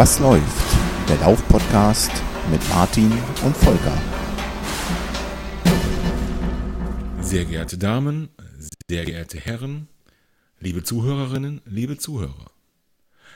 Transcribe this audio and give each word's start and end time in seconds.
Was 0.00 0.18
läuft? 0.18 0.42
Der 1.10 1.18
Lauf-Podcast 1.18 2.10
mit 2.50 2.66
Martin 2.70 3.12
und 3.44 3.54
Volker. 3.54 3.98
Sehr 7.20 7.44
geehrte 7.44 7.76
Damen, 7.76 8.30
sehr 8.88 9.04
geehrte 9.04 9.36
Herren, 9.38 9.88
liebe 10.58 10.82
Zuhörerinnen, 10.82 11.60
liebe 11.66 11.98
Zuhörer. 11.98 12.50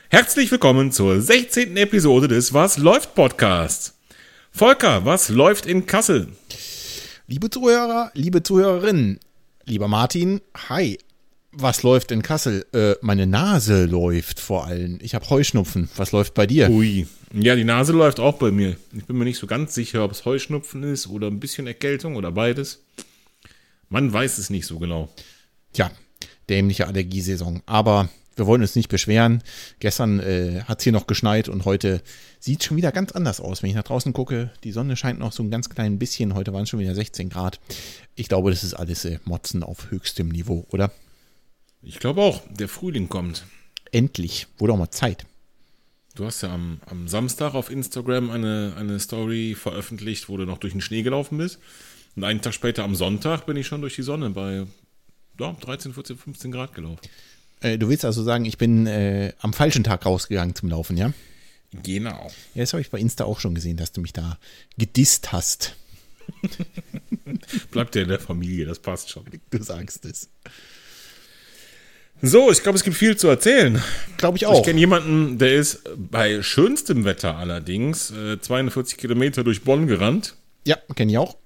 Herzlich 0.09 0.51
willkommen 0.51 0.91
zur 0.91 1.21
16. 1.21 1.77
Episode 1.77 2.29
des 2.29 2.55
Was 2.55 2.79
läuft 2.79 3.15
Podcasts. 3.15 3.99
Volker, 4.51 5.05
was 5.05 5.29
läuft 5.29 5.67
in 5.67 5.85
Kassel? 5.85 6.29
Liebe 7.27 7.51
Zuhörer, 7.51 8.11
liebe 8.15 8.43
Zuhörerinnen, 8.43 9.21
lieber 9.67 9.89
Martin, 9.89 10.41
hi. 10.71 10.97
Was 11.57 11.85
läuft 11.85 12.11
in 12.11 12.23
Kassel? 12.23 12.67
Äh, 12.73 12.95
meine 13.01 13.27
Nase 13.27 13.85
läuft 13.85 14.41
vor 14.41 14.67
allem. 14.67 14.99
Ich 15.01 15.15
habe 15.15 15.29
Heuschnupfen. 15.31 15.89
Was 15.97 16.11
läuft 16.11 16.35
bei 16.35 16.47
dir? 16.47 16.69
Ui. 16.69 17.07
Ja, 17.33 17.55
die 17.55 17.65
Nase 17.65 17.93
läuft 17.93 18.19
auch 18.19 18.39
bei 18.39 18.51
mir. 18.51 18.77
Ich 18.97 19.05
bin 19.05 19.17
mir 19.17 19.25
nicht 19.25 19.39
so 19.39 19.47
ganz 19.47 19.73
sicher, 19.75 20.05
ob 20.05 20.11
es 20.11 20.25
Heuschnupfen 20.25 20.83
ist 20.83 21.07
oder 21.07 21.29
ein 21.29 21.39
bisschen 21.39 21.67
Erkältung 21.67 22.17
oder 22.17 22.33
beides. 22.33 22.83
Man 23.89 24.13
weiß 24.13 24.39
es 24.39 24.51
nicht 24.51 24.67
so 24.67 24.81
genau. 24.81 25.09
Tja, 25.73 25.93
dämliche 26.49 26.89
Allergiesaison. 26.89 27.63
Aber 27.67 28.09
wir 28.35 28.47
wollen 28.47 28.63
uns 28.63 28.75
nicht 28.75 28.89
beschweren. 28.89 29.43
Gestern 29.79 30.19
äh, 30.19 30.63
hat 30.65 30.79
es 30.79 30.85
hier 30.85 30.93
noch 30.93 31.07
geschneit 31.07 31.49
und 31.49 31.65
heute 31.65 32.03
sieht 32.41 32.61
es 32.61 32.67
schon 32.67 32.77
wieder 32.77 32.91
ganz 32.91 33.13
anders 33.13 33.41
aus. 33.41 33.63
Wenn 33.63 33.71
ich 33.71 33.77
nach 33.77 33.85
draußen 33.85 34.13
gucke, 34.13 34.51
die 34.65 34.73
Sonne 34.73 34.97
scheint 34.97 35.21
noch 35.21 35.33
so 35.33 35.45
ein 35.45 35.51
ganz 35.51 35.71
klein 35.71 36.01
bisschen. 36.01 36.35
Heute 36.35 36.53
waren 36.53 36.65
es 36.65 36.69
schon 36.69 36.81
wieder 36.81 36.97
16 36.97 37.29
Grad. 37.29 37.61
Ich 38.17 38.29
glaube, 38.29 38.51
das 38.51 38.65
ist 38.65 38.75
alles 38.75 39.05
äh, 39.05 39.21
Motzen 39.25 39.63
auf 39.63 39.93
höchstem 39.93 40.29
Niveau, 40.29 40.67
oder? 40.71 40.91
Ich 41.85 41.99
glaube 41.99 42.23
auch, 42.23 42.43
der 42.51 42.69
Frühling 42.69 43.09
kommt. 43.09 43.45
Endlich. 43.93 44.47
Wurde 44.59 44.73
auch 44.73 44.79
mal 44.79 44.91
Zeit. 44.91 45.27
Du 46.15 46.25
hast 46.25 46.43
ja 46.43 46.53
am, 46.53 46.81
am 46.87 47.09
Samstag 47.09 47.55
auf 47.55 47.71
Instagram 47.71 48.31
eine, 48.31 48.75
eine 48.79 48.99
Story 49.01 49.57
veröffentlicht, 49.59 50.29
wo 50.29 50.37
du 50.37 50.45
noch 50.45 50.59
durch 50.59 50.73
den 50.73 50.81
Schnee 50.81 51.03
gelaufen 51.03 51.39
bist. 51.39 51.59
Und 52.17 52.25
einen 52.25 52.41
Tag 52.41 52.55
später 52.55 52.85
am 52.85 52.95
Sonntag 52.95 53.47
bin 53.47 53.57
ich 53.57 53.67
schon 53.67 53.81
durch 53.81 53.97
die 53.97 54.03
Sonne 54.03 54.31
bei 54.31 54.67
ja, 55.39 55.53
13, 55.53 55.93
14, 55.93 56.17
15 56.17 56.53
Grad 56.53 56.75
gelaufen. 56.75 57.01
Äh, 57.61 57.79
du 57.79 57.89
willst 57.89 58.05
also 58.05 58.23
sagen, 58.23 58.45
ich 58.45 58.59
bin 58.59 58.87
äh, 58.87 59.33
am 59.41 59.53
falschen 59.53 59.85
Tag 59.85 60.07
rausgegangen 60.07 60.55
zum 60.55 60.69
Laufen, 60.69 60.97
ja? 60.97 61.13
Genau. 61.83 62.31
Ja, 62.55 62.63
das 62.63 62.73
habe 62.73 62.81
ich 62.81 62.91
bei 62.91 63.01
Insta 63.01 63.25
auch 63.25 63.41
schon 63.41 63.55
gesehen, 63.55 63.77
dass 63.77 63.91
du 63.91 64.01
mich 64.01 64.13
da 64.13 64.39
gedisst 64.79 65.33
hast. 65.33 65.75
Bleibt 67.73 67.97
ja 67.97 68.03
in 68.03 68.09
der 68.09 68.21
Familie, 68.21 68.65
das 68.65 68.79
passt 68.79 69.11
schon. 69.11 69.25
Du 69.51 69.63
sagst 69.63 70.05
es. 70.05 70.31
So, 72.23 72.51
ich 72.51 72.63
glaube, 72.63 72.77
es 72.77 72.85
gibt 72.85 72.97
viel 72.97 73.17
zu 73.17 73.29
erzählen. 73.29 73.83
Glaube 74.17 74.39
ich 74.39 74.47
auch. 74.47 74.59
Ich 74.59 74.65
kenne 74.65 74.81
jemanden, 74.81 75.39
der 75.39 75.55
ist 75.55 75.83
bei 75.97 76.43
schönstem 76.43 77.05
Wetter 77.05 77.37
allerdings 77.37 78.11
äh, 78.13 78.41
42 78.41 78.97
Kilometer 78.97 79.45
durch 79.45 79.63
Bonn 79.63 79.87
gerannt. 79.87 80.35
Ja, 80.67 80.79
kenne 80.95 81.13
ich 81.13 81.19
auch. 81.19 81.37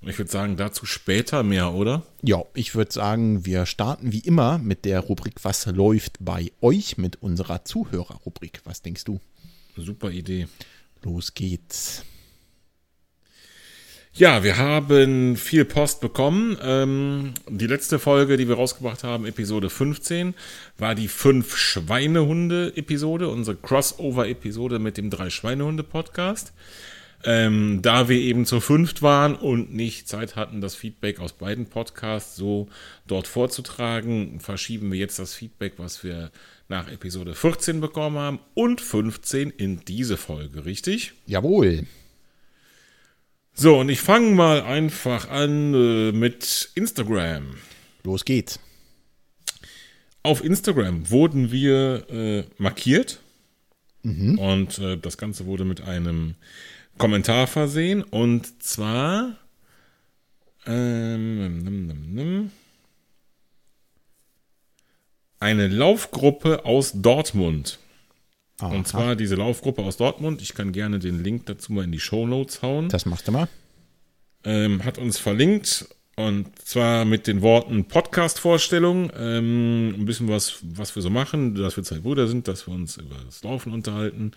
Und 0.00 0.08
ich 0.08 0.18
würde 0.18 0.30
sagen, 0.30 0.56
dazu 0.56 0.86
später 0.86 1.42
mehr, 1.42 1.74
oder? 1.74 2.02
Ja, 2.22 2.42
ich 2.54 2.74
würde 2.74 2.92
sagen, 2.92 3.44
wir 3.46 3.66
starten 3.66 4.12
wie 4.12 4.20
immer 4.20 4.58
mit 4.58 4.84
der 4.84 5.00
Rubrik 5.00 5.34
Was 5.42 5.66
läuft 5.66 6.16
bei 6.20 6.52
euch 6.60 6.98
mit 6.98 7.20
unserer 7.22 7.64
Zuhörerrubrik. 7.64 8.60
Was 8.64 8.82
denkst 8.82 9.04
du? 9.04 9.20
Super 9.76 10.10
Idee. 10.10 10.46
Los 11.02 11.34
geht's. 11.34 12.04
Ja, 14.18 14.42
wir 14.42 14.56
haben 14.56 15.36
viel 15.36 15.64
Post 15.64 16.00
bekommen. 16.00 16.58
Ähm, 16.60 17.34
die 17.48 17.68
letzte 17.68 18.00
Folge, 18.00 18.36
die 18.36 18.48
wir 18.48 18.56
rausgebracht 18.56 19.04
haben, 19.04 19.24
Episode 19.26 19.70
15, 19.70 20.34
war 20.76 20.96
die 20.96 21.06
fünf 21.06 21.56
Schweinehunde-Episode, 21.56 23.28
unsere 23.28 23.56
Crossover-Episode 23.58 24.80
mit 24.80 24.96
dem 24.96 25.10
drei 25.10 25.30
Schweinehunde-Podcast. 25.30 26.52
Ähm, 27.22 27.78
da 27.80 28.08
wir 28.08 28.16
eben 28.16 28.44
zu 28.44 28.58
fünft 28.58 29.02
waren 29.02 29.36
und 29.36 29.72
nicht 29.72 30.08
Zeit 30.08 30.34
hatten, 30.34 30.60
das 30.60 30.74
Feedback 30.74 31.20
aus 31.20 31.32
beiden 31.32 31.66
Podcasts 31.66 32.34
so 32.34 32.66
dort 33.06 33.28
vorzutragen, 33.28 34.40
verschieben 34.40 34.90
wir 34.90 34.98
jetzt 34.98 35.20
das 35.20 35.34
Feedback, 35.34 35.74
was 35.76 36.02
wir 36.02 36.32
nach 36.68 36.90
Episode 36.90 37.36
14 37.36 37.80
bekommen 37.80 38.18
haben 38.18 38.40
und 38.54 38.80
15 38.80 39.50
in 39.50 39.78
diese 39.86 40.16
Folge, 40.16 40.64
richtig? 40.64 41.12
Jawohl. 41.24 41.86
So, 43.60 43.80
und 43.80 43.88
ich 43.88 44.00
fange 44.00 44.36
mal 44.36 44.62
einfach 44.62 45.30
an 45.30 45.74
äh, 45.74 46.12
mit 46.12 46.70
Instagram. 46.76 47.56
Los 48.04 48.24
geht's. 48.24 48.60
Auf 50.22 50.44
Instagram 50.44 51.10
wurden 51.10 51.50
wir 51.50 52.08
äh, 52.08 52.44
markiert 52.58 53.18
mhm. 54.04 54.38
und 54.38 54.78
äh, 54.78 54.96
das 54.96 55.18
Ganze 55.18 55.46
wurde 55.46 55.64
mit 55.64 55.80
einem 55.80 56.36
Kommentar 56.98 57.48
versehen 57.48 58.04
und 58.04 58.62
zwar 58.62 59.36
ähm, 60.64 62.52
eine 65.40 65.66
Laufgruppe 65.66 66.64
aus 66.64 66.92
Dortmund. 66.94 67.80
Aha. 68.60 68.74
Und 68.74 68.88
zwar 68.88 69.14
diese 69.14 69.36
Laufgruppe 69.36 69.82
aus 69.82 69.96
Dortmund. 69.96 70.42
Ich 70.42 70.54
kann 70.54 70.72
gerne 70.72 70.98
den 70.98 71.22
Link 71.22 71.46
dazu 71.46 71.72
mal 71.72 71.84
in 71.84 71.92
die 71.92 72.00
Show 72.00 72.26
Notes 72.26 72.62
hauen. 72.62 72.88
Das 72.88 73.06
machst 73.06 73.28
du 73.28 73.32
mal. 73.32 73.48
Ähm, 74.44 74.84
hat 74.84 74.98
uns 74.98 75.18
verlinkt 75.18 75.88
und 76.16 76.58
zwar 76.58 77.04
mit 77.04 77.28
den 77.28 77.42
Worten 77.42 77.84
Podcast-Vorstellung. 77.84 79.12
Ähm, 79.16 79.94
ein 79.96 80.04
bisschen 80.04 80.28
was, 80.28 80.58
was 80.62 80.96
wir 80.96 81.02
so 81.02 81.10
machen, 81.10 81.54
dass 81.54 81.76
wir 81.76 81.84
zwei 81.84 81.98
Brüder 81.98 82.26
sind, 82.26 82.48
dass 82.48 82.66
wir 82.66 82.74
uns 82.74 82.96
über 82.96 83.14
das 83.24 83.44
Laufen 83.44 83.72
unterhalten 83.72 84.32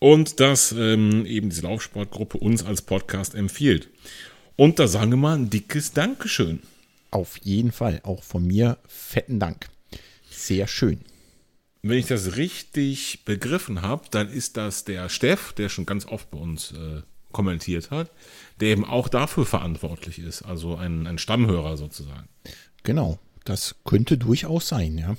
und 0.00 0.40
dass 0.40 0.72
ähm, 0.72 1.24
eben 1.24 1.48
diese 1.48 1.62
Laufsportgruppe 1.62 2.38
uns 2.38 2.64
als 2.64 2.82
Podcast 2.82 3.36
empfiehlt. 3.36 3.88
Und 4.56 4.80
da 4.80 4.88
sagen 4.88 5.12
wir 5.12 5.18
mal 5.18 5.36
ein 5.36 5.50
dickes 5.50 5.92
Dankeschön. 5.92 6.60
Auf 7.12 7.36
jeden 7.38 7.70
Fall. 7.70 8.00
Auch 8.02 8.24
von 8.24 8.44
mir 8.44 8.78
fetten 8.88 9.38
Dank. 9.38 9.68
Sehr 10.28 10.66
schön 10.66 11.04
wenn 11.82 11.98
ich 11.98 12.06
das 12.06 12.36
richtig 12.36 13.24
begriffen 13.24 13.82
habe, 13.82 14.04
dann 14.10 14.28
ist 14.28 14.56
das 14.56 14.84
der 14.84 15.08
Steff, 15.08 15.52
der 15.52 15.68
schon 15.68 15.84
ganz 15.84 16.06
oft 16.06 16.30
bei 16.30 16.38
uns 16.38 16.72
äh, 16.72 17.02
kommentiert 17.32 17.90
hat, 17.90 18.10
der 18.60 18.68
eben 18.68 18.84
auch 18.84 19.08
dafür 19.08 19.44
verantwortlich 19.44 20.18
ist, 20.18 20.42
also 20.42 20.76
ein, 20.76 21.06
ein 21.06 21.18
Stammhörer 21.18 21.76
sozusagen. 21.76 22.28
Genau, 22.84 23.18
das 23.44 23.74
könnte 23.84 24.16
durchaus 24.18 24.68
sein, 24.68 24.96
ja. 24.98 25.16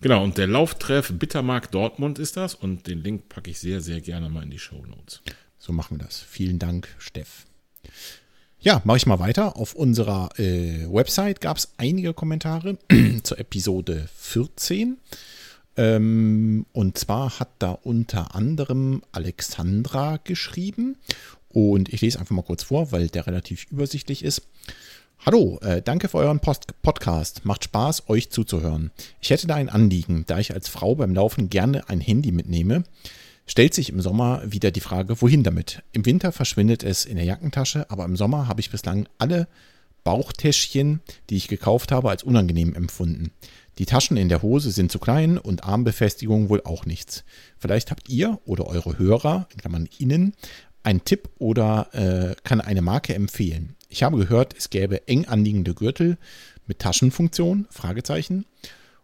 Genau, 0.00 0.22
und 0.22 0.36
der 0.36 0.48
Lauftreff 0.48 1.12
Bittermark 1.12 1.70
Dortmund 1.70 2.18
ist 2.18 2.36
das 2.36 2.54
und 2.54 2.86
den 2.86 3.02
Link 3.02 3.30
packe 3.30 3.50
ich 3.50 3.58
sehr, 3.58 3.80
sehr 3.80 4.02
gerne 4.02 4.28
mal 4.28 4.42
in 4.42 4.50
die 4.50 4.58
Show 4.58 4.84
Notes. 4.84 5.22
So 5.58 5.72
machen 5.72 5.98
wir 5.98 6.04
das. 6.04 6.20
Vielen 6.20 6.58
Dank, 6.58 6.88
Steff. 6.98 7.46
Ja, 8.60 8.82
mache 8.84 8.98
ich 8.98 9.06
mal 9.06 9.18
weiter. 9.18 9.56
Auf 9.56 9.74
unserer 9.74 10.28
äh, 10.38 10.86
Website 10.92 11.40
gab 11.40 11.56
es 11.56 11.72
einige 11.78 12.12
Kommentare 12.12 12.76
zur 13.22 13.38
Episode 13.38 14.08
14. 14.16 14.98
Ähm, 15.76 16.66
und 16.72 16.98
zwar 16.98 17.38
hat 17.38 17.50
da 17.58 17.72
unter 17.72 18.34
anderem 18.34 19.02
Alexandra 19.12 20.18
geschrieben. 20.22 20.96
Und 21.48 21.92
ich 21.92 22.00
lese 22.00 22.18
einfach 22.18 22.34
mal 22.34 22.42
kurz 22.42 22.64
vor, 22.64 22.92
weil 22.92 23.08
der 23.08 23.26
relativ 23.26 23.66
übersichtlich 23.70 24.24
ist. 24.24 24.42
Hallo, 25.24 25.58
äh, 25.62 25.80
danke 25.80 26.08
für 26.08 26.18
euren 26.18 26.40
Post 26.40 26.80
Podcast. 26.82 27.44
Macht 27.44 27.64
Spaß, 27.64 28.08
euch 28.08 28.30
zuzuhören. 28.30 28.90
Ich 29.20 29.30
hätte 29.30 29.46
da 29.46 29.54
ein 29.54 29.68
Anliegen, 29.68 30.24
da 30.26 30.38
ich 30.38 30.52
als 30.52 30.68
Frau 30.68 30.94
beim 30.96 31.14
Laufen 31.14 31.48
gerne 31.48 31.88
ein 31.88 32.00
Handy 32.00 32.30
mitnehme. 32.30 32.84
Stellt 33.46 33.74
sich 33.74 33.90
im 33.90 34.00
Sommer 34.00 34.42
wieder 34.44 34.70
die 34.70 34.80
Frage, 34.80 35.20
wohin 35.20 35.42
damit? 35.42 35.82
Im 35.92 36.04
Winter 36.06 36.32
verschwindet 36.32 36.82
es 36.82 37.04
in 37.04 37.16
der 37.16 37.24
Jackentasche, 37.24 37.90
aber 37.90 38.04
im 38.04 38.16
Sommer 38.16 38.48
habe 38.48 38.60
ich 38.60 38.70
bislang 38.70 39.06
alle 39.18 39.48
Bauchtäschchen, 40.04 41.00
die 41.30 41.36
ich 41.36 41.48
gekauft 41.48 41.90
habe, 41.90 42.10
als 42.10 42.22
unangenehm 42.22 42.74
empfunden. 42.74 43.32
Die 43.78 43.86
Taschen 43.86 44.16
in 44.16 44.28
der 44.28 44.42
Hose 44.42 44.70
sind 44.70 44.92
zu 44.92 44.98
klein 44.98 45.36
und 45.36 45.64
Armbefestigung 45.64 46.48
wohl 46.48 46.62
auch 46.64 46.86
nichts. 46.86 47.24
Vielleicht 47.58 47.90
habt 47.90 48.08
ihr 48.08 48.38
oder 48.44 48.66
eure 48.66 48.98
Hörer, 48.98 49.48
in 49.50 49.58
Klammern 49.58 49.88
Ihnen, 49.98 50.34
einen 50.84 51.04
Tipp 51.04 51.30
oder 51.38 51.88
äh, 51.92 52.36
kann 52.44 52.60
eine 52.60 52.82
Marke 52.82 53.14
empfehlen. 53.14 53.74
Ich 53.88 54.02
habe 54.02 54.18
gehört, 54.18 54.54
es 54.56 54.70
gäbe 54.70 55.08
eng 55.08 55.24
anliegende 55.24 55.74
Gürtel 55.74 56.18
mit 56.66 56.78
Taschenfunktion, 56.78 57.66
Fragezeichen. 57.70 58.44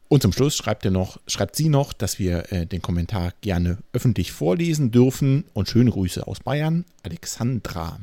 Und 0.08 0.22
zum 0.22 0.32
Schluss 0.32 0.56
schreibt, 0.56 0.84
er 0.84 0.90
noch, 0.90 1.20
schreibt 1.26 1.54
sie 1.54 1.68
noch, 1.68 1.92
dass 1.92 2.18
wir 2.18 2.52
äh, 2.52 2.66
den 2.66 2.82
Kommentar 2.82 3.32
gerne 3.40 3.78
öffentlich 3.92 4.32
vorlesen 4.32 4.90
dürfen. 4.90 5.44
Und 5.52 5.68
schöne 5.68 5.90
Grüße 5.90 6.26
aus 6.26 6.40
Bayern, 6.40 6.84
Alexandra. 7.02 8.00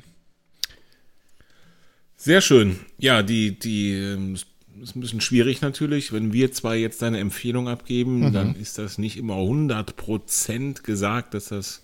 Sehr 2.18 2.42
schön. 2.42 2.80
Ja, 2.98 3.24
die, 3.24 3.58
die 3.58 3.94
ähm, 3.94 4.36
ist 4.82 4.96
ein 4.96 5.02
bisschen 5.02 5.22
schwierig 5.22 5.62
natürlich. 5.62 6.12
Wenn 6.12 6.34
wir 6.34 6.52
zwar 6.52 6.76
jetzt 6.76 7.02
deine 7.02 7.20
Empfehlung 7.20 7.70
abgeben, 7.70 8.20
mhm. 8.20 8.34
dann 8.34 8.56
ist 8.56 8.78
das 8.78 8.98
nicht 8.98 9.18
immer 9.18 9.36
100% 9.36 10.82
gesagt, 10.82 11.34
dass 11.34 11.50
das 11.50 11.82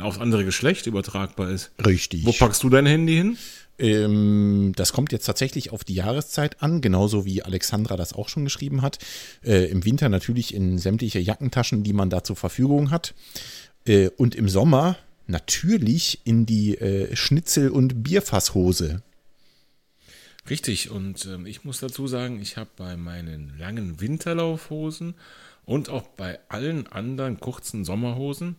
aufs 0.00 0.18
andere 0.18 0.44
Geschlecht 0.44 0.86
übertragbar 0.86 1.50
ist. 1.50 1.70
Richtig. 1.84 2.26
Wo 2.26 2.32
packst 2.32 2.62
du 2.62 2.68
dein 2.68 2.86
Handy 2.86 3.14
hin? 3.14 3.38
Ähm, 3.78 4.72
das 4.74 4.92
kommt 4.92 5.12
jetzt 5.12 5.24
tatsächlich 5.24 5.72
auf 5.72 5.84
die 5.84 5.94
Jahreszeit 5.94 6.62
an, 6.62 6.80
genauso 6.80 7.24
wie 7.24 7.42
Alexandra 7.42 7.96
das 7.96 8.12
auch 8.12 8.28
schon 8.28 8.44
geschrieben 8.44 8.82
hat. 8.82 8.98
Äh, 9.44 9.66
Im 9.66 9.84
Winter 9.84 10.08
natürlich 10.08 10.52
in 10.52 10.78
sämtliche 10.78 11.20
Jackentaschen, 11.20 11.84
die 11.84 11.92
man 11.92 12.10
da 12.10 12.24
zur 12.24 12.36
Verfügung 12.36 12.90
hat. 12.90 13.14
Äh, 13.86 14.08
und 14.16 14.34
im 14.34 14.48
Sommer 14.48 14.96
natürlich 15.28 16.20
in 16.24 16.44
die 16.44 16.76
äh, 16.76 17.14
Schnitzel- 17.14 17.70
und 17.70 18.02
Bierfasshose. 18.02 19.02
Richtig, 20.50 20.90
und 20.90 21.26
ähm, 21.26 21.46
ich 21.46 21.64
muss 21.64 21.80
dazu 21.80 22.06
sagen, 22.06 22.40
ich 22.40 22.56
habe 22.56 22.70
bei 22.76 22.96
meinen 22.96 23.52
langen 23.58 24.00
Winterlaufhosen 24.00 25.14
und 25.64 25.88
auch 25.90 26.08
bei 26.08 26.38
allen 26.48 26.86
anderen 26.86 27.40
kurzen 27.40 27.84
Sommerhosen, 27.84 28.56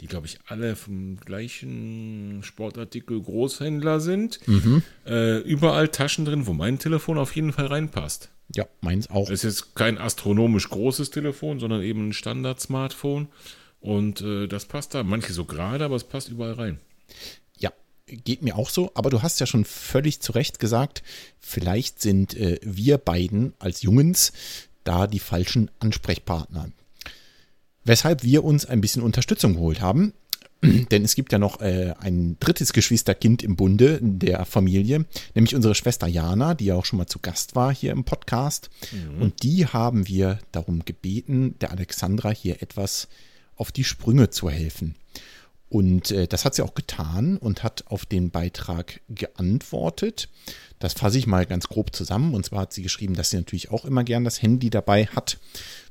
die 0.00 0.06
glaube 0.06 0.26
ich 0.26 0.38
alle 0.46 0.76
vom 0.76 1.16
gleichen 1.16 2.42
Sportartikel 2.42 3.20
Großhändler 3.20 4.00
sind, 4.00 4.40
äh, 5.06 5.38
überall 5.38 5.88
Taschen 5.88 6.24
drin, 6.24 6.46
wo 6.46 6.52
mein 6.52 6.78
Telefon 6.78 7.18
auf 7.18 7.34
jeden 7.34 7.52
Fall 7.52 7.66
reinpasst. 7.66 8.30
Ja, 8.54 8.66
meins 8.80 9.10
auch. 9.10 9.28
Es 9.30 9.44
ist 9.44 9.74
kein 9.74 9.98
astronomisch 9.98 10.68
großes 10.70 11.10
Telefon, 11.10 11.58
sondern 11.58 11.82
eben 11.82 12.08
ein 12.08 12.12
Standard-Smartphone. 12.12 13.28
Und 13.80 14.22
äh, 14.22 14.46
das 14.46 14.66
passt 14.66 14.94
da. 14.94 15.02
Manche 15.02 15.32
so 15.32 15.44
gerade, 15.44 15.84
aber 15.84 15.96
es 15.96 16.04
passt 16.04 16.30
überall 16.30 16.54
rein. 16.54 16.78
Geht 18.24 18.42
mir 18.42 18.56
auch 18.56 18.70
so. 18.70 18.90
Aber 18.94 19.10
du 19.10 19.22
hast 19.22 19.40
ja 19.40 19.46
schon 19.46 19.64
völlig 19.64 20.20
zu 20.20 20.32
Recht 20.32 20.58
gesagt, 20.58 21.02
vielleicht 21.38 22.00
sind 22.00 22.34
äh, 22.34 22.58
wir 22.62 22.98
beiden 22.98 23.52
als 23.58 23.82
Jungens 23.82 24.32
da 24.84 25.06
die 25.06 25.18
falschen 25.18 25.70
Ansprechpartner. 25.80 26.70
Weshalb 27.84 28.22
wir 28.22 28.44
uns 28.44 28.66
ein 28.66 28.80
bisschen 28.80 29.02
Unterstützung 29.02 29.54
geholt 29.54 29.80
haben. 29.80 30.12
Denn 30.90 31.04
es 31.04 31.14
gibt 31.14 31.32
ja 31.32 31.38
noch 31.38 31.60
äh, 31.60 31.94
ein 32.00 32.36
drittes 32.40 32.72
Geschwisterkind 32.72 33.42
im 33.42 33.54
Bunde 33.54 34.00
der 34.02 34.44
Familie, 34.44 35.04
nämlich 35.34 35.54
unsere 35.54 35.76
Schwester 35.76 36.08
Jana, 36.08 36.54
die 36.54 36.66
ja 36.66 36.74
auch 36.74 36.84
schon 36.84 36.98
mal 36.98 37.06
zu 37.06 37.20
Gast 37.20 37.54
war 37.54 37.72
hier 37.72 37.92
im 37.92 38.04
Podcast. 38.04 38.68
Und 39.20 39.42
die 39.44 39.66
haben 39.66 40.08
wir 40.08 40.40
darum 40.50 40.84
gebeten, 40.84 41.54
der 41.60 41.70
Alexandra 41.70 42.30
hier 42.30 42.60
etwas 42.60 43.08
auf 43.54 43.70
die 43.70 43.84
Sprünge 43.84 44.30
zu 44.30 44.50
helfen. 44.50 44.96
Und 45.68 46.10
äh, 46.12 46.26
das 46.26 46.44
hat 46.44 46.54
sie 46.54 46.62
auch 46.62 46.74
getan 46.74 47.36
und 47.36 47.62
hat 47.62 47.84
auf 47.88 48.06
den 48.06 48.30
Beitrag 48.30 49.00
geantwortet. 49.08 50.28
Das 50.78 50.94
fasse 50.94 51.18
ich 51.18 51.26
mal 51.26 51.44
ganz 51.44 51.68
grob 51.68 51.94
zusammen. 51.94 52.34
Und 52.34 52.46
zwar 52.46 52.60
hat 52.60 52.72
sie 52.72 52.82
geschrieben, 52.82 53.14
dass 53.14 53.30
sie 53.30 53.36
natürlich 53.36 53.70
auch 53.70 53.84
immer 53.84 54.02
gern 54.04 54.24
das 54.24 54.40
Handy 54.40 54.70
dabei 54.70 55.06
hat, 55.06 55.38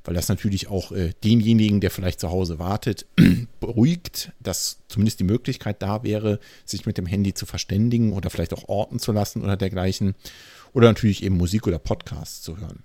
weil 0.04 0.16
das 0.16 0.30
natürlich 0.30 0.68
auch 0.68 0.92
äh, 0.92 1.14
denjenigen, 1.24 1.80
der 1.80 1.92
vielleicht 1.92 2.20
zu 2.20 2.30
Hause 2.30 2.58
wartet, 2.58 3.06
beruhigt, 3.60 4.32
dass 4.40 4.80
zumindest 4.88 5.20
die 5.20 5.26
Möglichkeit 5.26 5.82
da 5.82 6.02
wäre, 6.02 6.40
sich 6.66 6.88
mit 6.88 6.98
dem 6.98 7.06
Handy 7.06 7.36
zu 7.36 7.46
verständigen 7.46 8.14
oder 8.14 8.32
vielleicht 8.32 8.54
auch 8.54 8.68
orten 8.68 8.98
zu 8.98 9.12
lassen 9.12 9.44
oder 9.44 9.58
dergleichen. 9.58 10.16
Oder 10.74 10.88
natürlich 10.88 11.24
eben 11.24 11.38
Musik 11.38 11.68
oder 11.68 11.80
Podcasts 11.80 12.42
zu 12.42 12.58
hören. 12.58 12.84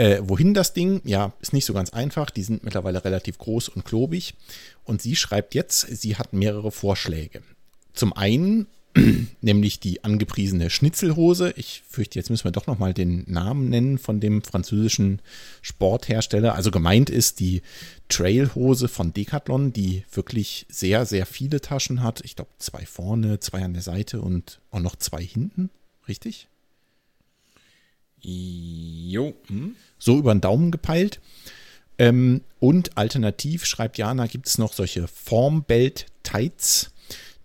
Äh, 0.00 0.22
wohin 0.22 0.54
das 0.54 0.72
Ding? 0.72 1.02
Ja, 1.04 1.34
ist 1.42 1.52
nicht 1.52 1.66
so 1.66 1.74
ganz 1.74 1.90
einfach. 1.90 2.30
Die 2.30 2.42
sind 2.42 2.64
mittlerweile 2.64 3.04
relativ 3.04 3.36
groß 3.36 3.68
und 3.68 3.84
klobig. 3.84 4.32
Und 4.82 5.02
sie 5.02 5.14
schreibt 5.14 5.54
jetzt, 5.54 5.80
sie 5.80 6.16
hat 6.16 6.32
mehrere 6.32 6.72
Vorschläge. 6.72 7.42
Zum 7.92 8.14
einen 8.14 8.66
nämlich 9.42 9.78
die 9.78 10.02
angepriesene 10.02 10.70
Schnitzelhose. 10.70 11.52
Ich 11.54 11.82
fürchte, 11.86 12.18
jetzt 12.18 12.30
müssen 12.30 12.44
wir 12.44 12.50
doch 12.50 12.66
nochmal 12.66 12.94
den 12.94 13.24
Namen 13.26 13.68
nennen 13.68 13.98
von 13.98 14.20
dem 14.20 14.40
französischen 14.40 15.20
Sporthersteller. 15.60 16.54
Also 16.54 16.70
gemeint 16.70 17.10
ist 17.10 17.38
die 17.38 17.60
Trailhose 18.08 18.88
von 18.88 19.12
Decathlon, 19.12 19.74
die 19.74 20.04
wirklich 20.10 20.64
sehr, 20.70 21.04
sehr 21.04 21.26
viele 21.26 21.60
Taschen 21.60 22.02
hat. 22.02 22.22
Ich 22.24 22.36
glaube, 22.36 22.52
zwei 22.56 22.86
vorne, 22.86 23.38
zwei 23.40 23.62
an 23.62 23.74
der 23.74 23.82
Seite 23.82 24.22
und 24.22 24.62
auch 24.70 24.80
noch 24.80 24.96
zwei 24.96 25.22
hinten. 25.22 25.68
Richtig? 26.08 26.48
Jo. 28.22 29.34
Hm? 29.48 29.74
so 30.00 30.18
über 30.18 30.34
den 30.34 30.40
Daumen 30.40 30.72
gepeilt. 30.72 31.20
Ähm, 31.98 32.40
und 32.58 32.98
alternativ, 32.98 33.64
schreibt 33.64 33.98
Jana, 33.98 34.26
gibt 34.26 34.48
es 34.48 34.58
noch 34.58 34.72
solche 34.72 35.06
Formbelt-Tights, 35.06 36.90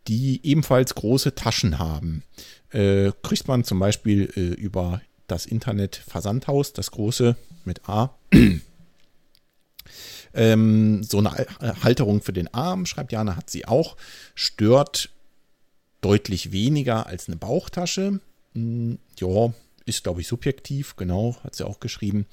die 0.08 0.40
ebenfalls 0.44 0.96
große 0.96 1.36
Taschen 1.36 1.78
haben. 1.78 2.24
Äh, 2.72 3.12
kriegt 3.22 3.48
man 3.48 3.64
zum 3.64 3.80
Beispiel 3.80 4.32
äh, 4.36 4.60
über 4.60 5.02
das 5.28 5.46
Internet 5.46 5.96
Versandhaus, 5.96 6.74
das 6.74 6.92
große 6.92 7.36
mit 7.66 7.88
A. 7.90 8.16
ähm, 10.34 11.04
so 11.04 11.18
eine 11.18 11.32
Halterung 11.84 12.22
für 12.22 12.34
den 12.34 12.54
Arm, 12.54 12.86
schreibt 12.86 13.12
Jana, 13.12 13.36
hat 13.36 13.50
sie 13.50 13.66
auch. 13.66 13.98
Stört 14.36 15.10
deutlich 16.02 16.52
weniger 16.52 17.08
als 17.08 17.28
eine 17.28 17.38
Bauchtasche. 17.38 18.20
Hm, 18.54 19.00
ja, 19.18 19.54
ist, 19.86 20.04
glaube 20.04 20.22
ich, 20.22 20.28
subjektiv, 20.28 20.96
genau, 20.96 21.38
hat 21.44 21.56
sie 21.56 21.66
auch 21.66 21.80
geschrieben. 21.80 22.26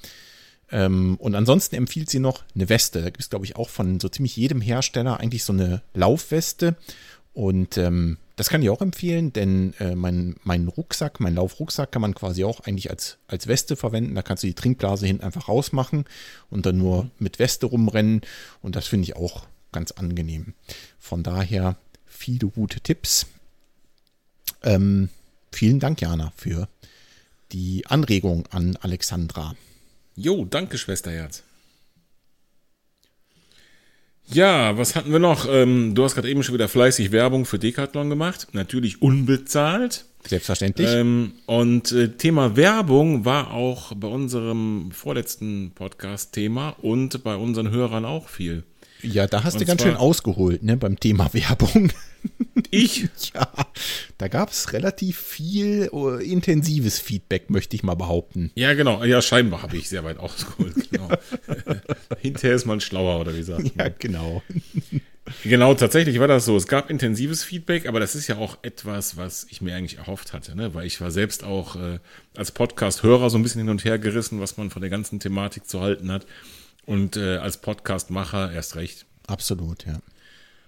Ähm, 0.71 1.17
und 1.17 1.35
ansonsten 1.35 1.77
empfiehlt 1.77 2.11
sie 2.11 2.19
noch 2.19 2.45
eine 2.55 2.69
Weste. 2.69 3.03
Da 3.03 3.11
gibt 3.11 3.21
es, 3.21 3.31
glaube 3.31 3.45
ich, 3.45 3.57
auch 3.57 3.69
von 3.69 4.01
so 4.01 4.09
ziemlich 4.09 4.37
jedem 4.37 4.61
Hersteller 4.61 5.21
eigentlich 5.21 5.45
so 5.45 5.53
eine 5.53 5.83
Laufweste. 5.95 6.77
Und 7.35 7.77
ähm, 7.79 8.19
das 8.37 8.49
kann 8.49 8.63
ich 8.63 8.71
auch 8.71 8.81
empfehlen, 8.81 9.33
denn 9.33 9.75
äh, 9.79 9.95
mein, 9.95 10.37
mein 10.43 10.69
Rucksack, 10.69 11.21
mein 11.21 11.35
Laufrucksack 11.35 11.93
kann 11.93 12.03
man 12.03 12.15
quasi 12.15 12.45
auch 12.45 12.61
eigentlich 12.61 12.91
als, 12.91 13.19
als 13.27 13.47
Weste 13.47 13.77
verwenden. 13.77 14.15
Da 14.15 14.23
kannst 14.23 14.43
du 14.43 14.47
die 14.47 14.55
Trinkblase 14.55 15.07
hinten 15.07 15.25
einfach 15.25 15.49
rausmachen 15.49 16.05
und 16.51 16.67
dann 16.67 16.79
nur 16.79 17.11
mit 17.19 17.39
Weste 17.39 17.67
rumrennen. 17.67 18.23
Und 18.63 18.77
das 18.77 18.87
finde 18.87 19.05
ich 19.05 19.17
auch 19.17 19.47
ganz 19.73 19.93
angenehm. 19.93 20.55
Von 20.99 21.23
daher 21.23 21.77
viele 22.07 22.49
gute 22.49 22.81
Tipps. 22.81 23.27
Ähm, 24.63 25.11
vielen 25.51 25.81
Dank, 25.81 26.01
Jana, 26.01 26.33
für 26.37 26.69
die 27.53 27.87
Anregung 27.87 28.47
an 28.51 28.77
Alexandra. 28.81 29.55
Jo, 30.17 30.45
danke, 30.45 30.79
Schwesterherz. 30.79 31.43
Ja, 34.31 34.79
was 34.79 34.95
hatten 34.97 35.13
wir 35.13 35.19
noch? 35.19 35.47
Ähm, 35.51 35.95
du 35.95 36.05
hast 36.05 36.15
gerade 36.15 36.31
eben 36.31 36.43
schon 36.43 36.55
wieder 36.55 36.69
fleißig 36.69 37.13
Werbung 37.13 37.45
für 37.45 37.59
Decathlon 37.59 38.09
gemacht. 38.09 38.49
Natürlich 38.53 39.03
unbezahlt. 39.03 40.07
Selbstverständlich. 40.27 40.89
Ähm, 40.91 41.33
und 41.47 41.93
äh, 41.93 42.09
Thema 42.17 42.57
Werbung 42.57 43.25
war 43.25 43.53
auch 43.53 43.93
bei 43.95 44.09
unserem 44.09 44.91
vorletzten 44.93 45.73
Podcast 45.75 46.33
Thema 46.33 46.71
und 46.81 47.25
bei 47.25 47.35
unseren 47.37 47.71
Hörern 47.71 48.05
auch 48.05 48.29
viel. 48.29 48.63
ja, 49.03 49.27
da 49.27 49.43
hast 49.45 49.55
und 49.55 49.63
du 49.63 49.67
ganz 49.67 49.83
zwar- 49.83 49.91
schön 49.91 49.99
ausgeholt, 49.99 50.63
ne, 50.63 50.77
beim 50.77 50.99
Thema 50.99 51.29
Werbung. 51.35 51.91
Ich? 52.71 53.09
ja, 53.35 53.49
da 54.19 54.29
gab 54.29 54.51
es 54.51 54.73
relativ 54.73 55.19
viel 55.19 55.91
äh, 55.93 56.25
intensives 56.25 56.99
Feedback, 56.99 57.51
möchte 57.51 57.77
ich 57.77 57.83
mal 57.83 57.95
behaupten. 57.95 58.51
Ja, 58.55 58.75
genau. 58.75 59.03
Ja, 59.05 59.23
scheinbar 59.23 59.63
habe 59.63 59.77
ich 59.77 59.89
sehr 59.89 60.05
weit 60.05 60.19
ausgeholt. 60.19 60.91
Genau. 60.91 61.09
Hinterher 62.19 62.55
ist 62.55 62.67
man 62.67 62.81
schlauer, 62.81 63.21
oder 63.21 63.37
wie 63.37 63.43
sagt 63.43 63.77
man? 63.77 63.87
Ja, 63.87 63.95
genau. 63.99 64.43
Genau, 65.45 65.75
tatsächlich 65.75 66.19
war 66.19 66.29
das 66.29 66.45
so. 66.45 66.57
Es 66.57 66.67
gab 66.67 66.91
intensives 66.91 67.45
Feedback, 67.45 67.87
aber 67.87 68.01
das 68.01 68.15
ist 68.15 68.27
ja 68.27 68.37
auch 68.37 68.59
etwas, 68.63 69.17
was 69.17 69.47
ich 69.51 69.63
mir 69.63 69.75
eigentlich 69.75 69.99
erhofft 69.99 70.33
hatte, 70.33 70.57
ne? 70.57 70.75
weil 70.75 70.87
ich 70.87 71.01
war 71.01 71.11
selbst 71.11 71.45
auch 71.45 71.77
äh, 71.77 72.01
als 72.37 72.51
Podcast-Hörer 72.51 73.31
so 73.31 73.39
ein 73.39 73.43
bisschen 73.43 73.61
hin 73.61 73.71
und 73.71 73.85
her 73.85 73.99
gerissen, 73.99 74.41
was 74.41 74.57
man 74.57 74.71
von 74.71 74.83
der 74.83 74.91
ganzen 74.91 75.21
Thematik 75.21 75.69
zu 75.69 75.81
halten 75.81 76.11
hat. 76.11 76.27
Und 76.85 77.17
äh, 77.17 77.37
als 77.37 77.59
Podcast-Macher 77.59 78.53
erst 78.53 78.75
recht. 78.75 79.07
Absolut, 79.29 79.87
ja. 79.87 80.01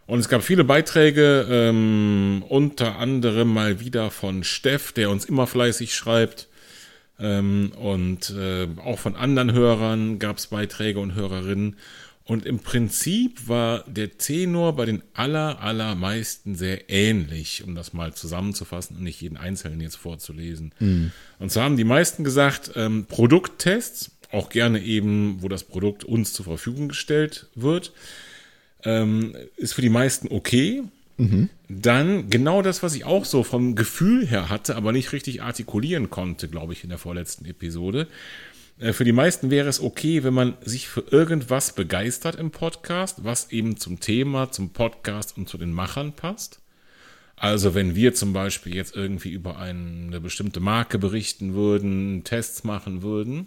Und 0.06 0.18
es 0.18 0.28
gab 0.28 0.42
viele 0.42 0.64
Beiträge, 0.64 1.46
ähm, 1.50 2.44
unter 2.48 2.98
anderem 2.98 3.52
mal 3.52 3.80
wieder 3.80 4.10
von 4.10 4.44
Steff, 4.44 4.92
der 4.92 5.10
uns 5.10 5.24
immer 5.24 5.46
fleißig 5.46 5.94
schreibt. 5.94 6.48
Ähm, 7.18 7.72
und 7.76 8.30
äh, 8.30 8.68
auch 8.84 8.98
von 8.98 9.16
anderen 9.16 9.52
Hörern 9.52 10.18
gab 10.18 10.38
es 10.38 10.48
Beiträge 10.48 10.98
und 11.00 11.14
Hörerinnen. 11.14 11.76
Und 12.26 12.46
im 12.46 12.60
Prinzip 12.60 13.48
war 13.48 13.84
der 13.86 14.16
Tenor 14.16 14.76
bei 14.76 14.86
den 14.86 15.02
aller, 15.12 15.60
allermeisten 15.60 16.54
sehr 16.54 16.88
ähnlich, 16.88 17.62
um 17.64 17.74
das 17.74 17.92
mal 17.92 18.14
zusammenzufassen 18.14 18.96
und 18.96 19.02
nicht 19.02 19.20
jeden 19.20 19.36
Einzelnen 19.36 19.80
jetzt 19.82 19.96
vorzulesen. 19.96 20.72
Und 21.38 21.52
zwar 21.52 21.64
haben 21.64 21.76
die 21.76 21.84
meisten 21.84 22.24
gesagt, 22.24 22.70
ähm, 22.76 23.04
Produkttests, 23.06 24.10
auch 24.32 24.48
gerne 24.48 24.80
eben, 24.82 25.36
wo 25.42 25.48
das 25.48 25.64
Produkt 25.64 26.02
uns 26.02 26.32
zur 26.32 26.46
Verfügung 26.46 26.88
gestellt 26.88 27.46
wird, 27.54 27.92
ähm, 28.84 29.34
ist 29.56 29.74
für 29.74 29.82
die 29.82 29.88
meisten 29.88 30.28
okay. 30.30 30.82
Dann 31.68 32.28
genau 32.28 32.62
das, 32.62 32.82
was 32.82 32.94
ich 32.94 33.04
auch 33.04 33.24
so 33.24 33.44
vom 33.44 33.76
Gefühl 33.76 34.26
her 34.26 34.48
hatte, 34.48 34.76
aber 34.76 34.92
nicht 34.92 35.12
richtig 35.12 35.42
artikulieren 35.42 36.10
konnte, 36.10 36.48
glaube 36.48 36.72
ich, 36.72 36.82
in 36.82 36.90
der 36.90 36.98
vorletzten 36.98 37.44
Episode. 37.46 38.08
Äh, 38.78 38.92
Für 38.92 39.04
die 39.04 39.12
meisten 39.12 39.50
wäre 39.50 39.68
es 39.68 39.80
okay, 39.80 40.24
wenn 40.24 40.34
man 40.34 40.54
sich 40.62 40.88
für 40.88 41.04
irgendwas 41.10 41.72
begeistert 41.72 42.36
im 42.36 42.50
Podcast, 42.50 43.24
was 43.24 43.52
eben 43.52 43.76
zum 43.76 44.00
Thema, 44.00 44.50
zum 44.50 44.70
Podcast 44.70 45.36
und 45.36 45.48
zu 45.48 45.58
den 45.58 45.72
Machern 45.72 46.14
passt. 46.14 46.60
Also 47.36 47.74
wenn 47.74 47.94
wir 47.94 48.14
zum 48.14 48.32
Beispiel 48.32 48.74
jetzt 48.74 48.94
irgendwie 48.94 49.30
über 49.30 49.58
eine 49.58 50.20
bestimmte 50.20 50.60
Marke 50.60 50.98
berichten 50.98 51.54
würden, 51.54 52.22
Tests 52.24 52.64
machen 52.64 53.02
würden. 53.02 53.46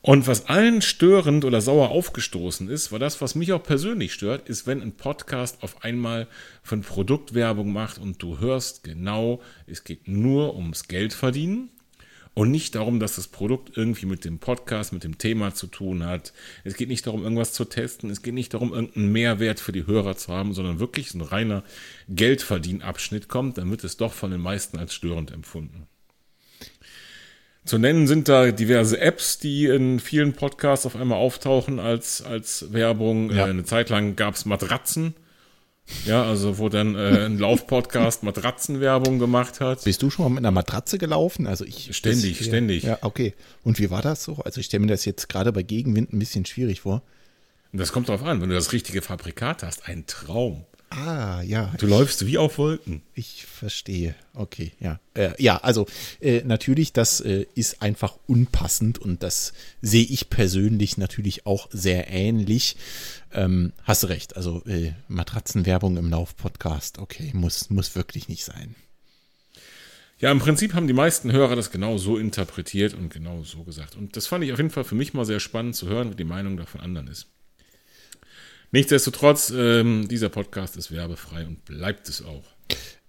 Und 0.00 0.28
was 0.28 0.46
allen 0.46 0.80
störend 0.80 1.44
oder 1.44 1.60
sauer 1.60 1.90
aufgestoßen 1.90 2.68
ist, 2.68 2.92
war 2.92 3.00
das, 3.00 3.20
was 3.20 3.34
mich 3.34 3.52
auch 3.52 3.62
persönlich 3.62 4.12
stört, 4.12 4.48
ist, 4.48 4.66
wenn 4.66 4.80
ein 4.80 4.92
Podcast 4.92 5.62
auf 5.62 5.82
einmal 5.82 6.28
von 6.62 6.82
Produktwerbung 6.82 7.72
macht 7.72 7.98
und 7.98 8.22
du 8.22 8.38
hörst 8.38 8.84
genau, 8.84 9.42
es 9.66 9.82
geht 9.82 10.06
nur 10.06 10.54
ums 10.54 10.86
Geld 10.86 11.12
verdienen 11.12 11.70
und 12.38 12.52
nicht 12.52 12.76
darum, 12.76 13.00
dass 13.00 13.16
das 13.16 13.26
Produkt 13.26 13.76
irgendwie 13.76 14.06
mit 14.06 14.24
dem 14.24 14.38
Podcast, 14.38 14.92
mit 14.92 15.02
dem 15.02 15.18
Thema 15.18 15.52
zu 15.52 15.66
tun 15.66 16.06
hat. 16.06 16.32
Es 16.62 16.76
geht 16.76 16.88
nicht 16.88 17.04
darum, 17.04 17.24
irgendwas 17.24 17.52
zu 17.52 17.64
testen. 17.64 18.10
Es 18.10 18.22
geht 18.22 18.34
nicht 18.34 18.54
darum, 18.54 18.72
irgendeinen 18.72 19.10
Mehrwert 19.10 19.58
für 19.58 19.72
die 19.72 19.88
Hörer 19.88 20.16
zu 20.16 20.32
haben, 20.32 20.54
sondern 20.54 20.78
wirklich 20.78 21.12
ein 21.14 21.20
reiner 21.20 21.64
Geldverdienabschnitt 22.08 23.26
kommt, 23.26 23.58
dann 23.58 23.68
wird 23.70 23.82
es 23.82 23.96
doch 23.96 24.12
von 24.12 24.30
den 24.30 24.40
meisten 24.40 24.78
als 24.78 24.94
störend 24.94 25.32
empfunden. 25.32 25.88
Zu 27.68 27.76
nennen 27.76 28.06
sind 28.06 28.30
da 28.30 28.50
diverse 28.50 28.98
Apps, 28.98 29.38
die 29.38 29.66
in 29.66 30.00
vielen 30.00 30.32
Podcasts 30.32 30.86
auf 30.86 30.96
einmal 30.96 31.18
auftauchen 31.18 31.78
als, 31.78 32.22
als 32.22 32.72
Werbung. 32.72 33.30
Ja. 33.30 33.46
Äh, 33.46 33.50
eine 33.50 33.64
Zeit 33.64 33.90
lang 33.90 34.16
gab 34.16 34.36
es 34.36 34.46
Matratzen. 34.46 35.14
Ja, 36.06 36.22
also 36.22 36.56
wo 36.56 36.70
dann 36.70 36.94
äh, 36.94 37.26
ein 37.26 37.38
Laufpodcast 37.38 38.22
Matratzenwerbung 38.22 39.18
gemacht 39.18 39.60
hat. 39.60 39.84
Bist 39.84 40.00
du 40.00 40.08
schon 40.08 40.24
mal 40.24 40.30
mit 40.30 40.38
einer 40.38 40.50
Matratze 40.50 40.96
gelaufen? 40.96 41.46
Also 41.46 41.66
ich 41.66 41.94
Ständig, 41.94 42.42
ständig. 42.42 42.84
Ja, 42.84 43.00
okay. 43.02 43.34
Und 43.64 43.78
wie 43.78 43.90
war 43.90 44.00
das 44.00 44.24
so? 44.24 44.36
Also 44.36 44.60
ich 44.60 44.66
stelle 44.66 44.80
mir 44.80 44.86
das 44.86 45.04
jetzt 45.04 45.28
gerade 45.28 45.52
bei 45.52 45.62
Gegenwind 45.62 46.14
ein 46.14 46.18
bisschen 46.18 46.46
schwierig 46.46 46.80
vor. 46.80 47.02
Und 47.74 47.80
das 47.80 47.92
kommt 47.92 48.08
darauf 48.08 48.22
an, 48.22 48.40
wenn 48.40 48.48
du 48.48 48.54
das 48.54 48.72
richtige 48.72 49.02
Fabrikat 49.02 49.62
hast, 49.62 49.86
ein 49.88 50.06
Traum. 50.06 50.64
Ah, 50.90 51.42
ja. 51.42 51.72
Du 51.78 51.86
läufst 51.86 52.26
wie 52.26 52.38
auf 52.38 52.56
Wolken. 52.58 53.02
Ich 53.14 53.44
verstehe. 53.44 54.14
Okay, 54.34 54.72
ja. 54.80 55.00
Äh, 55.14 55.30
ja, 55.42 55.58
also 55.58 55.86
äh, 56.20 56.42
natürlich, 56.44 56.92
das 56.92 57.20
äh, 57.20 57.46
ist 57.54 57.82
einfach 57.82 58.16
unpassend 58.26 58.98
und 58.98 59.22
das 59.22 59.52
sehe 59.82 60.04
ich 60.04 60.30
persönlich 60.30 60.96
natürlich 60.96 61.44
auch 61.46 61.68
sehr 61.70 62.10
ähnlich. 62.10 62.76
Ähm, 63.32 63.72
hast 63.82 64.02
du 64.02 64.06
recht. 64.06 64.36
Also 64.36 64.64
äh, 64.64 64.92
Matratzenwerbung 65.08 65.98
im 65.98 66.08
Lauf-Podcast, 66.08 66.98
okay, 66.98 67.32
muss, 67.34 67.68
muss 67.68 67.94
wirklich 67.94 68.28
nicht 68.28 68.44
sein. 68.44 68.74
Ja, 70.20 70.32
im 70.32 70.40
Prinzip 70.40 70.74
haben 70.74 70.88
die 70.88 70.94
meisten 70.94 71.30
Hörer 71.30 71.54
das 71.54 71.70
genau 71.70 71.96
so 71.98 72.16
interpretiert 72.16 72.94
und 72.94 73.12
genau 73.12 73.44
so 73.44 73.62
gesagt. 73.62 73.94
Und 73.94 74.16
das 74.16 74.26
fand 74.26 74.42
ich 74.42 74.52
auf 74.52 74.58
jeden 74.58 74.70
Fall 74.70 74.84
für 74.84 74.96
mich 74.96 75.14
mal 75.14 75.24
sehr 75.24 75.38
spannend 75.38 75.76
zu 75.76 75.86
hören, 75.86 76.10
wie 76.10 76.16
die 76.16 76.24
Meinung 76.24 76.56
da 76.56 76.64
von 76.64 76.80
anderen 76.80 77.08
ist. 77.08 77.28
Nichtsdestotrotz, 78.70 79.50
ähm, 79.54 80.08
dieser 80.08 80.28
Podcast 80.28 80.76
ist 80.76 80.92
werbefrei 80.92 81.46
und 81.46 81.64
bleibt 81.64 82.08
es 82.08 82.22
auch. 82.22 82.44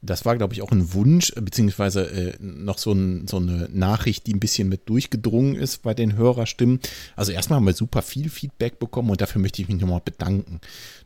Das 0.01 0.23
war, 0.23 0.37
glaube 0.37 0.53
ich, 0.53 0.61
auch 0.61 0.71
ein 0.71 0.93
Wunsch, 0.93 1.33
beziehungsweise 1.35 2.09
äh, 2.09 2.33
noch 2.39 2.77
so, 2.77 2.93
ein, 2.93 3.27
so 3.27 3.37
eine 3.37 3.67
Nachricht, 3.71 4.27
die 4.27 4.33
ein 4.33 4.39
bisschen 4.39 4.69
mit 4.69 4.87
durchgedrungen 4.87 5.55
ist 5.55 5.81
bei 5.81 5.93
den 5.93 6.15
Hörerstimmen. 6.15 6.79
Also 7.17 7.33
erstmal 7.33 7.57
haben 7.57 7.65
wir 7.65 7.73
super 7.73 8.01
viel 8.01 8.29
Feedback 8.29 8.79
bekommen 8.79 9.09
und 9.09 9.19
dafür 9.19 9.41
möchte 9.41 9.61
ich 9.61 9.67
mich 9.67 9.81
nochmal 9.81 10.01
bedanken. 10.03 10.61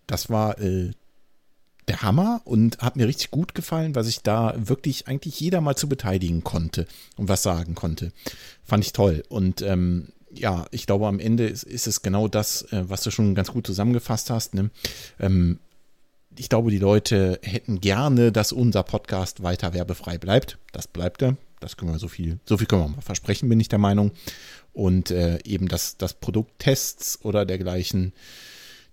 Das 0.05 0.29
war 0.29 0.59
äh, 0.59 0.91
der 1.87 2.03
Hammer 2.03 2.41
und 2.45 2.77
hat 2.79 2.95
mir 2.95 3.07
richtig 3.07 3.31
gut 3.31 3.55
gefallen, 3.55 3.95
was 3.95 4.07
ich 4.07 4.21
da 4.21 4.53
wirklich 4.57 5.07
eigentlich 5.07 5.39
jeder 5.39 5.59
mal 5.61 5.75
zu 5.75 5.89
beteiligen 5.89 6.43
konnte 6.43 6.85
und 7.17 7.29
was 7.29 7.41
sagen 7.41 7.73
konnte. 7.73 8.11
Fand 8.63 8.85
ich 8.85 8.93
toll. 8.93 9.23
Und 9.27 9.63
ähm, 9.63 10.09
ja, 10.35 10.65
ich 10.71 10.85
glaube, 10.85 11.07
am 11.07 11.19
Ende 11.19 11.47
ist, 11.47 11.63
ist 11.63 11.87
es 11.87 12.01
genau 12.01 12.27
das, 12.27 12.63
äh, 12.71 12.89
was 12.89 13.03
du 13.03 13.11
schon 13.11 13.35
ganz 13.35 13.51
gut 13.51 13.67
zusammengefasst 13.67 14.29
hast. 14.29 14.53
Ne? 14.53 14.69
Ähm, 15.19 15.59
ich 16.37 16.49
glaube, 16.49 16.71
die 16.71 16.79
Leute 16.79 17.39
hätten 17.43 17.79
gerne, 17.79 18.31
dass 18.31 18.51
unser 18.51 18.83
Podcast 18.83 19.43
weiter 19.43 19.73
werbefrei 19.73 20.17
bleibt. 20.17 20.57
Das 20.71 20.87
bleibt 20.87 21.21
er. 21.21 21.37
Das 21.59 21.77
können 21.77 21.91
wir 21.91 21.99
so 21.99 22.07
viel, 22.07 22.39
so 22.45 22.57
viel 22.57 22.67
können 22.67 22.81
wir 22.81 22.89
mal 22.89 23.01
versprechen, 23.01 23.47
bin 23.47 23.59
ich 23.59 23.69
der 23.69 23.79
Meinung. 23.79 24.11
Und 24.73 25.11
äh, 25.11 25.39
eben, 25.45 25.67
dass, 25.67 25.97
dass 25.97 26.13
Produkttests 26.13 27.23
oder 27.23 27.45
dergleichen, 27.45 28.11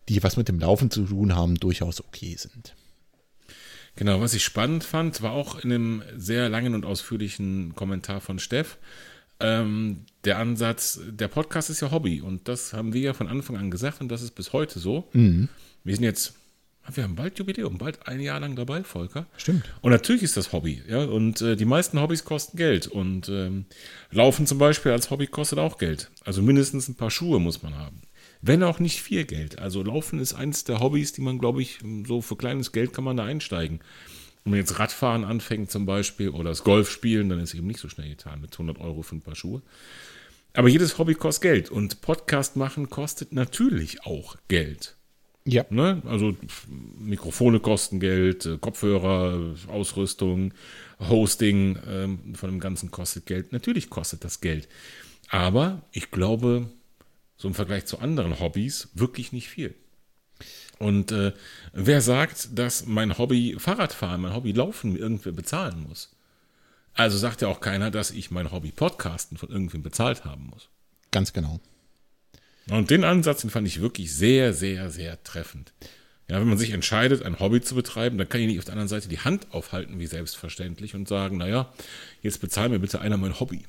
die 0.08 0.22
was 0.22 0.36
mit 0.36 0.48
dem 0.48 0.60
Laufen 0.60 0.90
zu 0.90 1.04
tun 1.04 1.34
haben, 1.34 1.56
durchaus 1.56 2.00
okay 2.00 2.36
sind. 2.36 2.74
Genau, 3.96 4.20
was 4.20 4.34
ich 4.34 4.44
spannend 4.44 4.84
fand, 4.84 5.20
war 5.20 5.32
auch 5.32 5.58
in 5.58 5.72
einem 5.72 6.02
sehr 6.16 6.48
langen 6.48 6.74
und 6.74 6.86
ausführlichen 6.86 7.74
Kommentar 7.74 8.20
von 8.20 8.38
Steff, 8.38 8.78
ähm, 9.40 10.04
der 10.24 10.38
Ansatz, 10.38 11.00
der 11.08 11.28
Podcast 11.28 11.70
ist 11.70 11.80
ja 11.80 11.90
Hobby 11.90 12.20
und 12.20 12.48
das 12.48 12.72
haben 12.72 12.92
wir 12.92 13.00
ja 13.00 13.14
von 13.14 13.28
Anfang 13.28 13.56
an 13.56 13.70
gesagt 13.70 14.00
und 14.00 14.08
das 14.08 14.22
ist 14.22 14.32
bis 14.32 14.52
heute 14.52 14.78
so. 14.78 15.08
Wir 15.84 15.94
sind 15.94 16.04
jetzt, 16.04 16.34
wir 16.92 17.04
haben 17.04 17.14
bald 17.16 17.38
Jubiläum, 17.38 17.78
bald 17.78 18.06
ein 18.06 18.20
Jahr 18.20 18.40
lang 18.40 18.54
dabei, 18.56 18.84
Volker. 18.84 19.26
Stimmt. 19.36 19.64
Und 19.80 19.92
natürlich 19.92 20.22
ist 20.22 20.36
das 20.36 20.52
Hobby, 20.52 20.82
ja, 20.88 21.04
und 21.04 21.40
äh, 21.40 21.56
die 21.56 21.64
meisten 21.64 22.00
Hobbys 22.00 22.24
kosten 22.24 22.56
Geld 22.56 22.86
und 22.86 23.28
ähm, 23.28 23.64
Laufen 24.10 24.46
zum 24.46 24.58
Beispiel 24.58 24.92
als 24.92 25.10
Hobby 25.10 25.26
kostet 25.26 25.58
auch 25.58 25.78
Geld. 25.78 26.10
Also 26.24 26.42
mindestens 26.42 26.88
ein 26.88 26.96
paar 26.96 27.10
Schuhe 27.10 27.40
muss 27.40 27.62
man 27.62 27.76
haben. 27.76 28.02
Wenn 28.42 28.62
auch 28.62 28.78
nicht 28.78 29.02
viel 29.02 29.24
Geld. 29.24 29.58
Also 29.58 29.82
Laufen 29.82 30.18
ist 30.18 30.34
eins 30.34 30.64
der 30.64 30.80
Hobbys, 30.80 31.12
die 31.12 31.20
man, 31.20 31.38
glaube 31.38 31.60
ich, 31.60 31.78
so 32.06 32.22
für 32.22 32.36
kleines 32.36 32.72
Geld 32.72 32.92
kann 32.92 33.04
man 33.04 33.16
da 33.16 33.24
einsteigen. 33.24 33.80
Wenn 34.44 34.52
man 34.52 34.60
jetzt 34.60 34.78
Radfahren 34.78 35.24
anfängt 35.24 35.70
zum 35.70 35.86
Beispiel 35.86 36.30
oder 36.30 36.50
das 36.50 36.64
Golf 36.64 36.90
spielen, 36.90 37.28
dann 37.28 37.40
ist 37.40 37.54
eben 37.54 37.66
nicht 37.66 37.80
so 37.80 37.88
schnell 37.88 38.08
getan 38.08 38.40
mit 38.40 38.52
100 38.52 38.78
Euro 38.80 39.02
für 39.02 39.16
ein 39.16 39.20
paar 39.20 39.36
Schuhe. 39.36 39.62
Aber 40.54 40.68
jedes 40.68 40.98
Hobby 40.98 41.14
kostet 41.14 41.42
Geld 41.42 41.70
und 41.70 42.00
Podcast 42.00 42.56
machen 42.56 42.90
kostet 42.90 43.32
natürlich 43.32 44.04
auch 44.04 44.36
Geld. 44.48 44.96
Ja. 45.44 45.64
Ne? 45.70 46.02
Also 46.06 46.36
Mikrofone 46.98 47.60
kosten 47.60 48.00
Geld, 48.00 48.46
äh, 48.46 48.58
Kopfhörer, 48.58 49.54
Ausrüstung, 49.68 50.52
Hosting 50.98 51.78
ähm, 51.88 52.34
von 52.34 52.50
dem 52.50 52.60
Ganzen 52.60 52.90
kostet 52.90 53.26
Geld. 53.26 53.52
Natürlich 53.52 53.90
kostet 53.90 54.24
das 54.24 54.40
Geld. 54.40 54.68
Aber 55.28 55.82
ich 55.92 56.10
glaube, 56.10 56.70
so 57.36 57.48
im 57.48 57.54
Vergleich 57.54 57.86
zu 57.86 58.00
anderen 58.00 58.40
Hobbys 58.40 58.88
wirklich 58.94 59.32
nicht 59.32 59.48
viel. 59.48 59.74
Und 60.80 61.12
äh, 61.12 61.32
wer 61.74 62.00
sagt, 62.00 62.58
dass 62.58 62.86
mein 62.86 63.18
Hobby 63.18 63.54
Fahrradfahren, 63.58 64.22
mein 64.22 64.34
Hobby 64.34 64.52
Laufen 64.52 64.94
mir 64.94 64.98
irgendwer 64.98 65.32
bezahlen 65.32 65.84
muss? 65.86 66.16
Also 66.94 67.18
sagt 67.18 67.42
ja 67.42 67.48
auch 67.48 67.60
keiner, 67.60 67.90
dass 67.90 68.10
ich 68.10 68.30
mein 68.30 68.50
Hobby 68.50 68.72
Podcasten 68.72 69.36
von 69.36 69.50
irgendwem 69.50 69.82
bezahlt 69.82 70.24
haben 70.24 70.46
muss. 70.46 70.70
Ganz 71.10 71.34
genau. 71.34 71.60
Und 72.70 72.88
den 72.88 73.04
Ansatz, 73.04 73.42
den 73.42 73.50
fand 73.50 73.66
ich 73.66 73.82
wirklich 73.82 74.14
sehr, 74.14 74.54
sehr, 74.54 74.90
sehr 74.90 75.22
treffend. 75.22 75.74
Ja, 76.30 76.40
wenn 76.40 76.48
man 76.48 76.56
sich 76.56 76.70
entscheidet, 76.70 77.24
ein 77.24 77.40
Hobby 77.40 77.60
zu 77.60 77.74
betreiben, 77.74 78.16
dann 78.16 78.28
kann 78.28 78.40
ich 78.40 78.46
nicht 78.46 78.58
auf 78.58 78.64
der 78.64 78.72
anderen 78.72 78.88
Seite 78.88 79.08
die 79.08 79.18
Hand 79.18 79.48
aufhalten, 79.50 79.98
wie 79.98 80.06
selbstverständlich, 80.06 80.94
und 80.94 81.08
sagen, 81.08 81.36
naja, 81.36 81.70
jetzt 82.22 82.40
bezahl 82.40 82.70
mir 82.70 82.78
bitte 82.78 83.02
einer 83.02 83.18
mein 83.18 83.38
Hobby. 83.38 83.64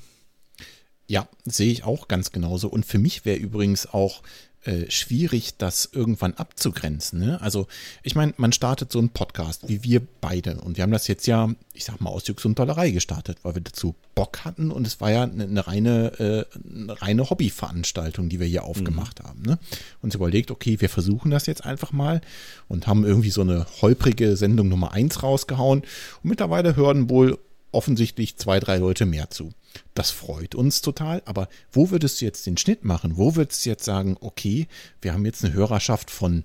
Ja, 1.08 1.28
sehe 1.44 1.72
ich 1.72 1.84
auch 1.84 2.08
ganz 2.08 2.32
genauso. 2.32 2.68
Und 2.68 2.86
für 2.86 2.98
mich 2.98 3.26
wäre 3.26 3.36
übrigens 3.36 3.86
auch 3.86 4.22
äh, 4.64 4.90
schwierig, 4.90 5.56
das 5.58 5.88
irgendwann 5.92 6.34
abzugrenzen. 6.34 7.18
Ne? 7.18 7.40
Also, 7.40 7.66
ich 8.02 8.14
meine, 8.14 8.32
man 8.36 8.52
startet 8.52 8.92
so 8.92 8.98
einen 9.00 9.08
Podcast, 9.08 9.68
wie 9.68 9.82
wir 9.82 10.00
beide. 10.20 10.60
Und 10.60 10.76
wir 10.76 10.82
haben 10.82 10.92
das 10.92 11.08
jetzt 11.08 11.26
ja, 11.26 11.48
ich 11.74 11.84
sag 11.84 12.00
mal, 12.00 12.10
aus 12.10 12.26
Jux 12.28 12.44
und 12.44 12.58
Dollerei 12.58 12.90
gestartet, 12.90 13.38
weil 13.42 13.56
wir 13.56 13.62
dazu 13.62 13.94
Bock 14.14 14.44
hatten. 14.44 14.70
Und 14.70 14.86
es 14.86 15.00
war 15.00 15.10
ja 15.10 15.24
eine, 15.24 15.44
eine 15.44 15.66
reine, 15.66 16.18
äh, 16.20 16.58
eine 16.80 17.02
reine 17.02 17.28
Hobbyveranstaltung, 17.28 18.28
die 18.28 18.38
wir 18.38 18.46
hier 18.46 18.64
aufgemacht 18.64 19.20
haben. 19.24 19.42
Ne? 19.42 19.58
Uns 20.00 20.14
überlegt, 20.14 20.50
okay, 20.50 20.80
wir 20.80 20.88
versuchen 20.88 21.30
das 21.30 21.46
jetzt 21.46 21.64
einfach 21.64 21.92
mal 21.92 22.20
und 22.68 22.86
haben 22.86 23.04
irgendwie 23.04 23.30
so 23.30 23.40
eine 23.40 23.66
holprige 23.80 24.36
Sendung 24.36 24.68
Nummer 24.68 24.92
eins 24.92 25.22
rausgehauen. 25.22 25.80
Und 25.80 25.88
mittlerweile 26.22 26.76
hören 26.76 27.10
wohl 27.10 27.38
offensichtlich 27.72 28.36
zwei, 28.36 28.60
drei 28.60 28.76
Leute 28.76 29.06
mehr 29.06 29.30
zu. 29.30 29.52
Das 29.94 30.10
freut 30.10 30.54
uns 30.54 30.80
total, 30.80 31.22
aber 31.24 31.48
wo 31.72 31.90
würdest 31.90 32.20
du 32.20 32.24
jetzt 32.24 32.46
den 32.46 32.56
Schnitt 32.56 32.84
machen? 32.84 33.16
Wo 33.16 33.36
würdest 33.36 33.64
du 33.64 33.70
jetzt 33.70 33.84
sagen, 33.84 34.16
okay, 34.20 34.66
wir 35.00 35.12
haben 35.12 35.24
jetzt 35.24 35.44
eine 35.44 35.54
Hörerschaft 35.54 36.10
von 36.10 36.44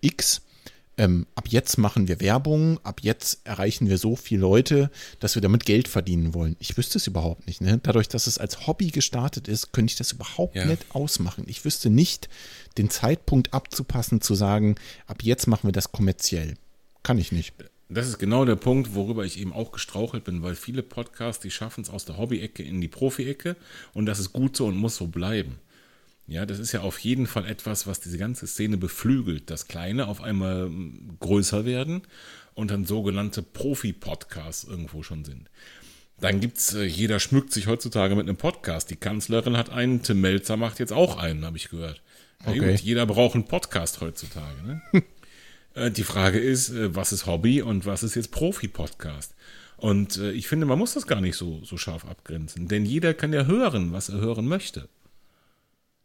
X, 0.00 0.42
ähm, 1.00 1.26
ab 1.34 1.48
jetzt 1.48 1.78
machen 1.78 2.08
wir 2.08 2.20
Werbung, 2.20 2.78
ab 2.84 3.00
jetzt 3.02 3.40
erreichen 3.44 3.88
wir 3.88 3.96
so 3.96 4.16
viele 4.16 4.42
Leute, 4.42 4.90
dass 5.18 5.34
wir 5.34 5.40
damit 5.40 5.64
Geld 5.64 5.88
verdienen 5.88 6.34
wollen. 6.34 6.56
Ich 6.58 6.76
wüsste 6.76 6.98
es 6.98 7.06
überhaupt 7.06 7.46
nicht. 7.46 7.62
Ne? 7.62 7.80
Dadurch, 7.82 8.08
dass 8.08 8.26
es 8.26 8.36
als 8.36 8.66
Hobby 8.66 8.90
gestartet 8.90 9.48
ist, 9.48 9.72
könnte 9.72 9.92
ich 9.92 9.96
das 9.96 10.12
überhaupt 10.12 10.56
Ja. 10.56 10.66
nicht 10.66 10.84
ausmachen. 10.94 11.44
Ich 11.46 11.64
wüsste 11.64 11.88
nicht, 11.88 12.28
den 12.76 12.90
Zeitpunkt 12.90 13.54
abzupassen, 13.54 14.20
zu 14.20 14.34
sagen, 14.34 14.74
ab 15.06 15.22
jetzt 15.22 15.46
machen 15.46 15.68
wir 15.68 15.72
das 15.72 15.90
kommerziell. 15.90 16.56
Kann 17.02 17.16
ich 17.16 17.32
nicht. 17.32 17.54
Das 17.92 18.06
ist 18.06 18.18
genau 18.18 18.44
der 18.44 18.54
Punkt, 18.54 18.94
worüber 18.94 19.24
ich 19.24 19.40
eben 19.40 19.52
auch 19.52 19.72
gestrauchelt 19.72 20.22
bin, 20.22 20.42
weil 20.44 20.54
viele 20.54 20.84
Podcasts, 20.84 21.42
die 21.42 21.50
schaffen 21.50 21.82
es 21.82 21.90
aus 21.90 22.04
der 22.04 22.18
Hobby-Ecke 22.18 22.62
in 22.62 22.80
die 22.80 22.86
Profi-Ecke 22.86 23.56
und 23.94 24.06
das 24.06 24.20
ist 24.20 24.32
gut 24.32 24.56
so 24.56 24.66
und 24.66 24.76
muss 24.76 24.94
so 24.94 25.08
bleiben. 25.08 25.58
Ja, 26.28 26.46
das 26.46 26.60
ist 26.60 26.70
ja 26.70 26.82
auf 26.82 27.00
jeden 27.00 27.26
Fall 27.26 27.44
etwas, 27.46 27.88
was 27.88 27.98
diese 27.98 28.16
ganze 28.16 28.46
Szene 28.46 28.76
beflügelt, 28.76 29.50
dass 29.50 29.66
Kleine 29.66 30.06
auf 30.06 30.22
einmal 30.22 30.68
mm, 30.68 31.16
größer 31.18 31.64
werden 31.64 32.02
und 32.54 32.70
dann 32.70 32.84
sogenannte 32.84 33.42
Profi-Podcasts 33.42 34.62
irgendwo 34.62 35.02
schon 35.02 35.24
sind. 35.24 35.50
Dann 36.20 36.38
gibt's, 36.38 36.74
äh, 36.74 36.84
jeder 36.84 37.18
schmückt 37.18 37.52
sich 37.52 37.66
heutzutage 37.66 38.14
mit 38.14 38.28
einem 38.28 38.36
Podcast. 38.36 38.90
Die 38.90 38.96
Kanzlerin 38.96 39.56
hat 39.56 39.70
einen, 39.70 40.02
Tim 40.02 40.20
Melzer 40.20 40.56
macht 40.56 40.78
jetzt 40.78 40.92
auch 40.92 41.16
einen, 41.16 41.44
habe 41.44 41.56
ich 41.56 41.70
gehört. 41.70 42.00
Okay. 42.44 42.58
gut, 42.58 42.80
jeder 42.80 43.06
braucht 43.06 43.34
einen 43.34 43.48
Podcast 43.48 44.00
heutzutage. 44.00 44.62
Ne? 44.62 44.82
Äh, 45.74 45.90
Die 45.90 46.04
Frage 46.04 46.38
ist, 46.38 46.70
äh, 46.70 46.94
was 46.94 47.12
ist 47.12 47.26
Hobby 47.26 47.62
und 47.62 47.86
was 47.86 48.02
ist 48.02 48.14
jetzt 48.14 48.30
Profi-Podcast? 48.30 49.34
Und 49.76 50.18
äh, 50.18 50.32
ich 50.32 50.48
finde, 50.48 50.66
man 50.66 50.78
muss 50.78 50.94
das 50.94 51.06
gar 51.06 51.20
nicht 51.20 51.36
so, 51.36 51.60
so 51.64 51.76
scharf 51.76 52.04
abgrenzen, 52.04 52.68
denn 52.68 52.84
jeder 52.84 53.14
kann 53.14 53.32
ja 53.32 53.46
hören, 53.46 53.92
was 53.92 54.08
er 54.08 54.20
hören 54.20 54.46
möchte. 54.46 54.88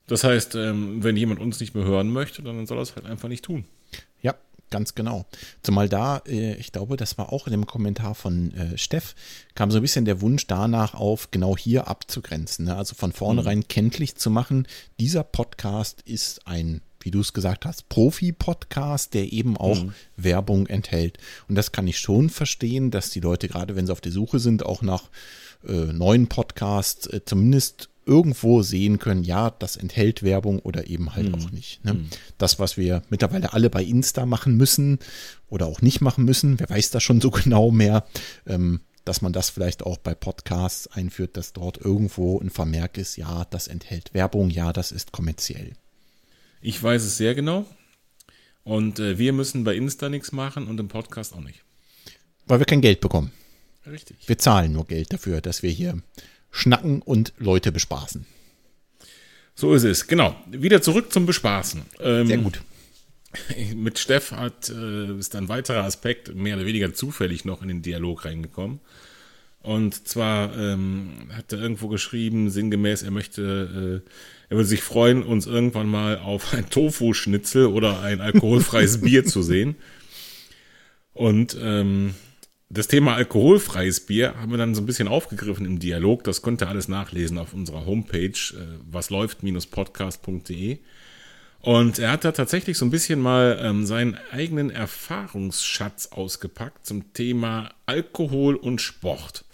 Das 0.08 0.24
heißt, 0.24 0.56
ähm, 0.56 1.04
wenn 1.04 1.18
jemand 1.18 1.42
uns 1.42 1.60
nicht 1.60 1.74
mehr 1.76 1.84
hören 1.84 2.10
möchte, 2.10 2.42
dann 2.42 2.66
soll 2.68 2.78
er 2.78 2.84
es 2.84 2.96
halt 2.96 3.06
einfach 3.06 3.28
nicht 3.28 3.44
tun. 3.44 3.66
Ja, 4.22 4.36
ganz 4.70 4.94
genau. 4.94 5.26
Zumal 5.64 5.90
da, 5.90 6.22
ich 6.26 6.72
glaube, 6.72 6.96
das 6.96 7.18
war 7.18 7.34
auch 7.34 7.48
in 7.48 7.52
dem 7.52 7.66
Kommentar 7.66 8.14
von 8.14 8.54
Steff, 8.76 9.16
kam 9.56 9.72
so 9.72 9.80
ein 9.80 9.82
bisschen 9.82 10.06
der 10.06 10.22
Wunsch 10.22 10.46
danach 10.46 10.94
auf, 10.94 11.32
genau 11.32 11.58
hier 11.58 11.88
abzugrenzen. 11.88 12.66
Ne? 12.66 12.76
Also 12.76 12.94
von 12.94 13.14
vornherein 13.14 13.60
mhm. 13.60 13.68
kenntlich 13.68 14.16
zu 14.16 14.30
machen, 14.30 14.68
dieser 15.00 15.24
Podcast 15.24 16.04
ist 16.04 16.46
ein 16.46 16.82
wie 17.06 17.12
du 17.12 17.22
es 17.22 17.34
gesagt 17.34 17.66
hast, 17.66 17.88
Profi-Podcast, 17.88 19.14
der 19.14 19.32
eben 19.32 19.56
auch 19.58 19.84
mhm. 19.84 19.94
Werbung 20.18 20.66
enthält. 20.66 21.20
Und 21.48 21.56
das 21.56 21.72
kann 21.72 21.88
ich 21.88 22.00
schon 22.00 22.30
verstehen, 22.30 22.90
dass 22.90 23.12
die 23.12 23.20
Leute, 23.20 23.48
gerade 23.48 23.76
wenn 23.76 23.86
sie 23.86 23.92
auf 23.92 24.02
der 24.02 24.12
Suche 24.12 24.40
sind, 24.40 24.66
auch 24.66 24.82
nach 24.82 25.04
äh, 25.68 25.94
neuen 25.94 26.28
Podcasts 26.28 27.06
äh, 27.08 27.22
zumindest 27.24 27.90
irgendwo 28.08 28.64
sehen 28.64 29.00
können, 29.00 29.24
ja, 29.24 29.52
das 29.52 29.78
enthält 29.78 30.24
Werbung 30.24 30.60
oder 30.60 30.88
eben 30.88 31.16
halt 31.16 31.28
hm. 31.28 31.36
auch 31.36 31.52
nicht. 31.52 31.84
Ne? 31.86 31.92
Hm. 31.92 32.08
Das, 32.38 32.60
was 32.60 32.76
wir 32.76 33.04
mittlerweile 33.10 33.54
alle 33.54 33.70
bei 33.70 33.84
Insta 33.84 34.26
machen 34.26 34.58
müssen 34.58 35.00
oder 35.48 35.68
auch 35.68 35.82
nicht 35.82 36.02
machen 36.02 36.26
müssen, 36.26 36.60
wer 36.60 36.70
weiß 36.70 36.90
das 36.92 37.04
schon 37.04 37.22
so 37.22 37.30
genau 37.32 37.72
mehr, 37.72 38.06
ähm, 38.48 38.82
dass 39.06 39.22
man 39.22 39.34
das 39.34 39.52
vielleicht 39.52 39.84
auch 39.84 39.98
bei 39.98 40.16
Podcasts 40.16 40.88
einführt, 40.88 41.38
dass 41.38 41.54
dort 41.54 41.78
irgendwo 41.78 42.40
ein 42.40 42.50
Vermerk 42.50 42.98
ist, 42.98 43.18
ja, 43.18 43.46
das 43.46 43.68
enthält 43.68 44.14
Werbung, 44.14 44.50
ja, 44.50 44.74
das 44.74 44.92
ist 44.92 45.12
kommerziell. 45.12 45.74
Ich 46.66 46.82
weiß 46.82 47.04
es 47.04 47.18
sehr 47.18 47.36
genau. 47.36 47.68
Und 48.64 48.98
äh, 48.98 49.20
wir 49.20 49.34
müssen 49.34 49.64
bei 49.64 49.76
Insta 49.76 50.10
nichts 50.10 50.32
machen 50.32 50.66
und 50.66 50.80
im 50.80 50.88
Podcast 50.88 51.36
auch 51.36 51.42
nicht. 51.42 51.64
Weil 52.48 52.58
wir 52.58 52.66
kein 52.66 52.82
Geld 52.82 53.02
bekommen. 53.02 53.32
Richtig. 53.86 54.18
Wir 54.26 54.40
zahlen 54.40 54.72
nur 54.72 54.88
Geld 54.88 55.14
dafür, 55.14 55.42
dass 55.42 55.62
wir 55.62 55.70
hier 55.70 56.02
schnacken 56.50 57.04
und 57.04 57.34
Leute 57.38 57.72
bespaßen. 57.72 58.26
So 59.54 59.76
ist 59.76 59.84
es, 59.84 60.08
genau. 60.08 60.36
Wieder 60.50 60.82
zurück 60.82 61.14
zum 61.14 61.28
Bespaßen. 61.28 61.84
Ähm, 62.00 62.26
Sehr 62.26 62.38
gut. 62.40 62.62
Mit 63.76 64.00
Steff 64.00 64.32
hat, 64.32 64.70
äh, 64.70 65.20
ist 65.20 65.36
ein 65.36 65.50
weiterer 65.50 65.84
Aspekt 65.84 66.34
mehr 66.34 66.56
oder 66.56 66.66
weniger 66.66 66.96
zufällig 66.96 67.46
noch 67.46 67.62
in 67.62 67.68
den 67.68 67.84
Dialog 67.84 68.26
reingekommen. 68.26 68.80
Und 69.62 70.08
zwar 70.08 70.58
ähm, 70.58 71.30
hat 71.32 71.54
er 71.54 71.60
irgendwo 71.60 71.90
geschrieben, 71.90 72.50
sinngemäß, 72.50 73.04
er 73.04 73.12
möchte, 73.12 74.04
äh, 74.04 74.10
er 74.50 74.58
würde 74.58 74.68
sich 74.68 74.82
freuen, 74.82 75.24
uns 75.24 75.48
irgendwann 75.48 75.88
mal 75.88 76.20
auf 76.20 76.54
ein 76.54 76.70
Tofu-Schnitzel 76.70 77.68
oder 77.68 78.02
ein 78.02 78.22
alkoholfreies 78.22 79.02
Bier 79.02 79.26
zu 79.26 79.42
sehen. 79.42 79.76
Und 81.14 81.58
ähm, 81.62 82.14
das 82.70 82.88
Thema 82.88 83.16
alkoholfreies 83.16 84.02
Bier 84.02 84.36
haben 84.36 84.52
wir 84.52 84.58
dann 84.58 84.76
so 84.76 84.82
ein 84.82 84.86
bisschen 84.86 85.08
aufgegriffen 85.08 85.66
im 85.66 85.80
Dialog. 85.80 86.24
Das 86.24 86.42
könnt 86.42 86.62
ihr 86.62 86.68
alles 86.68 86.88
nachlesen 86.88 87.38
auf 87.38 87.54
unserer 87.54 87.86
Homepage, 87.86 88.28
äh, 88.28 88.80
wasläuft-podcast.de. 88.92 90.80
Und 91.62 92.00
er 92.00 92.12
hat 92.12 92.24
da 92.24 92.32
tatsächlich 92.32 92.78
so 92.78 92.86
ein 92.86 92.92
bisschen 92.92 93.20
mal 93.20 93.60
ähm, 93.62 93.86
seinen 93.86 94.20
eigenen 94.32 94.70
Erfahrungsschatz 94.70 96.08
ausgepackt 96.12 96.86
zum 96.86 97.14
Thema 97.14 97.72
Alkohol 97.88 98.56
und 98.56 98.82
Sport. 98.82 99.46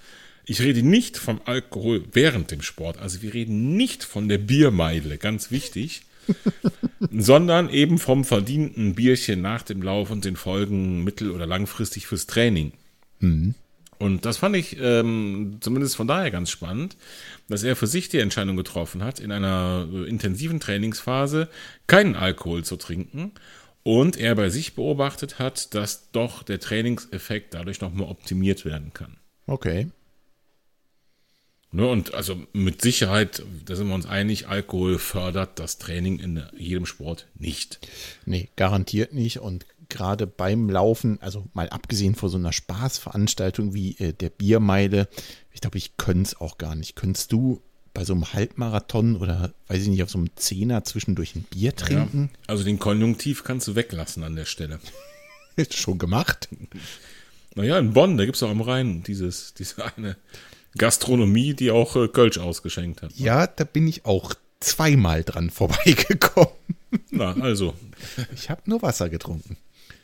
Ich 0.46 0.62
rede 0.62 0.84
nicht 0.84 1.18
vom 1.18 1.42
Alkohol 1.46 2.04
während 2.12 2.52
dem 2.52 2.62
Sport, 2.62 2.98
also 3.00 3.22
wir 3.22 3.34
reden 3.34 3.76
nicht 3.76 4.04
von 4.04 4.28
der 4.28 4.38
Biermeile, 4.38 5.18
ganz 5.18 5.52
wichtig, 5.52 6.04
sondern 7.12 7.70
eben 7.70 7.98
vom 7.98 8.24
verdienten 8.24 8.96
Bierchen 8.96 9.42
nach 9.42 9.64
dem 9.64 9.82
Lauf 9.82 10.12
und 10.12 10.26
den 10.26 10.36
Folgen 10.36 11.04
mittel- 11.04 11.32
oder 11.32 11.46
langfristig 11.46 12.08
fürs 12.08 12.28
Training. 12.28 12.74
Mhm. 13.20 13.56
Und 14.02 14.26
das 14.26 14.38
fand 14.38 14.56
ich 14.56 14.78
ähm, 14.82 15.58
zumindest 15.60 15.96
von 15.96 16.08
daher 16.08 16.32
ganz 16.32 16.50
spannend, 16.50 16.98
dass 17.48 17.62
er 17.62 17.76
für 17.76 17.86
sich 17.86 18.10
die 18.10 18.18
Entscheidung 18.18 18.58
getroffen 18.58 19.04
hat, 19.04 19.20
in 19.20 19.32
einer 19.32 19.88
äh, 19.94 20.10
intensiven 20.10 20.60
Trainingsphase 20.60 21.50
keinen 21.86 22.16
Alkohol 22.16 22.64
zu 22.64 22.78
trinken. 22.78 23.32
Und 23.84 24.18
er 24.18 24.34
bei 24.34 24.50
sich 24.50 24.74
beobachtet 24.74 25.38
hat, 25.38 25.76
dass 25.76 26.10
doch 26.12 26.42
der 26.42 26.60
Trainingseffekt 26.60 27.54
dadurch 27.54 27.82
nochmal 27.82 28.10
optimiert 28.10 28.66
werden 28.66 28.92
kann. 28.94 29.18
Okay. 29.46 29.88
Ne, 31.74 31.88
und 31.88 32.14
also 32.14 32.38
mit 32.52 32.82
Sicherheit, 32.82 33.44
da 33.66 33.76
sind 33.78 33.88
wir 33.88 33.96
uns 33.96 34.06
einig, 34.06 34.50
Alkohol 34.50 35.00
fördert 35.00 35.58
das 35.58 35.78
Training 35.78 36.20
in 36.20 36.44
jedem 36.58 36.86
Sport 36.86 37.28
nicht. 37.36 37.80
Nee, 38.26 38.50
garantiert 38.58 39.14
nicht. 39.14 39.40
Und 39.40 39.66
gerade 39.88 40.28
beim 40.28 40.70
Laufen, 40.70 41.22
also 41.22 41.48
mal 41.54 41.70
abgesehen 41.70 42.16
von 42.16 42.30
so 42.30 42.38
einer 42.38 42.52
Spaßveranstaltung 42.52 43.74
wie 43.74 43.98
äh, 44.00 44.12
der 44.12 44.30
Biermeile, 44.30 45.08
ich 45.54 45.62
glaube, 45.62 45.78
ich 45.78 45.96
könnte 45.96 46.24
es 46.24 46.42
auch 46.42 46.58
gar 46.58 46.76
nicht. 46.76 46.98
Könntest 46.98 47.32
du 47.32 47.62
bei 47.94 48.04
so 48.04 48.14
einem 48.14 48.34
Halbmarathon 48.34 49.16
oder 49.16 49.54
weiß 49.68 49.82
ich 49.82 49.88
nicht, 49.88 50.04
auf 50.04 50.10
so 50.10 50.18
einem 50.18 50.36
Zehner 50.36 50.84
zwischendurch 50.84 51.36
ein 51.36 51.44
Bier 51.44 51.74
trinken? 51.74 52.32
Ja, 52.34 52.40
also 52.48 52.66
den 52.66 52.80
Konjunktiv 52.80 53.46
kannst 53.46 53.68
du 53.70 53.76
weglassen 53.76 54.24
an 54.24 54.36
der 54.36 54.46
Stelle. 54.46 54.80
Ist 55.56 55.74
schon 55.78 55.98
gemacht. 55.98 56.50
Naja, 57.56 57.80
in 57.80 57.94
Bonn, 57.94 58.18
da 58.18 58.26
gibt 58.26 58.36
es 58.36 58.44
auch 58.44 58.50
am 58.50 58.62
Rhein 58.62 59.04
dieses, 59.04 59.54
diese 59.54 59.86
eine 59.98 60.18
Gastronomie, 60.78 61.54
die 61.54 61.72
auch 61.72 61.96
äh, 61.96 62.08
Kölsch 62.08 62.38
ausgeschenkt 62.38 63.02
hat. 63.02 63.12
Ne? 63.12 63.26
Ja, 63.26 63.48
da 63.48 63.64
bin 63.64 63.88
ich 63.88 64.06
auch 64.06 64.34
zweimal 64.60 65.24
dran 65.24 65.50
vorbeigekommen. 65.52 66.54
Na, 67.10 67.34
also. 67.42 67.74
Ich 68.34 68.50
habe 68.50 68.62
nur 68.66 68.82
Wasser 68.82 69.10
getrunken. 69.10 69.58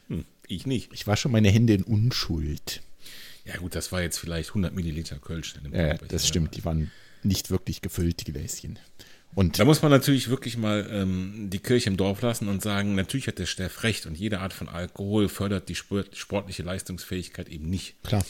Hm, 0.08 0.26
ich 0.48 0.66
nicht. 0.66 0.92
Ich 0.94 1.08
wasche 1.08 1.30
meine 1.30 1.50
Hände 1.50 1.74
in 1.74 1.84
Unschuld. 1.84 2.82
Ja 3.46 3.58
gut, 3.58 3.76
das 3.76 3.92
war 3.92 4.02
jetzt 4.02 4.18
vielleicht 4.18 4.50
100 4.50 4.74
Milliliter 4.74 5.18
Kölsch. 5.18 5.54
Ja, 5.72 5.94
das 5.96 6.28
stimmt. 6.28 6.56
Die 6.58 6.66
waren 6.66 6.92
nicht 7.24 7.50
wirklich 7.50 7.82
gefüllt, 7.82 8.28
die 8.28 8.32
Gläschen. 8.32 8.78
Und 9.36 9.60
da 9.60 9.66
muss 9.66 9.82
man 9.82 9.92
natürlich 9.92 10.30
wirklich 10.30 10.58
mal 10.58 10.88
ähm, 10.92 11.50
die 11.50 11.60
Kirche 11.60 11.90
im 11.90 11.98
Dorf 11.98 12.22
lassen 12.22 12.48
und 12.48 12.62
sagen, 12.62 12.96
natürlich 12.96 13.28
hat 13.28 13.38
der 13.38 13.46
Steff 13.46 13.84
recht 13.84 14.06
und 14.06 14.18
jede 14.18 14.40
Art 14.40 14.52
von 14.52 14.68
Alkohol 14.68 15.30
fördert 15.30 15.70
die 15.70 15.76
sportliche 15.76 16.64
Leistungsfähigkeit 16.64 17.48
eben 17.48 17.70
nicht. 17.70 18.02
Klar. 18.04 18.26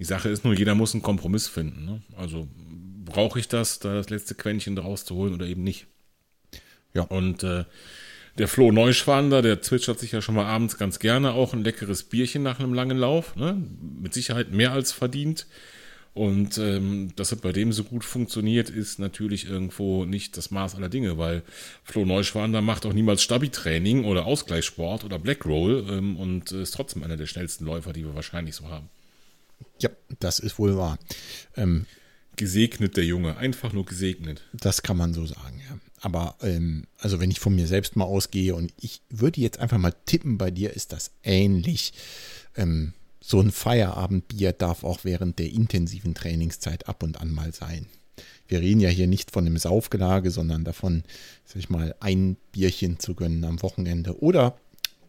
Die 0.00 0.04
Sache 0.04 0.30
ist 0.30 0.44
nur, 0.44 0.54
jeder 0.54 0.74
muss 0.74 0.94
einen 0.94 1.02
Kompromiss 1.02 1.46
finden. 1.46 1.84
Ne? 1.84 2.02
Also 2.16 2.48
brauche 3.04 3.38
ich 3.38 3.48
das, 3.48 3.78
da 3.78 3.94
das 3.94 4.08
letzte 4.08 4.34
Quäntchen 4.34 4.74
draus 4.74 5.04
zu 5.04 5.14
holen 5.14 5.34
oder 5.34 5.46
eben 5.46 5.62
nicht. 5.62 5.86
Ja. 6.94 7.02
Und 7.02 7.44
äh, 7.44 7.64
der 8.38 8.48
Flo 8.48 8.72
Neuschwander, 8.72 9.42
der 9.42 9.60
zwitschert 9.60 10.00
sich 10.00 10.12
ja 10.12 10.22
schon 10.22 10.34
mal 10.34 10.46
abends 10.46 10.78
ganz 10.78 11.00
gerne 11.00 11.32
auch 11.32 11.52
ein 11.52 11.62
leckeres 11.62 12.04
Bierchen 12.04 12.42
nach 12.42 12.58
einem 12.58 12.72
langen 12.72 12.96
Lauf. 12.96 13.36
Ne? 13.36 13.62
Mit 14.00 14.14
Sicherheit 14.14 14.50
mehr 14.50 14.72
als 14.72 14.90
verdient. 14.90 15.46
Und 16.14 16.56
ähm, 16.56 17.12
dass 17.16 17.30
es 17.30 17.40
bei 17.40 17.52
dem 17.52 17.72
so 17.72 17.84
gut 17.84 18.02
funktioniert, 18.02 18.70
ist 18.70 18.98
natürlich 18.98 19.48
irgendwo 19.48 20.06
nicht 20.06 20.36
das 20.36 20.50
Maß 20.50 20.76
aller 20.76 20.88
Dinge, 20.88 21.18
weil 21.18 21.42
Flo 21.84 22.06
Neuschwander 22.06 22.62
macht 22.62 22.86
auch 22.86 22.94
niemals 22.94 23.22
Stabi-Training 23.22 24.04
oder 24.04 24.24
Ausgleichssport 24.24 25.04
oder 25.04 25.18
Blackroll 25.18 25.86
ähm, 25.90 26.16
und 26.16 26.50
ist 26.52 26.72
trotzdem 26.72 27.02
einer 27.02 27.18
der 27.18 27.26
schnellsten 27.26 27.66
Läufer, 27.66 27.92
die 27.92 28.04
wir 28.04 28.14
wahrscheinlich 28.14 28.56
so 28.56 28.68
haben. 28.68 28.88
Ja, 29.80 29.90
das 30.18 30.38
ist 30.38 30.58
wohl 30.58 30.76
wahr. 30.76 30.98
Ähm, 31.56 31.86
gesegnet 32.36 32.96
der 32.96 33.04
Junge, 33.04 33.36
einfach 33.36 33.72
nur 33.72 33.84
gesegnet. 33.84 34.42
Das 34.52 34.82
kann 34.82 34.96
man 34.96 35.14
so 35.14 35.26
sagen, 35.26 35.60
ja. 35.68 35.78
Aber 36.02 36.36
ähm, 36.40 36.84
also 36.98 37.20
wenn 37.20 37.30
ich 37.30 37.40
von 37.40 37.54
mir 37.54 37.66
selbst 37.66 37.96
mal 37.96 38.04
ausgehe 38.04 38.54
und 38.54 38.72
ich 38.80 39.02
würde 39.10 39.40
jetzt 39.40 39.58
einfach 39.58 39.78
mal 39.78 39.94
tippen, 40.06 40.38
bei 40.38 40.50
dir 40.50 40.72
ist 40.72 40.92
das 40.92 41.10
ähnlich. 41.22 41.92
Ähm, 42.56 42.94
so 43.20 43.40
ein 43.40 43.52
Feierabendbier 43.52 44.52
darf 44.52 44.82
auch 44.82 45.04
während 45.04 45.38
der 45.38 45.52
intensiven 45.52 46.14
Trainingszeit 46.14 46.88
ab 46.88 47.02
und 47.02 47.20
an 47.20 47.30
mal 47.30 47.52
sein. 47.52 47.86
Wir 48.48 48.60
reden 48.60 48.80
ja 48.80 48.88
hier 48.88 49.06
nicht 49.06 49.30
von 49.30 49.46
einem 49.46 49.58
Saufgelage, 49.58 50.30
sondern 50.30 50.64
davon, 50.64 51.04
sag 51.44 51.56
ich 51.56 51.70
mal, 51.70 51.94
ein 52.00 52.36
Bierchen 52.52 52.98
zu 52.98 53.14
gönnen 53.14 53.44
am 53.44 53.62
Wochenende. 53.62 54.20
Oder 54.20 54.58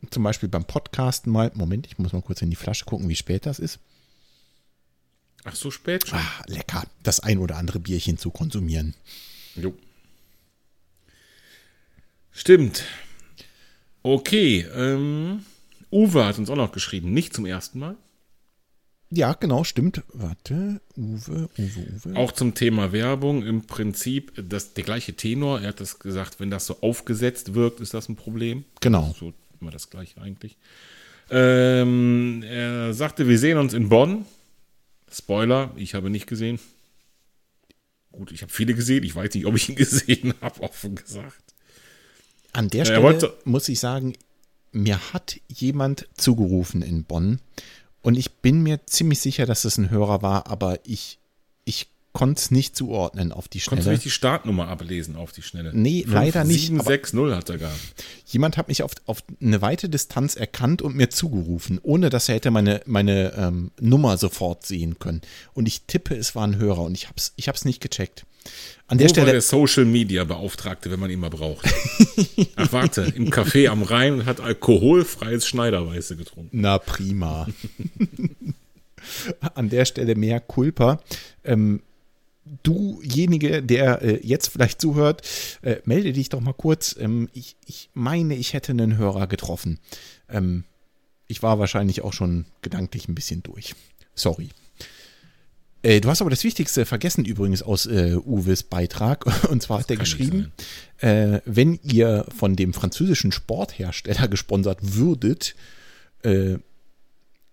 zum 0.09 0.23
Beispiel 0.23 0.49
beim 0.49 0.65
Podcasten 0.65 1.31
mal. 1.31 1.51
Moment, 1.55 1.87
ich 1.87 1.97
muss 1.97 2.13
mal 2.13 2.21
kurz 2.21 2.41
in 2.41 2.49
die 2.49 2.55
Flasche 2.55 2.85
gucken, 2.85 3.09
wie 3.09 3.15
spät 3.15 3.45
das 3.45 3.59
ist. 3.59 3.79
Ach, 5.43 5.55
so 5.55 5.71
spät 5.71 6.07
schon. 6.07 6.19
Ah, 6.19 6.43
lecker, 6.47 6.83
das 7.03 7.19
ein 7.19 7.39
oder 7.39 7.57
andere 7.57 7.79
Bierchen 7.79 8.17
zu 8.17 8.29
konsumieren. 8.29 8.95
Jo. 9.55 9.73
Stimmt. 12.31 12.83
Okay, 14.03 14.65
ähm, 14.75 15.45
Uwe 15.91 16.25
hat 16.25 16.37
uns 16.37 16.49
auch 16.49 16.55
noch 16.55 16.71
geschrieben, 16.71 17.13
nicht 17.13 17.33
zum 17.33 17.45
ersten 17.45 17.79
Mal. 17.79 17.97
Ja, 19.13 19.33
genau, 19.33 19.65
stimmt. 19.65 20.03
Warte, 20.13 20.79
Uwe, 20.95 21.49
Uwe, 21.57 21.99
Uwe. 22.05 22.15
Auch 22.15 22.31
zum 22.31 22.53
Thema 22.53 22.93
Werbung 22.93 23.43
im 23.43 23.67
Prinzip 23.67 24.31
das, 24.37 24.73
der 24.73 24.85
gleiche 24.85 25.13
Tenor. 25.13 25.59
Er 25.59 25.69
hat 25.69 25.81
das 25.81 25.99
gesagt, 25.99 26.39
wenn 26.39 26.49
das 26.49 26.65
so 26.65 26.77
aufgesetzt 26.79 27.53
wirkt, 27.53 27.81
ist 27.81 27.93
das 27.93 28.07
ein 28.07 28.15
Problem. 28.15 28.63
Genau. 28.79 29.13
So 29.19 29.33
immer 29.59 29.69
das 29.69 29.89
gleiche 29.89 30.21
eigentlich. 30.21 30.55
Ähm, 31.29 32.41
er 32.47 32.93
sagte, 32.93 33.27
wir 33.27 33.37
sehen 33.37 33.57
uns 33.57 33.73
in 33.73 33.89
Bonn. 33.89 34.25
Spoiler, 35.11 35.71
ich 35.75 35.93
habe 35.93 36.09
nicht 36.09 36.27
gesehen. 36.27 36.59
Gut, 38.11 38.31
ich 38.31 38.41
habe 38.41 38.51
viele 38.51 38.73
gesehen. 38.73 39.03
Ich 39.03 39.15
weiß 39.15 39.33
nicht, 39.33 39.45
ob 39.45 39.55
ich 39.55 39.69
ihn 39.69 39.75
gesehen 39.75 40.33
habe, 40.41 40.61
offen 40.61 40.95
gesagt. 40.95 41.43
An 42.53 42.69
der 42.69 42.85
Stelle 42.85 43.33
muss 43.45 43.69
ich 43.69 43.79
sagen, 43.79 44.13
mir 44.71 45.13
hat 45.13 45.39
jemand 45.47 46.07
zugerufen 46.15 46.81
in 46.81 47.03
Bonn 47.03 47.39
und 48.01 48.17
ich 48.17 48.31
bin 48.31 48.63
mir 48.63 48.85
ziemlich 48.85 49.19
sicher, 49.19 49.45
dass 49.45 49.65
es 49.65 49.77
ein 49.77 49.89
Hörer 49.89 50.21
war, 50.21 50.47
aber 50.47 50.79
ich, 50.85 51.19
ich 51.65 51.87
konnte 52.13 52.39
es 52.39 52.51
nicht 52.51 52.75
zuordnen 52.75 53.31
auf 53.31 53.47
die 53.47 53.59
Konntest 53.59 53.69
du 53.69 53.75
Schnelle. 53.83 53.95
nicht 53.95 54.05
die 54.05 54.09
Startnummer 54.09 54.67
ablesen 54.67 55.15
auf 55.15 55.31
die 55.31 55.41
Schnelle? 55.41 55.71
Nee, 55.73 56.05
leider 56.07 56.43
nicht, 56.43 56.67
760 56.67 57.35
hat 57.35 57.49
er 57.49 57.57
gar. 57.57 57.71
Jemand 58.25 58.57
hat 58.57 58.67
mich 58.67 58.83
auf, 58.83 58.91
auf 59.05 59.23
eine 59.41 59.61
weite 59.61 59.89
Distanz 59.89 60.35
erkannt 60.35 60.81
und 60.81 60.95
mir 60.95 61.09
zugerufen, 61.09 61.79
ohne 61.81 62.09
dass 62.09 62.29
er 62.29 62.35
hätte 62.35 62.51
meine, 62.51 62.81
meine 62.85 63.33
ähm, 63.37 63.71
Nummer 63.79 64.17
sofort 64.17 64.65
sehen 64.65 64.99
können. 64.99 65.21
Und 65.53 65.67
ich 65.67 65.83
tippe, 65.83 66.15
es 66.15 66.35
war 66.35 66.45
ein 66.45 66.57
Hörer 66.57 66.81
und 66.81 66.95
ich 66.95 67.07
hab's, 67.07 67.33
ich 67.35 67.47
hab's 67.47 67.65
nicht 67.65 67.81
gecheckt. 67.81 68.25
An 68.87 68.97
der 68.97 69.05
Wo 69.05 69.09
war 69.09 69.15
Stelle, 69.15 69.31
der 69.33 69.41
Social 69.41 69.85
Media 69.85 70.23
Beauftragte, 70.23 70.91
wenn 70.91 70.99
man 70.99 71.09
ihn 71.11 71.19
mal 71.19 71.29
braucht? 71.29 71.65
Ach 72.55 72.71
warte, 72.73 73.03
im 73.15 73.29
Café 73.29 73.69
am 73.69 73.83
Rhein 73.83 74.13
und 74.15 74.25
hat 74.25 74.41
alkoholfreies 74.41 75.47
Schneiderweiße 75.47 76.17
getrunken. 76.17 76.49
na 76.59 76.77
prima. 76.77 77.47
An 79.55 79.69
der 79.69 79.85
Stelle 79.85 80.15
mehr 80.15 80.39
Culpa. 80.39 81.01
Ähm, 81.43 81.81
dujenige, 82.63 83.63
der 83.63 84.01
äh, 84.01 84.19
jetzt 84.23 84.49
vielleicht 84.49 84.81
zuhört, 84.81 85.27
äh, 85.61 85.77
melde 85.85 86.13
dich 86.13 86.29
doch 86.29 86.41
mal 86.41 86.53
kurz. 86.53 86.95
Ähm, 86.99 87.29
ich, 87.33 87.55
ich 87.65 87.89
meine, 87.93 88.35
ich 88.35 88.53
hätte 88.53 88.71
einen 88.71 88.97
Hörer 88.97 89.27
getroffen. 89.27 89.79
Ähm, 90.29 90.65
ich 91.27 91.41
war 91.41 91.59
wahrscheinlich 91.59 92.01
auch 92.01 92.13
schon 92.13 92.45
gedanklich 92.61 93.07
ein 93.07 93.15
bisschen 93.15 93.41
durch. 93.43 93.73
Sorry. 94.15 94.49
Äh, 95.83 96.01
du 96.01 96.09
hast 96.09 96.21
aber 96.21 96.29
das 96.29 96.43
Wichtigste 96.43 96.85
vergessen 96.85 97.25
übrigens 97.25 97.63
aus 97.63 97.85
äh, 97.85 98.15
Uwes 98.15 98.63
Beitrag. 98.63 99.25
Und 99.49 99.63
zwar 99.63 99.79
hat 99.79 99.89
er 99.89 99.97
geschrieben, 99.97 100.51
äh, 100.99 101.39
wenn 101.45 101.79
ihr 101.83 102.25
von 102.35 102.55
dem 102.55 102.73
französischen 102.73 103.31
Sporthersteller 103.31 104.27
gesponsert 104.29 104.79
würdet, 104.81 105.55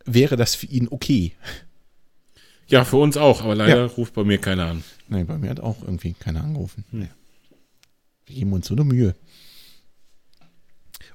wäre 0.05 0.37
das 0.37 0.55
für 0.55 0.67
ihn 0.67 0.89
okay. 0.91 1.33
Ja, 2.69 2.85
für 2.85 2.99
uns 2.99 3.17
auch, 3.17 3.43
aber 3.43 3.55
leider 3.55 3.77
Ja. 3.77 3.87
ruft 3.87 4.15
bei 4.15 4.25
mir 4.25 4.39
keiner 4.39 4.67
an. 4.67 4.85
Nein, 5.09 5.27
bei 5.27 5.39
mir 5.39 5.51
hat 5.51 5.61
auch 5.61 5.83
irgendwie 5.83 6.13
keiner 6.13 6.45
angerufen. 6.45 6.85
Nee. 6.93 7.09
Wir 8.27 8.37
geben 8.37 8.53
uns 8.53 8.69
so 8.69 8.75
eine 8.75 8.85
Mühe. 8.85 9.15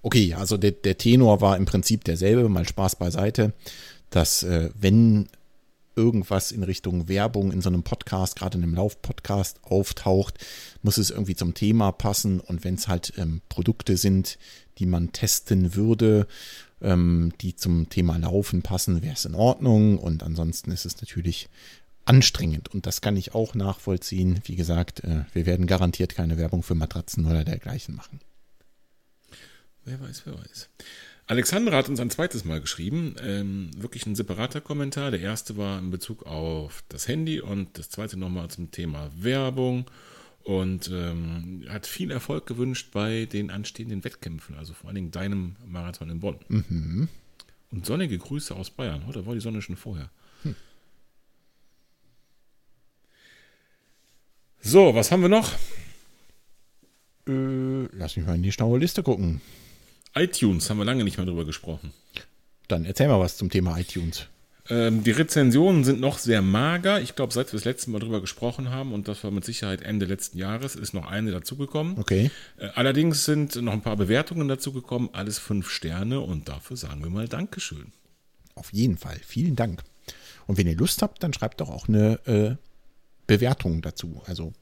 Okay, 0.01 0.33
also 0.33 0.57
der, 0.57 0.71
der 0.71 0.97
Tenor 0.97 1.41
war 1.41 1.55
im 1.57 1.65
Prinzip 1.65 2.03
derselbe, 2.03 2.49
mal 2.49 2.67
Spaß 2.67 2.97
beiseite, 2.97 3.53
dass 4.09 4.43
äh, 4.43 4.69
wenn 4.79 5.29
irgendwas 5.95 6.51
in 6.51 6.63
Richtung 6.63 7.07
Werbung 7.07 7.51
in 7.51 7.61
so 7.61 7.69
einem 7.69 7.83
Podcast, 7.83 8.35
gerade 8.35 8.57
in 8.57 8.63
einem 8.63 8.73
Lauf-Podcast 8.73 9.59
auftaucht, 9.63 10.39
muss 10.81 10.97
es 10.97 11.11
irgendwie 11.11 11.35
zum 11.35 11.53
Thema 11.53 11.91
passen 11.91 12.39
und 12.39 12.63
wenn 12.63 12.75
es 12.75 12.87
halt 12.87 13.13
ähm, 13.17 13.41
Produkte 13.47 13.95
sind, 13.95 14.39
die 14.79 14.87
man 14.87 15.11
testen 15.11 15.75
würde, 15.75 16.25
ähm, 16.83 17.33
die 17.41 17.55
zum 17.55 17.89
Thema 17.89 18.17
Laufen 18.17 18.61
passen, 18.61 19.01
wäre 19.01 19.13
es 19.13 19.25
in 19.25 19.35
Ordnung 19.35 19.97
und 19.97 20.23
ansonsten 20.23 20.71
ist 20.71 20.85
es 20.85 21.01
natürlich 21.01 21.49
anstrengend 22.05 22.67
und 22.73 22.85
das 22.85 23.01
kann 23.01 23.15
ich 23.15 23.33
auch 23.33 23.55
nachvollziehen. 23.55 24.41
Wie 24.45 24.55
gesagt, 24.55 25.03
äh, 25.03 25.23
wir 25.33 25.45
werden 25.45 25.67
garantiert 25.67 26.15
keine 26.15 26.37
Werbung 26.37 26.63
für 26.63 26.75
Matratzen 26.75 27.25
oder 27.25 27.43
dergleichen 27.43 27.95
machen. 27.95 28.19
Wer 29.85 29.99
weiß, 29.99 30.23
wer 30.25 30.33
weiß. 30.37 30.69
Alexandra 31.25 31.77
hat 31.77 31.87
uns 31.87 32.01
ein 32.01 32.09
zweites 32.09 32.43
Mal 32.43 32.59
geschrieben, 32.59 33.15
ähm, 33.21 33.71
wirklich 33.77 34.05
ein 34.05 34.15
separater 34.15 34.59
Kommentar. 34.59 35.11
Der 35.11 35.21
erste 35.21 35.55
war 35.55 35.79
in 35.79 35.89
Bezug 35.89 36.25
auf 36.25 36.83
das 36.89 37.07
Handy 37.07 37.39
und 37.39 37.77
das 37.77 37.89
zweite 37.89 38.17
nochmal 38.17 38.49
zum 38.49 38.71
Thema 38.71 39.09
Werbung 39.15 39.89
und 40.43 40.89
ähm, 40.91 41.65
hat 41.69 41.87
viel 41.87 42.11
Erfolg 42.11 42.45
gewünscht 42.45 42.89
bei 42.91 43.25
den 43.25 43.49
anstehenden 43.49 44.03
Wettkämpfen, 44.03 44.55
also 44.55 44.73
vor 44.73 44.87
allen 44.87 44.95
Dingen 44.95 45.11
deinem 45.11 45.55
Marathon 45.65 46.09
in 46.09 46.19
Bonn. 46.19 46.37
Und 47.71 47.85
sonnige 47.85 48.17
Grüße 48.17 48.55
aus 48.55 48.69
Bayern. 48.69 49.05
Heute 49.07 49.25
war 49.25 49.33
die 49.33 49.39
Sonne 49.39 49.61
schon 49.61 49.77
vorher. 49.77 50.09
So, 54.65 54.95
was 54.95 55.11
haben 55.11 55.21
wir 55.21 55.29
noch? 55.29 55.51
Äh, 57.27 57.83
lass 57.91 58.15
mich 58.15 58.25
mal 58.25 58.35
in 58.35 58.43
die 58.43 58.51
schlaue 58.51 58.79
Liste 58.79 59.03
gucken. 59.03 59.41
iTunes 60.15 60.69
haben 60.69 60.77
wir 60.77 60.85
lange 60.85 61.03
nicht 61.03 61.17
mehr 61.17 61.25
drüber 61.25 61.45
gesprochen. 61.45 61.91
Dann 62.69 62.85
erzähl 62.85 63.09
mal 63.09 63.19
was 63.19 63.35
zum 63.35 63.49
Thema 63.49 63.77
iTunes. 63.77 64.27
Ähm, 64.69 65.03
die 65.03 65.11
Rezensionen 65.11 65.83
sind 65.83 65.99
noch 65.99 66.17
sehr 66.17 66.41
mager. 66.41 67.01
Ich 67.01 67.15
glaube, 67.15 67.33
seit 67.33 67.47
wir 67.51 67.57
das 67.57 67.65
letzte 67.65 67.91
Mal 67.91 67.99
drüber 67.99 68.21
gesprochen 68.21 68.69
haben, 68.69 68.93
und 68.93 69.07
das 69.07 69.23
war 69.23 69.31
mit 69.31 69.43
Sicherheit 69.43 69.81
Ende 69.81 70.05
letzten 70.05 70.37
Jahres, 70.37 70.75
ist 70.75 70.93
noch 70.93 71.05
eine 71.05 71.31
dazugekommen. 71.31 71.97
Okay. 71.99 72.31
Äh, 72.57 72.69
allerdings 72.75 73.25
sind 73.25 73.55
noch 73.57 73.73
ein 73.73 73.81
paar 73.81 73.97
Bewertungen 73.97 74.47
dazugekommen, 74.47 75.09
alles 75.13 75.37
fünf 75.37 75.69
Sterne, 75.69 76.21
und 76.21 76.47
dafür 76.47 76.77
sagen 76.77 77.03
wir 77.03 77.09
mal 77.09 77.27
Dankeschön. 77.27 77.91
Auf 78.55 78.71
jeden 78.71 78.97
Fall. 78.97 79.17
Vielen 79.25 79.55
Dank. 79.55 79.83
Und 80.47 80.57
wenn 80.57 80.67
ihr 80.67 80.77
Lust 80.77 81.01
habt, 81.01 81.23
dann 81.23 81.33
schreibt 81.33 81.61
doch 81.61 81.69
auch 81.69 81.87
eine 81.87 82.19
äh, 82.25 82.55
Bewertung 83.27 83.81
dazu. 83.81 84.21
Also 84.25 84.53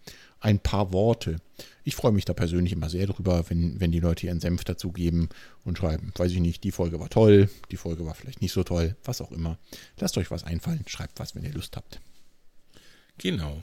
ein 0.42 0.60
paar 0.60 0.92
Worte. 0.92 1.38
Ich 1.84 1.96
freue 1.96 2.12
mich 2.12 2.26
da 2.26 2.34
persönlich 2.34 2.74
immer 2.74 2.90
sehr 2.90 3.08
drüber, 3.08 3.46
wenn, 3.50 3.80
wenn 3.80 3.92
die 3.92 4.00
Leute 4.00 4.26
ihren 4.26 4.40
Senf 4.40 4.64
dazugeben 4.64 5.30
und 5.64 5.78
schreiben, 5.78 6.12
weiß 6.16 6.32
ich 6.32 6.40
nicht, 6.40 6.64
die 6.64 6.72
Folge 6.72 7.00
war 7.00 7.10
toll, 7.10 7.50
die 7.72 7.78
Folge 7.78 8.06
war 8.06 8.14
vielleicht 8.16 8.42
nicht 8.42 8.52
so 8.52 8.64
toll, 8.64 8.96
was 9.04 9.22
auch 9.22 9.32
immer. 9.32 9.58
Lasst 10.00 10.18
euch 10.18 10.30
was 10.32 10.44
einfallen, 10.44 10.84
schreibt 10.88 11.20
was, 11.20 11.36
wenn 11.36 11.44
ihr 11.46 11.54
Lust 11.54 11.78
habt. 11.78 12.00
Genau. 13.18 13.62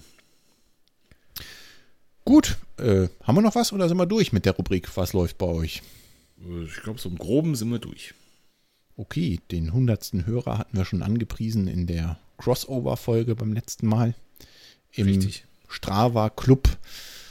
Gut, 2.24 2.58
äh, 2.76 3.08
haben 3.22 3.36
wir 3.36 3.42
noch 3.42 3.54
was 3.54 3.72
oder 3.72 3.88
sind 3.88 3.96
wir 3.96 4.06
durch 4.06 4.32
mit 4.32 4.44
der 4.44 4.52
Rubrik, 4.52 4.96
was 4.96 5.12
läuft 5.12 5.38
bei 5.38 5.46
euch? 5.46 5.82
Äh, 6.44 6.64
Ich 6.64 6.82
glaube, 6.82 7.00
so 7.00 7.08
im 7.08 7.18
Groben 7.18 7.54
sind 7.54 7.70
wir 7.70 7.78
durch. 7.78 8.14
Okay, 8.96 9.40
den 9.50 9.72
hundertsten 9.72 10.26
Hörer 10.26 10.58
hatten 10.58 10.76
wir 10.76 10.84
schon 10.84 11.02
angepriesen 11.02 11.68
in 11.68 11.86
der 11.86 12.18
Crossover-Folge 12.36 13.34
beim 13.34 13.52
letzten 13.52 13.86
Mal. 13.86 14.14
Im 14.92 15.06
Richtig. 15.06 15.44
Strava 15.68 16.30
Club. 16.30 16.68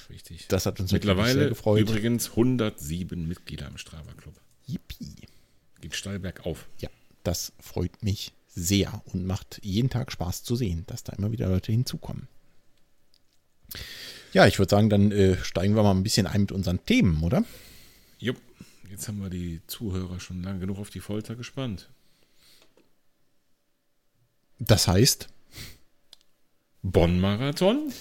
Richtig. 0.09 0.47
Das 0.47 0.65
hat 0.65 0.79
uns 0.79 0.91
Mittlerweile 0.91 1.33
sehr 1.39 1.49
gefreut. 1.49 1.81
übrigens 1.81 2.29
107 2.29 3.27
Mitglieder 3.27 3.67
im 3.67 3.77
Strava 3.77 4.13
Club. 4.13 4.35
Yippie. 4.65 5.15
Geht 5.81 5.95
steil 5.95 6.19
bergauf. 6.19 6.67
Ja, 6.79 6.89
das 7.23 7.51
freut 7.59 8.03
mich 8.03 8.31
sehr 8.47 9.01
und 9.05 9.25
macht 9.25 9.59
jeden 9.63 9.89
Tag 9.89 10.11
Spaß 10.11 10.43
zu 10.43 10.55
sehen, 10.55 10.83
dass 10.87 11.03
da 11.03 11.13
immer 11.13 11.31
wieder 11.31 11.47
Leute 11.49 11.71
hinzukommen. 11.71 12.27
Ja, 14.33 14.47
ich 14.47 14.59
würde 14.59 14.69
sagen, 14.71 14.89
dann 14.89 15.11
äh, 15.11 15.37
steigen 15.43 15.75
wir 15.75 15.83
mal 15.83 15.91
ein 15.91 16.03
bisschen 16.03 16.25
ein 16.27 16.41
mit 16.41 16.51
unseren 16.51 16.83
Themen, 16.85 17.21
oder? 17.23 17.43
Jupp. 18.19 18.37
Jetzt 18.89 19.07
haben 19.09 19.21
wir 19.21 19.29
die 19.29 19.61
Zuhörer 19.67 20.19
schon 20.19 20.41
lange 20.41 20.59
genug 20.59 20.79
auf 20.79 20.89
die 20.89 21.01
Folter 21.01 21.35
gespannt. 21.35 21.89
Das 24.59 24.87
heißt, 24.87 25.27
Bonn-Marathon? 26.81 27.91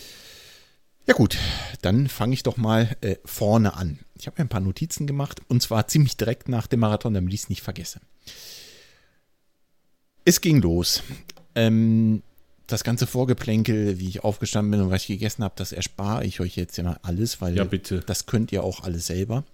Ja 1.06 1.14
gut, 1.14 1.38
dann 1.82 2.08
fange 2.08 2.34
ich 2.34 2.42
doch 2.42 2.56
mal 2.56 2.96
äh, 3.00 3.16
vorne 3.24 3.74
an. 3.74 3.98
Ich 4.18 4.26
habe 4.26 4.36
mir 4.40 4.46
ein 4.46 4.48
paar 4.48 4.60
Notizen 4.60 5.06
gemacht 5.06 5.40
und 5.48 5.62
zwar 5.62 5.86
ziemlich 5.88 6.16
direkt 6.16 6.48
nach 6.48 6.66
dem 6.66 6.80
Marathon, 6.80 7.14
damit 7.14 7.32
ich 7.34 7.42
es 7.42 7.48
nicht 7.48 7.62
vergesse. 7.62 8.00
Es 10.24 10.40
ging 10.40 10.60
los. 10.60 11.02
Ähm, 11.54 12.22
das 12.66 12.82
ganze 12.82 13.06
Vorgeplänkel, 13.06 14.00
wie 14.00 14.08
ich 14.08 14.24
aufgestanden 14.24 14.72
bin 14.72 14.80
und 14.80 14.90
was 14.90 15.02
ich 15.02 15.08
gegessen 15.08 15.44
habe, 15.44 15.54
das 15.56 15.72
erspare 15.72 16.24
ich 16.24 16.40
euch 16.40 16.56
jetzt 16.56 16.76
ja 16.76 16.84
mal 16.84 16.98
alles, 17.02 17.40
weil 17.40 17.56
Ja, 17.56 17.64
bitte. 17.64 18.00
das 18.00 18.26
könnt 18.26 18.50
ihr 18.50 18.64
auch 18.64 18.82
alles 18.82 19.06
selber. 19.06 19.44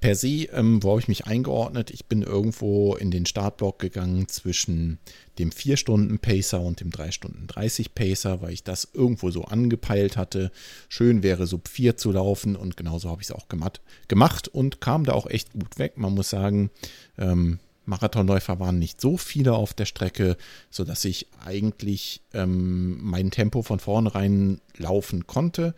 Per 0.00 0.14
se, 0.14 0.44
ähm, 0.52 0.82
wo 0.82 0.90
habe 0.90 1.00
ich 1.00 1.08
mich 1.08 1.26
eingeordnet? 1.26 1.90
Ich 1.90 2.04
bin 2.04 2.22
irgendwo 2.22 2.94
in 2.94 3.10
den 3.10 3.24
Startblock 3.24 3.78
gegangen 3.78 4.28
zwischen 4.28 4.98
dem 5.38 5.50
4-Stunden-Pacer 5.50 6.60
und 6.60 6.80
dem 6.80 6.90
3-Stunden-30-Pacer, 6.90 8.42
weil 8.42 8.52
ich 8.52 8.62
das 8.62 8.88
irgendwo 8.92 9.30
so 9.30 9.44
angepeilt 9.44 10.18
hatte. 10.18 10.52
Schön 10.90 11.22
wäre, 11.22 11.46
sub 11.46 11.68
4 11.68 11.96
zu 11.96 12.12
laufen 12.12 12.56
und 12.56 12.76
genauso 12.76 13.08
habe 13.10 13.22
ich 13.22 13.28
es 13.28 13.34
auch 13.34 13.48
gemacht, 13.48 13.80
gemacht 14.06 14.48
und 14.48 14.82
kam 14.82 15.04
da 15.04 15.12
auch 15.12 15.26
echt 15.26 15.52
gut 15.54 15.78
weg. 15.78 15.96
Man 15.96 16.14
muss 16.14 16.28
sagen, 16.28 16.70
ähm, 17.16 17.58
Marathonläufer 17.86 18.60
waren 18.60 18.78
nicht 18.78 19.00
so 19.00 19.16
viele 19.16 19.54
auf 19.54 19.72
der 19.72 19.86
Strecke, 19.86 20.36
sodass 20.70 21.04
ich 21.04 21.28
eigentlich 21.44 22.20
ähm, 22.34 22.98
mein 23.00 23.30
Tempo 23.30 23.62
von 23.62 23.78
vornherein 23.78 24.60
laufen 24.76 25.26
konnte 25.26 25.74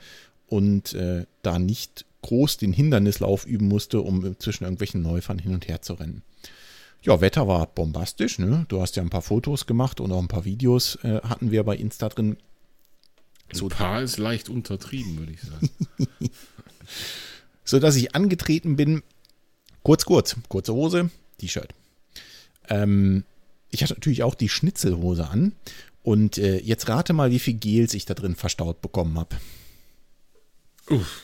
und 0.46 0.94
äh, 0.94 1.26
da 1.42 1.58
nicht 1.58 2.06
groß 2.22 2.56
den 2.56 2.72
Hindernislauf 2.72 3.46
üben 3.46 3.68
musste, 3.68 4.00
um 4.00 4.38
zwischen 4.38 4.64
irgendwelchen 4.64 5.02
Läufern 5.02 5.38
hin 5.38 5.54
und 5.54 5.68
her 5.68 5.82
zu 5.82 5.94
rennen. 5.94 6.22
Ja, 7.02 7.20
Wetter 7.20 7.46
war 7.46 7.66
bombastisch. 7.66 8.38
Ne? 8.38 8.66
Du 8.68 8.80
hast 8.80 8.96
ja 8.96 9.02
ein 9.02 9.10
paar 9.10 9.22
Fotos 9.22 9.66
gemacht 9.66 10.00
und 10.00 10.10
auch 10.12 10.20
ein 10.20 10.28
paar 10.28 10.44
Videos 10.44 10.96
äh, 11.04 11.20
hatten 11.22 11.50
wir 11.50 11.62
bei 11.62 11.76
Insta 11.76 12.08
drin. 12.08 12.36
So 13.52 13.66
ein 13.66 13.70
paar 13.70 14.02
ist 14.02 14.18
leicht 14.18 14.48
untertrieben, 14.48 15.18
würde 15.18 15.32
ich 15.32 15.40
sagen. 15.40 15.70
so 17.64 17.78
dass 17.78 17.96
ich 17.96 18.14
angetreten 18.14 18.76
bin. 18.76 19.02
Kurz, 19.82 20.04
kurz, 20.04 20.36
kurze 20.48 20.74
Hose, 20.74 21.10
T-Shirt. 21.38 21.72
Ähm, 22.68 23.24
ich 23.70 23.82
hatte 23.82 23.94
natürlich 23.94 24.22
auch 24.22 24.34
die 24.34 24.48
Schnitzelhose 24.48 25.28
an. 25.28 25.52
Und 26.02 26.38
äh, 26.38 26.58
jetzt 26.58 26.88
rate 26.88 27.12
mal, 27.12 27.30
wie 27.30 27.38
viel 27.38 27.54
Gels 27.54 27.94
ich 27.94 28.06
da 28.06 28.14
drin 28.14 28.34
verstaut 28.34 28.80
bekommen 28.82 29.18
habe. 29.18 29.36
Uff. 30.90 31.22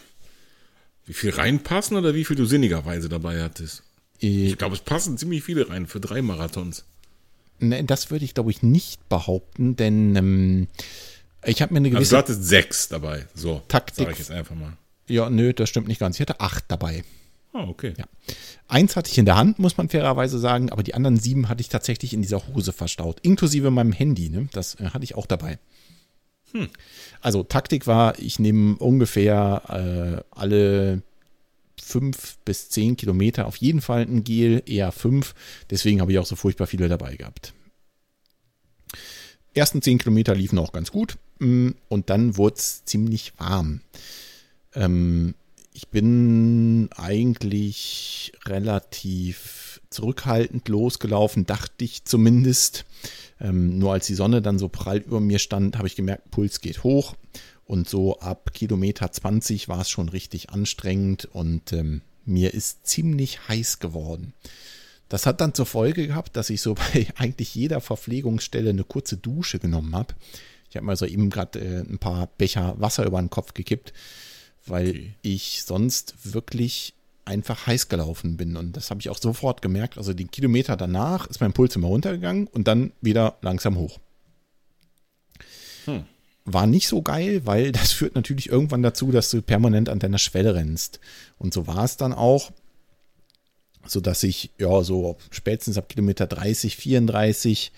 Wie 1.07 1.13
viel 1.13 1.31
reinpassen 1.31 1.97
oder 1.97 2.15
wie 2.15 2.25
viel 2.25 2.37
du 2.37 2.45
sinnigerweise 2.47 3.09
dabei 3.09 3.43
hattest? 3.43 3.83
Äh, 4.23 4.47
Ich 4.49 4.59
glaube, 4.59 4.75
es 4.75 4.81
passen 4.81 5.19
ziemlich 5.19 5.43
viele 5.43 5.69
rein 5.69 5.87
für 5.87 6.01
drei 6.01 6.23
Marathons. 6.23 6.85
Ne, 7.61 7.85
das 7.85 8.11
würde 8.11 8.25
ich, 8.25 8.35
glaube 8.35 8.51
ich, 8.51 8.63
nicht 8.63 9.09
behaupten, 9.09 9.77
denn 9.77 10.17
ähm, 10.17 10.69
Ich 11.45 11.63
habe 11.63 11.73
mir 11.75 11.79
eine 11.79 11.89
Also 11.89 11.97
gewisse 11.99 12.11
du 12.15 12.17
hattest 12.19 12.45
sechs 12.45 12.89
dabei. 12.89 13.27
So, 13.35 13.63
Taktik- 13.69 14.05
sag 14.07 14.13
ich 14.13 14.19
jetzt 14.19 14.31
einfach 14.31 14.57
mal. 14.57 14.77
Ja, 15.07 15.29
nö, 15.29 15.53
das 15.53 15.69
stimmt 15.69 15.87
nicht 15.89 15.99
ganz. 16.01 16.17
Ich 16.17 16.21
hatte 16.23 16.41
acht 16.41 16.65
dabei. 16.69 17.05
Ah, 17.53 17.69
okay. 17.69 17.93
Ja. 17.97 18.07
Eins 18.67 18.97
hatte 18.97 19.11
ich 19.11 19.19
in 19.19 19.27
der 19.27 19.37
Hand, 19.37 19.59
muss 19.61 19.77
man 19.77 19.89
fairerweise 19.91 20.39
sagen, 20.39 20.71
aber 20.71 20.83
die 20.83 20.95
anderen 20.95 21.19
sieben 21.21 21.49
hatte 21.49 21.61
ich 21.61 21.69
tatsächlich 21.69 22.13
in 22.15 22.23
dieser 22.23 22.45
Hose 22.49 22.73
verstaut, 22.73 23.21
inklusive 23.21 23.71
meinem 23.71 23.93
Handy. 23.93 24.31
Ne? 24.31 24.49
Das 24.53 24.75
äh, 24.81 24.87
hatte 24.87 25.05
ich 25.05 25.15
auch 25.15 25.27
dabei. 25.27 25.59
Also 27.25 27.43
Taktik 27.43 27.87
war, 27.87 28.19
ich 28.19 28.39
nehme 28.39 28.77
ungefähr 28.77 29.63
äh, 29.71 30.39
alle 30.39 31.01
fünf 31.81 32.37
bis 32.45 32.69
zehn 32.69 32.99
Kilometer 32.99 33.47
auf 33.47 33.57
jeden 33.57 33.81
Fall 33.81 34.03
ein 34.03 34.25
Gel, 34.25 34.63
eher 34.67 34.93
fünf. 34.93 35.35
Deswegen 35.71 36.03
habe 36.03 36.13
ich 36.13 36.19
auch 36.19 36.27
so 36.27 36.37
furchtbar 36.37 36.67
viele 36.67 36.87
dabei 36.87 37.17
gehabt. 37.17 37.55
Ersten 39.55 39.81
zehn 39.81 39.97
Kilometer 39.97 40.35
liefen 40.35 40.59
auch 40.59 40.73
ganz 40.73 40.93
gut 40.93 41.17
mm, 41.39 41.71
und 41.89 42.11
dann 42.11 42.37
wurde 42.37 42.57
es 42.57 42.85
ziemlich 42.85 43.33
warm. 43.39 43.81
Ähm, 44.75 45.35
ich 45.73 45.89
bin 45.89 46.91
eigentlich 46.95 48.33
relativ 48.45 49.74
zurückhaltend 49.95 50.69
losgelaufen, 50.69 51.47
dachte 51.47 51.85
ich 51.85 52.05
zumindest. 52.05 52.85
Ähm, 53.41 53.79
nur 53.79 53.93
als 53.93 54.07
die 54.07 54.15
Sonne 54.15 54.43
dann 54.43 54.59
so 54.59 54.69
prall 54.69 54.99
über 54.99 55.21
mir 55.21 55.39
stand, 55.39 55.79
habe 55.79 55.89
ich 55.89 55.97
gemerkt, 55.97 56.31
Puls 56.31 56.61
geht 56.61 56.83
hoch. 56.85 57.15
Und 57.65 57.89
so 57.89 58.19
ab 58.19 58.53
Kilometer 58.53 59.11
20 59.11 59.69
war 59.69 59.81
es 59.81 59.89
schon 59.91 60.09
richtig 60.11 60.51
anstrengend 60.51 61.25
und 61.33 61.73
ähm, 61.73 62.03
mir 62.27 62.53
ist 62.53 62.87
ziemlich 62.87 63.49
heiß 63.49 63.79
geworden. 63.79 64.35
Das 65.09 65.27
hat 65.27 65.41
dann 65.41 65.55
zur 65.55 65.67
Folge 65.67 66.07
gehabt, 66.07 66.37
dass 66.37 66.51
ich 66.51 66.61
so 66.61 66.75
bei 66.93 67.07
eigentlich 67.17 67.55
jeder 67.55 67.81
Verpflegungsstelle 67.81 68.71
eine 68.71 68.85
kurze 68.85 69.17
Dusche 69.17 69.59
genommen 69.59 69.95
habe. 69.95 70.15
Ich 70.69 70.77
habe 70.77 70.87
mal 70.87 70.97
so 70.97 71.07
eben 71.07 71.31
gerade 71.31 71.61
äh, 71.61 71.81
ein 71.81 71.99
paar 71.99 72.27
Becher 72.39 72.75
Wasser 72.79 73.07
über 73.07 73.21
den 73.21 73.31
Kopf 73.31 73.55
gekippt, 73.55 73.93
weil 74.67 74.89
Okay. 74.89 75.15
ich 75.23 75.63
sonst 75.65 76.33
wirklich 76.35 76.95
einfach 77.25 77.67
heiß 77.67 77.89
gelaufen 77.89 78.37
bin. 78.37 78.57
Und 78.57 78.77
das 78.77 78.91
habe 78.91 79.01
ich 79.01 79.09
auch 79.09 79.19
sofort 79.19 79.63
gemerkt. 79.63 79.99
Also 79.99 80.13
die 80.13 80.27
Kilometer 80.27 80.77
danach 80.77 81.27
ist 81.27 81.41
mein 81.41 81.53
Puls 81.53 81.77
immer 81.77 81.89
runtergegangen 81.89 82.47
und 82.49 82.69
dann 82.69 82.93
wieder 83.01 83.37
langsam 83.41 83.77
hoch. 83.77 83.99
Hm. 85.87 86.05
War 86.45 86.67
nicht 86.67 86.89
so 86.89 87.03
geil, 87.03 87.43
weil 87.45 87.73
das 87.73 87.93
führt 87.93 88.15
natürlich 88.15 88.51
irgendwann 88.51 88.83
dazu, 88.83 89.11
dass 89.11 89.31
du 89.31 89.41
permanent 89.41 89.89
an 89.89 89.99
deiner 89.99 90.19
Schwelle 90.19 90.55
rennst. 90.55 91.01
Und 91.39 91.55
so 91.55 91.67
war 91.67 91.85
es 91.85 91.97
dann 91.97 92.13
auch, 92.13 92.53
so 93.87 94.01
dass 94.01 94.23
ich 94.23 94.51
ja 94.59 94.83
so 94.83 95.17
spätestens 95.31 95.79
ab 95.79 95.89
Kilometer 95.89 96.27
30, 96.27 96.77
34 96.77 97.73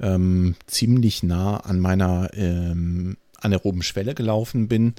ähm, 0.00 0.54
ziemlich 0.66 1.22
nah 1.22 1.58
an 1.58 1.80
meiner 1.80 2.30
ähm, 2.34 3.16
anaeroben 3.40 3.82
Schwelle 3.82 4.14
gelaufen 4.14 4.68
bin 4.68 4.94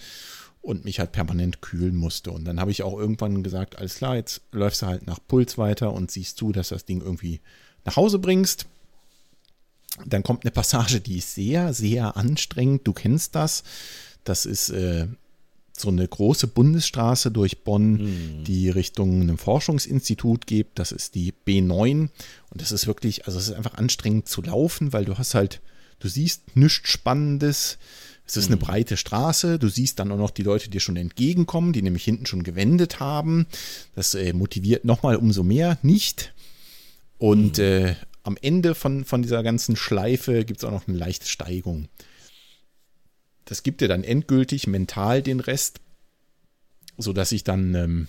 und 0.62 0.86
mich 0.86 1.00
halt 1.00 1.12
permanent 1.12 1.62
kühlen 1.62 1.96
musste. 1.96 2.32
Und 2.32 2.46
dann 2.46 2.60
habe 2.60 2.72
ich 2.72 2.84
auch 2.84 2.98
irgendwann 2.98 3.44
gesagt, 3.44 3.78
alles 3.78 3.96
klar, 3.96 4.16
jetzt 4.16 4.42
läufst 4.52 4.82
du 4.82 4.88
halt 4.88 5.08
nach 5.08 5.20
Puls 5.28 5.58
weiter 5.58 5.94
und 5.94 6.12
siehst 6.12 6.38
zu, 6.38 6.52
dass 6.52 6.70
das 6.70 6.86
Ding 6.86 7.02
irgendwie 7.02 7.40
nach 7.86 7.96
Hause 7.96 8.20
bringst. 8.20 8.66
Dann 10.06 10.24
kommt 10.24 10.44
eine 10.44 10.52
Passage, 10.52 11.02
die 11.02 11.18
ist 11.18 11.34
sehr, 11.34 11.74
sehr 11.74 12.18
anstrengend. 12.18 12.88
Du 12.88 12.94
kennst 12.94 13.36
das. 13.36 13.64
Das 14.24 14.46
ist 14.46 14.70
äh, 14.70 15.08
so 15.76 15.90
eine 15.90 16.08
große 16.08 16.48
Bundesstraße 16.48 17.32
durch 17.32 17.64
Bonn, 17.64 18.44
die 18.44 18.70
Richtung 18.70 19.22
einem 19.22 19.38
Forschungsinstitut 19.38 20.46
geht. 20.46 20.68
Das 20.76 20.92
ist 20.92 21.16
die 21.16 21.34
B9. 21.48 22.10
Und 22.50 22.62
das 22.62 22.72
ist 22.72 22.86
wirklich, 22.88 23.26
also 23.26 23.40
es 23.40 23.50
ist 23.50 23.56
einfach 23.56 23.76
anstrengend 23.76 24.28
zu 24.28 24.42
laufen, 24.42 24.94
weil 24.94 25.06
du 25.06 25.18
hast 25.18 25.36
halt, 25.36 25.62
du 26.00 26.08
siehst 26.08 26.56
nichts 26.56 26.90
Spannendes. 26.90 27.78
Es 28.30 28.38
ist 28.38 28.46
eine 28.46 28.58
breite 28.58 28.96
Straße. 28.96 29.58
Du 29.58 29.70
siehst 29.70 29.98
dann 29.98 30.12
auch 30.12 30.18
noch 30.18 30.30
die 30.30 30.44
Leute, 30.44 30.66
die 30.66 30.72
dir 30.72 30.80
schon 30.80 30.98
entgegenkommen, 30.98 31.74
die 31.74 31.82
nämlich 31.82 32.04
hinten 32.04 32.28
schon 32.28 32.44
gewendet 32.44 33.00
haben. 33.00 33.48
Das 33.96 34.14
äh, 34.14 34.34
motiviert 34.34 34.86
nochmal 34.86 35.16
umso 35.16 35.42
mehr 35.42 35.80
nicht. 35.82 36.32
Und 37.18 37.58
äh, 37.58 37.96
am 38.22 38.38
Ende 38.40 38.76
von, 38.76 39.04
von 39.04 39.24
dieser 39.24 39.42
ganzen 39.42 39.76
Schleife 39.76 40.46
gibt 40.46 40.60
es 40.60 40.64
auch 40.64 40.72
noch 40.72 40.88
eine 40.88 40.96
leichte 40.96 41.28
Steigung. 41.28 41.88
Das 43.46 43.64
gibt 43.64 43.82
dir 43.82 43.88
dann 43.88 44.04
endgültig 44.04 44.68
mental 44.68 45.24
den 45.24 45.40
Rest, 45.40 45.80
sodass 47.00 47.32
ich 47.32 47.44
dann 47.44 47.74
ähm, 47.74 48.08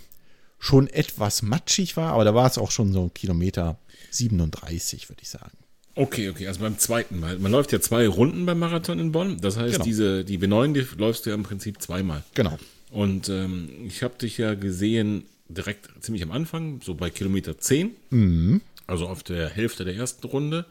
schon 0.59 0.87
etwas 0.87 1.41
matschig 1.41 1.97
war, 1.97 2.13
aber 2.13 2.25
da 2.27 2.35
war 2.35 2.47
es 2.47 2.59
auch 2.59 2.71
schon 2.71 2.93
so 2.93 3.09
Kilometer 3.09 3.79
37, 4.11 5.09
würde 5.09 5.23
ich 5.23 5.31
sagen. 5.31 5.57
Okay, 5.95 6.29
okay, 6.31 6.47
also 6.47 6.61
beim 6.61 6.79
zweiten 6.79 7.19
Mal. 7.21 7.39
Man 7.39 7.53
läuft 7.53 7.73
ja 7.73 7.81
zwei 7.81 8.07
Runden 8.07 8.47
beim 8.47 8.59
Marathon 8.59 8.99
in 8.99 9.13
Bonn. 9.13 9.39
Das 9.41 9.57
heißt, 9.57 9.75
Genau. 9.75 9.85
diese, 9.85 10.25
die 10.25 10.39
B9, 10.39 10.73
die 10.73 10.87
läufst 10.99 11.27
du 11.27 11.31
ja 11.31 11.35
im 11.37 11.43
Prinzip 11.43 11.83
zweimal. 11.83 12.23
Genau. 12.35 12.59
Und 12.91 13.29
ähm, 13.29 13.69
ich 13.87 14.03
habe 14.03 14.15
dich 14.19 14.39
ja 14.39 14.55
gesehen 14.55 15.25
direkt 15.49 15.89
ziemlich 16.01 16.23
am 16.23 16.31
Anfang, 16.31 16.81
so 16.83 16.95
bei 16.95 17.11
Kilometer 17.11 17.59
10. 17.59 17.91
Mhm. 18.11 18.61
Also 18.87 19.07
auf 19.09 19.23
der 19.23 19.49
Hälfte 19.49 19.85
der 19.85 19.95
ersten 19.97 20.27
Runde. 20.27 20.65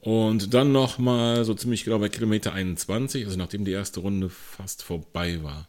Und 0.00 0.54
dann 0.54 0.72
nochmal 0.72 1.44
so 1.44 1.52
ziemlich 1.54 1.84
genau 1.84 1.98
bei 1.98 2.08
Kilometer 2.08 2.52
21, 2.54 3.26
also 3.26 3.36
nachdem 3.36 3.64
die 3.66 3.72
erste 3.72 4.00
Runde 4.00 4.30
fast 4.30 4.82
vorbei 4.82 5.42
war. 5.42 5.68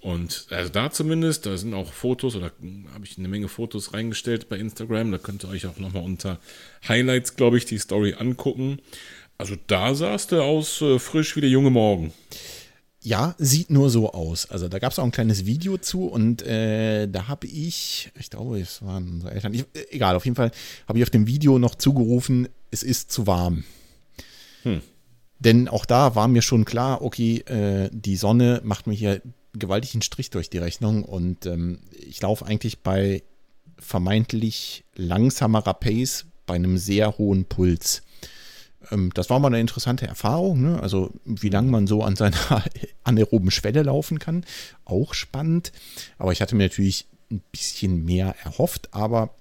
Und 0.00 0.46
also 0.50 0.70
da 0.70 0.90
zumindest, 0.90 1.46
da 1.46 1.56
sind 1.56 1.74
auch 1.74 1.92
Fotos 1.92 2.36
oder 2.36 2.52
habe 2.92 3.04
ich 3.04 3.18
eine 3.18 3.28
Menge 3.28 3.48
Fotos 3.48 3.94
reingestellt 3.94 4.48
bei 4.48 4.58
Instagram. 4.58 5.10
Da 5.10 5.18
könnt 5.18 5.44
ihr 5.44 5.50
euch 5.50 5.66
auch 5.66 5.78
nochmal 5.78 6.04
unter 6.04 6.38
Highlights, 6.86 7.36
glaube 7.36 7.58
ich, 7.58 7.64
die 7.64 7.78
Story 7.78 8.14
angucken. 8.18 8.80
Also 9.38 9.54
da 9.66 9.94
sahst 9.94 10.32
du 10.32 10.42
aus 10.42 10.80
äh, 10.82 10.98
frisch 10.98 11.36
wie 11.36 11.40
der 11.40 11.50
junge 11.50 11.70
Morgen. 11.70 12.12
Ja, 13.00 13.36
sieht 13.38 13.70
nur 13.70 13.90
so 13.90 14.12
aus. 14.12 14.50
Also 14.50 14.68
da 14.68 14.78
gab 14.80 14.92
es 14.92 14.98
auch 14.98 15.04
ein 15.04 15.12
kleines 15.12 15.46
Video 15.46 15.78
zu 15.78 16.06
und 16.06 16.42
äh, 16.42 17.06
da 17.06 17.28
habe 17.28 17.46
ich, 17.46 18.10
ich 18.18 18.30
glaube, 18.30 18.60
es 18.60 18.82
waren 18.82 19.08
unsere 19.08 19.32
Eltern, 19.32 19.54
ich, 19.54 19.62
äh, 19.72 19.86
egal, 19.90 20.16
auf 20.16 20.24
jeden 20.24 20.34
Fall 20.34 20.50
habe 20.88 20.98
ich 20.98 21.04
auf 21.04 21.10
dem 21.10 21.26
Video 21.26 21.58
noch 21.58 21.76
zugerufen, 21.76 22.48
es 22.70 22.82
ist 22.82 23.12
zu 23.12 23.26
warm. 23.26 23.64
Hm. 24.64 24.80
Denn 25.38 25.68
auch 25.68 25.86
da 25.86 26.16
war 26.16 26.26
mir 26.26 26.42
schon 26.42 26.64
klar, 26.64 27.00
okay, 27.02 27.38
äh, 27.46 27.88
die 27.92 28.16
Sonne 28.16 28.60
macht 28.64 28.88
mir 28.88 28.94
hier 28.94 29.22
gewaltig 29.52 29.94
einen 29.94 30.02
Strich 30.02 30.30
durch 30.30 30.50
die 30.50 30.58
Rechnung 30.58 31.04
und 31.04 31.46
ähm, 31.46 31.80
ich 31.92 32.20
laufe 32.20 32.44
eigentlich 32.46 32.80
bei 32.80 33.22
vermeintlich 33.78 34.84
langsamerer 34.94 35.74
Pace 35.74 36.26
bei 36.46 36.54
einem 36.54 36.78
sehr 36.78 37.18
hohen 37.18 37.44
Puls. 37.44 38.02
Ähm, 38.90 39.12
das 39.14 39.30
war 39.30 39.38
mal 39.38 39.48
eine 39.48 39.60
interessante 39.60 40.06
Erfahrung, 40.06 40.62
ne? 40.62 40.80
also 40.80 41.12
wie 41.24 41.48
lange 41.48 41.70
man 41.70 41.86
so 41.86 42.02
an 42.02 42.16
seiner 42.16 42.64
anaeroben 43.04 43.50
Schwelle 43.50 43.82
laufen 43.82 44.18
kann. 44.18 44.44
Auch 44.84 45.14
spannend, 45.14 45.72
aber 46.18 46.32
ich 46.32 46.40
hatte 46.40 46.56
mir 46.56 46.64
natürlich 46.64 47.06
ein 47.30 47.42
bisschen 47.52 48.04
mehr 48.04 48.34
erhofft, 48.42 48.92
aber 48.92 49.34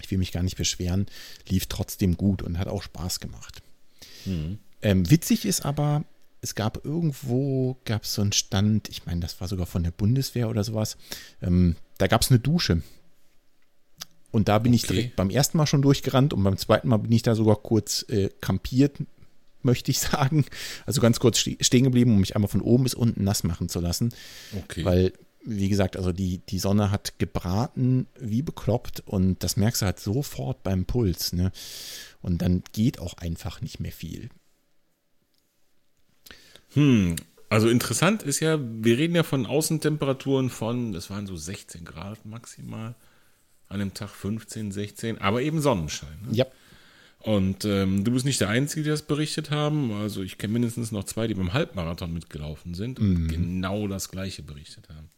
ich 0.00 0.10
will 0.10 0.18
mich 0.18 0.32
gar 0.32 0.42
nicht 0.42 0.56
beschweren, 0.56 1.06
lief 1.48 1.66
trotzdem 1.66 2.16
gut 2.16 2.42
und 2.42 2.58
hat 2.58 2.68
auch 2.68 2.82
Spaß 2.82 3.20
gemacht. 3.20 3.62
Ähm, 4.82 5.08
witzig 5.10 5.44
ist 5.46 5.64
aber, 5.64 6.04
es 6.42 6.54
gab 6.54 6.84
irgendwo, 6.84 7.78
gab 7.84 8.02
es 8.02 8.14
so 8.14 8.22
einen 8.22 8.32
Stand, 8.32 8.88
ich 8.88 9.06
meine, 9.06 9.20
das 9.20 9.40
war 9.40 9.48
sogar 9.48 9.66
von 9.66 9.82
der 9.84 9.92
Bundeswehr 9.92 10.48
oder 10.50 10.64
sowas, 10.64 10.96
ähm, 11.40 11.76
da 11.98 12.08
gab 12.08 12.20
es 12.22 12.30
eine 12.30 12.40
Dusche. 12.40 12.82
Und 14.32 14.48
da 14.48 14.58
bin 14.58 14.72
ich 14.72 14.84
Okay. 14.84 14.94
direkt 14.94 15.16
beim 15.16 15.30
ersten 15.30 15.56
Mal 15.58 15.66
schon 15.66 15.82
durchgerannt 15.82 16.32
und 16.32 16.42
beim 16.42 16.56
zweiten 16.56 16.88
Mal 16.88 16.96
bin 16.98 17.12
ich 17.12 17.22
da 17.22 17.34
sogar 17.34 17.56
kurz 17.56 18.04
äh, 18.08 18.30
kampiert, 18.40 18.96
möchte 19.62 19.90
ich 19.90 19.98
sagen. 20.00 20.44
Also 20.86 21.00
ganz 21.00 21.20
kurz 21.20 21.38
ste 21.38 21.56
stehen 21.60 21.84
geblieben, 21.84 22.12
um 22.12 22.20
mich 22.20 22.34
einmal 22.34 22.48
von 22.48 22.62
oben 22.62 22.84
bis 22.84 22.94
unten 22.94 23.24
nass 23.24 23.44
machen 23.44 23.68
zu 23.68 23.78
lassen. 23.80 24.12
Okay. 24.64 24.84
Weil, 24.84 25.12
wie 25.44 25.68
gesagt, 25.68 25.96
also 25.96 26.12
die, 26.12 26.38
die 26.38 26.58
Sonne 26.58 26.90
hat 26.90 27.18
gebraten 27.18 28.06
wie 28.18 28.42
bekloppt 28.42 29.00
und 29.06 29.42
das 29.44 29.56
merkst 29.56 29.82
du 29.82 29.86
halt 29.86 30.00
sofort 30.00 30.62
beim 30.62 30.86
Puls. 30.86 31.34
Ne? 31.34 31.52
Und 32.22 32.42
dann 32.42 32.62
geht 32.72 32.98
auch 32.98 33.14
einfach 33.18 33.60
nicht 33.60 33.80
mehr 33.80 33.92
viel. 33.92 34.30
Hm, 36.74 37.16
also 37.48 37.68
interessant 37.68 38.22
ist 38.22 38.40
ja, 38.40 38.58
wir 38.60 38.96
reden 38.96 39.14
ja 39.14 39.22
von 39.22 39.46
Außentemperaturen 39.46 40.48
von, 40.48 40.92
das 40.92 41.10
waren 41.10 41.26
so 41.26 41.36
16 41.36 41.84
Grad 41.84 42.24
maximal, 42.24 42.94
an 43.68 43.78
dem 43.78 43.94
Tag 43.94 44.10
15, 44.10 44.72
16, 44.72 45.18
aber 45.18 45.42
eben 45.42 45.60
Sonnenschein. 45.60 46.18
Ne? 46.26 46.36
Ja, 46.36 46.46
Und 47.20 47.64
ähm, 47.64 48.04
du 48.04 48.10
bist 48.10 48.24
nicht 48.24 48.40
der 48.40 48.48
Einzige, 48.48 48.82
die 48.82 48.90
das 48.90 49.02
berichtet 49.02 49.50
haben. 49.50 49.92
Also 49.92 50.22
ich 50.22 50.38
kenne 50.38 50.54
mindestens 50.54 50.92
noch 50.92 51.04
zwei, 51.04 51.26
die 51.26 51.34
beim 51.34 51.52
Halbmarathon 51.52 52.12
mitgelaufen 52.12 52.74
sind 52.74 52.98
und 52.98 53.28
genau 53.28 53.86
das 53.86 54.10
Gleiche 54.10 54.42
berichtet 54.42 54.88
haben. 54.88 55.10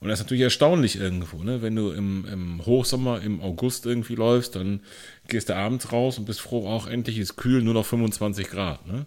Und 0.00 0.08
das 0.08 0.18
ist 0.18 0.24
natürlich 0.26 0.42
erstaunlich 0.42 0.96
irgendwo, 0.96 1.42
ne? 1.42 1.62
Wenn 1.62 1.76
du 1.76 1.90
im, 1.92 2.26
im 2.26 2.66
Hochsommer, 2.66 3.22
im 3.22 3.40
August 3.40 3.86
irgendwie 3.86 4.16
läufst, 4.16 4.54
dann 4.54 4.80
gehst 5.28 5.48
du 5.48 5.56
abends 5.56 5.92
raus 5.92 6.18
und 6.18 6.26
bist 6.26 6.42
froh, 6.42 6.68
auch 6.68 6.86
endlich 6.86 7.16
ist 7.16 7.36
kühl, 7.36 7.62
nur 7.62 7.72
noch 7.74 7.86
25 7.86 8.48
Grad, 8.48 8.86
ne? 8.86 9.06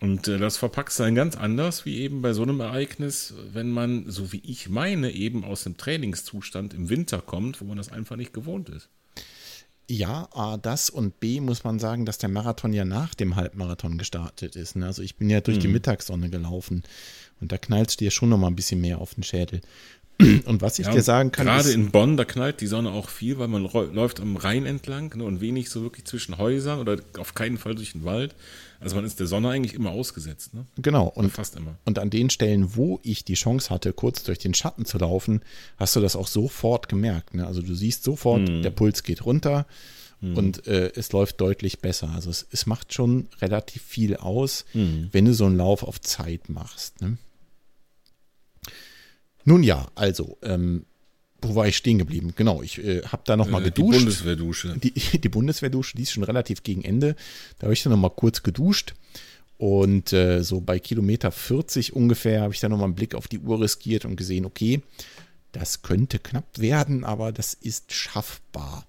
Und 0.00 0.28
äh, 0.28 0.38
das 0.38 0.58
verpackst 0.58 0.98
du 0.98 1.04
dann 1.04 1.14
ganz 1.14 1.36
anders, 1.36 1.86
wie 1.86 1.98
eben 1.98 2.20
bei 2.20 2.32
so 2.32 2.42
einem 2.42 2.60
Ereignis, 2.60 3.34
wenn 3.52 3.70
man, 3.70 4.10
so 4.10 4.32
wie 4.32 4.42
ich 4.44 4.68
meine, 4.68 5.10
eben 5.12 5.44
aus 5.44 5.64
dem 5.64 5.76
Trainingszustand 5.76 6.74
im 6.74 6.90
Winter 6.90 7.20
kommt, 7.20 7.60
wo 7.60 7.64
man 7.64 7.78
das 7.78 7.90
einfach 7.90 8.16
nicht 8.16 8.34
gewohnt 8.34 8.68
ist. 8.68 8.90
Ja, 9.88 10.28
A, 10.32 10.56
das 10.56 10.90
und 10.90 11.20
B 11.20 11.40
muss 11.40 11.62
man 11.62 11.78
sagen, 11.78 12.06
dass 12.06 12.18
der 12.18 12.28
Marathon 12.28 12.72
ja 12.72 12.84
nach 12.84 13.14
dem 13.14 13.36
Halbmarathon 13.36 13.98
gestartet 13.98 14.56
ist. 14.56 14.74
Ne? 14.74 14.86
Also 14.86 15.00
ich 15.00 15.14
bin 15.14 15.30
ja 15.30 15.40
durch 15.40 15.60
die 15.60 15.68
Mittagssonne 15.68 16.28
gelaufen 16.28 16.82
und 17.40 17.52
da 17.52 17.58
knallt 17.58 17.90
es 17.90 17.96
dir 17.96 18.10
schon 18.10 18.30
noch 18.30 18.38
mal 18.38 18.48
ein 18.48 18.56
bisschen 18.56 18.80
mehr 18.80 19.00
auf 19.00 19.14
den 19.14 19.22
Schädel. 19.22 19.60
Und 20.46 20.62
was 20.62 20.78
ich 20.78 20.86
Ja, 20.86 20.92
dir 20.92 21.02
sagen 21.02 21.30
kann, 21.30 21.46
Gerade 21.46 21.72
in 21.72 21.90
Bonn, 21.90 22.16
da 22.16 22.24
knallt 22.24 22.60
die 22.60 22.66
Sonne 22.66 22.90
auch 22.90 23.10
viel, 23.10 23.38
weil 23.38 23.48
man 23.48 23.62
läuft 23.64 24.20
am 24.20 24.36
Rhein 24.36 24.64
entlang 24.64 25.14
ne, 25.16 25.24
und 25.24 25.40
wenig 25.40 25.68
so 25.68 25.82
wirklich 25.82 26.06
zwischen 26.06 26.38
Häusern 26.38 26.78
oder 26.78 26.98
auf 27.18 27.34
keinen 27.34 27.58
Fall 27.58 27.74
durch 27.74 27.92
den 27.92 28.04
Wald. 28.04 28.34
Also 28.80 28.96
man 28.96 29.04
ist 29.04 29.20
der 29.20 29.26
Sonne 29.26 29.50
eigentlich 29.50 29.74
immer 29.74 29.90
ausgesetzt, 29.90 30.54
ne? 30.54 30.66
genau, 30.76 31.08
und 31.08 31.30
Fast 31.30 31.56
immer. 31.56 31.76
Und 31.84 31.98
an 31.98 32.10
den 32.10 32.30
Stellen, 32.30 32.76
wo 32.76 33.00
ich 33.02 33.24
die 33.24 33.34
Chance 33.34 33.70
hatte, 33.70 33.92
kurz 33.92 34.22
durch 34.22 34.38
den 34.38 34.54
Schatten 34.54 34.84
zu 34.84 34.98
laufen, 34.98 35.42
hast 35.76 35.96
du 35.96 36.00
das 36.00 36.16
auch 36.16 36.28
sofort 36.28 36.88
gemerkt. 36.88 37.34
Ne? 37.34 37.46
Also 37.46 37.62
du 37.62 37.74
siehst 37.74 38.04
sofort, 38.04 38.46
der 38.48 38.70
Puls 38.70 39.02
geht 39.02 39.24
runter 39.24 39.66
und 40.20 40.66
äh, 40.66 40.92
es 40.94 41.12
läuft 41.12 41.40
deutlich 41.40 41.80
besser. 41.80 42.10
Also 42.14 42.30
es, 42.30 42.46
es 42.50 42.66
macht 42.66 42.92
schon 42.94 43.28
relativ 43.40 43.82
viel 43.82 44.16
aus, 44.16 44.64
wenn 44.72 45.24
du 45.26 45.34
so 45.34 45.44
einen 45.44 45.56
Lauf 45.56 45.82
auf 45.82 46.00
Zeit 46.00 46.48
machst. 46.48 47.00
Ne? 47.02 47.18
Nun 49.46 49.62
ja, 49.62 49.86
also, 49.94 50.36
ähm, 50.42 50.84
wo 51.40 51.54
war 51.54 51.68
ich 51.68 51.76
stehen 51.76 51.98
geblieben? 51.98 52.34
Genau, 52.36 52.62
ich 52.62 52.82
äh, 52.84 53.02
habe 53.02 53.22
da 53.24 53.36
nochmal 53.36 53.62
Äh, 53.62 53.64
die 53.66 53.70
geduscht. 53.70 53.98
Bundeswehrdusche. 54.00 54.74
Die, 54.76 54.90
die 55.18 55.28
Bundeswehrdusche, 55.28 55.96
die 55.96 56.02
ist 56.02 56.10
schon 56.12 56.24
relativ 56.24 56.62
gegen 56.62 56.82
Ende. 56.82 57.14
Da 57.58 57.64
habe 57.66 57.72
ich 57.72 57.82
dann 57.82 57.92
nochmal 57.92 58.10
kurz 58.10 58.42
geduscht. 58.42 58.94
Und 59.56 60.12
äh, 60.12 60.42
so 60.42 60.60
bei 60.60 60.78
Kilometer 60.78 61.30
40 61.30 61.94
ungefähr 61.96 62.42
habe 62.42 62.52
ich 62.52 62.60
dann 62.60 62.72
nochmal 62.72 62.86
einen 62.88 62.94
Blick 62.96 63.14
auf 63.14 63.28
die 63.28 63.38
Uhr 63.38 63.60
riskiert 63.60 64.04
und 64.04 64.16
gesehen, 64.16 64.44
okay, 64.44 64.82
das 65.52 65.80
könnte 65.80 66.18
knapp 66.18 66.58
werden, 66.58 67.04
aber 67.04 67.32
das 67.32 67.54
ist 67.54 67.92
schaffbar, 67.92 68.84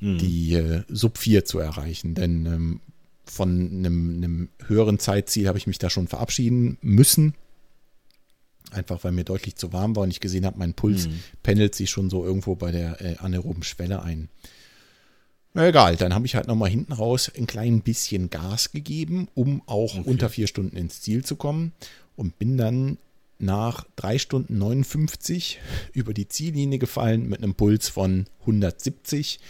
die 0.00 0.54
äh, 0.54 0.82
Sub 0.88 1.18
4 1.18 1.44
zu 1.44 1.58
erreichen. 1.58 2.14
Denn 2.14 2.46
ähm, 2.46 2.80
von 3.26 3.50
einem, 3.70 4.14
einem 4.16 4.48
höheren 4.66 4.98
Zeitziel 4.98 5.46
habe 5.48 5.58
ich 5.58 5.66
mich 5.66 5.78
da 5.78 5.90
schon 5.90 6.08
verabschieden 6.08 6.78
müssen. 6.80 7.34
Einfach 8.70 9.02
weil 9.02 9.12
mir 9.12 9.24
deutlich 9.24 9.56
zu 9.56 9.72
warm 9.72 9.96
war 9.96 10.04
und 10.04 10.10
ich 10.10 10.20
gesehen 10.20 10.46
habe, 10.46 10.58
mein 10.58 10.74
Puls 10.74 11.08
pendelt 11.42 11.74
sich 11.74 11.90
schon 11.90 12.08
so 12.08 12.24
irgendwo 12.24 12.54
bei 12.54 12.70
der 12.70 13.00
äh, 13.00 13.16
anaeroben 13.16 13.64
Schwelle 13.64 14.02
ein. 14.02 14.28
Na 15.52 15.66
egal, 15.66 15.96
dann 15.96 16.14
habe 16.14 16.26
ich 16.26 16.36
halt 16.36 16.46
nochmal 16.46 16.70
hinten 16.70 16.92
raus 16.92 17.30
ein 17.36 17.48
klein 17.48 17.82
bisschen 17.82 18.30
Gas 18.30 18.70
gegeben, 18.70 19.26
um 19.34 19.62
auch 19.66 19.96
unter 20.04 20.28
vier 20.28 20.46
Stunden 20.46 20.76
ins 20.76 21.00
Ziel 21.00 21.24
zu 21.24 21.34
kommen 21.34 21.72
und 22.14 22.38
bin 22.38 22.56
dann 22.56 22.98
nach 23.40 23.84
drei 23.96 24.18
Stunden 24.18 24.58
59 24.58 25.58
über 25.92 26.14
die 26.14 26.28
Ziellinie 26.28 26.78
gefallen 26.78 27.28
mit 27.28 27.42
einem 27.42 27.54
Puls 27.54 27.88
von 27.88 28.26
170. 28.40 29.40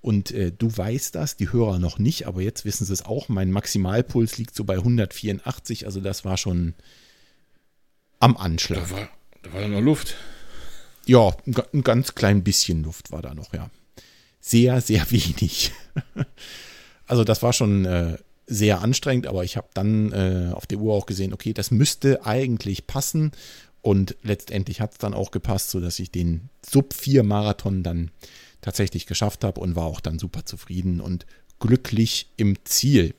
Und 0.00 0.32
äh, 0.32 0.52
du 0.56 0.76
weißt 0.76 1.14
das, 1.14 1.36
die 1.36 1.52
Hörer 1.52 1.78
noch 1.78 1.98
nicht, 1.98 2.26
aber 2.26 2.42
jetzt 2.42 2.64
wissen 2.64 2.84
sie 2.84 2.92
es 2.92 3.04
auch. 3.04 3.28
Mein 3.28 3.50
Maximalpuls 3.50 4.36
liegt 4.36 4.54
so 4.54 4.64
bei 4.64 4.74
184, 4.74 5.86
also 5.86 6.00
das 6.00 6.24
war 6.24 6.36
schon 6.36 6.74
am 8.22 8.36
Anschlag. 8.36 8.88
Da 8.88 8.90
war, 8.90 9.08
da 9.42 9.52
war 9.52 9.68
noch 9.68 9.80
Luft. 9.80 10.16
Ja, 11.06 11.34
ein, 11.46 11.54
ein 11.74 11.82
ganz 11.82 12.14
klein 12.14 12.44
bisschen 12.44 12.84
Luft 12.84 13.10
war 13.10 13.20
da 13.20 13.34
noch, 13.34 13.52
ja. 13.52 13.70
Sehr, 14.40 14.80
sehr 14.80 15.10
wenig. 15.10 15.72
also 17.06 17.24
das 17.24 17.42
war 17.42 17.52
schon 17.52 17.84
äh, 17.84 18.18
sehr 18.46 18.80
anstrengend, 18.80 19.26
aber 19.26 19.44
ich 19.44 19.56
habe 19.56 19.68
dann 19.74 20.12
äh, 20.12 20.52
auf 20.52 20.66
der 20.66 20.78
Uhr 20.78 20.94
auch 20.94 21.06
gesehen, 21.06 21.32
okay, 21.32 21.52
das 21.52 21.70
müsste 21.70 22.24
eigentlich 22.24 22.86
passen. 22.86 23.32
Und 23.80 24.16
letztendlich 24.22 24.80
hat 24.80 24.92
es 24.92 24.98
dann 24.98 25.14
auch 25.14 25.32
gepasst, 25.32 25.70
sodass 25.70 25.98
ich 25.98 26.12
den 26.12 26.48
Sub-4-Marathon 26.64 27.82
dann 27.82 28.12
tatsächlich 28.60 29.06
geschafft 29.06 29.42
habe 29.42 29.60
und 29.60 29.74
war 29.74 29.86
auch 29.86 30.00
dann 30.00 30.20
super 30.20 30.44
zufrieden 30.44 31.00
und 31.00 31.26
glücklich 31.58 32.30
im 32.36 32.64
Ziel. 32.64 33.14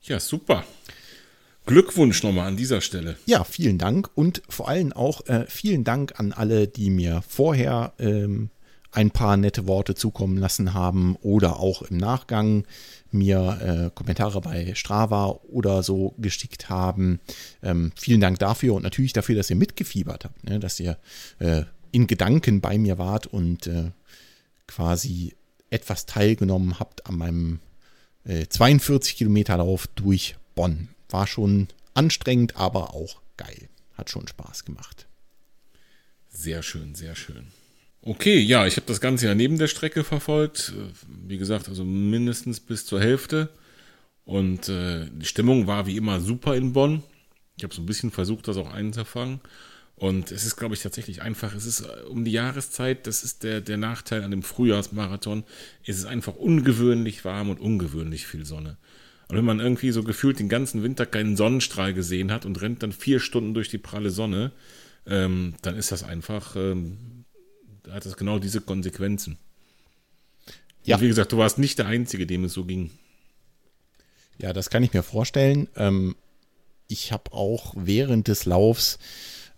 Ja, 0.00 0.18
super. 0.18 0.64
Glückwunsch 1.66 2.22
nochmal 2.22 2.48
an 2.48 2.56
dieser 2.56 2.80
Stelle. 2.80 3.16
Ja, 3.26 3.44
vielen 3.44 3.78
Dank 3.78 4.10
und 4.14 4.42
vor 4.48 4.68
allem 4.68 4.92
auch 4.92 5.26
äh, 5.26 5.46
vielen 5.48 5.84
Dank 5.84 6.18
an 6.18 6.32
alle, 6.32 6.66
die 6.66 6.90
mir 6.90 7.22
vorher 7.26 7.92
ähm, 7.98 8.50
ein 8.90 9.10
paar 9.10 9.36
nette 9.36 9.66
Worte 9.66 9.94
zukommen 9.94 10.36
lassen 10.36 10.74
haben 10.74 11.16
oder 11.22 11.58
auch 11.58 11.82
im 11.82 11.96
Nachgang 11.96 12.64
mir 13.10 13.58
äh, 13.88 13.90
Kommentare 13.94 14.40
bei 14.40 14.74
Strava 14.74 15.40
oder 15.50 15.82
so 15.82 16.14
geschickt 16.18 16.68
haben. 16.68 17.20
Ähm, 17.62 17.92
vielen 17.96 18.20
Dank 18.20 18.38
dafür 18.38 18.74
und 18.74 18.82
natürlich 18.82 19.12
dafür, 19.12 19.36
dass 19.36 19.50
ihr 19.50 19.56
mitgefiebert 19.56 20.24
habt, 20.24 20.44
ne? 20.44 20.60
dass 20.60 20.78
ihr 20.78 20.98
äh, 21.38 21.62
in 21.90 22.06
Gedanken 22.06 22.60
bei 22.60 22.76
mir 22.76 22.98
wart 22.98 23.26
und 23.26 23.66
äh, 23.66 23.90
quasi 24.66 25.34
etwas 25.70 26.06
teilgenommen 26.06 26.78
habt 26.78 27.06
an 27.06 27.16
meinem 27.16 27.60
äh, 28.24 28.46
42 28.46 29.16
Kilometer 29.16 29.56
Lauf 29.56 29.86
durch 29.94 30.36
Bonn. 30.54 30.88
War 31.12 31.26
schon 31.26 31.68
anstrengend, 31.94 32.56
aber 32.56 32.94
auch 32.94 33.20
geil. 33.36 33.68
Hat 33.94 34.10
schon 34.10 34.26
Spaß 34.26 34.64
gemacht. 34.64 35.06
Sehr 36.30 36.62
schön, 36.62 36.94
sehr 36.94 37.14
schön. 37.14 37.48
Okay, 38.00 38.38
ja, 38.40 38.66
ich 38.66 38.76
habe 38.76 38.86
das 38.86 39.00
Ganze 39.00 39.26
ja 39.26 39.34
neben 39.34 39.58
der 39.58 39.68
Strecke 39.68 40.02
verfolgt. 40.02 40.72
Äh, 40.76 40.92
Wie 41.28 41.38
gesagt, 41.38 41.68
also 41.68 41.84
mindestens 41.84 42.58
bis 42.58 42.84
zur 42.86 43.00
Hälfte. 43.00 43.50
Und 44.24 44.68
äh, 44.68 45.06
die 45.10 45.26
Stimmung 45.26 45.66
war 45.66 45.86
wie 45.86 45.96
immer 45.96 46.20
super 46.20 46.56
in 46.56 46.72
Bonn. 46.72 47.02
Ich 47.56 47.64
habe 47.64 47.74
so 47.74 47.82
ein 47.82 47.86
bisschen 47.86 48.10
versucht, 48.10 48.48
das 48.48 48.56
auch 48.56 48.72
einzufangen. 48.72 49.40
Und 49.94 50.32
es 50.32 50.44
ist, 50.44 50.56
glaube 50.56 50.74
ich, 50.74 50.82
tatsächlich 50.82 51.22
einfach, 51.22 51.54
es 51.54 51.64
ist 51.64 51.82
äh, 51.82 52.02
um 52.08 52.24
die 52.24 52.32
Jahreszeit, 52.32 53.06
das 53.06 53.22
ist 53.22 53.44
der, 53.44 53.60
der 53.60 53.76
Nachteil 53.76 54.24
an 54.24 54.30
dem 54.32 54.42
Frühjahrsmarathon, 54.42 55.44
es 55.86 55.98
ist 55.98 56.06
einfach 56.06 56.34
ungewöhnlich 56.34 57.24
warm 57.24 57.50
und 57.50 57.60
ungewöhnlich 57.60 58.26
viel 58.26 58.44
Sonne. 58.44 58.78
Und 59.32 59.38
wenn 59.38 59.46
man 59.46 59.60
irgendwie 59.60 59.92
so 59.92 60.02
gefühlt 60.02 60.38
den 60.40 60.50
ganzen 60.50 60.82
Winter 60.82 61.06
keinen 61.06 61.38
Sonnenstrahl 61.38 61.94
gesehen 61.94 62.30
hat 62.30 62.44
und 62.44 62.60
rennt 62.60 62.82
dann 62.82 62.92
vier 62.92 63.18
Stunden 63.18 63.54
durch 63.54 63.70
die 63.70 63.78
pralle 63.78 64.10
Sonne, 64.10 64.52
ähm, 65.06 65.54
dann 65.62 65.74
ist 65.74 65.90
das 65.90 66.02
einfach, 66.02 66.54
ähm, 66.54 67.24
da 67.82 67.92
hat 67.92 68.04
das 68.04 68.18
genau 68.18 68.38
diese 68.38 68.60
Konsequenzen. 68.60 69.38
Ja. 70.84 70.96
Und 70.96 71.02
wie 71.02 71.08
gesagt, 71.08 71.32
du 71.32 71.38
warst 71.38 71.56
nicht 71.56 71.78
der 71.78 71.86
Einzige, 71.86 72.26
dem 72.26 72.44
es 72.44 72.52
so 72.52 72.66
ging. 72.66 72.90
Ja, 74.36 74.52
das 74.52 74.68
kann 74.68 74.82
ich 74.82 74.92
mir 74.92 75.02
vorstellen. 75.02 75.66
Ähm, 75.76 76.14
ich 76.86 77.10
habe 77.10 77.32
auch 77.32 77.72
während 77.74 78.28
des 78.28 78.44
Laufs 78.44 78.98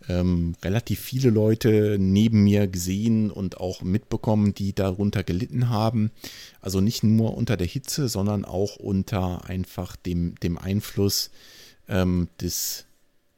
ähm, 0.08 0.54
relativ 0.62 1.00
viele 1.00 1.30
Leute 1.30 1.96
neben 1.98 2.44
mir 2.44 2.66
gesehen 2.66 3.30
und 3.30 3.58
auch 3.58 3.82
mitbekommen, 3.82 4.54
die 4.54 4.74
darunter 4.74 5.22
gelitten 5.22 5.68
haben. 5.68 6.10
Also 6.60 6.80
nicht 6.80 7.02
nur 7.02 7.36
unter 7.36 7.56
der 7.56 7.66
Hitze, 7.66 8.08
sondern 8.08 8.44
auch 8.44 8.76
unter 8.76 9.44
einfach 9.46 9.96
dem, 9.96 10.34
dem 10.42 10.58
Einfluss 10.58 11.30
ähm, 11.88 12.28
des, 12.40 12.86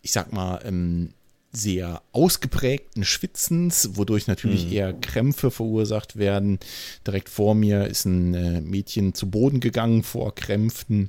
ich 0.03 0.13
sag 0.13 0.33
mal, 0.33 0.61
ähm, 0.65 1.11
sehr 1.53 2.03
ausgeprägten 2.13 3.05
Schwitzens, 3.05 3.91
wodurch 3.95 4.27
natürlich 4.27 4.71
eher 4.71 4.93
Krämpfe 4.93 5.51
verursacht 5.51 6.17
werden. 6.17 6.59
Direkt 7.07 7.29
vor 7.29 7.55
mir 7.55 7.87
ist 7.87 8.05
ein 8.05 8.35
äh, 8.35 8.61
Mädchen 8.61 9.15
zu 9.15 9.31
Boden 9.31 9.61
gegangen 9.61 10.03
vor 10.03 10.35
Krämpfen. 10.35 11.09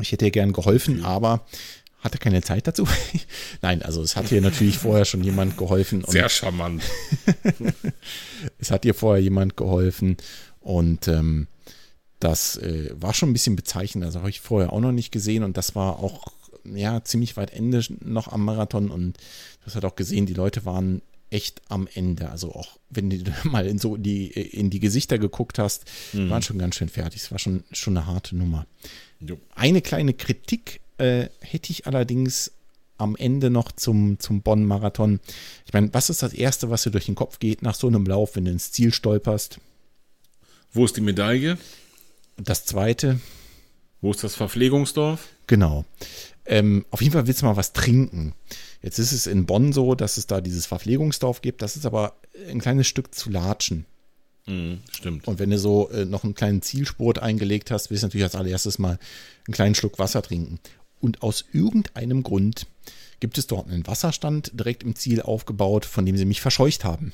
Ich 0.00 0.12
hätte 0.12 0.26
ihr 0.26 0.30
gern 0.30 0.52
geholfen, 0.52 1.04
aber 1.04 1.44
hatte 2.00 2.18
keine 2.18 2.42
Zeit 2.42 2.66
dazu. 2.66 2.86
Nein, 3.62 3.82
also 3.82 4.02
es 4.02 4.16
hat 4.16 4.32
ihr 4.32 4.40
natürlich 4.40 4.78
vorher 4.78 5.04
schon 5.04 5.22
jemand 5.22 5.56
geholfen. 5.56 6.02
Sehr 6.06 6.28
charmant. 6.28 6.82
es 8.58 8.70
hat 8.70 8.84
ihr 8.84 8.94
vorher 8.94 9.22
jemand 9.22 9.56
geholfen 9.56 10.16
und 10.60 11.08
ähm, 11.08 11.46
das 12.18 12.56
äh, 12.56 12.90
war 12.94 13.14
schon 13.14 13.30
ein 13.30 13.32
bisschen 13.34 13.56
bezeichnend. 13.56 14.04
Also 14.04 14.20
habe 14.20 14.30
ich 14.30 14.40
vorher 14.40 14.72
auch 14.72 14.80
noch 14.80 14.92
nicht 14.92 15.12
gesehen 15.12 15.44
und 15.44 15.56
das 15.56 15.74
war 15.74 15.98
auch 15.98 16.26
ja 16.64 17.02
ziemlich 17.04 17.36
weit 17.36 17.52
Ende 17.52 17.82
noch 18.00 18.28
am 18.28 18.44
Marathon 18.44 18.90
und 18.90 19.16
das 19.64 19.74
hat 19.74 19.84
auch 19.84 19.96
gesehen, 19.96 20.26
die 20.26 20.34
Leute 20.34 20.64
waren 20.64 21.02
echt 21.30 21.62
am 21.68 21.88
Ende. 21.92 22.30
Also 22.30 22.54
auch 22.54 22.78
wenn 22.88 23.10
du 23.10 23.24
mal 23.44 23.66
in 23.66 23.78
so 23.78 23.96
die 23.96 24.28
in 24.28 24.70
die 24.70 24.80
Gesichter 24.80 25.18
geguckt 25.18 25.58
hast, 25.58 25.84
waren 26.12 26.42
schon 26.42 26.58
ganz 26.58 26.76
schön 26.76 26.88
fertig. 26.88 27.22
Es 27.22 27.30
war 27.30 27.38
schon 27.38 27.64
schon 27.72 27.96
eine 27.96 28.06
harte 28.06 28.36
Nummer. 28.36 28.66
Jo. 29.20 29.38
Eine 29.54 29.82
kleine 29.82 30.14
Kritik 30.14 30.80
äh, 31.00 31.28
hätte 31.40 31.70
ich 31.72 31.86
allerdings 31.86 32.52
am 32.98 33.16
Ende 33.16 33.48
noch 33.50 33.72
zum, 33.72 34.18
zum 34.18 34.42
Bonn-Marathon. 34.42 35.20
Ich 35.66 35.72
meine, 35.72 35.92
was 35.94 36.10
ist 36.10 36.22
das 36.22 36.34
Erste, 36.34 36.70
was 36.70 36.82
dir 36.82 36.90
durch 36.90 37.06
den 37.06 37.14
Kopf 37.14 37.38
geht 37.38 37.62
nach 37.62 37.74
so 37.74 37.86
einem 37.86 38.04
Lauf, 38.04 38.36
wenn 38.36 38.44
du 38.44 38.50
ins 38.50 38.72
Ziel 38.72 38.92
stolperst? 38.92 39.58
Wo 40.72 40.84
ist 40.84 40.96
die 40.96 41.00
Medaille? 41.00 41.56
Das 42.36 42.64
Zweite, 42.66 43.20
Wo 44.00 44.10
ist 44.12 44.22
das 44.22 44.34
Verpflegungsdorf? 44.34 45.28
genau. 45.46 45.84
Ähm, 46.46 46.84
auf 46.90 47.00
jeden 47.00 47.12
Fall 47.12 47.26
willst 47.26 47.42
du 47.42 47.46
mal 47.46 47.56
was 47.56 47.72
trinken. 47.74 48.34
Jetzt 48.82 48.98
ist 48.98 49.12
es 49.12 49.26
in 49.26 49.46
Bonn 49.46 49.72
so, 49.72 49.94
dass 49.94 50.16
es 50.16 50.26
da 50.26 50.40
dieses 50.40 50.66
Verpflegungsdorf 50.66 51.42
gibt. 51.42 51.62
Das 51.62 51.76
ist 51.76 51.86
aber 51.86 52.14
ein 52.50 52.60
kleines 52.60 52.86
Stück 52.88 53.14
zu 53.14 53.30
latschen. 53.30 53.84
Mhm, 54.46 54.80
stimmt. 54.90 55.28
Und 55.28 55.38
wenn 55.38 55.50
du 55.50 55.58
so 55.58 55.90
äh, 55.90 56.06
noch 56.06 56.24
einen 56.24 56.34
kleinen 56.34 56.60
Zielspurt 56.62 57.18
eingelegt 57.20 57.70
hast, 57.70 57.90
willst 57.90 58.02
du 58.02 58.06
natürlich 58.06 58.24
als 58.24 58.34
allererstes 58.34 58.78
mal 58.78 58.98
einen 59.46 59.54
kleinen 59.54 59.74
Schluck 59.74 59.98
Wasser 59.98 60.22
trinken. 60.22 60.58
Und 61.00 61.22
aus 61.22 61.44
irgendeinem 61.52 62.22
Grund 62.22 62.66
gibt 63.20 63.38
es 63.38 63.46
dort 63.46 63.68
einen 63.68 63.86
Wasserstand 63.86 64.50
direkt 64.54 64.82
im 64.82 64.96
Ziel 64.96 65.22
aufgebaut, 65.22 65.84
von 65.84 66.06
dem 66.06 66.16
sie 66.16 66.24
mich 66.24 66.40
verscheucht 66.40 66.84
haben. 66.84 67.12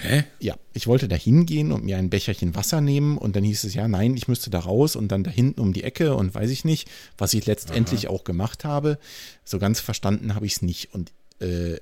Hä? 0.00 0.24
Ja, 0.40 0.56
ich 0.72 0.86
wollte 0.86 1.06
da 1.06 1.16
hingehen 1.16 1.70
und 1.70 1.84
mir 1.84 1.96
ein 1.96 2.10
Becherchen 2.10 2.54
Wasser 2.54 2.80
nehmen 2.80 3.18
und 3.18 3.36
dann 3.36 3.44
hieß 3.44 3.64
es 3.64 3.74
ja, 3.74 3.86
nein, 3.86 4.16
ich 4.16 4.26
müsste 4.26 4.50
da 4.50 4.58
raus 4.58 4.96
und 4.96 5.08
dann 5.08 5.22
da 5.22 5.30
hinten 5.30 5.60
um 5.60 5.72
die 5.72 5.84
Ecke 5.84 6.14
und 6.16 6.34
weiß 6.34 6.50
ich 6.50 6.64
nicht, 6.64 6.90
was 7.18 7.34
ich 7.34 7.46
letztendlich 7.46 8.08
auch 8.08 8.24
gemacht 8.24 8.64
habe. 8.64 8.98
So 9.44 9.58
ganz 9.58 9.80
verstanden 9.80 10.34
habe 10.34 10.46
ich 10.46 10.54
es 10.54 10.62
nicht. 10.62 10.92
Und 10.92 11.12
äh, 11.40 11.76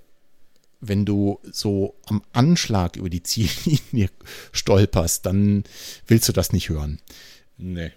wenn 0.80 1.04
du 1.04 1.40
so 1.50 1.94
am 2.06 2.22
Anschlag 2.32 2.96
über 2.96 3.08
die 3.08 3.22
Ziellinie 3.22 4.10
stolperst, 4.52 5.24
dann 5.24 5.64
willst 6.06 6.28
du 6.28 6.32
das 6.32 6.52
nicht 6.52 6.68
hören. 6.68 7.00
Nee. 7.56 7.92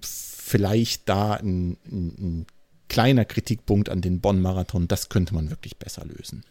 Vielleicht 0.00 1.08
da 1.08 1.34
ein, 1.34 1.76
ein, 1.90 2.14
ein 2.18 2.46
kleiner 2.88 3.24
Kritikpunkt 3.24 3.88
an 3.88 4.00
den 4.00 4.20
Bonn-Marathon, 4.20 4.88
das 4.88 5.08
könnte 5.08 5.34
man 5.34 5.50
wirklich 5.50 5.76
besser 5.76 6.04
lösen. 6.04 6.44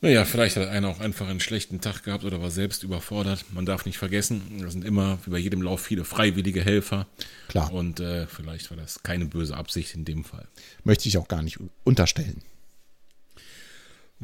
Naja, 0.00 0.26
vielleicht 0.26 0.56
hat 0.56 0.68
einer 0.68 0.88
auch 0.88 1.00
einfach 1.00 1.28
einen 1.28 1.40
schlechten 1.40 1.80
Tag 1.80 2.02
gehabt 2.02 2.24
oder 2.24 2.42
war 2.42 2.50
selbst 2.50 2.82
überfordert. 2.82 3.46
Man 3.54 3.64
darf 3.64 3.86
nicht 3.86 3.96
vergessen, 3.96 4.42
da 4.60 4.70
sind 4.70 4.84
immer 4.84 5.18
wie 5.24 5.30
bei 5.30 5.38
jedem 5.38 5.62
Lauf 5.62 5.80
viele 5.80 6.04
freiwillige 6.04 6.62
Helfer. 6.62 7.06
Klar. 7.48 7.72
Und 7.72 8.00
äh, 8.00 8.26
vielleicht 8.26 8.68
war 8.70 8.76
das 8.76 9.02
keine 9.02 9.24
böse 9.24 9.56
Absicht 9.56 9.94
in 9.94 10.04
dem 10.04 10.24
Fall. 10.24 10.46
Möchte 10.82 11.08
ich 11.08 11.16
auch 11.16 11.26
gar 11.26 11.40
nicht 11.40 11.58
unterstellen. 11.84 12.42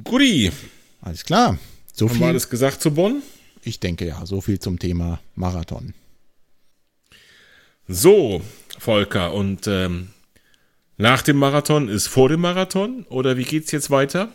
Guti, 0.05 0.53
Alles 1.01 1.25
klar. 1.25 1.59
So 1.95 2.09
haben 2.09 2.15
wir 2.15 2.19
viel, 2.19 2.27
alles 2.27 2.51
gesagt 2.51 2.83
zu 2.83 2.93
Bonn? 2.93 3.23
ich 3.63 3.81
denke 3.81 4.07
ja, 4.07 4.25
so 4.27 4.41
viel 4.41 4.59
zum 4.59 4.79
Thema 4.79 5.21
Marathon. 5.35 5.95
So, 7.89 8.43
Volker, 8.79 9.35
und 9.35 9.67
ähm, 9.67 10.11
nach 11.01 11.23
dem 11.23 11.39
Marathon 11.39 11.89
ist 11.89 12.09
vor 12.09 12.29
dem 12.29 12.41
Marathon 12.41 13.07
oder 13.09 13.37
wie 13.37 13.45
geht's 13.45 13.73
jetzt 13.73 13.91
weiter? 13.91 14.29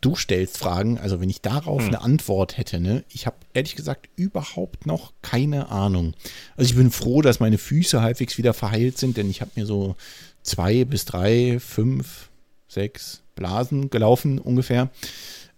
Du 0.00 0.16
stellst 0.16 0.58
Fragen, 0.58 0.98
also 0.98 1.20
wenn 1.20 1.28
ich 1.28 1.42
darauf 1.42 1.82
Hm. 1.82 1.88
eine 1.88 2.00
Antwort 2.00 2.56
hätte, 2.56 2.80
ne, 2.80 3.04
ich 3.10 3.26
habe 3.26 3.36
ehrlich 3.52 3.76
gesagt 3.76 4.08
überhaupt 4.16 4.86
noch 4.86 5.12
keine 5.20 5.70
Ahnung. 5.70 6.14
Also 6.56 6.70
ich 6.70 6.76
bin 6.76 6.90
froh, 6.90 7.22
dass 7.22 7.40
meine 7.40 7.58
Füße 7.58 8.00
halbwegs 8.00 8.38
wieder 8.38 8.54
verheilt 8.54 8.98
sind, 8.98 9.16
denn 9.16 9.28
ich 9.28 9.40
habe 9.40 9.50
mir 9.54 9.66
so 9.66 9.96
zwei 10.42 10.84
bis 10.84 11.04
drei, 11.04 11.58
fünf, 11.60 12.30
sechs 12.68 13.22
Blasen 13.34 13.90
gelaufen 13.90 14.38
ungefähr. 14.38 14.90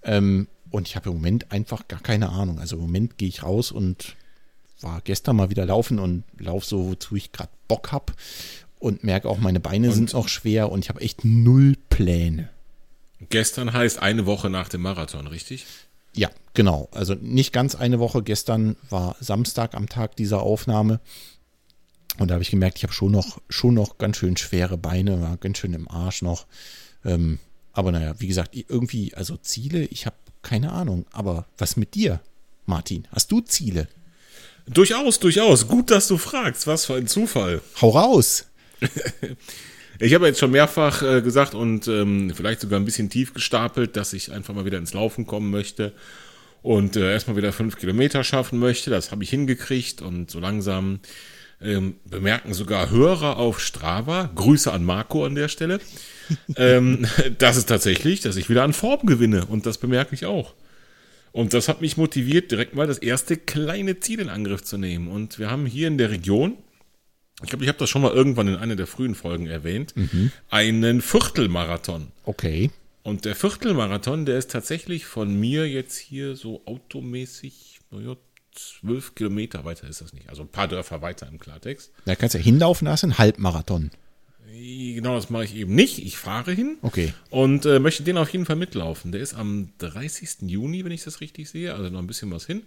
Ähm, 0.02 0.48
und 0.70 0.88
ich 0.88 0.96
habe 0.96 1.10
im 1.10 1.16
Moment 1.16 1.52
einfach 1.52 1.86
gar 1.86 2.00
keine 2.00 2.30
Ahnung. 2.30 2.58
Also 2.58 2.76
im 2.76 2.82
Moment 2.82 3.18
gehe 3.18 3.28
ich 3.28 3.42
raus 3.42 3.70
und 3.70 4.16
war 4.80 5.00
gestern 5.02 5.36
mal 5.36 5.50
wieder 5.50 5.66
laufen 5.66 5.98
und 5.98 6.24
lauf 6.38 6.64
so, 6.64 6.88
wozu 6.88 7.16
ich 7.16 7.32
gerade 7.32 7.50
Bock 7.68 7.92
hab 7.92 8.14
und 8.78 9.04
merke 9.04 9.28
auch, 9.28 9.38
meine 9.38 9.60
Beine 9.60 9.92
sind 9.92 10.12
noch 10.12 10.28
schwer 10.28 10.70
und 10.70 10.84
ich 10.84 10.88
habe 10.88 11.00
echt 11.00 11.24
null 11.24 11.74
Pläne. 11.88 12.48
Gestern 13.30 13.72
heißt 13.72 14.00
eine 14.00 14.26
Woche 14.26 14.48
nach 14.48 14.68
dem 14.68 14.82
Marathon, 14.82 15.26
richtig? 15.26 15.66
Ja, 16.14 16.30
genau. 16.54 16.88
Also 16.92 17.14
nicht 17.14 17.52
ganz 17.52 17.74
eine 17.74 17.98
Woche. 17.98 18.22
Gestern 18.22 18.76
war 18.90 19.16
Samstag 19.20 19.74
am 19.74 19.88
Tag 19.88 20.16
dieser 20.16 20.42
Aufnahme. 20.42 21.00
Und 22.18 22.28
da 22.28 22.34
habe 22.34 22.42
ich 22.42 22.50
gemerkt, 22.50 22.78
ich 22.78 22.84
habe 22.84 22.92
schon 22.92 23.12
noch, 23.12 23.40
schon 23.48 23.74
noch 23.74 23.98
ganz 23.98 24.16
schön 24.16 24.36
schwere 24.36 24.76
Beine, 24.76 25.20
war 25.20 25.36
ganz 25.36 25.58
schön 25.58 25.74
im 25.74 25.88
Arsch 25.88 26.22
noch. 26.22 26.46
Ähm, 27.04 27.38
aber 27.72 27.92
naja, 27.92 28.14
wie 28.18 28.26
gesagt, 28.26 28.56
irgendwie, 28.56 29.14
also 29.14 29.36
Ziele, 29.36 29.84
ich 29.84 30.06
habe 30.06 30.16
keine 30.42 30.72
Ahnung. 30.72 31.06
Aber 31.12 31.46
was 31.58 31.76
mit 31.76 31.94
dir, 31.94 32.20
Martin? 32.66 33.06
Hast 33.12 33.30
du 33.30 33.40
Ziele? 33.40 33.88
Durchaus, 34.66 35.18
durchaus. 35.18 35.68
Gut, 35.68 35.90
dass 35.90 36.08
du 36.08 36.18
fragst. 36.18 36.66
Was 36.66 36.86
für 36.86 36.94
ein 36.94 37.06
Zufall. 37.06 37.62
Hau 37.80 37.90
raus! 37.90 38.47
Ich 40.00 40.14
habe 40.14 40.28
jetzt 40.28 40.38
schon 40.38 40.52
mehrfach 40.52 41.02
äh, 41.02 41.22
gesagt 41.22 41.56
und 41.56 41.88
ähm, 41.88 42.32
vielleicht 42.32 42.60
sogar 42.60 42.78
ein 42.78 42.84
bisschen 42.84 43.10
tief 43.10 43.34
gestapelt, 43.34 43.96
dass 43.96 44.12
ich 44.12 44.30
einfach 44.30 44.54
mal 44.54 44.64
wieder 44.64 44.78
ins 44.78 44.94
Laufen 44.94 45.26
kommen 45.26 45.50
möchte 45.50 45.92
und 46.62 46.94
äh, 46.94 47.12
erstmal 47.12 47.36
wieder 47.36 47.52
fünf 47.52 47.76
Kilometer 47.76 48.22
schaffen 48.22 48.60
möchte. 48.60 48.90
Das 48.90 49.10
habe 49.10 49.24
ich 49.24 49.30
hingekriegt 49.30 50.00
und 50.00 50.30
so 50.30 50.38
langsam 50.38 51.00
ähm, 51.60 51.96
bemerken 52.04 52.54
sogar 52.54 52.90
Hörer 52.90 53.38
auf 53.38 53.58
Strava, 53.58 54.30
Grüße 54.34 54.72
an 54.72 54.84
Marco 54.84 55.24
an 55.24 55.34
der 55.34 55.48
Stelle, 55.48 55.80
ähm, 56.56 57.04
dass 57.38 57.56
es 57.56 57.66
tatsächlich, 57.66 58.20
dass 58.20 58.36
ich 58.36 58.48
wieder 58.48 58.62
an 58.62 58.74
Form 58.74 59.04
gewinne 59.04 59.46
und 59.46 59.66
das 59.66 59.78
bemerke 59.78 60.14
ich 60.14 60.26
auch. 60.26 60.54
Und 61.32 61.54
das 61.54 61.68
hat 61.68 61.80
mich 61.80 61.96
motiviert, 61.96 62.52
direkt 62.52 62.74
mal 62.74 62.86
das 62.86 62.98
erste 62.98 63.36
kleine 63.36 63.98
Ziel 64.00 64.20
in 64.20 64.28
Angriff 64.28 64.62
zu 64.62 64.78
nehmen. 64.78 65.08
Und 65.08 65.38
wir 65.38 65.50
haben 65.50 65.66
hier 65.66 65.88
in 65.88 65.98
der 65.98 66.10
Region, 66.10 66.56
ich 67.42 67.50
glaube, 67.50 67.64
ich 67.64 67.68
habe 67.68 67.78
das 67.78 67.88
schon 67.88 68.02
mal 68.02 68.12
irgendwann 68.12 68.48
in 68.48 68.56
einer 68.56 68.76
der 68.76 68.86
frühen 68.86 69.14
Folgen 69.14 69.46
erwähnt, 69.46 69.94
einen 70.50 71.00
Viertelmarathon. 71.02 72.08
Okay. 72.24 72.70
Und 73.02 73.24
der 73.24 73.34
Viertelmarathon, 73.36 74.26
der 74.26 74.38
ist 74.38 74.50
tatsächlich 74.50 75.06
von 75.06 75.38
mir 75.38 75.68
jetzt 75.68 75.96
hier 75.96 76.36
so 76.36 76.62
automäßig, 76.66 77.80
naja, 77.90 78.16
zwölf 78.54 79.14
Kilometer 79.14 79.64
weiter 79.64 79.88
ist 79.88 80.00
das 80.00 80.12
nicht. 80.12 80.28
Also 80.28 80.42
ein 80.42 80.48
paar 80.48 80.68
Dörfer 80.68 81.00
weiter 81.00 81.28
im 81.28 81.38
Klartext. 81.38 81.92
Da 82.04 82.16
kannst 82.16 82.34
du 82.34 82.38
ja 82.38 82.44
hinlaufen, 82.44 82.86
da 82.86 82.94
ist 82.94 83.04
ein 83.04 83.16
Halbmarathon. 83.18 83.90
Genau, 84.50 85.14
das 85.14 85.30
mache 85.30 85.44
ich 85.44 85.54
eben 85.54 85.74
nicht. 85.74 85.98
Ich 85.98 86.16
fahre 86.16 86.52
hin 86.52 86.78
Okay. 86.82 87.12
und 87.30 87.64
äh, 87.66 87.78
möchte 87.78 88.02
den 88.02 88.16
auf 88.18 88.30
jeden 88.30 88.44
Fall 88.46 88.56
mitlaufen. 88.56 89.12
Der 89.12 89.20
ist 89.20 89.34
am 89.34 89.68
30. 89.78 90.48
Juni, 90.48 90.84
wenn 90.84 90.90
ich 90.92 91.04
das 91.04 91.20
richtig 91.20 91.48
sehe, 91.48 91.74
also 91.74 91.88
noch 91.90 92.00
ein 92.00 92.06
bisschen 92.08 92.30
was 92.32 92.46
hin. 92.46 92.62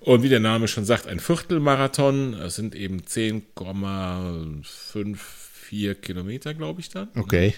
Und 0.00 0.22
wie 0.22 0.28
der 0.28 0.40
Name 0.40 0.66
schon 0.68 0.84
sagt, 0.84 1.06
ein 1.06 1.20
Viertelmarathon. 1.20 2.34
Es 2.34 2.56
sind 2.56 2.74
eben 2.74 3.02
10,54 3.02 5.94
Kilometer, 5.94 6.54
glaube 6.54 6.80
ich 6.80 6.88
dann. 6.88 7.08
Okay. 7.14 7.54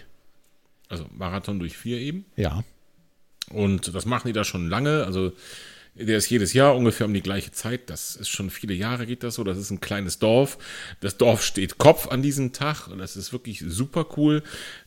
Also 0.89 1.07
Marathon 1.17 1.59
durch 1.59 1.77
vier 1.77 1.99
eben. 1.99 2.25
Ja. 2.37 2.63
Und 3.51 3.95
das 3.95 4.07
machen 4.07 4.29
die 4.29 4.33
da 4.33 4.45
schon 4.45 4.69
lange. 4.69 5.05
Also 5.05 5.33
der 5.95 6.19
ist 6.19 6.29
jedes 6.29 6.53
Jahr 6.53 6.77
ungefähr 6.77 7.07
um 7.07 7.15
die 7.15 7.23
gleiche 7.23 7.53
Zeit. 7.53 7.89
Das 7.89 8.17
ist 8.17 8.29
schon 8.29 8.51
viele 8.51 8.75
Jahre 8.75 9.07
geht 9.07 9.23
das 9.23 9.37
so. 9.37 9.45
Das 9.45 9.59
ist 9.59 9.71
ein 9.71 9.81
kleines 9.81 10.19
Dorf. 10.19 10.59
Das 11.01 11.17
Dorf 11.17 11.43
steht 11.43 11.79
Kopf 11.79 12.09
an 12.09 12.23
diesem 12.23 12.53
Tag 12.53 12.89
und 12.89 12.99
das 12.99 13.17
ist 13.17 13.33
wirklich 13.33 13.65
super 13.67 14.07
cool. 14.17 14.43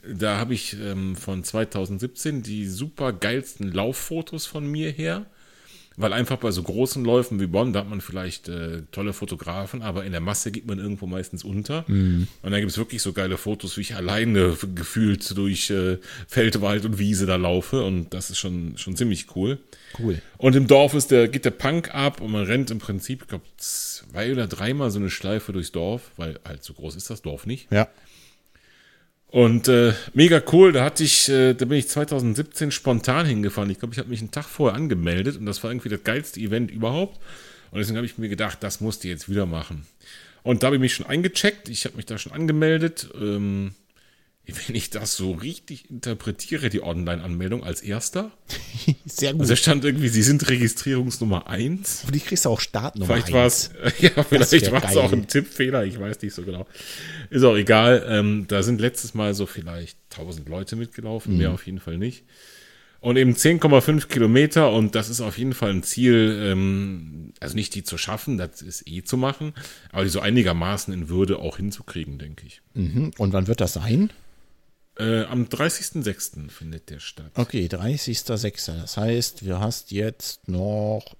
Da 0.07 0.37
habe 0.37 0.53
ich 0.53 0.77
ähm, 0.79 1.15
von 1.15 1.43
2017 1.43 2.43
die 2.43 2.67
super 2.67 3.13
geilsten 3.13 3.71
Lauffotos 3.71 4.45
von 4.45 4.67
mir 4.67 4.91
her. 4.91 5.25
Weil 5.99 6.13
einfach 6.13 6.37
bei 6.37 6.51
so 6.51 6.61
großen 6.61 7.03
Läufen 7.03 7.39
wie 7.39 7.47
Bonn, 7.47 7.73
da 7.73 7.79
hat 7.79 7.89
man 7.89 8.01
vielleicht 8.01 8.47
äh, 8.49 8.83
tolle 8.91 9.13
Fotografen, 9.13 9.81
aber 9.81 10.05
in 10.05 10.11
der 10.11 10.21
Masse 10.21 10.51
geht 10.51 10.67
man 10.67 10.77
irgendwo 10.77 11.07
meistens 11.07 11.43
unter. 11.43 11.85
Und 12.43 12.51
dann 12.51 12.59
gibt 12.59 12.71
es 12.71 12.77
wirklich 12.77 13.01
so 13.01 13.13
geile 13.13 13.37
Fotos, 13.37 13.77
wie 13.77 13.81
ich 13.81 13.95
alleine 13.95 14.55
gefühlt 14.75 15.35
durch 15.35 15.71
äh, 15.71 15.97
Feld, 16.27 16.61
Wald 16.61 16.85
und 16.85 16.99
Wiese 16.99 17.25
da 17.25 17.35
laufe. 17.35 17.83
Und 17.83 18.13
das 18.13 18.29
ist 18.29 18.37
schon, 18.37 18.77
schon 18.77 18.95
ziemlich 18.95 19.35
cool. 19.35 19.57
Cool. 19.97 20.21
Und 20.37 20.55
im 20.55 20.67
Dorf 20.67 20.93
ist 20.93 21.09
der, 21.09 21.27
geht 21.27 21.45
der 21.45 21.51
Punk 21.51 21.93
ab 21.95 22.21
und 22.21 22.31
man 22.31 22.45
rennt 22.45 22.69
im 22.69 22.79
Prinzip, 22.79 23.23
ich 23.23 23.27
glaube, 23.27 23.45
zwei 23.57 24.31
oder 24.31 24.47
dreimal 24.47 24.91
so 24.91 24.99
eine 24.99 25.09
Schleife 25.09 25.51
durchs 25.51 25.71
Dorf, 25.71 26.11
weil 26.15 26.39
halt 26.45 26.63
so 26.63 26.73
groß 26.73 26.95
ist 26.95 27.09
das 27.09 27.23
Dorf 27.23 27.45
nicht. 27.47 27.71
Ja. 27.71 27.87
Und 29.29 29.67
äh, 29.67 29.93
mega 30.13 30.41
cool, 30.53 30.71
da 30.71 30.85
hatte 30.85 31.03
ich, 31.03 31.27
äh, 31.27 31.53
da 31.53 31.65
bin 31.65 31.77
ich 31.77 31.89
2017 31.89 32.71
spontan 32.71 33.25
hingefahren. 33.25 33.69
Ich 33.69 33.79
glaube, 33.79 33.93
ich 33.93 33.99
habe 33.99 34.09
mich 34.09 34.21
einen 34.21 34.31
Tag 34.31 34.45
vorher 34.45 34.77
angemeldet 34.77 35.37
und 35.37 35.45
das 35.45 35.63
war 35.63 35.71
irgendwie 35.71 35.89
das 35.89 36.03
geilste 36.03 36.39
Event 36.39 36.71
überhaupt. 36.71 37.19
Und 37.71 37.79
deswegen 37.79 37.97
habe 37.97 38.05
ich 38.05 38.17
mir 38.17 38.29
gedacht, 38.29 38.59
das 38.61 38.79
musst 38.79 39.03
du 39.03 39.09
jetzt 39.09 39.29
wieder 39.29 39.45
machen. 39.45 39.85
Und 40.43 40.63
da 40.63 40.67
habe 40.67 40.77
ich 40.77 40.81
mich 40.81 40.93
schon 40.93 41.05
eingecheckt, 41.05 41.67
ich 41.67 41.83
habe 41.83 41.97
mich 41.97 42.05
da 42.05 42.17
schon 42.17 42.31
angemeldet. 42.31 43.09
Ähm, 43.19 43.73
wenn 44.47 44.75
ich 44.75 44.89
das 44.89 45.15
so 45.15 45.31
richtig 45.31 45.89
interpretiere, 45.89 46.69
die 46.69 46.81
Online-Anmeldung 46.81 47.63
als 47.63 47.81
erster. 47.81 48.31
Sehr 49.05 49.33
gut. 49.33 49.41
Also 49.41 49.53
da 49.53 49.57
stand 49.57 49.83
irgendwie, 49.85 50.07
Sie 50.07 50.23
sind 50.23 50.47
Registrierungsnummer 50.49 51.47
1. 51.47 52.03
Für 52.05 52.11
dich 52.11 52.25
kriegst 52.25 52.45
du 52.45 52.49
auch 52.49 52.61
Startnummer 52.61 53.13
Vielleicht 53.13 53.33
war 53.33 53.45
es, 53.45 53.71
ja, 53.99 54.23
vielleicht 54.23 54.71
war 54.71 54.83
es 54.83 54.97
auch 54.97 55.11
ein 55.11 55.27
Tippfehler, 55.27 55.85
ich 55.85 55.99
weiß 55.99 56.21
nicht 56.21 56.33
so 56.33 56.43
genau. 56.43 56.65
Ist 57.29 57.43
auch 57.43 57.55
egal. 57.57 58.05
Ähm, 58.09 58.45
da 58.47 58.63
sind 58.63 58.79
letztes 58.79 59.13
Mal 59.13 59.33
so 59.33 59.45
vielleicht 59.45 59.97
1000 60.11 60.47
Leute 60.49 60.75
mitgelaufen, 60.75 61.33
Mhm. 61.33 61.37
mehr 61.39 61.51
auf 61.51 61.65
jeden 61.65 61.79
Fall 61.79 61.97
nicht. 61.97 62.23
Und 62.99 63.15
eben 63.17 63.33
10,5 63.35 64.07
Kilometer 64.07 64.71
und 64.71 64.95
das 64.95 65.09
ist 65.09 65.21
auf 65.21 65.37
jeden 65.37 65.53
Fall 65.53 65.69
ein 65.69 65.83
Ziel, 65.83 66.39
ähm, 66.43 67.31
also 67.39 67.53
nicht 67.55 67.75
die 67.75 67.83
zu 67.83 67.97
schaffen, 67.97 68.37
das 68.39 68.61
ist 68.63 68.87
eh 68.87 69.03
zu 69.03 69.17
machen, 69.17 69.53
aber 69.91 70.03
die 70.03 70.09
so 70.09 70.19
einigermaßen 70.19 70.91
in 70.93 71.07
Würde 71.07 71.37
auch 71.37 71.57
hinzukriegen, 71.57 72.17
denke 72.17 72.45
ich. 72.47 72.61
Mhm. 72.73 73.11
Und 73.17 73.33
wann 73.33 73.47
wird 73.47 73.61
das 73.61 73.73
sein? 73.73 74.09
Äh, 74.99 75.25
am 75.25 75.43
30.06. 75.43 76.49
findet 76.49 76.89
der 76.89 76.99
statt. 76.99 77.31
Okay, 77.35 77.67
30.06. 77.67 78.81
Das 78.81 78.97
heißt, 78.97 79.45
wir 79.45 79.59
hast 79.59 79.91
jetzt 79.91 80.47
noch 80.47 81.15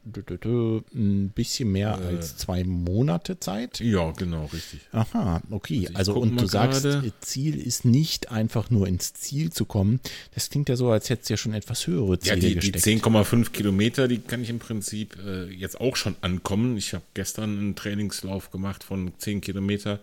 ein 0.96 1.30
bisschen 1.30 1.72
mehr 1.72 1.96
als 1.96 2.38
zwei 2.38 2.64
Monate 2.64 3.40
Zeit. 3.40 3.80
Ja, 3.80 4.12
genau, 4.12 4.46
richtig. 4.46 4.80
Aha, 4.94 5.44
okay. 5.52 5.90
Also, 5.94 6.16
guck 6.16 6.24
und 6.24 6.42
du 6.42 6.48
sagst, 6.48 6.84
gerade. 6.84 7.06
ihr 7.06 7.14
Ziel 7.22 7.60
ist 7.60 7.86
nicht 7.86 8.32
einfach 8.32 8.72
nur 8.72 8.88
ins 8.88 9.14
Ziel 9.14 9.52
zu 9.52 9.66
kommen. 9.66 10.00
Das 10.34 10.50
klingt 10.50 10.70
ja 10.70 10.76
so, 10.76 10.90
als 10.90 11.12
hättest 11.12 11.30
du 11.30 11.34
ja 11.34 11.38
schon 11.38 11.54
etwas 11.54 11.86
höhere 11.86 12.14
Ja, 12.14 12.34
Ziele 12.34 12.40
die, 12.40 12.56
die 12.60 12.72
gesteckt. 12.72 13.06
10,5 13.06 13.52
Kilometer, 13.52 14.08
die 14.08 14.18
kann 14.18 14.42
ich 14.42 14.50
im 14.50 14.58
Prinzip 14.58 15.18
äh, 15.24 15.46
jetzt 15.54 15.80
auch 15.80 15.96
schon 15.96 16.16
ankommen. 16.22 16.78
Ich 16.78 16.96
habe 16.96 17.04
gestern 17.14 17.58
einen 17.60 17.76
Trainingslauf 17.76 18.50
gemacht 18.50 18.84
von 18.84 19.14
10 19.20 19.42
Kilometer. 19.42 20.00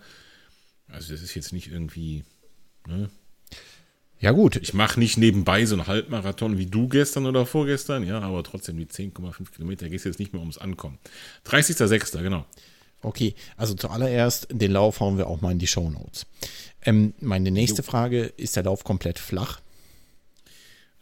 Also 0.87 1.13
das 1.13 1.23
ist 1.23 1.35
jetzt 1.35 1.53
nicht 1.53 1.73
irgendwie, 1.73 2.23
ne? 2.87 3.11
Ja, 4.25 4.33
gut. 4.33 4.57
Ich 4.57 4.73
mache 4.73 4.99
nicht 4.99 5.19
nebenbei 5.19 5.67
so 5.67 5.75
einen 5.75 5.87
Halbmarathon 5.87 6.57
wie 6.57 6.65
du 6.65 6.89
gestern 6.89 7.27
oder 7.27 7.45
vorgestern, 7.45 8.07
ja, 8.07 8.21
aber 8.21 8.43
trotzdem 8.43 8.79
die 8.79 8.87
10,5 8.87 9.51
Kilometer 9.55 9.87
geht 9.91 9.99
es 9.99 10.05
jetzt 10.05 10.19
nicht 10.19 10.33
mehr 10.33 10.41
ums 10.41 10.57
Ankommen. 10.57 10.99
30.06., 11.47 12.23
genau. 12.23 12.47
Okay, 13.03 13.35
also 13.59 13.75
zuallererst, 13.75 14.47
den 14.51 14.73
Lauf 14.73 15.01
hauen 15.01 15.19
wir 15.19 15.27
auch 15.27 15.43
mal 15.43 15.53
in 15.53 15.59
die 15.59 15.67
Show 15.67 15.91
Notes. 15.91 16.25
Ähm, 16.87 17.13
meine 17.21 17.51
nächste 17.51 17.83
Frage, 17.83 18.23
ist 18.39 18.57
der 18.57 18.63
Lauf 18.63 18.83
komplett 18.83 19.19
flach? 19.19 19.61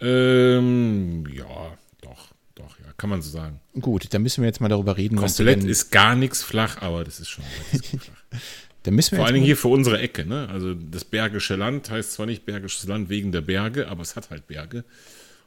Ähm, 0.01 1.25
ja, 1.33 1.79
doch, 2.01 2.35
doch, 2.57 2.77
ja, 2.81 2.93
kann 2.97 3.09
man 3.09 3.23
so 3.23 3.31
sagen. 3.31 3.61
Gut, 3.81 4.13
dann 4.13 4.23
müssen 4.23 4.43
wir 4.43 4.49
jetzt 4.49 4.61
mal 4.61 4.69
darüber 4.69 4.97
reden, 4.97 5.15
Komplett 5.15 5.63
ist 5.63 5.93
gar 5.93 6.17
nichts 6.17 6.43
flach, 6.43 6.83
aber 6.83 7.05
das 7.05 7.21
ist 7.21 7.29
schon 7.29 7.45
flach. 7.45 8.41
dann 8.85 8.95
müssen 8.95 9.13
wir 9.13 9.19
Vor 9.19 9.27
allen 9.27 9.35
Dingen 9.35 9.47
hier 9.47 9.57
für 9.57 9.69
unsere 9.69 9.99
Ecke, 10.01 10.25
ne? 10.27 10.49
Also 10.51 10.75
das 10.75 11.05
Bergische 11.05 11.57
Land 11.57 11.91
heißt 11.91 12.13
zwar 12.13 12.27
nicht 12.27 12.45
Bergisches 12.47 12.87
Land 12.87 13.09
wegen 13.09 13.31
der 13.33 13.41
Berge, 13.43 13.89
aber 13.89 14.03
es 14.03 14.17
hat 14.17 14.31
halt 14.31 14.47
Berge. 14.47 14.85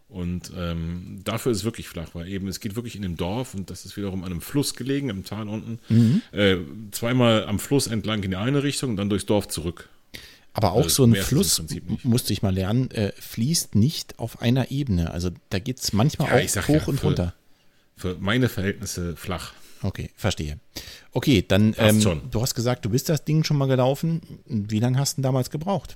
Und 0.07 0.51
ähm, 0.55 1.21
dafür 1.23 1.51
ist 1.51 1.59
es 1.59 1.63
wirklich 1.63 1.87
flach, 1.87 2.09
weil 2.13 2.27
eben 2.27 2.47
es 2.47 2.59
geht 2.59 2.75
wirklich 2.75 2.95
in 2.95 3.01
dem 3.01 3.17
Dorf 3.17 3.55
und 3.55 3.69
das 3.71 3.85
ist 3.85 3.97
wiederum 3.97 4.23
an 4.23 4.31
einem 4.31 4.41
Fluss 4.41 4.75
gelegen, 4.75 5.09
im 5.09 5.25
Tal 5.25 5.47
unten. 5.49 5.79
Mhm. 5.89 6.21
Äh, 6.31 6.57
zweimal 6.91 7.45
am 7.45 7.57
Fluss 7.59 7.87
entlang 7.87 8.21
in 8.23 8.29
die 8.31 8.37
eine 8.37 8.61
Richtung 8.63 8.91
und 8.91 8.97
dann 8.97 9.09
durchs 9.09 9.25
Dorf 9.25 9.47
zurück. 9.47 9.89
aber 10.53 10.73
auch 10.73 10.83
das 10.83 10.93
so 10.95 11.03
ein 11.05 11.15
Fluss, 11.15 11.61
musste 12.03 12.31
ich 12.33 12.43
mal 12.43 12.53
lernen, 12.53 12.91
äh, 12.91 13.11
fließt 13.19 13.73
nicht 13.75 14.19
auf 14.19 14.41
einer 14.41 14.69
Ebene. 14.71 15.09
Also 15.11 15.31
da 15.49 15.57
geht 15.59 15.79
es 15.79 15.91
manchmal 15.91 16.27
Ja, 16.45 16.61
auch 16.61 16.67
hoch 16.67 16.73
ja, 16.75 16.85
und 16.87 16.99
für- 16.99 17.07
runter. 17.07 17.33
Für 17.97 18.15
meine 18.19 18.47
Verhältnisse 18.47 19.15
flach. 19.15 19.53
Okay, 19.85 20.09
verstehe. 20.15 20.59
Okay, 21.11 21.45
dann, 21.47 21.75
ähm, 21.77 22.01
du 22.31 22.41
hast 22.41 22.55
gesagt, 22.55 22.85
du 22.85 22.89
bist 22.89 23.07
das 23.07 23.23
Ding 23.23 23.43
schon 23.43 23.57
mal 23.57 23.67
gelaufen. 23.67 24.21
Wie 24.47 24.79
lange 24.79 24.97
hast 24.97 25.13
du 25.13 25.15
denn 25.17 25.23
damals 25.23 25.51
gebraucht? 25.51 25.95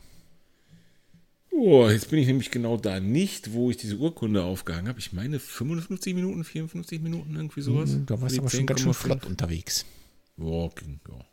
Oh, 1.52 1.90
jetzt 1.90 2.12
bin 2.12 2.20
ich 2.20 2.28
nämlich 2.28 2.52
genau 2.52 2.78
da 2.78 3.00
nicht, 3.00 3.52
wo 3.54 3.72
ich 3.72 3.78
diese 3.78 3.98
Urkunde 3.98 4.44
aufgehangen 4.44 4.88
habe. 4.88 5.00
Ich 5.00 5.12
meine 5.12 5.40
55 5.40 6.14
Minuten, 6.14 6.44
54 6.44 7.02
Minuten, 7.02 7.36
irgendwie 7.36 7.62
sowas. 7.62 7.98
Da 8.06 8.22
warst 8.22 8.38
du 8.38 8.42
aber 8.42 8.50
schon 8.52 8.68
ganz 8.68 8.82
schön 8.82 8.92
10,5. 8.92 8.94
flott 8.94 9.26
unterwegs. 9.26 9.86
Walking, 10.38 11.00
ja. 11.10 11.26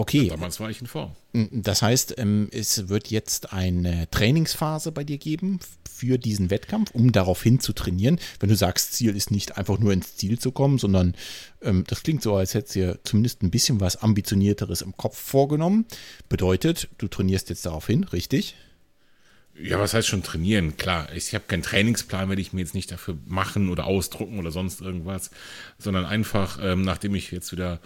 Okay, 0.00 0.28
Damals 0.28 0.58
war 0.60 0.70
ich 0.70 0.80
in 0.80 0.86
Form. 0.86 1.14
das 1.34 1.82
heißt, 1.82 2.14
ähm, 2.16 2.48
es 2.52 2.88
wird 2.88 3.08
jetzt 3.08 3.52
eine 3.52 4.08
Trainingsphase 4.10 4.92
bei 4.92 5.04
dir 5.04 5.18
geben 5.18 5.60
für 5.94 6.16
diesen 6.16 6.48
Wettkampf, 6.48 6.92
um 6.92 7.12
daraufhin 7.12 7.60
zu 7.60 7.74
trainieren. 7.74 8.18
Wenn 8.38 8.48
du 8.48 8.56
sagst, 8.56 8.94
Ziel 8.94 9.14
ist 9.14 9.30
nicht 9.30 9.58
einfach 9.58 9.78
nur 9.78 9.92
ins 9.92 10.16
Ziel 10.16 10.38
zu 10.38 10.52
kommen, 10.52 10.78
sondern 10.78 11.14
ähm, 11.60 11.84
das 11.86 12.02
klingt 12.02 12.22
so, 12.22 12.34
als 12.34 12.54
hättest 12.54 12.76
du 12.76 12.78
dir 12.78 12.98
zumindest 13.04 13.42
ein 13.42 13.50
bisschen 13.50 13.78
was 13.80 13.98
ambitionierteres 13.98 14.80
im 14.80 14.96
Kopf 14.96 15.18
vorgenommen. 15.18 15.84
Bedeutet, 16.30 16.88
du 16.96 17.06
trainierst 17.06 17.50
jetzt 17.50 17.66
darauf 17.66 17.86
hin, 17.86 18.04
richtig? 18.04 18.56
Ja, 19.54 19.78
was 19.78 19.92
heißt 19.92 20.08
schon 20.08 20.22
trainieren? 20.22 20.78
Klar, 20.78 21.12
ich 21.14 21.34
habe 21.34 21.44
keinen 21.46 21.62
Trainingsplan, 21.62 22.30
werde 22.30 22.40
ich 22.40 22.54
mir 22.54 22.62
jetzt 22.62 22.74
nicht 22.74 22.90
dafür 22.90 23.18
machen 23.26 23.68
oder 23.68 23.84
ausdrucken 23.84 24.38
oder 24.38 24.50
sonst 24.50 24.80
irgendwas, 24.80 25.30
sondern 25.76 26.06
einfach, 26.06 26.58
ähm, 26.62 26.80
nachdem 26.80 27.14
ich 27.14 27.30
jetzt 27.32 27.52
wieder 27.52 27.80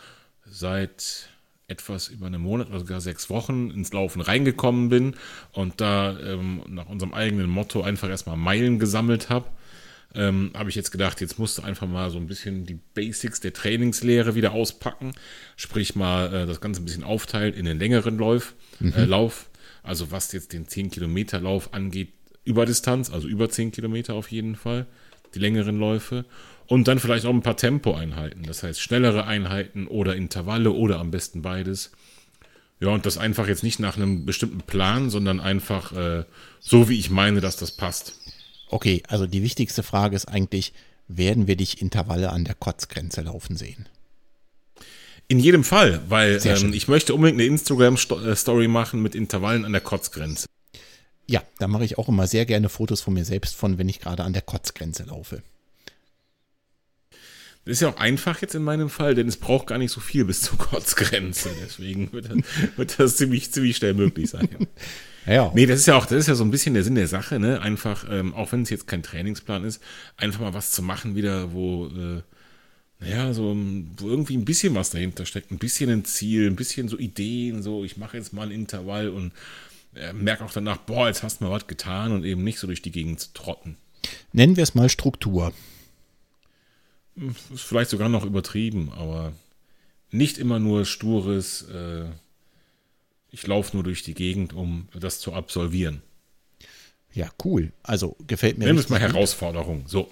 seit 0.47 1.34
etwas 1.67 2.09
über 2.09 2.27
einem 2.27 2.43
Monat 2.43 2.69
oder 2.69 2.81
sogar 2.81 3.01
sechs 3.01 3.31
Wochen 3.31 3.71
ins 3.71 3.93
Laufen 3.93 4.21
reingekommen 4.21 4.89
bin 4.89 5.15
und 5.53 5.81
da 5.81 6.19
ähm, 6.21 6.62
nach 6.69 6.89
unserem 6.89 7.15
eigenen 7.15 7.49
Motto 7.49 7.83
einfach 7.83 8.09
erstmal 8.09 8.37
Meilen 8.37 8.79
gesammelt 8.79 9.31
habe, 9.31 9.49
ähm, 10.15 10.53
habe 10.55 10.71
ich 10.71 10.77
jetzt 10.77 10.93
gedacht, 10.93 11.21
jetzt 11.21 11.39
musst 11.39 11.59
du 11.59 11.62
einfach 11.62 11.87
mal 11.87 12.11
so 12.11 12.19
ein 12.19 12.27
bisschen 12.27 12.67
die 12.67 12.79
Basics 12.95 13.41
der 13.41 13.53
Trainingslehre 13.53 14.35
wieder 14.35 14.53
auspacken. 14.53 15.12
Sprich 15.57 15.97
mal 15.97 16.33
äh, 16.33 16.47
das 16.47 16.61
Ganze 16.61 16.83
ein 16.83 16.85
bisschen 16.85 17.05
aufteilt 17.05 17.57
in 17.57 17.65
den 17.65 17.79
längeren 17.79 18.19
Lauf, 18.19 18.55
äh, 18.81 19.05
Lauf. 19.05 19.51
Also 19.83 20.11
was 20.11 20.33
jetzt 20.33 20.53
den 20.53 20.69
10 20.69 20.91
Kilometer 20.91 21.41
Lauf 21.41 21.75
angeht, 21.75 22.12
über 22.45 22.65
Distanz, 22.65 23.11
also 23.11 23.27
über 23.27 23.51
10 23.51 23.73
Kilometer 23.73 24.15
auf 24.15 24.31
jeden 24.31 24.55
Fall, 24.55 24.87
die 25.35 25.41
längeren 25.41 25.79
Läufe. 25.79 26.25
Und 26.67 26.89
dann 26.89 26.99
vielleicht 26.99 27.27
auch 27.27 27.31
ein 27.31 27.43
paar 27.43 27.57
Tempoeinheiten, 27.57 28.45
das 28.45 28.62
heißt 28.62 28.81
schnellere 28.81 29.27
Einheiten 29.27 29.87
oder 29.87 30.17
Intervalle 30.17 30.73
oder 30.73 30.99
am 30.99 31.11
besten 31.11 31.43
beides. 31.43 31.93
Ja, 32.81 32.89
und 32.89 33.07
das 33.07 33.19
einfach 33.19 33.49
jetzt 33.49 33.62
nicht 33.62 33.81
nach 33.81 33.97
einem 33.97 34.27
bestimmten 34.27 34.61
Plan, 34.61 35.11
sondern 35.11 35.41
einfach 35.41 35.93
äh, 35.93 36.25
so, 36.61 36.89
wie 36.89 36.99
ich 36.99 37.11
meine, 37.11 37.41
dass 37.41 37.57
das 37.57 37.73
passt. 37.73 38.19
Okay, 38.69 39.03
also 39.09 39.27
die 39.27 39.43
wichtigste 39.43 39.83
Frage 39.83 40.17
ist 40.17 40.27
eigentlich, 40.27 40.73
werden 41.07 41.47
wir 41.47 41.57
dich 41.57 41.81
Intervalle 41.81 42.31
an 42.31 42.45
der 42.45 42.55
Kotzgrenze 42.55 43.21
laufen 43.21 43.57
sehen? 43.57 43.89
In 45.29 45.39
jedem 45.39 45.65
Fall, 45.65 46.03
weil 46.09 46.41
ähm, 46.45 46.73
ich 46.73 46.89
möchte 46.89 47.15
unbedingt 47.15 47.41
eine 47.41 47.49
Instagram-Story 47.49 48.69
machen 48.69 49.01
mit 49.01 49.15
Intervallen 49.15 49.65
an 49.65 49.73
der 49.73 49.81
Kotzgrenze. 49.81 50.47
Ja, 51.27 51.43
da 51.59 51.69
mache 51.69 51.85
ich 51.85 51.97
auch 51.97 52.09
immer 52.09 52.27
sehr 52.27 52.45
gerne 52.45 52.69
Fotos 52.69 53.01
von 53.01 53.15
mir 53.15 53.25
selbst 53.25 53.55
von, 53.55 53.79
wenn 53.79 53.89
ich 53.89 54.01
gerade 54.01 54.25
an 54.25 54.35
der 54.35 54.43
Kotzgrenze 54.43 55.05
laufe. 55.05 55.43
Das 57.65 57.73
ist 57.73 57.81
ja 57.81 57.89
auch 57.89 57.97
einfach 57.97 58.43
jetzt 58.43 58.55
in 58.55 58.62
meinem 58.62 58.91
Fall, 58.91 59.15
denn 59.15 59.27
es 59.27 59.39
braucht 59.39 59.69
gar 59.69 59.79
nicht 59.79 59.91
so 59.91 60.01
viel 60.01 60.25
bis 60.27 60.43
zur 60.43 60.59
Kotzgrenze. 60.59 61.51
Deswegen 61.65 62.12
wird 62.12 62.29
das, 62.31 62.39
wird 62.77 62.99
das 62.99 63.17
ziemlich, 63.17 63.53
ziemlich 63.53 63.77
schnell 63.77 63.95
möglich 63.95 64.31
sein. 64.31 64.49
Ja. 64.53 64.67
Ja, 65.27 65.51
Nee, 65.55 65.65
das 65.65 65.81
ist 65.81 65.87
ja 65.87 65.97
auch, 65.97 66.05
das 66.05 66.19
ist 66.19 66.27
ja 66.27 66.35
so 66.35 66.45
ein 66.45 66.51
bisschen 66.51 66.75
der 66.75 66.85
Sinn 66.85 66.97
der 66.97 67.09
Sache, 67.09 67.39
ne? 67.39 67.62
Einfach, 67.62 68.05
ähm, 68.11 68.35
auch 68.35 68.53
wenn 68.53 68.61
es 68.61 68.69
jetzt 68.69 68.87
kein 68.87 69.03
Trainingsplan 69.03 69.65
ist, 69.65 69.83
einfach 70.19 70.41
mal 70.41 70.53
was 70.53 70.71
zu 70.71 70.83
machen 70.83 71.17
wieder, 71.17 71.55
wo, 71.55 71.87
äh, 71.87 72.21
naja, 73.01 73.33
so, 73.33 73.53
ähm, 73.53 73.91
wo 73.97 74.09
irgendwie 74.09 74.37
ein 74.37 74.45
bisschen 74.45 74.75
was 74.75 74.91
dahinter 74.91 75.25
steckt, 75.25 75.51
ein 75.51 75.57
bisschen 75.57 75.89
ein 75.89 76.05
Ziel, 76.05 76.47
ein 76.47 76.57
bisschen 76.57 76.89
so 76.89 76.99
Ideen, 76.99 77.62
so, 77.62 77.85
ich 77.85 77.97
mache 77.97 78.19
jetzt 78.19 78.35
mal 78.35 78.43
ein 78.49 78.51
Intervall 78.51 79.09
und 79.09 79.33
äh, 79.95 80.12
merke 80.12 80.45
auch 80.45 80.53
danach, 80.53 80.77
boah, 80.77 81.09
jetzt 81.09 81.23
hast 81.23 81.41
du 81.41 81.45
mal 81.45 81.51
was 81.51 81.69
getan 81.69 82.12
und 82.12 82.25
eben 82.25 82.45
nicht 82.45 82.59
so 82.59 82.67
durch 82.67 82.83
die 82.83 82.93
Gegend 82.93 83.19
zu 83.19 83.33
trotten. 83.33 83.79
nennen 84.35 84.57
wir 84.57 84.62
es 84.62 84.75
mal 84.75 84.91
Struktur. 84.91 85.55
Ist 87.17 87.62
vielleicht 87.62 87.91
sogar 87.91 88.09
noch 88.09 88.25
übertrieben, 88.25 88.93
aber 88.93 89.33
nicht 90.11 90.39
immer 90.39 90.59
nur 90.59 90.85
stures, 90.85 91.62
äh, 91.62 92.07
ich 93.31 93.47
laufe 93.47 93.77
nur 93.77 93.85
durch 93.85 94.03
die 94.03 94.15
Gegend, 94.15 94.53
um 94.53 94.89
das 94.95 95.21
zu 95.21 95.33
absolvieren. 95.33 96.03
Ja, 97.12 97.31
cool. 97.45 97.73
Also 97.83 98.17
gefällt 98.27 98.59
mir 98.59 98.67
wir 98.67 98.75
es 98.75 98.89
mal 98.89 99.01
gut. 99.01 99.09
Herausforderung. 99.09 99.85
So. 99.87 100.11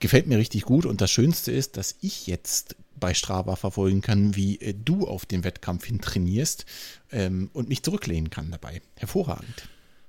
Gefällt 0.00 0.26
mir 0.26 0.38
richtig 0.38 0.62
gut 0.62 0.86
und 0.86 1.00
das 1.00 1.10
Schönste 1.10 1.52
ist, 1.52 1.76
dass 1.76 1.96
ich 2.00 2.26
jetzt 2.26 2.76
bei 2.98 3.14
Strava 3.14 3.56
verfolgen 3.56 4.00
kann, 4.00 4.36
wie 4.36 4.60
äh, 4.60 4.74
du 4.74 5.06
auf 5.06 5.26
den 5.26 5.44
Wettkampf 5.44 5.84
hin 5.84 6.00
trainierst 6.00 6.66
ähm, 7.12 7.50
und 7.52 7.68
mich 7.68 7.82
zurücklehnen 7.82 8.30
kann 8.30 8.50
dabei. 8.50 8.82
Hervorragend. 8.96 9.68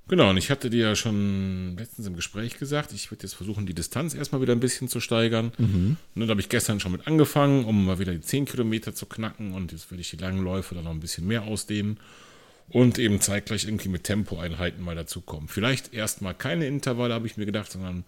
Genau, 0.10 0.32
und 0.32 0.38
ich 0.38 0.50
hatte 0.50 0.72
dir 0.72 0.88
ja 0.88 0.96
schon 0.96 1.78
letztens 1.78 2.08
im 2.08 2.16
Gespräch 2.16 2.58
gesagt, 2.58 2.92
ich 2.94 3.12
würde 3.12 3.24
jetzt 3.24 3.36
versuchen, 3.36 3.68
die 3.68 3.76
Distanz 3.76 4.16
erstmal 4.16 4.42
wieder 4.42 4.54
ein 4.54 4.60
bisschen 4.60 4.88
zu 4.88 5.00
steigern. 5.00 5.52
Und 6.16 6.22
da 6.22 6.28
habe 6.28 6.42
ich 6.42 6.50
gestern 6.50 6.80
schon 6.80 6.92
mit 6.92 7.06
angefangen, 7.06 7.64
um 7.64 7.86
mal 7.86 8.00
wieder 8.00 8.12
die 8.12 8.20
10 8.20 8.46
Kilometer 8.46 8.96
zu 8.96 9.06
knacken. 9.06 9.54
Und 9.54 9.72
jetzt 9.72 9.92
will 9.92 10.00
ich 10.00 10.10
die 10.10 10.18
langen 10.18 10.44
Läufe 10.44 10.74
dann 10.74 10.86
noch 10.86 10.92
ein 10.92 11.00
bisschen 11.00 11.28
mehr 11.28 11.44
ausdehnen. 11.44 12.00
Und 12.70 12.98
eben 12.98 13.22
zeitgleich 13.22 13.66
irgendwie 13.66 13.90
mit 13.90 14.04
Tempoeinheiten 14.04 14.84
mal 14.84 14.96
dazukommen. 14.96 15.48
Vielleicht 15.48 15.94
erstmal 15.94 16.34
keine 16.34 16.66
Intervalle, 16.66 17.14
habe 17.14 17.28
ich 17.28 17.38
mir 17.38 17.46
gedacht, 17.46 17.72
sondern 17.72 18.04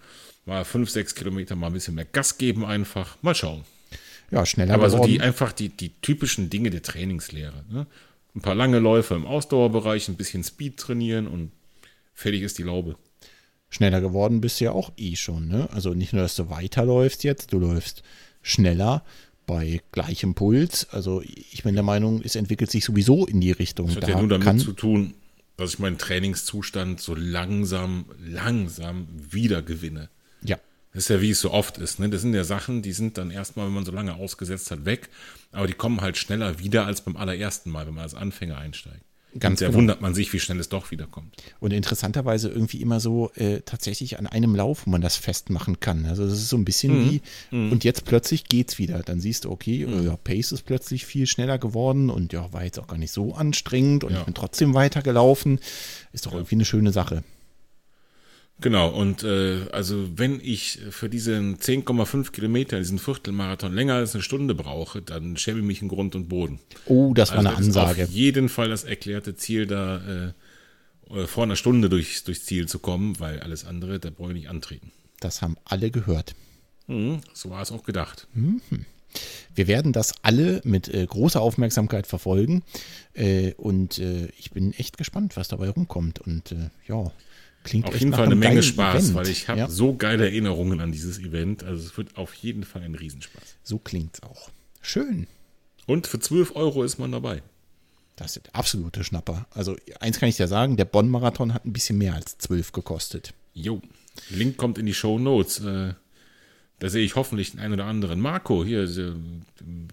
mal 0.45 0.65
5, 0.65 0.89
6 0.89 1.13
Kilometer 1.13 1.55
mal 1.55 1.67
ein 1.67 1.73
bisschen 1.73 1.93
mehr 1.93 2.05
Gas 2.05 2.39
geben 2.39 2.65
einfach. 2.65 3.15
Mal 3.21 3.35
schauen. 3.35 3.63
Ja, 4.31 4.43
schneller 4.45 4.73
Aber 4.73 4.89
so 4.89 4.97
geworden. 4.97 5.11
die 5.11 5.21
einfach 5.21 5.51
die, 5.51 5.69
die 5.69 5.89
typischen 6.01 6.49
Dinge 6.49 6.71
der 6.71 6.81
Trainingslehre. 6.81 7.63
Ne? 7.69 7.85
Ein 8.35 8.41
paar 8.41 8.55
lange 8.55 8.79
Läufe 8.79 9.13
im 9.13 9.27
Ausdauerbereich, 9.27 10.07
ein 10.07 10.15
bisschen 10.15 10.43
Speed 10.43 10.77
trainieren 10.77 11.27
und 11.27 11.51
fertig 12.13 12.41
ist 12.43 12.57
die 12.57 12.63
Laube. 12.63 12.95
schneller 13.69 14.01
geworden 14.01 14.41
bist 14.41 14.59
du 14.59 14.65
ja 14.65 14.71
auch 14.71 14.91
eh 14.97 15.15
schon. 15.15 15.47
Ne? 15.47 15.69
Also 15.71 15.93
nicht 15.93 16.13
nur, 16.13 16.21
dass 16.21 16.35
du 16.35 16.49
weiterläufst 16.49 17.23
jetzt, 17.23 17.53
du 17.53 17.59
läufst 17.59 18.03
schneller 18.41 19.03
bei 19.45 19.81
gleichem 19.91 20.33
Puls. 20.35 20.87
Also 20.91 21.21
ich 21.21 21.63
bin 21.63 21.75
der 21.75 21.83
Meinung, 21.83 22.21
es 22.23 22.35
entwickelt 22.35 22.69
sich 22.71 22.83
sowieso 22.85 23.25
in 23.25 23.41
die 23.41 23.51
Richtung. 23.51 23.87
Das 23.87 23.95
hat 23.97 24.03
Da 24.03 24.07
ja 24.09 24.19
nur 24.19 24.27
damit 24.29 24.61
zu 24.61 24.73
tun, 24.73 25.13
dass 25.57 25.73
ich 25.73 25.79
meinen 25.79 25.97
Trainingszustand 25.97 26.99
so 26.99 27.15
langsam, 27.15 28.05
langsam 28.19 29.07
wieder 29.31 29.61
gewinne. 29.61 30.09
ja, 30.43 30.57
Das 30.93 31.03
ist 31.03 31.09
ja, 31.09 31.21
wie 31.21 31.31
es 31.31 31.39
so 31.39 31.51
oft 31.51 31.77
ist. 31.77 31.99
Ne? 31.99 32.09
Das 32.09 32.21
sind 32.21 32.33
ja 32.33 32.43
Sachen, 32.43 32.81
die 32.81 32.93
sind 32.93 33.17
dann 33.17 33.31
erstmal, 33.31 33.67
wenn 33.67 33.73
man 33.73 33.85
so 33.85 33.91
lange 33.91 34.15
ausgesetzt 34.15 34.71
hat, 34.71 34.85
weg. 34.85 35.09
Aber 35.51 35.67
die 35.67 35.73
kommen 35.73 36.01
halt 36.01 36.17
schneller 36.17 36.59
wieder 36.59 36.85
als 36.85 37.01
beim 37.01 37.15
allerersten 37.15 37.69
Mal, 37.69 37.87
wenn 37.87 37.93
man 37.93 38.03
als 38.03 38.15
Anfänger 38.15 38.57
einsteigt. 38.57 39.03
Ganz 39.39 39.59
da 39.59 39.67
genau. 39.67 39.77
wundert 39.77 40.01
man 40.01 40.13
sich, 40.13 40.33
wie 40.33 40.39
schnell 40.39 40.59
es 40.59 40.67
doch 40.69 40.91
wiederkommt. 40.91 41.35
Und 41.59 41.71
interessanterweise 41.71 42.49
irgendwie 42.49 42.81
immer 42.81 42.99
so 42.99 43.31
äh, 43.35 43.61
tatsächlich 43.61 44.19
an 44.19 44.27
einem 44.27 44.55
Lauf, 44.55 44.85
wo 44.85 44.89
man 44.89 44.99
das 45.01 45.15
festmachen 45.15 45.79
kann. 45.79 46.05
Also 46.05 46.25
das 46.25 46.33
ist 46.33 46.49
so 46.49 46.57
ein 46.57 46.65
bisschen 46.65 47.05
Mhm. 47.05 47.09
wie, 47.09 47.21
und 47.51 47.83
jetzt 47.85 48.03
plötzlich 48.05 48.45
geht's 48.45 48.77
wieder. 48.77 48.99
Dann 48.99 49.21
siehst 49.21 49.45
du, 49.45 49.51
okay, 49.51 49.83
äh, 49.83 50.05
ja, 50.05 50.17
Pace 50.17 50.51
ist 50.51 50.63
plötzlich 50.65 51.05
viel 51.05 51.27
schneller 51.27 51.57
geworden 51.57 52.09
und 52.09 52.33
ja, 52.33 52.51
war 52.51 52.63
jetzt 52.65 52.77
auch 52.79 52.87
gar 52.87 52.97
nicht 52.97 53.11
so 53.13 53.33
anstrengend 53.33 54.03
und 54.03 54.11
Ja. 54.13 54.19
ich 54.19 54.25
bin 54.25 54.33
trotzdem 54.33 54.73
weitergelaufen. 54.73 55.59
Ist 56.11 56.25
doch 56.25 56.33
irgendwie 56.33 56.55
eine 56.55 56.65
schöne 56.65 56.91
Sache. 56.91 57.23
Genau, 58.61 58.89
und 58.89 59.23
äh, 59.23 59.67
also 59.71 60.07
wenn 60.17 60.39
ich 60.39 60.79
für 60.91 61.09
diesen 61.09 61.57
10,5 61.57 62.31
Kilometer, 62.31 62.77
diesen 62.77 62.99
Viertelmarathon 62.99 63.73
länger 63.73 63.95
als 63.95 64.13
eine 64.13 64.21
Stunde 64.23 64.53
brauche, 64.55 65.01
dann 65.01 65.35
schäme 65.35 65.59
ich 65.59 65.65
mich 65.65 65.81
in 65.81 65.87
Grund 65.87 66.15
und 66.15 66.29
Boden. 66.29 66.59
Oh, 66.85 67.13
das 67.13 67.31
war 67.31 67.37
Also 67.39 67.49
eine 67.49 67.57
das 67.57 67.67
ist 67.67 67.77
Ansage. 67.77 68.03
auf 68.03 68.09
jeden 68.11 68.49
Fall 68.49 68.69
das 68.69 68.83
erklärte 68.83 69.35
Ziel 69.35 69.65
da. 69.65 70.27
Äh, 70.27 70.33
äh, 71.13 71.27
vor 71.27 71.43
einer 71.43 71.55
Stunde 71.55 71.89
durchs, 71.89 72.23
durchs 72.23 72.45
Ziel 72.45 72.67
zu 72.67 72.79
kommen, 72.79 73.19
weil 73.19 73.39
alles 73.41 73.65
andere, 73.65 73.99
da 73.99 74.09
brauche 74.09 74.29
ich 74.29 74.35
nicht 74.35 74.49
antreten. 74.49 74.91
Das 75.19 75.41
haben 75.41 75.57
alle 75.65 75.91
gehört. 75.91 76.35
Mhm, 76.87 77.21
so 77.33 77.49
war 77.49 77.61
es 77.61 77.71
auch 77.71 77.83
gedacht. 77.83 78.27
Wir 79.55 79.67
werden 79.67 79.91
das 79.91 80.13
alle 80.21 80.61
mit 80.63 80.87
äh, 80.93 81.05
großer 81.05 81.41
Aufmerksamkeit 81.41 82.07
verfolgen. 82.07 82.63
Äh, 83.13 83.53
und 83.55 83.99
äh, 83.99 84.27
ich 84.37 84.51
bin 84.51 84.73
echt 84.73 84.97
gespannt, 84.97 85.35
was 85.35 85.47
dabei 85.47 85.69
rumkommt. 85.69 86.19
Und 86.19 86.51
äh, 86.53 86.69
ja, 86.87 87.11
klingt 87.63 87.85
Auf 87.87 87.97
jeden 87.99 88.13
Fall 88.13 88.25
eine 88.25 88.35
Menge 88.35 88.63
Spaß, 88.63 89.03
Event. 89.03 89.15
weil 89.15 89.27
ich 89.29 89.47
habe 89.47 89.59
Ja, 89.59 89.69
so 89.69 89.95
geile 89.95 90.25
Erinnerungen 90.25 90.79
an 90.79 90.91
dieses 90.91 91.19
Event. 91.19 91.63
Also 91.63 91.85
es 91.85 91.97
wird 91.97 92.17
auf 92.17 92.33
jeden 92.35 92.63
Fall 92.63 92.81
ein 92.83 92.95
Riesenspaß. 92.95 93.43
so 93.63 93.77
klingt's 93.77 94.21
auch. 94.23 94.49
Schön. 94.81 95.27
Und 95.85 96.07
für 96.07 96.19
12 96.19 96.55
Euro 96.55 96.83
ist 96.83 96.97
man 96.99 97.11
dabei. 97.11 97.41
Das 98.15 98.35
ist 98.37 98.45
der 98.47 98.55
absolute 98.55 99.03
Schnapper. 99.03 99.47
Also 99.51 99.75
eins 99.99 100.19
kann 100.19 100.29
ich 100.29 100.37
dir 100.37 100.47
sagen, 100.47 100.77
der 100.77 100.85
Bonn-Marathon 100.85 101.53
hat 101.53 101.65
ein 101.65 101.73
bisschen 101.73 101.97
mehr 101.97 102.13
als 102.15 102.37
zwölf 102.37 102.71
gekostet. 102.71 103.33
Jo. 103.53 103.81
Link 104.29 104.57
kommt 104.57 104.77
in 104.77 104.85
die 104.85 104.93
Show 104.93 105.17
Notes. 105.19 105.59
Äh, 105.59 105.93
da 106.79 106.89
sehe 106.89 107.03
ich 107.03 107.15
hoffentlich 107.15 107.51
den 107.51 107.59
einen 107.59 107.73
oder 107.75 107.85
anderen. 107.85 108.19
Marco, 108.19 108.63
hier, 108.65 108.83
äh, 108.83 109.13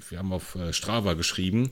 wir 0.08 0.18
haben 0.18 0.32
auf 0.32 0.54
äh, 0.56 0.72
Strava 0.72 1.14
geschrieben. 1.14 1.70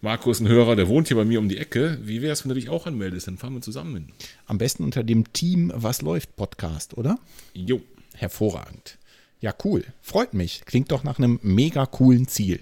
Marco 0.00 0.30
ist 0.30 0.40
ein 0.40 0.48
Hörer, 0.48 0.76
der 0.76 0.88
wohnt 0.88 1.08
hier 1.08 1.16
bei 1.16 1.24
mir 1.24 1.38
um 1.38 1.48
die 1.48 1.58
Ecke. 1.58 1.98
Wie 2.02 2.22
wäre 2.22 2.32
es, 2.32 2.44
wenn 2.44 2.50
du 2.50 2.54
dich 2.54 2.68
auch 2.68 2.86
anmeldest? 2.86 3.26
Dann 3.26 3.38
fahren 3.38 3.54
wir 3.54 3.62
zusammen 3.62 3.94
hin. 3.94 4.12
Am 4.46 4.58
besten 4.58 4.84
unter 4.84 5.02
dem 5.02 5.32
Team 5.32 5.72
Was 5.74 6.02
läuft 6.02 6.36
Podcast, 6.36 6.96
oder? 6.96 7.18
Jo. 7.54 7.80
Hervorragend. 8.14 8.98
Ja, 9.40 9.54
cool. 9.64 9.84
Freut 10.00 10.34
mich. 10.34 10.62
Klingt 10.64 10.90
doch 10.90 11.04
nach 11.04 11.18
einem 11.18 11.38
mega 11.42 11.86
coolen 11.86 12.28
Ziel. 12.28 12.60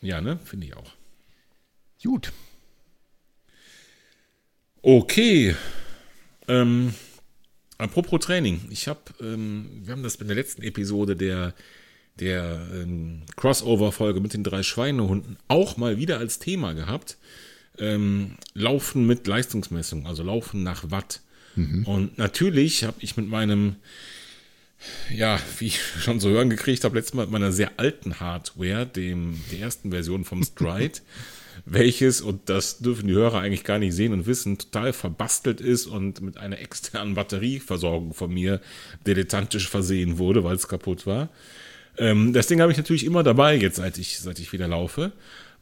Ja, 0.00 0.20
ne? 0.20 0.38
Finde 0.44 0.66
ich 0.66 0.76
auch. 0.76 0.92
Gut. 2.02 2.32
Okay. 4.82 5.56
Ähm, 6.48 6.94
apropos 7.78 8.20
Training. 8.20 8.60
Ich 8.70 8.88
habe, 8.88 9.00
ähm, 9.20 9.82
wir 9.82 9.92
haben 9.92 10.02
das 10.02 10.16
in 10.16 10.26
der 10.26 10.36
letzten 10.36 10.62
Episode 10.62 11.16
der, 11.16 11.54
der 12.20 12.60
ähm, 12.72 13.22
Crossover-Folge 13.36 14.20
mit 14.20 14.32
den 14.34 14.44
drei 14.44 14.62
Schweinehunden 14.62 15.36
auch 15.48 15.76
mal 15.76 15.98
wieder 15.98 16.18
als 16.18 16.38
Thema 16.38 16.72
gehabt. 16.72 17.18
Ähm, 17.78 18.36
Laufen 18.54 19.06
mit 19.06 19.26
Leistungsmessung, 19.26 20.06
also 20.06 20.22
Laufen 20.22 20.62
nach 20.62 20.90
Watt. 20.90 21.20
Und 21.56 22.18
natürlich 22.18 22.84
habe 22.84 22.98
ich 23.00 23.16
mit 23.16 23.28
meinem, 23.28 23.76
ja, 25.14 25.40
wie 25.58 25.66
ich 25.68 25.80
schon 26.00 26.20
so 26.20 26.28
hören 26.28 26.50
gekriegt 26.50 26.84
habe, 26.84 26.96
letztes 26.96 27.14
Mal 27.14 27.22
mit 27.22 27.32
meiner 27.32 27.52
sehr 27.52 27.72
alten 27.78 28.20
Hardware, 28.20 28.86
dem, 28.86 29.40
der 29.50 29.60
ersten 29.60 29.90
Version 29.90 30.24
vom 30.24 30.44
Stride, 30.44 31.00
welches, 31.64 32.20
und 32.20 32.50
das 32.50 32.78
dürfen 32.78 33.08
die 33.08 33.14
Hörer 33.14 33.40
eigentlich 33.40 33.64
gar 33.64 33.78
nicht 33.78 33.94
sehen 33.94 34.12
und 34.12 34.26
wissen, 34.26 34.58
total 34.58 34.92
verbastelt 34.92 35.62
ist 35.62 35.86
und 35.86 36.20
mit 36.20 36.36
einer 36.36 36.58
externen 36.60 37.14
Batterieversorgung 37.14 38.12
von 38.12 38.32
mir 38.32 38.60
dilettantisch 39.06 39.68
versehen 39.68 40.18
wurde, 40.18 40.44
weil 40.44 40.56
es 40.56 40.68
kaputt 40.68 41.06
war. 41.06 41.30
Ähm, 41.98 42.32
das 42.32 42.46
Ding 42.46 42.60
habe 42.60 42.72
ich 42.72 42.78
natürlich 42.78 43.04
immer 43.04 43.22
dabei, 43.22 43.56
jetzt 43.56 43.76
seit 43.76 43.98
ich, 43.98 44.18
seit 44.18 44.38
ich 44.38 44.52
wieder 44.52 44.68
laufe. 44.68 45.12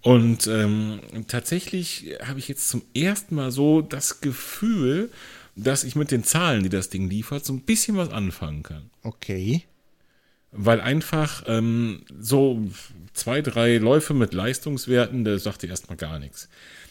Und 0.03 0.47
ähm, 0.47 1.01
tatsächlich 1.29 2.17
habe 2.25 2.39
ich 2.39 2.49
jetzt 2.49 2.69
zum 2.69 2.83
ersten 2.95 3.37
Mal 3.37 3.51
so 3.51 3.81
das 3.81 4.21
Gefühl, 4.21 5.11
dass 5.57 5.85
ich 5.85 5.97
mit 5.97 6.11
den 6.11 6.25
Zahlen, 6.25 6.63
die 6.63 6.69
das 6.69 6.91
Ding 6.91 7.09
liefert, 7.09 7.45
so 7.45 7.53
ein 7.53 7.61
bisschen 7.61 7.97
was 7.97 8.11
anfangen 8.11 8.63
kann. 8.63 8.91
Okay. 9.03 9.63
Weil 10.53 10.81
einfach 10.81 11.45
ähm, 11.47 12.03
so 12.21 12.69
zwei, 13.13 13.41
drei 13.41 13.79
Läufe 13.79 14.15
mit 14.15 14.35
Leistungswerten, 14.35 15.25
das 15.25 15.45
sagt 15.45 15.63
dir 15.63 15.71
erstmal 15.71 15.97
gar 15.97 16.19
nichts. 16.19 16.49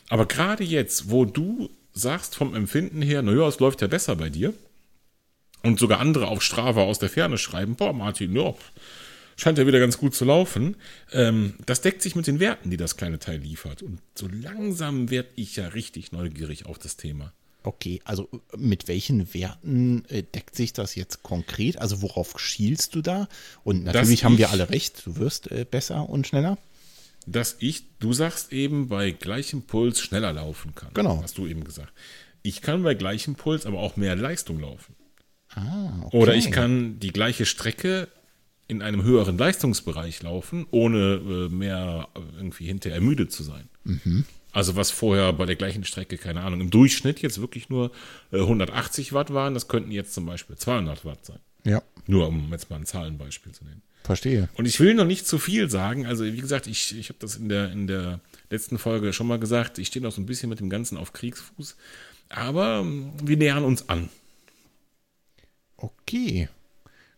Aber 0.09 0.25
gerade 0.25 0.63
jetzt, 0.63 1.11
wo 1.11 1.25
du 1.25 1.69
sagst 1.93 2.35
vom 2.35 2.55
Empfinden 2.55 3.01
her, 3.01 3.21
naja, 3.21 3.47
es 3.47 3.59
läuft 3.59 3.81
ja 3.81 3.87
besser 3.87 4.15
bei 4.15 4.29
dir, 4.29 4.53
und 5.63 5.79
sogar 5.79 5.99
andere 5.99 6.27
auf 6.27 6.41
Strava 6.41 6.83
aus 6.83 6.99
der 6.99 7.09
Ferne 7.09 7.37
schreiben, 7.37 7.75
boah, 7.75 7.93
Martin, 7.93 8.35
ja, 8.35 8.53
scheint 9.35 9.57
ja 9.57 9.65
wieder 9.67 9.79
ganz 9.79 9.97
gut 9.97 10.13
zu 10.15 10.25
laufen. 10.25 10.75
Ähm, 11.11 11.55
das 11.65 11.81
deckt 11.81 12.01
sich 12.01 12.15
mit 12.15 12.27
den 12.27 12.39
Werten, 12.39 12.69
die 12.69 12.77
das 12.77 12.97
kleine 12.97 13.19
Teil 13.19 13.39
liefert. 13.39 13.81
Und 13.81 13.99
so 14.15 14.27
langsam 14.27 15.09
werde 15.09 15.29
ich 15.35 15.55
ja 15.55 15.67
richtig 15.69 16.11
neugierig 16.11 16.65
auf 16.65 16.77
das 16.79 16.97
Thema. 16.97 17.33
Okay, 17.65 18.01
also 18.03 18.27
mit 18.57 18.89
welchen 18.89 19.33
Werten 19.33 20.03
äh, 20.09 20.23
deckt 20.23 20.55
sich 20.55 20.73
das 20.73 20.95
jetzt 20.95 21.23
konkret? 21.23 21.77
Also 21.79 22.01
worauf 22.01 22.37
schielst 22.39 22.93
du 22.93 23.01
da? 23.01 23.29
Und 23.63 23.85
natürlich 23.85 24.19
Dass 24.19 24.25
haben 24.25 24.37
wir 24.37 24.47
ich- 24.47 24.51
alle 24.51 24.69
recht, 24.69 25.05
du 25.05 25.15
wirst 25.15 25.49
äh, 25.49 25.65
besser 25.69 26.09
und 26.09 26.27
schneller. 26.27 26.57
dass 27.25 27.55
ich, 27.59 27.85
du 27.99 28.11
sagst 28.11 28.51
eben, 28.51 28.89
bei 28.89 29.11
gleichem 29.11 29.61
Puls 29.61 30.01
schneller 30.01 30.33
laufen 30.33 30.75
kann. 30.75 30.89
Genau. 30.93 31.21
Hast 31.23 31.37
du 31.37 31.47
eben 31.47 31.63
gesagt. 31.63 31.93
Ich 32.41 32.61
kann 32.61 32.83
bei 32.83 32.95
gleichem 32.95 33.35
Puls 33.35 33.65
aber 33.65 33.79
auch 33.79 33.95
mehr 33.95 34.17
Leistung 34.17 34.59
laufen. 34.59 34.93
Ah, 35.55 36.01
okay. 36.03 36.17
Oder 36.17 36.35
ich 36.35 36.51
kann 36.51 36.99
die 36.99 37.13
gleiche 37.13 37.45
Strecke 37.45 38.09
in 38.73 38.81
einem 38.81 39.03
höheren 39.03 39.37
Leistungsbereich 39.37 40.21
laufen, 40.23 40.65
ohne 40.71 41.21
äh, 41.25 41.49
mehr 41.49 42.07
äh, 42.15 42.19
irgendwie 42.37 42.65
hinterher 42.65 42.99
müde 43.01 43.27
zu 43.27 43.43
sein. 43.43 43.69
Also 44.51 44.75
was 44.75 44.91
vorher 44.91 45.31
bei 45.33 45.45
der 45.45 45.55
gleichen 45.55 45.83
Strecke, 45.83 46.17
keine 46.17 46.41
Ahnung, 46.41 46.61
im 46.61 46.69
Durchschnitt 46.69 47.21
jetzt 47.21 47.39
wirklich 47.41 47.69
nur 47.69 47.91
äh, 48.31 48.39
180 48.39 49.13
Watt 49.13 49.33
waren, 49.33 49.53
das 49.53 49.67
könnten 49.67 49.91
jetzt 49.91 50.13
zum 50.13 50.25
Beispiel 50.25 50.55
200 50.57 51.05
Watt 51.05 51.25
sein. 51.25 51.39
Ja, 51.65 51.81
Nur 52.07 52.27
um 52.27 52.51
jetzt 52.51 52.69
mal 52.69 52.75
ein 52.75 52.85
Zahlenbeispiel 52.85 53.53
zu 53.53 53.63
nennen. 53.63 53.81
verstehe. 54.03 54.49
Und 54.55 54.65
ich 54.65 54.79
will 54.81 54.93
noch 54.95 55.05
nicht 55.05 55.25
zu 55.25 55.39
viel 55.39 55.69
sagen. 55.69 56.05
Also, 56.05 56.25
wie 56.25 56.41
gesagt, 56.41 56.67
ich, 56.67 56.97
ich 56.97 57.07
habe 57.07 57.19
das 57.19 57.37
in 57.37 57.47
der, 57.47 57.71
in 57.71 57.87
der 57.87 58.19
letzten 58.49 58.77
Folge 58.77 59.13
schon 59.13 59.27
mal 59.27 59.39
gesagt. 59.39 59.77
Ich 59.77 59.87
stehe 59.87 60.03
noch 60.03 60.11
so 60.11 60.21
ein 60.21 60.25
bisschen 60.25 60.49
mit 60.49 60.59
dem 60.59 60.69
Ganzen 60.69 60.97
auf 60.97 61.13
Kriegsfuß. 61.13 61.77
Aber 62.29 62.79
ähm, 62.81 63.13
wir 63.23 63.37
nähern 63.37 63.63
uns 63.63 63.87
an. 63.87 64.09
Okay. 65.77 66.49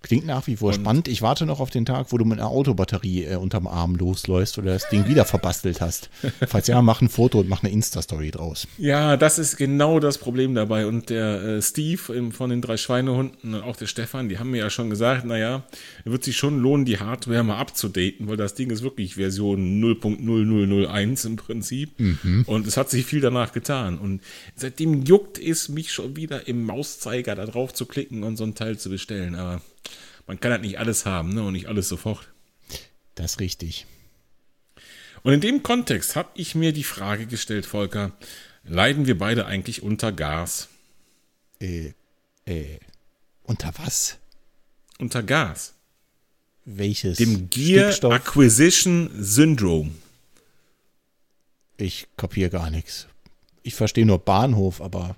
Klingt 0.06 0.28
nach 0.28 0.46
wie 0.46 0.58
vor 0.58 0.72
spannend. 0.72 1.08
Ich 1.08 1.24
warte 1.24 1.48
noch 1.48 1.60
auf 1.60 1.72
den 1.72 1.84
Tag, 1.84 2.12
wo 2.12 2.20
du 2.20 2.26
mit 2.26 2.38
einer 2.38 2.50
Autobatterie 2.50 3.24
äh, 3.24 3.36
unterm 3.38 3.66
Arm 3.66 3.96
losläufst 3.96 4.60
oder 4.60 4.74
das 4.74 4.88
Ding 4.90 5.08
wieder 5.08 5.26
verbastelt 5.26 5.82
hast. 5.82 6.12
Falls 6.48 6.68
ja, 6.68 6.80
mach 6.84 7.02
ein 7.02 7.10
Foto 7.10 7.40
und 7.40 7.50
mach 7.50 7.64
eine 7.64 7.72
Insta-Story 7.72 8.30
draus. 8.30 8.68
Ja, 8.78 9.18
das 9.18 9.40
ist 9.40 9.58
genau 9.58 10.00
das 10.00 10.20
Problem 10.20 10.54
dabei. 10.54 10.86
Und 10.86 11.10
der 11.10 11.42
äh, 11.42 11.62
Steve 11.64 12.14
ähm, 12.14 12.32
von 12.32 12.52
den 12.52 12.62
drei 12.62 12.78
Schweinehunden 12.78 13.56
und 13.56 13.64
auch 13.64 13.78
der 13.78 13.88
Stefan, 13.88 14.30
die 14.30 14.38
haben 14.38 14.52
mir 14.52 14.60
ja 14.60 14.70
schon 14.70 14.92
gesagt, 14.92 15.26
naja, 15.26 15.64
wird 16.04 16.24
sich 16.24 16.38
schon 16.38 16.60
lohnen, 16.60 16.86
die 16.86 17.00
Hardware 17.00 17.44
mal 17.44 17.58
abzudaten, 17.58 18.28
weil 18.28 18.38
das 18.38 18.54
Ding 18.54 18.70
ist 18.70 18.84
wirklich 18.84 19.16
Version 19.16 19.84
0.0001 19.84 21.26
im 21.26 21.36
Prinzip. 21.36 21.90
Und 22.46 22.68
es 22.68 22.78
hat 22.78 22.92
sich 22.92 23.08
viel 23.08 23.22
danach 23.22 23.54
getan. 23.54 23.98
Und 23.98 24.22
seitdem 24.56 25.02
juckt 25.04 25.40
es 25.40 25.68
mich 25.68 25.92
schon 25.92 26.16
wieder 26.16 26.48
im 26.48 26.64
Mauszeiger 26.64 27.34
da 27.34 27.48
drauf 27.48 27.74
zu 27.74 27.88
klicken 27.88 28.22
und 28.22 28.38
so 28.38 28.44
ein 28.44 28.54
Teil 28.54 28.78
zu 28.78 28.92
bestellen. 28.92 29.34
Aber 29.34 29.62
man 30.28 30.40
kann 30.40 30.52
halt 30.52 30.62
nicht 30.62 30.80
alles 30.80 31.06
haben, 31.06 31.34
ne? 31.34 31.44
Und 31.44 31.54
nicht 31.54 31.68
alles 31.68 31.88
sofort. 31.88 32.32
Das 33.16 33.34
ist 33.34 33.40
richtig. 33.40 33.86
Und 35.24 35.34
in 35.34 35.42
dem 35.42 35.64
Kontext 35.64 36.16
habe 36.16 36.30
ich 36.36 36.54
mir 36.56 36.72
die 36.72 36.84
Frage 36.84 37.26
gestellt, 37.26 37.66
Volker, 37.66 38.12
leiden 38.64 39.08
wir 39.08 39.18
beide 39.18 39.46
eigentlich 39.46 39.82
unter 39.82 40.12
Gas? 40.12 40.70
Äh, 41.60 41.94
äh, 42.46 42.80
unter 43.44 43.74
was? 43.78 44.18
Unter 45.00 45.24
Gas. 45.24 45.74
Welches? 46.66 47.18
Dem 47.18 47.50
Gear 47.50 47.92
Stickstoff? 47.92 48.14
Acquisition 48.14 49.10
Syndrome. 49.18 49.92
Ich 51.78 52.08
kapiere 52.18 52.50
gar 52.50 52.70
nichts. 52.70 53.08
Ich 53.64 53.76
verstehe 53.76 54.06
nur 54.06 54.20
Bahnhof, 54.20 54.82
aber 54.82 55.16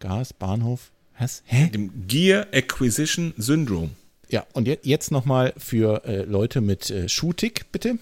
Gas, 0.00 0.32
Bahnhof? 0.32 0.90
Was? 1.18 1.42
Hä? 1.46 1.68
Dem 1.68 2.06
Gear 2.08 2.48
Acquisition 2.52 3.34
Syndrome. 3.36 3.90
Ja, 4.28 4.46
und 4.52 4.66
je- 4.66 4.78
jetzt 4.82 5.10
nochmal 5.10 5.52
für 5.56 6.04
äh, 6.04 6.22
Leute 6.24 6.60
mit 6.60 6.90
äh, 6.90 7.08
Schuhtick, 7.08 7.70
bitte. 7.72 7.98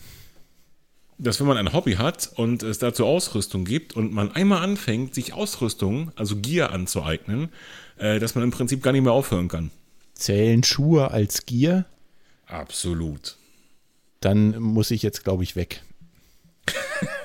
Dass 1.19 1.39
wenn 1.41 1.47
man 1.47 1.57
ein 1.57 1.73
Hobby 1.73 1.95
hat 1.95 2.31
und 2.35 2.63
es 2.63 2.79
dazu 2.79 3.07
Ausrüstung 3.07 3.65
gibt 3.65 3.95
und 3.95 4.13
man 4.13 4.33
einmal 4.33 4.63
anfängt, 4.63 5.15
sich 5.15 5.35
Ausrüstung, 5.35 6.11
also 6.17 6.37
Gear 6.37 6.71
anzueignen, 6.73 7.51
äh, 7.99 8.19
dass 8.19 8.35
man 8.35 8.43
im 8.45 8.51
Prinzip 8.51 8.83
gar 8.83 8.93
nicht 8.93 9.03
mehr 9.03 9.13
aufhören 9.13 9.49
kann. 9.49 9.71
Zählen 10.15 10.63
Schuhe 10.65 11.11
als 11.11 11.47
Gier? 11.47 11.85
Absolut. 12.47 13.37
Dann 14.21 14.59
muss 14.61 14.91
ich 14.91 15.03
jetzt, 15.03 15.25
glaube 15.25 15.43
ich, 15.43 15.57
weg. 15.57 15.83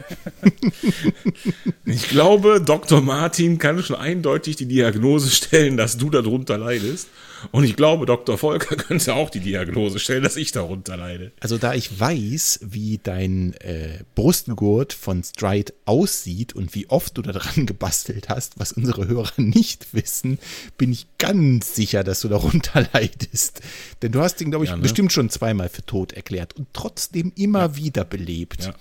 Ich 1.85 2.09
glaube, 2.09 2.61
Dr. 2.61 3.01
Martin 3.01 3.57
kann 3.59 3.81
schon 3.81 3.95
eindeutig 3.95 4.57
die 4.57 4.65
Diagnose 4.65 5.29
stellen, 5.29 5.77
dass 5.77 5.97
du 5.97 6.09
darunter 6.09 6.57
leidest. 6.57 7.07
Und 7.51 7.63
ich 7.63 7.75
glaube, 7.75 8.05
Dr. 8.05 8.37
Volker 8.37 8.75
könnte 8.77 9.13
auch 9.13 9.29
die 9.29 9.39
Diagnose 9.39 9.99
stellen, 9.99 10.23
dass 10.23 10.35
ich 10.35 10.51
darunter 10.51 10.97
leide. 10.97 11.31
Also 11.39 11.57
da 11.57 11.73
ich 11.73 11.97
weiß, 11.99 12.59
wie 12.63 12.99
dein 13.01 13.53
äh, 13.61 13.99
Brustgurt 14.15 14.91
von 14.91 15.23
Stride 15.23 15.73
aussieht 15.85 16.53
und 16.53 16.75
wie 16.75 16.89
oft 16.89 17.17
du 17.17 17.21
da 17.21 17.31
dran 17.31 17.65
gebastelt 17.67 18.27
hast, 18.29 18.59
was 18.59 18.73
unsere 18.73 19.07
Hörer 19.07 19.31
nicht 19.37 19.93
wissen, 19.93 20.39
bin 20.77 20.91
ich 20.91 21.07
ganz 21.19 21.75
sicher, 21.75 22.03
dass 22.03 22.21
du 22.21 22.27
darunter 22.27 22.87
leidest. 22.91 23.61
Denn 24.01 24.11
du 24.11 24.19
hast 24.19 24.41
ihn, 24.41 24.49
glaube 24.49 24.65
ich, 24.65 24.71
Ja, 24.71 24.75
ne? 24.77 24.81
bestimmt 24.81 25.13
schon 25.13 25.29
zweimal 25.29 25.69
für 25.69 25.85
tot 25.85 26.11
erklärt 26.13 26.55
und 26.57 26.67
trotzdem 26.73 27.31
immer 27.35 27.75
wieder 27.77 28.03
belebt. 28.03 28.65
Ja, 28.65 28.75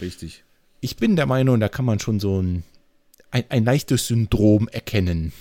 richtig. 0.00 0.42
Ich 0.80 0.96
bin 0.96 1.16
der 1.16 1.26
Meinung, 1.26 1.60
da 1.60 1.68
kann 1.68 1.84
man 1.84 2.00
schon 2.00 2.20
so 2.20 2.40
ein 2.40 2.64
ein, 3.30 3.44
ein 3.48 3.64
leichtes 3.64 4.06
Syndrom 4.06 4.68
erkennen. 4.68 5.32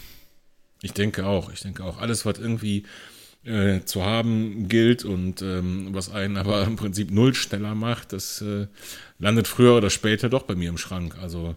Ich 0.82 0.94
denke 0.94 1.26
auch, 1.26 1.52
ich 1.52 1.62
denke 1.62 1.84
auch. 1.84 1.98
Alles, 2.00 2.26
was 2.26 2.40
irgendwie 2.40 2.84
äh, 3.44 3.82
zu 3.82 4.04
haben 4.04 4.68
gilt 4.68 5.04
und 5.04 5.42
ähm, 5.42 5.90
was 5.92 6.12
einen 6.12 6.38
aber 6.38 6.64
im 6.64 6.76
Prinzip 6.76 7.12
null 7.12 7.34
schneller 7.34 7.76
macht, 7.76 8.14
das 8.14 8.42
äh, 8.42 8.68
landet 9.18 9.48
früher 9.48 9.76
oder 9.76 9.90
später 9.90 10.30
doch 10.30 10.44
bei 10.44 10.56
mir 10.56 10.70
im 10.70 10.78
Schrank. 10.78 11.18
Also 11.22 11.56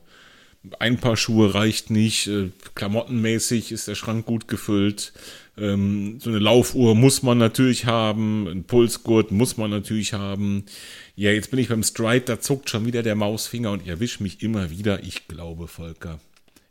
ein 0.78 0.98
paar 0.98 1.16
Schuhe 1.16 1.54
reicht 1.54 1.90
nicht, 1.90 2.26
äh, 2.28 2.50
klamottenmäßig 2.74 3.72
ist 3.72 3.88
der 3.88 3.94
Schrank 3.94 4.26
gut 4.26 4.48
gefüllt. 4.48 5.12
Ähm, 5.58 6.18
so 6.18 6.30
eine 6.30 6.38
Laufuhr 6.38 6.94
muss 6.94 7.22
man 7.22 7.38
natürlich 7.38 7.84
haben, 7.84 8.46
ein 8.48 8.64
Pulsgurt 8.64 9.30
muss 9.30 9.56
man 9.56 9.70
natürlich 9.70 10.14
haben. 10.14 10.64
Ja, 11.14 11.30
jetzt 11.30 11.50
bin 11.50 11.60
ich 11.60 11.68
beim 11.68 11.82
Stride, 11.82 12.24
da 12.24 12.40
zuckt 12.40 12.70
schon 12.70 12.86
wieder 12.86 13.02
der 13.02 13.14
Mausfinger 13.14 13.70
und 13.70 13.86
erwischt 13.86 14.20
mich 14.20 14.42
immer 14.42 14.70
wieder. 14.70 15.02
Ich 15.02 15.28
glaube, 15.28 15.68
Volker, 15.68 16.20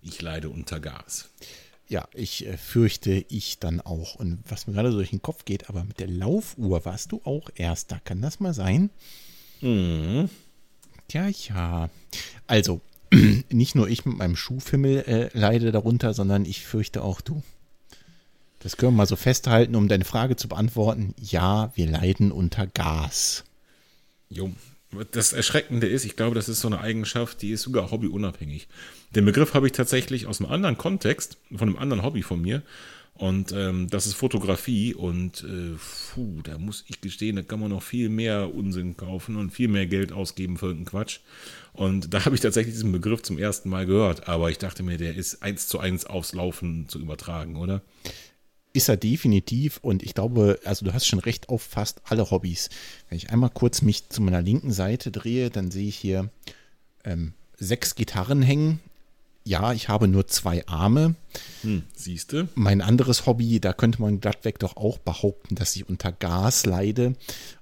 ich 0.02 0.22
leide 0.22 0.50
unter 0.50 0.80
Gas. 0.80 1.30
Ja, 1.88 2.08
ich 2.14 2.48
äh, 2.48 2.58
fürchte 2.58 3.26
ich 3.28 3.60
dann 3.60 3.82
auch. 3.82 4.16
Und 4.16 4.40
was 4.48 4.66
mir 4.66 4.74
gerade 4.74 4.92
so 4.92 4.98
durch 4.98 5.10
den 5.10 5.22
Kopf 5.22 5.46
geht, 5.46 5.70
aber 5.70 5.84
mit 5.84 6.00
der 6.00 6.08
Laufuhr 6.08 6.86
warst 6.86 7.12
du 7.12 7.22
auch 7.24 7.50
Erster. 7.54 8.00
Kann 8.04 8.22
das 8.22 8.40
mal 8.40 8.54
sein? 8.54 8.90
Mhm. 9.60 10.30
Ja, 11.12 11.28
ja. 11.28 11.90
Also, 12.48 12.82
nicht 13.52 13.76
nur 13.76 13.90
ich 13.90 14.06
mit 14.06 14.18
meinem 14.18 14.38
Schuhfimmel 14.38 15.04
äh, 15.06 15.38
leide 15.38 15.72
darunter, 15.72 16.14
sondern 16.14 16.46
ich 16.46 16.66
fürchte 16.66 17.04
auch 17.04 17.22
du. 17.22 17.44
Das 18.62 18.78
können 18.78 18.94
wir 18.94 18.98
mal 18.98 19.08
so 19.08 19.16
festhalten, 19.16 19.76
um 19.76 19.88
deine 19.88 20.06
Frage 20.06 20.36
zu 20.36 20.48
beantworten. 20.48 21.16
Ja, 21.20 21.72
wir 21.76 21.88
leiden 21.88 22.32
unter 22.32 22.68
Gas. 22.68 23.44
Jo. 24.30 24.52
Das 25.12 25.32
Erschreckende 25.32 25.88
ist, 25.88 26.04
ich 26.04 26.18
glaube, 26.18 26.36
das 26.36 26.50
ist 26.50 26.60
so 26.60 26.68
eine 26.68 26.82
Eigenschaft, 26.82 27.42
die 27.42 27.52
ist 27.52 27.62
sogar 27.62 27.92
hobbyunabhängig. 27.92 28.68
Den 29.16 29.26
Begriff 29.26 29.54
habe 29.54 29.68
ich 29.68 29.72
tatsächlich 29.72 30.28
aus 30.28 30.42
einem 30.42 30.52
anderen 30.52 30.78
Kontext, 30.78 31.38
von 31.50 31.70
einem 31.70 31.78
anderen 31.78 32.04
Hobby 32.04 32.24
von 32.24 32.42
mir. 32.42 32.62
Und 33.14 33.52
ähm, 33.52 33.88
das 33.90 34.06
ist 34.06 34.16
Fotografie. 34.16 34.94
Und 34.94 35.44
äh, 35.44 35.78
puh, 36.14 36.42
da 36.44 36.58
muss 36.58 36.84
ich 36.88 37.02
gestehen, 37.02 37.38
da 37.38 37.42
kann 37.42 37.60
man 37.60 37.70
noch 37.70 37.84
viel 37.84 38.10
mehr 38.10 38.54
Unsinn 38.54 38.98
kaufen 38.98 39.38
und 39.38 39.52
viel 39.52 39.70
mehr 39.70 39.86
Geld 39.86 40.12
ausgeben 40.12 40.58
für 40.58 40.68
irgendeinen 40.68 40.92
Quatsch. 40.92 41.20
Und 41.74 42.14
da 42.14 42.26
habe 42.26 42.36
ich 42.36 42.42
tatsächlich 42.42 42.76
diesen 42.76 42.92
Begriff 42.92 43.22
zum 43.24 43.38
ersten 43.38 43.70
Mal 43.70 43.86
gehört. 43.86 44.28
Aber 44.28 44.50
ich 44.50 44.58
dachte 44.58 44.84
mir, 44.84 44.98
der 44.98 45.16
ist 45.16 45.42
eins 45.42 45.68
zu 45.68 45.80
eins 45.80 46.06
aufs 46.06 46.34
Laufen 46.34 46.90
zu 46.90 47.00
übertragen, 47.00 47.56
oder? 47.56 47.82
Ist 48.74 48.90
er 48.90 48.98
definitiv 48.98 49.80
und 49.82 50.04
ich 50.04 50.14
glaube, 50.14 50.60
also 50.66 50.86
du 50.86 50.94
hast 50.94 51.06
schon 51.06 51.20
recht 51.20 51.50
auf 51.50 51.62
fast 51.62 52.02
alle 52.06 52.32
Hobbys. 52.32 52.70
Wenn 53.10 53.18
ich 53.18 53.30
einmal 53.30 53.50
kurz 53.50 53.82
mich 53.82 54.10
zu 54.10 54.22
meiner 54.22 54.42
linken 54.42 54.72
Seite 54.72 55.12
drehe, 55.12 55.50
dann 55.50 55.72
sehe 55.72 55.88
ich 55.88 55.98
hier 55.98 56.30
ähm, 57.04 57.34
sechs 57.58 57.96
Gitarren 57.96 58.42
hängen. 58.42 58.80
Ja, 59.44 59.74
ich 59.74 59.90
habe 59.90 60.08
nur 60.08 60.28
zwei 60.28 60.66
Arme. 60.68 61.16
Hm, 61.64 61.82
siehste. 61.96 62.48
Mein 62.54 62.80
anderes 62.80 63.26
Hobby, 63.26 63.60
da 63.60 63.74
könnte 63.74 64.00
man 64.00 64.20
glattweg 64.20 64.60
doch 64.60 64.78
auch 64.78 65.00
behaupten, 65.00 65.56
dass 65.56 65.76
ich 65.76 65.90
unter 65.90 66.12
Gas 66.12 66.68
leide. 66.68 67.16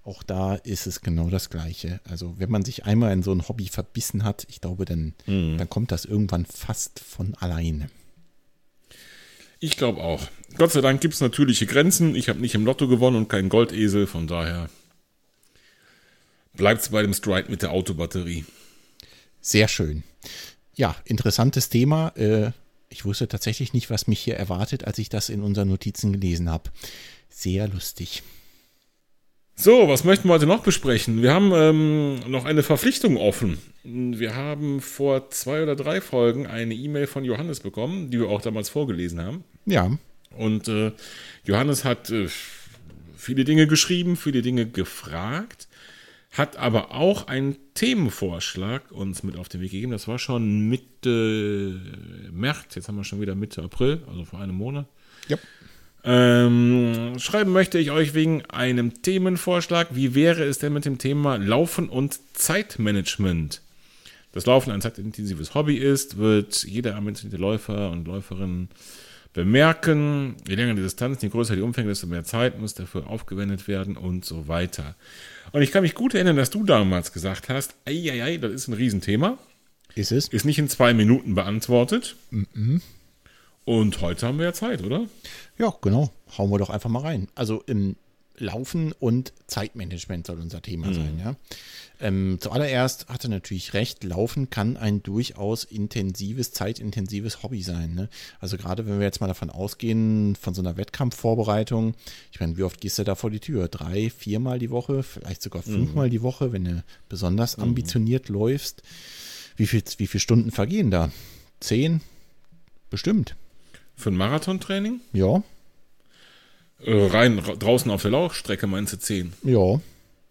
Auch 0.03 0.21
da 0.21 0.55
ist 0.55 0.87
es 0.87 0.99
genau 0.99 1.29
das 1.29 1.49
Gleiche. 1.49 2.01
Also 2.03 2.35
wenn 2.37 2.51
man 2.51 2.65
sich 2.65 2.83
einmal 2.83 3.13
in 3.13 3.23
so 3.23 3.31
ein 3.31 3.47
Hobby 3.47 3.67
verbissen 3.67 4.25
hat, 4.25 4.45
ich 4.49 4.59
glaube, 4.59 4.83
dann, 4.83 5.13
hm. 5.23 5.57
dann 5.57 5.69
kommt 5.69 5.93
das 5.93 6.03
irgendwann 6.03 6.45
fast 6.45 6.99
von 6.99 7.33
alleine. 7.35 7.89
Ich 9.59 9.77
glaube 9.77 10.01
auch. 10.01 10.27
Gott 10.57 10.71
sei 10.71 10.81
Dank 10.81 11.01
gibt 11.01 11.13
es 11.13 11.21
natürliche 11.21 11.65
Grenzen. 11.65 12.15
Ich 12.15 12.29
habe 12.29 12.39
nicht 12.39 12.55
im 12.55 12.65
Lotto 12.65 12.87
gewonnen 12.87 13.17
und 13.17 13.29
keinen 13.29 13.49
Goldesel, 13.49 14.07
von 14.07 14.27
daher 14.27 14.69
bleibt 16.53 16.81
es 16.81 16.89
bei 16.89 17.01
dem 17.01 17.13
Stride 17.13 17.49
mit 17.49 17.61
der 17.61 17.71
Autobatterie. 17.71 18.45
Sehr 19.41 19.67
schön. 19.67 20.03
Ja, 20.75 20.95
interessantes 21.05 21.69
Thema. 21.69 22.09
Äh, 22.15 22.51
ich 22.89 23.05
wusste 23.05 23.27
tatsächlich 23.27 23.73
nicht, 23.73 23.89
was 23.89 24.07
mich 24.07 24.19
hier 24.19 24.35
erwartet, 24.35 24.85
als 24.85 24.97
ich 24.97 25.09
das 25.09 25.29
in 25.29 25.41
unseren 25.41 25.69
Notizen 25.69 26.11
gelesen 26.11 26.49
habe. 26.49 26.69
Sehr 27.29 27.67
lustig. 27.67 28.23
So, 29.61 29.89
was 29.89 30.05
möchten 30.05 30.29
wir 30.29 30.35
heute 30.35 30.45
noch 30.45 30.63
besprechen? 30.63 31.21
Wir 31.21 31.33
haben 31.33 31.51
ähm, 31.53 32.31
noch 32.31 32.45
eine 32.45 32.63
Verpflichtung 32.63 33.17
offen. 33.17 33.57
Wir 33.83 34.33
haben 34.33 34.79
vor 34.79 35.31
zwei 35.31 35.61
oder 35.61 35.75
drei 35.75 35.99
Folgen 35.99 36.47
eine 36.47 36.73
E-Mail 36.73 37.07
von 37.07 37.25
Johannes 37.25 37.59
bekommen, 37.59 38.09
die 38.09 38.21
wir 38.21 38.29
auch 38.29 38.41
damals 38.41 38.69
vorgelesen 38.69 39.21
haben. 39.21 39.43
Ja. 39.65 39.91
Und 40.37 40.69
äh, 40.69 40.93
Johannes 41.43 41.83
hat 41.83 42.09
äh, 42.09 42.29
viele 43.17 43.43
Dinge 43.43 43.67
geschrieben, 43.67 44.15
viele 44.15 44.41
Dinge 44.41 44.65
gefragt, 44.65 45.67
hat 46.31 46.55
aber 46.55 46.91
auch 46.95 47.27
einen 47.27 47.57
Themenvorschlag 47.73 48.89
uns 48.93 49.23
mit 49.23 49.35
auf 49.35 49.49
den 49.49 49.59
Weg 49.59 49.71
gegeben. 49.71 49.91
Das 49.91 50.07
war 50.07 50.19
schon 50.19 50.69
Mitte 50.69 51.81
März, 52.31 52.75
jetzt 52.75 52.87
haben 52.87 52.95
wir 52.95 53.03
schon 53.03 53.19
wieder 53.19 53.35
Mitte 53.35 53.61
April, 53.61 54.03
also 54.07 54.23
vor 54.23 54.39
einem 54.39 54.55
Monat. 54.55 54.85
Ja. 55.27 55.37
Ähm, 56.03 57.19
schreiben 57.19 57.51
möchte 57.51 57.77
ich 57.77 57.91
euch 57.91 58.13
wegen 58.13 58.45
einem 58.45 59.01
Themenvorschlag. 59.01 59.89
Wie 59.91 60.15
wäre 60.15 60.43
es 60.43 60.59
denn 60.59 60.73
mit 60.73 60.85
dem 60.85 60.97
Thema 60.97 61.37
Laufen 61.37 61.89
und 61.89 62.19
Zeitmanagement? 62.33 63.61
Das 64.31 64.45
Laufen 64.45 64.71
ein 64.71 64.81
zeitintensives 64.81 65.55
Hobby 65.55 65.75
ist, 65.77 66.17
wird 66.17 66.63
jeder 66.63 66.95
ambitionierte 66.95 67.41
Läufer 67.41 67.89
und 67.89 68.07
Läuferin 68.07 68.69
bemerken. 69.33 70.35
Je 70.47 70.55
länger 70.55 70.75
die 70.75 70.81
Distanz, 70.81 71.21
je 71.21 71.29
größer 71.29 71.55
die 71.55 71.61
Umfänge, 71.61 71.89
desto 71.89 72.07
mehr 72.07 72.23
Zeit 72.23 72.59
muss 72.59 72.75
dafür 72.75 73.07
aufgewendet 73.07 73.67
werden 73.67 73.97
und 73.97 74.25
so 74.25 74.47
weiter. 74.47 74.95
Und 75.51 75.63
ich 75.63 75.71
kann 75.71 75.81
mich 75.81 75.95
gut 75.95 76.13
erinnern, 76.13 76.35
dass 76.35 76.51
du 76.51 76.63
damals 76.63 77.11
gesagt 77.11 77.49
hast, 77.49 77.75
ei, 77.85 78.37
das 78.37 78.51
ist 78.51 78.67
ein 78.67 78.73
Riesenthema. 78.73 79.37
Ist 79.95 80.11
es? 80.11 80.27
Ist 80.27 80.45
nicht 80.45 80.59
in 80.59 80.69
zwei 80.69 80.93
Minuten 80.93 81.35
beantwortet. 81.35 82.15
Mhm. 82.29 82.81
Und 83.69 84.01
heute 84.01 84.25
haben 84.25 84.39
wir 84.39 84.45
ja 84.45 84.53
Zeit, 84.53 84.83
oder? 84.83 85.05
Ja, 85.59 85.71
genau. 85.79 86.09
Hauen 86.35 86.49
wir 86.49 86.57
doch 86.57 86.71
einfach 86.71 86.89
mal 86.89 87.03
rein. 87.03 87.27
Also 87.35 87.61
im 87.67 87.97
Laufen 88.35 88.93
und 88.93 89.31
Zeitmanagement 89.45 90.25
soll 90.25 90.39
unser 90.39 90.63
Thema 90.63 90.87
mhm. 90.87 90.93
sein, 90.95 91.19
ja. 91.23 91.35
Ähm, 92.01 92.39
zuallererst 92.39 93.09
hatte 93.09 93.29
natürlich 93.29 93.75
recht, 93.75 94.03
Laufen 94.03 94.49
kann 94.49 94.75
ein 94.75 95.03
durchaus 95.03 95.65
intensives, 95.65 96.51
zeitintensives 96.51 97.43
Hobby 97.43 97.61
sein. 97.61 97.93
Ne? 97.93 98.09
Also 98.39 98.57
gerade 98.57 98.87
wenn 98.87 98.97
wir 98.97 99.05
jetzt 99.05 99.21
mal 99.21 99.27
davon 99.27 99.51
ausgehen, 99.51 100.35
von 100.35 100.55
so 100.55 100.63
einer 100.63 100.75
Wettkampfvorbereitung, 100.75 101.93
ich 102.31 102.39
meine, 102.39 102.57
wie 102.57 102.63
oft 102.63 102.81
gehst 102.81 102.97
du 102.97 103.03
da 103.03 103.13
vor 103.13 103.29
die 103.29 103.39
Tür? 103.39 103.67
Drei, 103.67 104.09
viermal 104.09 104.57
die 104.57 104.71
Woche, 104.71 105.03
vielleicht 105.03 105.43
sogar 105.43 105.61
mhm. 105.67 105.73
fünfmal 105.73 106.07
mhm. 106.07 106.11
die 106.11 106.23
Woche, 106.23 106.53
wenn 106.53 106.65
du 106.65 106.83
besonders 107.07 107.57
mhm. 107.57 107.65
ambitioniert 107.65 108.29
läufst. 108.29 108.81
Wie 109.57 109.67
viel, 109.67 109.83
wie 109.97 110.07
viele 110.07 110.21
Stunden 110.21 110.49
vergehen 110.49 110.89
da? 110.89 111.11
Zehn? 111.59 112.01
Bestimmt. 112.89 113.35
Für 113.99 114.11
ein 114.11 114.15
Marathontraining? 114.15 115.01
Ja. 115.11 115.43
Äh, 116.81 117.07
rein 117.07 117.37
draußen 117.37 117.91
auf 117.91 118.01
der 118.01 118.11
Laufstrecke 118.11 118.65
meinst 118.65 118.93
du 118.93 118.97
10? 118.97 119.33
Ja. 119.43 119.81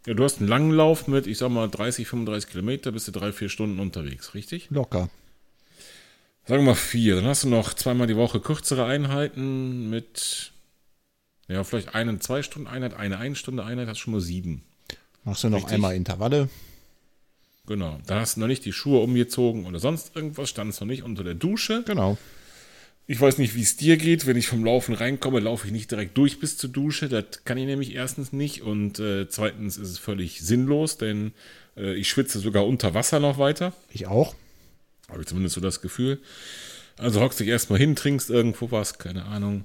Ja, 0.07 0.15
du 0.15 0.25
hast 0.25 0.39
einen 0.39 0.49
langen 0.49 0.71
Lauf 0.71 1.07
mit, 1.07 1.27
ich 1.27 1.37
sag 1.37 1.51
mal, 1.51 1.69
30, 1.69 2.09
35 2.09 2.51
Kilometer, 2.51 2.93
bist 2.93 3.09
du 3.09 3.13
drei, 3.13 3.31
vier 3.31 3.51
Stunden 3.51 3.79
unterwegs, 3.79 4.33
richtig? 4.33 4.69
Locker. 4.71 5.11
Sagen 6.47 6.63
wir 6.63 6.71
mal 6.71 6.75
vier. 6.77 7.17
Dann 7.17 7.27
hast 7.27 7.45
du 7.45 7.51
noch 7.51 7.75
zweimal 7.75 8.07
die 8.07 8.17
Woche 8.17 8.41
kürzere 8.41 8.87
Einheiten 8.87 9.91
mit, 9.91 10.53
ja, 11.47 11.63
vielleicht 11.63 11.95
eine, 11.95 12.19
zwei 12.21 12.43
Stunden 12.43 12.69
Einheit, 12.69 12.95
eine 12.95 13.19
eine 13.19 13.37
Stunde 13.37 13.67
Einheit, 13.67 13.87
hast 13.87 13.99
du 13.99 14.05
schon 14.05 14.15
mal 14.15 14.23
sieben. 14.23 14.63
Machst 15.25 15.45
du 15.45 15.51
noch 15.51 15.59
richtig? 15.59 15.75
einmal 15.75 15.95
Intervalle? 15.95 16.49
Genau. 17.67 17.99
Da 18.07 18.21
hast 18.21 18.37
du 18.37 18.41
noch 18.41 18.47
nicht 18.47 18.65
die 18.65 18.73
Schuhe 18.73 19.01
umgezogen 19.01 19.67
oder 19.67 19.79
sonst 19.79 20.17
irgendwas, 20.17 20.49
standst 20.49 20.81
noch 20.81 20.89
nicht 20.89 21.03
unter 21.03 21.23
der 21.23 21.35
Dusche. 21.35 21.83
Genau. 21.83 22.17
Ich 23.11 23.19
weiß 23.19 23.39
nicht, 23.39 23.55
wie 23.55 23.63
es 23.63 23.79
dir 23.79 23.97
geht. 23.97 24.27
Wenn 24.27 24.37
ich 24.37 24.49
vom 24.49 24.67
Laufen 24.67 24.95
reinkomme, 24.95 25.41
laufe 25.41 25.67
ich 25.67 25.73
nicht 25.73 25.91
direkt 25.91 26.19
durch 26.19 26.41
bis 26.41 26.59
zur 26.59 26.69
Dusche. 26.69 27.09
Das 27.09 27.43
kann 27.47 27.57
ich 27.57 27.65
nämlich 27.65 27.95
erstens 27.95 28.35
nicht. 28.35 28.61
Und 28.61 28.99
äh, 28.99 29.27
zweitens 29.31 29.79
ist 29.79 29.89
es 29.89 29.99
völlig 29.99 30.43
sinnlos, 30.43 30.99
denn 30.99 31.33
äh, 31.79 31.95
ich 31.95 32.11
schwitze 32.11 32.39
sogar 32.39 32.67
unter 32.67 32.93
Wasser 32.93 33.19
noch 33.19 33.39
weiter. 33.39 33.73
Ich 33.91 34.07
auch. 34.07 34.35
Habe 35.09 35.23
ich 35.23 35.27
zumindest 35.27 35.55
so 35.55 35.63
das 35.63 35.81
Gefühl. 35.81 36.21
Also 36.99 37.23
hockst 37.23 37.41
dich 37.41 37.49
erstmal 37.49 37.79
hin, 37.79 37.97
trinkst 37.97 38.29
irgendwo 38.29 38.71
was, 38.71 38.99
keine 38.99 39.25
Ahnung. 39.25 39.65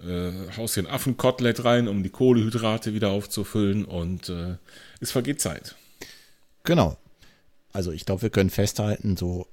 Äh, 0.00 0.30
haust 0.56 0.76
dir 0.76 0.82
ein 0.82 0.86
Affenkotelett 0.86 1.64
rein, 1.64 1.88
um 1.88 2.04
die 2.04 2.10
Kohlehydrate 2.10 2.94
wieder 2.94 3.10
aufzufüllen 3.10 3.84
und 3.84 4.28
äh, 4.28 4.58
es 5.00 5.10
vergeht 5.10 5.40
Zeit. 5.40 5.74
Genau. 6.62 6.96
Also 7.72 7.90
ich 7.90 8.06
glaube, 8.06 8.22
wir 8.22 8.30
können 8.30 8.50
festhalten, 8.50 9.16
so 9.16 9.48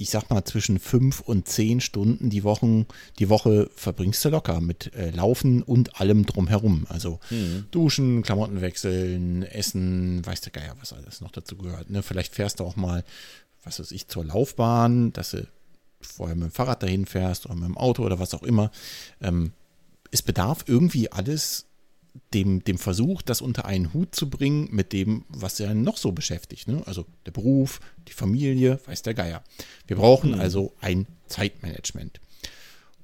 ich 0.00 0.08
sag 0.08 0.30
mal, 0.30 0.44
zwischen 0.46 0.78
fünf 0.78 1.20
und 1.20 1.46
zehn 1.46 1.82
Stunden 1.82 2.30
die, 2.30 2.42
Wochen, 2.42 2.86
die 3.18 3.28
Woche 3.28 3.68
verbringst 3.76 4.24
du 4.24 4.30
locker 4.30 4.62
mit 4.62 4.94
äh, 4.94 5.10
Laufen 5.10 5.62
und 5.62 6.00
allem 6.00 6.24
drumherum. 6.24 6.86
Also 6.88 7.20
mhm. 7.28 7.66
Duschen, 7.70 8.22
Klamotten 8.22 8.62
wechseln, 8.62 9.42
Essen, 9.42 10.24
weiß 10.24 10.40
der 10.40 10.52
Geier, 10.52 10.74
was 10.80 10.94
alles 10.94 11.20
noch 11.20 11.30
dazu 11.30 11.54
gehört. 11.58 11.90
Ne? 11.90 12.02
Vielleicht 12.02 12.34
fährst 12.34 12.60
du 12.60 12.64
auch 12.64 12.76
mal, 12.76 13.04
was 13.62 13.78
weiß 13.78 13.92
ich, 13.92 14.08
zur 14.08 14.24
Laufbahn, 14.24 15.12
dass 15.12 15.32
du 15.32 15.46
vorher 16.00 16.34
mit 16.34 16.48
dem 16.48 16.52
Fahrrad 16.52 16.82
dahin 16.82 17.04
fährst 17.04 17.44
oder 17.44 17.56
mit 17.56 17.68
dem 17.68 17.76
Auto 17.76 18.02
oder 18.02 18.18
was 18.18 18.32
auch 18.32 18.42
immer. 18.42 18.70
Ähm, 19.20 19.52
es 20.10 20.22
bedarf 20.22 20.64
irgendwie 20.66 21.12
alles 21.12 21.66
dem, 22.34 22.62
dem 22.64 22.78
Versuch, 22.78 23.22
das 23.22 23.40
unter 23.40 23.64
einen 23.64 23.92
Hut 23.92 24.14
zu 24.14 24.30
bringen 24.30 24.68
mit 24.70 24.92
dem, 24.92 25.24
was 25.28 25.58
ja 25.58 25.74
noch 25.74 25.96
so 25.96 26.12
beschäftigt. 26.12 26.68
Ne? 26.68 26.82
Also 26.86 27.06
der 27.26 27.32
Beruf, 27.32 27.80
die 28.08 28.12
Familie, 28.12 28.80
weiß 28.86 29.02
der 29.02 29.14
Geier. 29.14 29.42
Wir 29.86 29.96
brauchen 29.96 30.32
mhm. 30.32 30.40
also 30.40 30.74
ein 30.80 31.06
Zeitmanagement. 31.26 32.20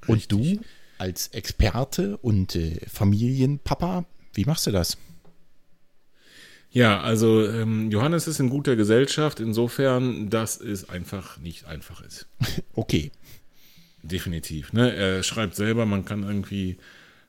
Richtig. 0.03 0.09
Und 0.09 0.33
du 0.33 0.61
als 0.99 1.29
Experte 1.29 2.17
und 2.19 2.57
äh, 2.57 2.81
Familienpapa, 2.89 4.07
wie 4.35 4.45
machst 4.45 4.67
du 4.67 4.71
das? 4.71 4.97
Ja, 6.71 7.01
also 7.01 7.49
ähm, 7.49 7.91
Johannes 7.91 8.27
ist 8.27 8.41
in 8.41 8.51
guter 8.51 8.77
Gesellschaft, 8.77 9.41
insofern, 9.41 10.29
dass 10.29 10.61
es 10.61 10.89
einfach 10.89 11.39
nicht 11.39 11.65
einfach 11.65 12.03
ist. 12.03 12.27
okay. 12.75 13.13
Definitiv. 14.03 14.73
Ne? 14.73 14.95
Er 14.95 15.23
schreibt 15.23 15.57
selber, 15.57 15.87
man 15.87 16.05
kann 16.05 16.23
irgendwie 16.23 16.77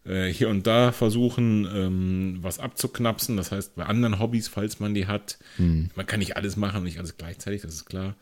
äh, 0.08 0.32
hier 0.32 0.50
und 0.50 0.66
da 0.66 0.92
versuchen, 0.92 1.68
ähm, 1.74 2.38
was 2.42 2.60
abzuknapsen. 2.60 3.38
Das 3.38 3.52
heißt, 3.52 3.76
bei 3.76 3.86
anderen 3.86 4.20
Hobbys, 4.20 4.48
falls 4.48 4.80
man 4.80 4.94
die 4.94 5.08
hat, 5.08 5.38
hm. 5.58 5.90
man 5.96 6.06
kann 6.06 6.20
nicht 6.20 6.38
alles 6.38 6.56
machen, 6.56 6.84
nicht 6.84 7.00
alles 7.00 7.18
gleichzeitig, 7.18 7.62
das 7.62 7.74
ist 7.74 7.86
klar. 7.86 8.16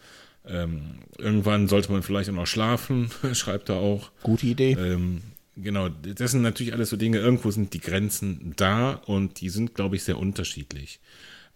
Ähm, 0.47 0.99
irgendwann 1.17 1.67
sollte 1.67 1.91
man 1.91 2.03
vielleicht 2.03 2.29
auch 2.29 2.33
noch 2.33 2.47
schlafen, 2.47 3.09
schreibt 3.33 3.69
er 3.69 3.77
auch. 3.77 4.11
Gute 4.23 4.47
Idee. 4.47 4.73
Ähm, 4.73 5.21
genau, 5.55 5.89
das 5.89 6.31
sind 6.31 6.41
natürlich 6.41 6.73
alles 6.73 6.89
so 6.89 6.97
Dinge, 6.97 7.17
irgendwo 7.17 7.51
sind 7.51 7.73
die 7.73 7.79
Grenzen 7.81 8.53
da 8.55 8.93
und 8.93 9.41
die 9.41 9.49
sind, 9.49 9.75
glaube 9.75 9.95
ich, 9.95 10.03
sehr 10.03 10.17
unterschiedlich. 10.17 10.99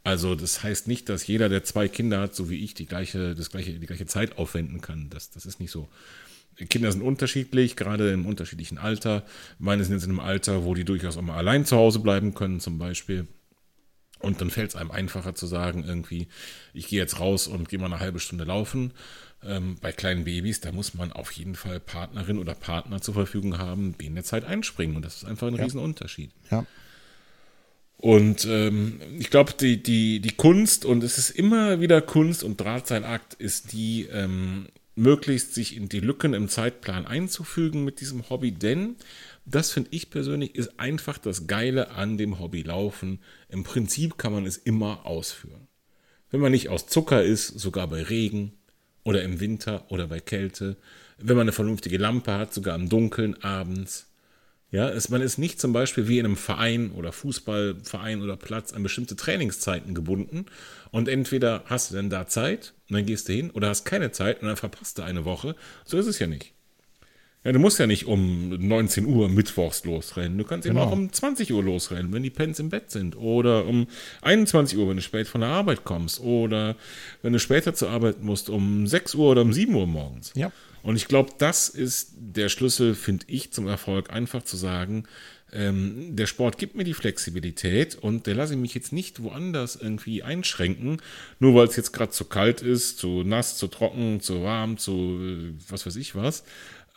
Also 0.03 0.35
das 0.35 0.63
heißt 0.63 0.87
nicht, 0.87 1.09
dass 1.09 1.27
jeder, 1.27 1.49
der 1.49 1.63
zwei 1.63 1.87
Kinder 1.87 2.21
hat, 2.21 2.33
so 2.33 2.49
wie 2.49 2.63
ich, 2.63 2.73
die 2.73 2.85
gleiche, 2.85 3.35
das 3.35 3.51
gleiche, 3.51 3.73
die 3.73 3.85
gleiche 3.85 4.05
Zeit 4.05 4.37
aufwenden 4.37 4.81
kann. 4.81 5.09
Das, 5.09 5.29
das 5.29 5.45
ist 5.45 5.59
nicht 5.59 5.71
so. 5.71 5.89
Kinder 6.65 6.91
sind 6.91 7.01
unterschiedlich, 7.01 7.75
gerade 7.75 8.11
im 8.11 8.25
unterschiedlichen 8.25 8.77
Alter. 8.77 9.23
Meine 9.59 9.83
sind 9.83 9.93
jetzt 9.93 10.03
in 10.03 10.11
einem 10.11 10.19
Alter, 10.19 10.65
wo 10.65 10.73
die 10.73 10.85
durchaus 10.85 11.17
auch 11.17 11.21
mal 11.21 11.37
allein 11.37 11.65
zu 11.65 11.77
Hause 11.77 11.99
bleiben 11.99 12.33
können, 12.33 12.59
zum 12.59 12.77
Beispiel. 12.77 13.27
Und 14.19 14.41
dann 14.41 14.49
fällt 14.49 14.71
es 14.71 14.75
einem 14.75 14.91
einfacher 14.91 15.33
zu 15.33 15.47
sagen, 15.47 15.85
irgendwie, 15.87 16.27
ich 16.73 16.87
gehe 16.87 16.99
jetzt 16.99 17.19
raus 17.19 17.47
und 17.47 17.69
gehe 17.69 17.79
mal 17.79 17.85
eine 17.85 17.99
halbe 17.99 18.19
Stunde 18.19 18.43
laufen. 18.43 18.91
Ähm, 19.41 19.77
bei 19.79 19.93
kleinen 19.93 20.25
Babys, 20.25 20.59
da 20.59 20.73
muss 20.73 20.93
man 20.93 21.13
auf 21.13 21.31
jeden 21.31 21.55
Fall 21.55 21.79
Partnerin 21.79 22.37
oder 22.37 22.53
Partner 22.53 23.01
zur 23.01 23.13
Verfügung 23.13 23.57
haben, 23.57 23.97
die 23.97 24.07
in 24.07 24.15
der 24.15 24.25
Zeit 24.25 24.43
einspringen. 24.43 24.97
Und 24.97 25.05
das 25.05 25.17
ist 25.17 25.25
einfach 25.25 25.47
ein 25.47 25.55
ja. 25.55 25.63
Riesenunterschied. 25.63 26.31
Ja. 26.51 26.65
Und 27.95 28.45
ähm, 28.45 29.01
ich 29.17 29.29
glaube, 29.29 29.53
die, 29.59 29.81
die, 29.81 30.19
die 30.19 30.31
Kunst, 30.31 30.85
und 30.85 31.03
es 31.03 31.17
ist 31.17 31.31
immer 31.31 31.79
wieder 31.81 32.01
Kunst 32.01 32.43
und 32.43 32.59
Drahtseilakt, 32.59 33.33
ist 33.33 33.73
die, 33.73 34.07
ähm, 34.11 34.67
möglichst 34.99 35.55
sich 35.55 35.75
in 35.75 35.89
die 35.89 35.99
Lücken 35.99 36.33
im 36.33 36.49
Zeitplan 36.49 37.07
einzufügen 37.07 37.83
mit 37.83 38.01
diesem 38.01 38.29
Hobby, 38.29 38.51
denn 38.51 38.95
das 39.45 39.71
finde 39.71 39.89
ich 39.93 40.09
persönlich 40.09 40.55
ist 40.55 40.79
einfach 40.79 41.17
das 41.17 41.47
Geile 41.47 41.91
an 41.91 42.17
dem 42.17 42.39
Hobby 42.39 42.61
Laufen. 42.61 43.19
Im 43.47 43.63
Prinzip 43.63 44.17
kann 44.17 44.33
man 44.33 44.45
es 44.45 44.57
immer 44.57 45.05
ausführen. 45.05 45.67
Wenn 46.29 46.41
man 46.41 46.51
nicht 46.51 46.69
aus 46.69 46.85
Zucker 46.87 47.23
ist, 47.23 47.47
sogar 47.47 47.87
bei 47.87 48.03
Regen 48.03 48.53
oder 49.03 49.23
im 49.23 49.39
Winter 49.39 49.85
oder 49.89 50.07
bei 50.07 50.19
Kälte. 50.19 50.77
Wenn 51.17 51.35
man 51.35 51.45
eine 51.45 51.51
vernünftige 51.51 51.97
Lampe 51.97 52.33
hat, 52.33 52.53
sogar 52.53 52.75
im 52.75 52.89
Dunkeln 52.89 53.41
abends. 53.41 54.08
Ja, 54.71 54.87
es, 54.89 55.09
man 55.09 55.21
ist 55.21 55.39
nicht 55.39 55.59
zum 55.59 55.73
Beispiel 55.73 56.07
wie 56.07 56.19
in 56.19 56.25
einem 56.25 56.35
Verein 56.35 56.91
oder 56.91 57.11
Fußballverein 57.11 58.21
oder 58.21 58.37
Platz 58.37 58.71
an 58.71 58.83
bestimmte 58.83 59.15
Trainingszeiten 59.15 59.95
gebunden 59.95 60.45
und 60.91 61.07
entweder 61.07 61.63
hast 61.65 61.89
du 61.89 61.95
dann 61.95 62.11
da 62.11 62.27
Zeit 62.27 62.73
und 62.87 62.95
dann 62.95 63.05
gehst 63.05 63.27
du 63.29 63.33
hin 63.33 63.49
oder 63.49 63.69
hast 63.69 63.85
keine 63.85 64.11
Zeit 64.11 64.41
und 64.41 64.47
dann 64.47 64.57
verpasst 64.57 64.99
du 64.99 65.01
eine 65.01 65.25
Woche. 65.25 65.55
So 65.85 65.97
ist 65.97 66.05
es 66.05 66.19
ja 66.19 66.27
nicht. 66.27 66.53
Ja, 67.45 67.53
du 67.53 67.59
musst 67.59 67.79
ja 67.79 67.87
nicht 67.87 68.05
um 68.05 68.49
19 68.49 69.05
Uhr 69.05 69.29
mittwochs 69.29 69.85
losrennen. 69.85 70.37
Du 70.37 70.43
kannst 70.43 70.67
genau. 70.67 70.81
eben 70.81 70.89
auch 70.89 70.93
um 70.93 71.11
20 71.11 71.53
Uhr 71.53 71.63
losrennen, 71.63 72.11
wenn 72.11 72.21
die 72.21 72.29
Pens 72.29 72.59
im 72.59 72.69
Bett 72.69 72.91
sind. 72.91 73.15
Oder 73.15 73.65
um 73.65 73.87
21 74.21 74.77
Uhr, 74.77 74.89
wenn 74.89 74.97
du 74.97 75.01
spät 75.01 75.27
von 75.27 75.41
der 75.41 75.49
Arbeit 75.49 75.85
kommst. 75.85 76.19
Oder 76.19 76.75
wenn 77.21 77.31
du 77.31 77.39
später 77.39 77.73
zur 77.73 77.91
Arbeit 77.91 78.21
musst, 78.21 78.49
um 78.49 78.85
6 78.85 79.15
Uhr 79.15 79.31
oder 79.31 79.41
um 79.43 79.53
7 79.53 79.73
Uhr 79.73 79.87
morgens. 79.87 80.33
Ja. 80.35 80.51
Und 80.83 80.97
ich 80.97 81.07
glaube, 81.07 81.31
das 81.37 81.69
ist 81.69 82.11
der 82.17 82.49
Schlüssel, 82.49 82.93
finde 82.93 83.25
ich, 83.29 83.51
zum 83.51 83.67
Erfolg. 83.67 84.11
Einfach 84.11 84.43
zu 84.43 84.57
sagen, 84.57 85.05
ähm, 85.51 86.15
der 86.15 86.27
Sport 86.27 86.57
gibt 86.57 86.75
mir 86.75 86.83
die 86.83 86.93
Flexibilität 86.93 87.95
und 87.95 88.27
der 88.27 88.35
lasse 88.35 88.53
ich 88.53 88.59
mich 88.59 88.75
jetzt 88.75 88.93
nicht 88.93 89.23
woanders 89.23 89.75
irgendwie 89.75 90.21
einschränken, 90.21 91.01
nur 91.39 91.55
weil 91.55 91.67
es 91.67 91.75
jetzt 91.75 91.91
gerade 91.91 92.11
zu 92.11 92.25
kalt 92.25 92.61
ist, 92.61 92.99
zu 92.99 93.23
nass, 93.23 93.57
zu 93.57 93.67
trocken, 93.67 94.21
zu 94.21 94.43
warm, 94.43 94.77
zu 94.77 94.91
äh, 94.91 95.53
was 95.67 95.85
weiß 95.85 95.95
ich 95.95 96.15
was, 96.15 96.43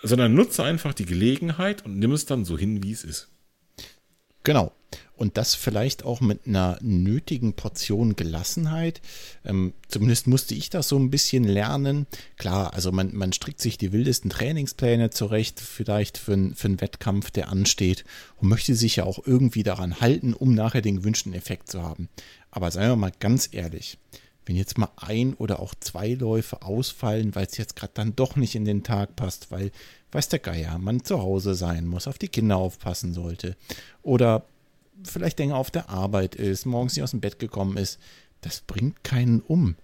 sondern 0.03 0.35
nutze 0.35 0.65
einfach 0.65 0.95
die 0.95 1.07
Gelegenheit 1.07 1.85
und 1.85 1.99
nimm 1.99 2.13
es 2.13 2.27
dann 2.27 2.45
so 2.45 2.59
hin, 2.59 2.83
wie 2.83 2.93
es 2.93 3.05
ist. 3.05 3.29
Genau. 4.45 4.73
Und 5.15 5.37
das 5.37 5.55
vielleicht 5.55 6.05
auch 6.05 6.21
mit 6.21 6.47
einer 6.47 6.79
nötigen 6.81 7.53
Portion 7.53 8.17
Gelassenheit. 8.17 9.01
Ähm, 9.45 9.73
zumindest 9.87 10.27
musste 10.27 10.55
ich 10.55 10.69
das 10.69 10.89
so 10.89 10.99
ein 10.99 11.11
bisschen 11.11 11.45
lernen. 11.45 12.07
Klar, 12.39 12.75
also 12.75 12.91
man, 12.91 13.15
man 13.15 13.33
strickt 13.33 13.61
sich 13.61 13.79
die 13.79 13.93
wildesten 13.93 14.31
Trainingspläne 14.31 15.11
zurecht, 15.11 15.61
vielleicht 15.61 16.19
für, 16.19 16.51
für 16.55 16.67
einen 16.67 16.81
Wettkampf, 16.81 17.31
der 17.31 17.51
ansteht, 17.51 18.05
und 18.37 18.49
möchte 18.49 18.75
sich 18.75 18.97
ja 18.97 19.05
auch 19.05 19.25
irgendwie 19.25 19.63
daran 19.63 20.01
halten, 20.01 20.35
um 20.35 20.55
nachher 20.55 20.83
den 20.83 20.97
gewünschten 20.97 21.35
Effekt 21.35 21.71
zu 21.71 21.83
haben. 21.83 22.09
Aber 22.51 22.71
seien 22.71 22.91
wir 22.91 22.97
mal 22.97 23.13
ganz 23.21 23.49
ehrlich, 23.53 23.99
wenn 24.47 24.57
jetzt 24.57 24.79
mal 24.79 24.91
ein 24.97 25.35
oder 25.35 25.61
auch 25.61 25.75
zwei 25.79 26.15
Läufe 26.15 26.63
ausfallen, 26.63 27.35
weil 27.35 27.47
es 27.47 27.57
jetzt 27.57 27.77
gerade 27.77 27.93
dann 27.95 28.17
doch 28.17 28.37
nicht 28.37 28.55
in 28.55 28.65
den 28.65 28.83
Tag 28.83 29.17
passt, 29.17 29.51
weil, 29.51 29.71
weiß 30.11 30.29
der 30.29 30.41
Geier, 30.41 30.79
man 30.79 31.05
zu 31.05 31.23
Hause 31.23 31.55
sein 31.55 31.87
muss, 31.87 32.09
auf 32.09 32.19
die 32.19 32.29
Kinder 32.29 32.57
aufpassen 32.57 33.15
sollte 33.15 33.57
oder 34.03 34.45
vielleicht 35.05 35.39
länger 35.39 35.57
auf 35.57 35.71
der 35.71 35.89
Arbeit 35.89 36.35
ist, 36.35 36.67
morgens 36.67 36.97
nicht 36.97 37.03
aus 37.03 37.13
dem 37.13 37.21
Bett 37.21 37.39
gekommen 37.39 37.77
ist, 37.77 37.99
das 38.41 38.61
bringt 38.61 39.03
keinen 39.05 39.41
um. 39.41 39.77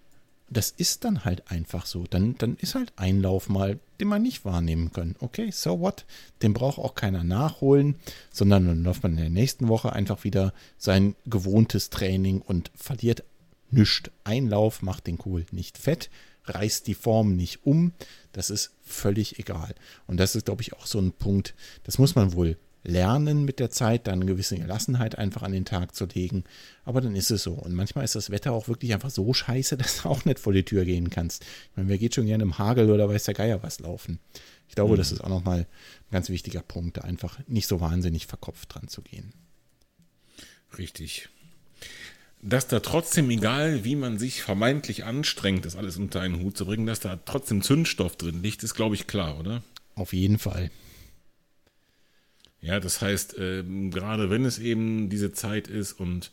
Das 0.51 0.71
ist 0.71 1.05
dann 1.05 1.27
halt 1.27 1.51
einfach 1.51 1.85
so. 1.85 2.05
Dann, 2.09 2.37
dann 2.39 2.57
ist 2.57 2.75
halt 2.75 2.93
ein 2.97 3.21
Lauf 3.21 3.51
mal, 3.51 3.79
den 4.01 4.09
man 4.09 4.23
nicht 4.23 4.47
wahrnehmen 4.47 4.93
kann. 4.93 5.15
Okay, 5.19 5.51
so 5.51 5.81
what? 5.81 6.07
Den 6.41 6.55
braucht 6.55 6.79
auch 6.79 6.95
keiner 6.95 7.23
nachholen, 7.23 7.97
sondern 8.31 8.67
dann 8.67 8.83
läuft 8.83 9.03
man 9.03 9.13
in 9.13 9.19
der 9.19 9.31
nächsten 9.31 9.69
Woche 9.69 9.93
einfach 9.93 10.25
wieder 10.25 10.55
sein 10.79 11.15
gewohntes 11.27 11.91
Training 11.91 12.41
und 12.41 12.71
verliert 12.75 13.25
nichts. 13.71 14.11
Ein 14.25 14.49
Lauf 14.49 14.83
macht 14.83 15.07
den 15.07 15.19
Kohl 15.19 15.47
nicht 15.51 15.79
fett, 15.79 16.11
reißt 16.45 16.87
die 16.87 16.95
Form 16.95 17.37
nicht 17.37 17.65
um. 17.65 17.93
Das 18.33 18.51
ist 18.51 18.73
völlig 18.83 19.39
egal. 19.39 19.75
Und 20.07 20.19
das 20.19 20.35
ist, 20.35 20.47
glaube 20.47 20.63
ich, 20.63 20.73
auch 20.73 20.87
so 20.87 20.99
ein 20.99 21.13
Punkt, 21.13 21.55
das 21.85 21.99
muss 21.99 22.15
man 22.15 22.33
wohl 22.33 22.57
lernen 22.85 23.45
mit 23.45 23.59
der 23.59 23.71
Zeit, 23.71 24.07
dann 24.07 24.15
eine 24.15 24.27
gewisse 24.27 24.57
Gelassenheit 24.57 25.19
einfach 25.19 25.43
an 25.43 25.53
den 25.53 25.65
Tag 25.65 25.95
zu 25.95 26.07
legen. 26.07 26.45
Aber 26.85 27.01
dann 27.01 27.15
ist 27.15 27.31
es 27.31 27.43
so. 27.43 27.53
Und 27.53 27.75
manchmal 27.75 28.05
ist 28.05 28.15
das 28.15 28.31
Wetter 28.31 28.53
auch 28.53 28.69
wirklich 28.69 28.95
einfach 28.95 29.11
so 29.11 29.33
scheiße, 29.33 29.77
dass 29.79 30.03
du 30.03 30.09
auch 30.09 30.25
nicht 30.25 30.39
vor 30.39 30.53
die 30.53 30.65
Tür 30.65 30.85
gehen 30.85 31.11
kannst. 31.11 31.43
Ich 31.43 31.77
meine, 31.77 31.89
wer 31.89 31.99
geht 31.99 32.15
schon 32.15 32.27
gerne 32.27 32.43
im 32.43 32.59
Hagel 32.59 32.91
oder 32.91 33.09
weiß 33.09 33.25
der 33.25 33.35
Geier 33.35 33.63
was 33.63 33.81
laufen? 33.81 34.19
Ich 34.69 34.75
glaube, 34.75 34.95
mhm. 34.95 34.99
das 34.99 35.13
ist 35.13 35.23
auch 35.23 35.29
nochmal 35.29 35.61
ein 35.61 36.13
ganz 36.13 36.29
wichtiger 36.29 36.63
Punkt, 36.63 36.97
da 36.97 37.03
einfach 37.03 37.39
nicht 37.47 37.69
so 37.69 37.81
wahnsinnig 37.81 38.27
verkopft 38.27 38.75
dran 38.75 38.89
zu 38.89 39.03
gehen. 39.03 39.33
Richtig. 40.77 41.29
Dass 42.41 42.69
da 42.69 42.81
trotzdem, 42.81 43.31
egal 43.31 43.85
wie 43.85 43.97
man 43.97 44.19
sich 44.19 44.43
vermeintlich 44.43 45.05
anstrengt, 45.05 45.65
das 45.65 45.75
alles 45.75 45.97
unter 45.97 46.21
einen 46.21 46.41
Hut 46.41 46.57
zu 46.57 46.67
bringen, 46.67 46.87
dass 46.87 47.01
da 47.01 47.17
trotzdem 47.17 47.63
Zündstoff 47.63 48.17
drin 48.17 48.43
liegt, 48.43 48.63
ist, 48.63 48.75
glaube 48.75 48.95
ich, 48.95 49.07
klar, 49.07 49.39
oder? 49.41 49.63
Auf 49.97 50.13
jeden 50.13 50.39
Fall. 50.39 50.71
Ja, 52.61 52.81
das 52.81 53.01
heißt, 53.01 53.37
ähm, 53.39 53.91
gerade 53.91 54.31
wenn 54.31 54.45
es 54.45 54.59
eben 54.59 55.09
diese 55.09 55.33
Zeit 55.33 55.69
ist 55.69 55.93
und 55.93 56.31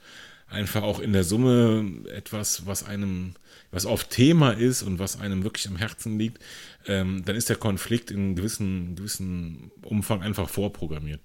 einfach 0.47 0.83
auch 0.83 0.99
in 0.99 1.13
der 1.13 1.23
Summe 1.23 2.03
etwas, 2.13 2.65
was 2.65 2.83
einem, 2.83 3.33
was 3.71 3.85
auf 3.85 4.05
Thema 4.05 4.51
ist 4.51 4.83
und 4.83 4.99
was 4.99 5.19
einem 5.19 5.43
wirklich 5.43 5.67
am 5.67 5.75
Herzen 5.75 6.17
liegt, 6.19 6.39
ähm, 6.87 7.23
dann 7.25 7.35
ist 7.35 7.49
der 7.49 7.55
Konflikt 7.55 8.11
in 8.11 8.35
gewissen, 8.35 8.95
gewissen 8.95 9.71
Umfang 9.83 10.21
einfach 10.21 10.49
vorprogrammiert. 10.49 11.21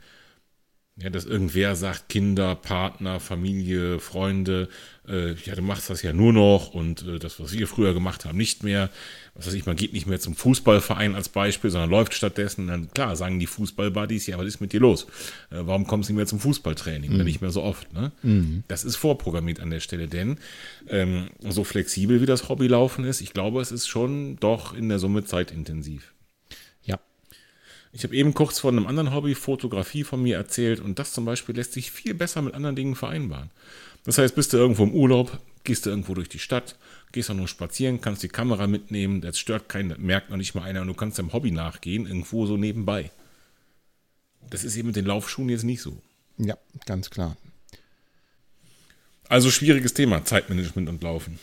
Ja, 0.96 1.08
dass 1.08 1.24
irgendwer 1.24 1.76
sagt, 1.76 2.10
Kinder, 2.10 2.54
Partner, 2.54 3.20
Familie, 3.20 4.00
Freunde, 4.00 4.68
äh, 5.08 5.32
ja, 5.32 5.54
du 5.54 5.62
machst 5.62 5.88
das 5.88 6.02
ja 6.02 6.12
nur 6.12 6.32
noch 6.32 6.74
und 6.74 7.06
äh, 7.06 7.18
das, 7.18 7.40
was 7.40 7.52
wir 7.52 7.66
früher 7.66 7.94
gemacht 7.94 8.24
haben, 8.26 8.36
nicht 8.36 8.62
mehr. 8.64 8.90
Was 9.34 9.46
weiß 9.46 9.54
ich, 9.54 9.64
man 9.64 9.76
geht 9.76 9.94
nicht 9.94 10.06
mehr 10.06 10.20
zum 10.20 10.34
Fußballverein 10.34 11.14
als 11.14 11.30
Beispiel, 11.30 11.70
sondern 11.70 11.88
läuft 11.88 12.12
stattdessen. 12.12 12.66
Dann 12.66 12.90
klar, 12.90 13.16
sagen 13.16 13.38
die 13.38 13.46
Fußballbuddies, 13.46 14.26
ja, 14.26 14.36
was 14.36 14.46
ist 14.46 14.60
mit 14.60 14.74
dir 14.74 14.80
los? 14.80 15.06
Äh, 15.50 15.60
warum 15.62 15.86
kommst 15.86 16.08
du 16.08 16.12
nicht 16.12 16.18
mehr 16.18 16.26
zum 16.26 16.40
Fußballtraining? 16.40 17.16
Mhm. 17.16 17.24
nicht 17.24 17.40
mehr 17.40 17.50
so 17.50 17.62
oft. 17.62 17.92
Ne? 17.94 18.12
Mhm. 18.22 18.64
Das 18.68 18.84
ist 18.84 18.96
vorprogrammiert 18.96 19.60
an 19.60 19.70
der 19.70 19.80
Stelle, 19.80 20.06
denn 20.06 20.38
ähm, 20.88 21.28
so 21.40 21.64
flexibel 21.64 22.20
wie 22.20 22.26
das 22.26 22.48
Hobby 22.50 22.66
laufen 22.66 23.04
ist, 23.04 23.22
ich 23.22 23.32
glaube, 23.32 23.62
es 23.62 23.72
ist 23.72 23.88
schon 23.88 24.36
doch 24.36 24.74
in 24.74 24.88
der 24.88 24.98
Summe 24.98 25.24
zeitintensiv. 25.24 26.12
Ich 27.92 28.04
habe 28.04 28.14
eben 28.14 28.34
kurz 28.34 28.60
von 28.60 28.76
einem 28.76 28.86
anderen 28.86 29.12
Hobby, 29.12 29.34
Fotografie, 29.34 30.04
von 30.04 30.22
mir 30.22 30.36
erzählt 30.36 30.80
und 30.80 30.98
das 30.98 31.12
zum 31.12 31.24
Beispiel 31.24 31.56
lässt 31.56 31.72
sich 31.72 31.90
viel 31.90 32.14
besser 32.14 32.40
mit 32.40 32.54
anderen 32.54 32.76
Dingen 32.76 32.94
vereinbaren. 32.94 33.50
Das 34.04 34.18
heißt, 34.18 34.34
bist 34.34 34.52
du 34.52 34.56
irgendwo 34.56 34.84
im 34.84 34.94
Urlaub, 34.94 35.38
gehst 35.64 35.86
du 35.86 35.90
irgendwo 35.90 36.14
durch 36.14 36.28
die 36.28 36.38
Stadt, 36.38 36.76
gehst 37.12 37.30
auch 37.30 37.34
nur 37.34 37.48
spazieren, 37.48 38.00
kannst 38.00 38.22
die 38.22 38.28
Kamera 38.28 38.66
mitnehmen, 38.66 39.20
das 39.20 39.38
stört 39.38 39.68
keinen, 39.68 39.90
das 39.90 39.98
merkt 39.98 40.30
noch 40.30 40.36
nicht 40.36 40.54
mal 40.54 40.62
einer 40.62 40.82
und 40.82 40.86
du 40.86 40.94
kannst 40.94 41.18
deinem 41.18 41.32
Hobby 41.32 41.50
nachgehen, 41.50 42.06
irgendwo 42.06 42.46
so 42.46 42.56
nebenbei. 42.56 43.10
Das 44.48 44.64
ist 44.64 44.76
eben 44.76 44.88
mit 44.88 44.96
den 44.96 45.06
Laufschuhen 45.06 45.48
jetzt 45.48 45.64
nicht 45.64 45.82
so. 45.82 46.00
Ja, 46.38 46.56
ganz 46.86 47.10
klar. 47.10 47.36
Also 49.28 49.50
schwieriges 49.50 49.94
Thema, 49.94 50.24
Zeitmanagement 50.24 50.88
und 50.88 51.02
Laufen. 51.02 51.38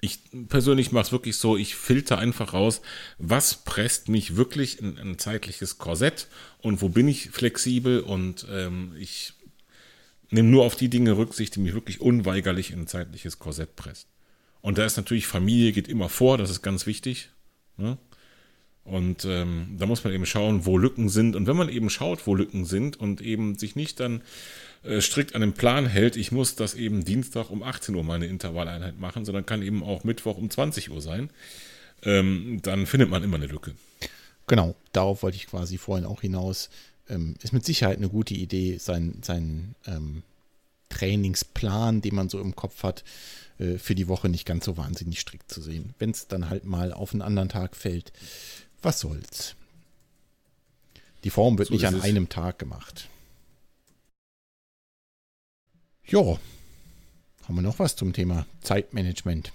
Ich 0.00 0.20
persönlich 0.48 0.92
mache 0.92 1.06
es 1.06 1.12
wirklich 1.12 1.36
so, 1.36 1.56
ich 1.56 1.74
filter 1.74 2.18
einfach 2.18 2.54
raus, 2.54 2.80
was 3.18 3.64
presst 3.64 4.08
mich 4.08 4.36
wirklich 4.36 4.80
in 4.80 4.98
ein 4.98 5.18
zeitliches 5.18 5.78
Korsett 5.78 6.28
und 6.58 6.80
wo 6.80 6.88
bin 6.88 7.06
ich 7.08 7.30
flexibel 7.30 8.00
und 8.00 8.46
ähm, 8.50 8.94
ich 8.98 9.34
nehme 10.30 10.48
nur 10.48 10.64
auf 10.64 10.76
die 10.76 10.88
Dinge 10.88 11.16
Rücksicht, 11.16 11.56
die 11.56 11.60
mich 11.60 11.74
wirklich 11.74 12.00
unweigerlich 12.00 12.70
in 12.70 12.80
ein 12.80 12.86
zeitliches 12.86 13.38
Korsett 13.38 13.76
presst. 13.76 14.08
Und 14.62 14.78
da 14.78 14.84
ist 14.84 14.96
natürlich 14.96 15.26
Familie 15.26 15.72
geht 15.72 15.88
immer 15.88 16.08
vor, 16.08 16.38
das 16.38 16.50
ist 16.50 16.62
ganz 16.62 16.86
wichtig. 16.86 17.30
Ne? 17.76 17.98
Und 18.84 19.24
ähm, 19.24 19.76
da 19.78 19.86
muss 19.86 20.04
man 20.04 20.12
eben 20.12 20.26
schauen, 20.26 20.66
wo 20.66 20.78
Lücken 20.78 21.08
sind. 21.08 21.36
Und 21.36 21.46
wenn 21.46 21.56
man 21.56 21.68
eben 21.68 21.90
schaut, 21.90 22.26
wo 22.26 22.34
Lücken 22.34 22.64
sind 22.64 22.98
und 22.98 23.20
eben 23.20 23.58
sich 23.58 23.76
nicht 23.76 24.00
dann 24.00 24.22
strikt 25.00 25.34
an 25.34 25.42
den 25.42 25.52
Plan 25.52 25.86
hält, 25.86 26.16
ich 26.16 26.32
muss 26.32 26.54
das 26.54 26.74
eben 26.74 27.04
Dienstag 27.04 27.50
um 27.50 27.62
18 27.62 27.94
Uhr 27.94 28.02
meine 28.02 28.26
Intervalleinheit 28.26 28.98
machen, 28.98 29.24
sondern 29.24 29.44
kann 29.44 29.62
eben 29.62 29.82
auch 29.82 30.04
Mittwoch 30.04 30.38
um 30.38 30.48
20 30.48 30.90
Uhr 30.90 31.02
sein, 31.02 31.30
ähm, 32.02 32.60
dann 32.62 32.86
findet 32.86 33.10
man 33.10 33.22
immer 33.22 33.36
eine 33.36 33.46
Lücke. 33.46 33.74
Genau, 34.46 34.74
darauf 34.92 35.22
wollte 35.22 35.36
ich 35.36 35.46
quasi 35.46 35.78
vorhin 35.78 36.06
auch 36.06 36.22
hinaus. 36.22 36.70
Ähm, 37.08 37.34
ist 37.42 37.52
mit 37.52 37.64
Sicherheit 37.64 37.98
eine 37.98 38.08
gute 38.08 38.34
Idee, 38.34 38.78
seinen 38.78 39.22
sein, 39.22 39.74
ähm, 39.86 40.22
Trainingsplan, 40.88 42.00
den 42.00 42.14
man 42.14 42.28
so 42.28 42.40
im 42.40 42.56
Kopf 42.56 42.82
hat, 42.82 43.04
äh, 43.58 43.78
für 43.78 43.94
die 43.94 44.08
Woche 44.08 44.28
nicht 44.28 44.46
ganz 44.46 44.64
so 44.64 44.76
wahnsinnig 44.76 45.20
strikt 45.20 45.50
zu 45.52 45.60
sehen. 45.60 45.94
Wenn 45.98 46.10
es 46.10 46.26
dann 46.26 46.48
halt 46.48 46.64
mal 46.64 46.92
auf 46.92 47.12
einen 47.12 47.22
anderen 47.22 47.48
Tag 47.48 47.76
fällt, 47.76 48.12
was 48.82 49.00
soll's. 49.00 49.54
Die 51.24 51.30
Form 51.30 51.58
wird 51.58 51.68
so 51.68 51.74
nicht 51.74 51.86
an 51.86 52.00
einem 52.00 52.28
Tag 52.28 52.58
gemacht. 52.58 53.09
Ja, 56.10 56.40
haben 57.44 57.54
wir 57.54 57.62
noch 57.62 57.78
was 57.78 57.94
zum 57.94 58.12
Thema 58.12 58.44
Zeitmanagement? 58.62 59.52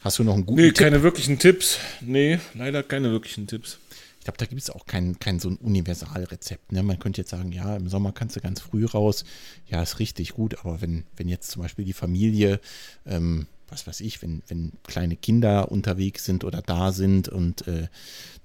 Hast 0.00 0.18
du 0.18 0.24
noch 0.24 0.32
einen 0.32 0.46
guten 0.46 0.62
nee, 0.62 0.68
Tipp? 0.68 0.78
Nee, 0.78 0.84
keine 0.84 1.02
wirklichen 1.02 1.38
Tipps. 1.38 1.78
Nee, 2.00 2.38
leider 2.54 2.82
keine 2.82 3.10
wirklichen 3.10 3.46
Tipps. 3.46 3.78
Ich 4.18 4.24
glaube, 4.24 4.38
da 4.38 4.46
gibt 4.46 4.62
es 4.62 4.70
auch 4.70 4.86
kein, 4.86 5.18
kein 5.18 5.40
so 5.40 5.50
ein 5.50 5.56
Universalrezept. 5.56 6.72
Ne? 6.72 6.82
Man 6.82 6.98
könnte 6.98 7.20
jetzt 7.20 7.28
sagen, 7.28 7.52
ja, 7.52 7.76
im 7.76 7.90
Sommer 7.90 8.12
kannst 8.12 8.34
du 8.34 8.40
ganz 8.40 8.60
früh 8.60 8.86
raus. 8.86 9.26
Ja, 9.68 9.82
ist 9.82 9.98
richtig 9.98 10.32
gut. 10.32 10.58
Aber 10.60 10.80
wenn, 10.80 11.04
wenn 11.18 11.28
jetzt 11.28 11.50
zum 11.50 11.60
Beispiel 11.60 11.84
die 11.84 11.92
Familie, 11.92 12.58
ähm, 13.04 13.48
was 13.72 13.86
weiß 13.86 14.00
ich, 14.00 14.22
wenn, 14.22 14.42
wenn 14.48 14.72
kleine 14.84 15.16
Kinder 15.16 15.72
unterwegs 15.72 16.24
sind 16.24 16.44
oder 16.44 16.62
da 16.62 16.92
sind 16.92 17.28
und 17.28 17.66
äh, 17.66 17.88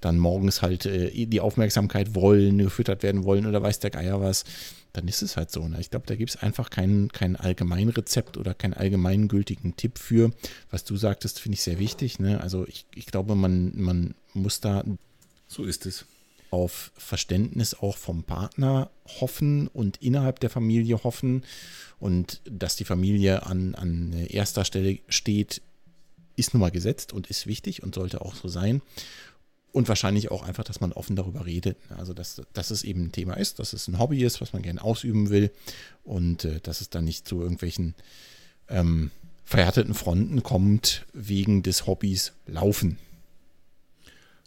dann 0.00 0.18
morgens 0.18 0.62
halt 0.62 0.86
äh, 0.86 1.26
die 1.26 1.40
Aufmerksamkeit 1.40 2.14
wollen, 2.14 2.58
gefüttert 2.58 3.02
werden 3.02 3.24
wollen 3.24 3.46
oder 3.46 3.62
weiß 3.62 3.78
der 3.80 3.90
Geier 3.90 4.20
was, 4.20 4.44
dann 4.92 5.06
ist 5.06 5.22
es 5.22 5.36
halt 5.36 5.50
so. 5.50 5.66
Ne? 5.68 5.80
Ich 5.80 5.90
glaube, 5.90 6.06
da 6.06 6.16
gibt 6.16 6.30
es 6.30 6.36
einfach 6.36 6.70
kein, 6.70 7.08
kein 7.12 7.36
Allgemeinrezept 7.36 8.36
oder 8.36 8.54
keinen 8.54 8.74
allgemeingültigen 8.74 9.76
Tipp 9.76 9.98
für. 9.98 10.32
Was 10.70 10.84
du 10.84 10.96
sagtest, 10.96 11.40
finde 11.40 11.54
ich 11.54 11.62
sehr 11.62 11.78
wichtig. 11.78 12.18
Ne? 12.18 12.40
Also 12.40 12.66
ich, 12.66 12.86
ich 12.94 13.06
glaube, 13.06 13.34
man, 13.34 13.72
man 13.76 14.14
muss 14.34 14.60
da 14.60 14.82
so 15.48 15.64
ist 15.64 15.86
es. 15.86 16.04
Auf 16.50 16.92
Verständnis 16.96 17.74
auch 17.74 17.96
vom 17.96 18.22
Partner 18.24 18.90
hoffen 19.20 19.68
und 19.68 19.98
innerhalb 20.02 20.40
der 20.40 20.50
Familie 20.50 21.02
hoffen. 21.04 21.44
Und 22.00 22.40
dass 22.44 22.76
die 22.76 22.84
Familie 22.84 23.46
an, 23.46 23.74
an 23.74 24.12
erster 24.12 24.64
Stelle 24.64 24.98
steht, 25.08 25.62
ist 26.36 26.54
nun 26.54 26.60
mal 26.60 26.70
gesetzt 26.70 27.12
und 27.12 27.28
ist 27.28 27.46
wichtig 27.46 27.82
und 27.82 27.94
sollte 27.94 28.20
auch 28.20 28.34
so 28.34 28.48
sein. 28.48 28.82
Und 29.72 29.88
wahrscheinlich 29.88 30.30
auch 30.30 30.42
einfach, 30.42 30.64
dass 30.64 30.80
man 30.80 30.92
offen 30.92 31.14
darüber 31.14 31.44
redet. 31.44 31.76
Also, 31.96 32.14
dass, 32.14 32.40
dass 32.54 32.70
es 32.70 32.84
eben 32.84 33.04
ein 33.04 33.12
Thema 33.12 33.34
ist, 33.34 33.58
dass 33.58 33.72
es 33.72 33.86
ein 33.86 33.98
Hobby 33.98 34.24
ist, 34.24 34.40
was 34.40 34.52
man 34.52 34.62
gerne 34.62 34.82
ausüben 34.82 35.30
will. 35.30 35.50
Und 36.04 36.44
äh, 36.44 36.60
dass 36.60 36.80
es 36.80 36.88
dann 36.88 37.04
nicht 37.04 37.28
zu 37.28 37.40
irgendwelchen 37.40 37.94
ähm, 38.68 39.10
verhärteten 39.44 39.94
Fronten 39.94 40.42
kommt 40.42 41.06
wegen 41.12 41.62
des 41.62 41.86
Hobbys 41.86 42.32
Laufen. 42.46 42.98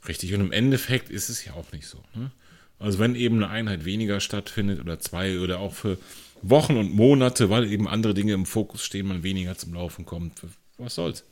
Richtig, 0.08 0.34
und 0.34 0.42
im 0.42 0.52
Endeffekt 0.52 1.10
ist 1.10 1.30
es 1.30 1.46
ja 1.46 1.54
auch 1.54 1.72
nicht 1.72 1.88
so. 1.88 2.00
Ne? 2.16 2.32
Also 2.80 2.98
wenn 2.98 3.16
eben 3.16 3.38
eine 3.38 3.50
Einheit 3.50 3.86
weniger 3.86 4.20
stattfindet 4.20 4.80
oder 4.80 5.00
zwei 5.00 5.40
oder 5.40 5.60
auch 5.60 5.74
für 5.74 5.98
Wochen 6.42 6.78
und 6.78 6.94
Monate, 6.94 7.50
weil 7.50 7.72
eben 7.72 7.88
andere 7.88 8.14
Dinge 8.14 8.34
im 8.34 8.48
Fokus 8.48 8.84
stehen, 8.84 9.08
man 9.08 9.22
weniger 9.22 9.56
zum 9.56 9.74
Laufen 9.74 10.06
kommt, 10.06 10.42
was 10.78 10.96
soll's. 10.96 11.24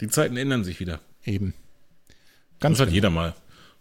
Die 0.00 0.08
Zeiten 0.08 0.36
ändern 0.36 0.64
sich 0.64 0.80
wieder. 0.80 1.00
Eben. 1.24 1.54
Ganz 2.60 2.78
das 2.78 2.82
hat 2.82 2.88
genau. 2.88 2.94
jeder 2.94 3.10
mal. 3.10 3.34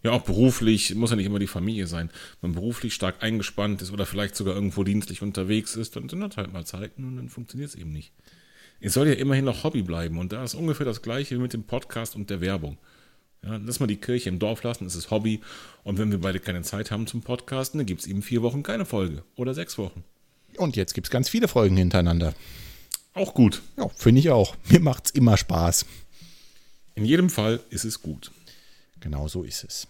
Ja, 0.03 0.11
auch 0.11 0.23
beruflich, 0.23 0.95
muss 0.95 1.11
ja 1.11 1.15
nicht 1.15 1.27
immer 1.27 1.37
die 1.37 1.47
Familie 1.47 1.85
sein. 1.85 2.09
Wenn 2.39 2.51
man 2.51 2.61
beruflich 2.61 2.93
stark 2.93 3.21
eingespannt 3.21 3.81
ist 3.81 3.91
oder 3.91 4.05
vielleicht 4.05 4.35
sogar 4.35 4.55
irgendwo 4.55 4.83
dienstlich 4.83 5.21
unterwegs 5.21 5.75
ist, 5.75 5.95
dann 5.95 6.09
sind 6.09 6.21
das 6.21 6.37
halt 6.37 6.53
mal 6.53 6.65
Zeiten 6.65 7.03
und 7.03 7.17
dann 7.17 7.29
funktioniert 7.29 7.69
es 7.69 7.75
eben 7.75 7.91
nicht. 7.91 8.11
Es 8.79 8.93
soll 8.93 9.07
ja 9.07 9.13
immerhin 9.13 9.45
noch 9.45 9.63
Hobby 9.63 9.83
bleiben 9.83 10.17
und 10.17 10.31
da 10.31 10.43
ist 10.43 10.55
ungefähr 10.55 10.87
das 10.87 11.03
gleiche 11.03 11.35
wie 11.35 11.41
mit 11.41 11.53
dem 11.53 11.63
Podcast 11.63 12.15
und 12.15 12.31
der 12.31 12.41
Werbung. 12.41 12.77
Ja, 13.43 13.57
lass 13.57 13.79
mal 13.79 13.87
die 13.87 13.97
Kirche 13.97 14.29
im 14.29 14.37
Dorf 14.37 14.61
lassen, 14.63 14.85
es 14.85 14.95
ist 14.95 15.09
Hobby. 15.09 15.41
Und 15.83 15.97
wenn 15.97 16.11
wir 16.11 16.21
beide 16.21 16.39
keine 16.39 16.61
Zeit 16.61 16.91
haben 16.91 17.07
zum 17.07 17.21
Podcasten, 17.21 17.79
dann 17.79 17.87
gibt 17.87 18.01
es 18.01 18.07
eben 18.07 18.21
vier 18.21 18.43
Wochen 18.43 18.61
keine 18.61 18.85
Folge 18.85 19.23
oder 19.35 19.53
sechs 19.53 19.77
Wochen. 19.77 20.03
Und 20.57 20.75
jetzt 20.75 20.93
gibt 20.93 21.07
es 21.07 21.11
ganz 21.11 21.27
viele 21.29 21.47
Folgen 21.47 21.75
hintereinander. 21.75 22.35
Auch 23.13 23.33
gut. 23.33 23.61
Ja, 23.77 23.89
finde 23.89 24.19
ich 24.19 24.29
auch. 24.29 24.55
Mir 24.69 24.79
macht 24.79 25.07
es 25.07 25.11
immer 25.11 25.37
Spaß. 25.37 25.85
In 26.95 27.05
jedem 27.05 27.29
Fall 27.29 27.59
ist 27.69 27.83
es 27.83 28.01
gut. 28.01 28.31
Genau 28.99 29.27
so 29.27 29.43
ist 29.43 29.63
es. 29.63 29.87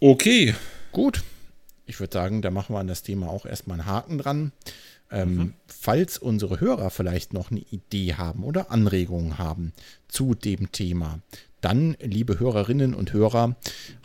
Okay. 0.00 0.54
Gut. 0.92 1.22
Ich 1.86 2.00
würde 2.00 2.12
sagen, 2.12 2.40
da 2.42 2.50
machen 2.50 2.74
wir 2.74 2.80
an 2.80 2.86
das 2.86 3.02
Thema 3.02 3.28
auch 3.28 3.46
erstmal 3.46 3.80
einen 3.80 3.88
Haken 3.88 4.18
dran. 4.18 4.52
Ähm, 5.10 5.34
mhm. 5.34 5.54
Falls 5.66 6.18
unsere 6.18 6.60
Hörer 6.60 6.90
vielleicht 6.90 7.32
noch 7.32 7.50
eine 7.50 7.60
Idee 7.60 8.14
haben 8.14 8.44
oder 8.44 8.70
Anregungen 8.70 9.38
haben 9.38 9.72
zu 10.08 10.34
dem 10.34 10.70
Thema, 10.72 11.20
dann, 11.60 11.96
liebe 12.00 12.38
Hörerinnen 12.38 12.94
und 12.94 13.12
Hörer, 13.12 13.56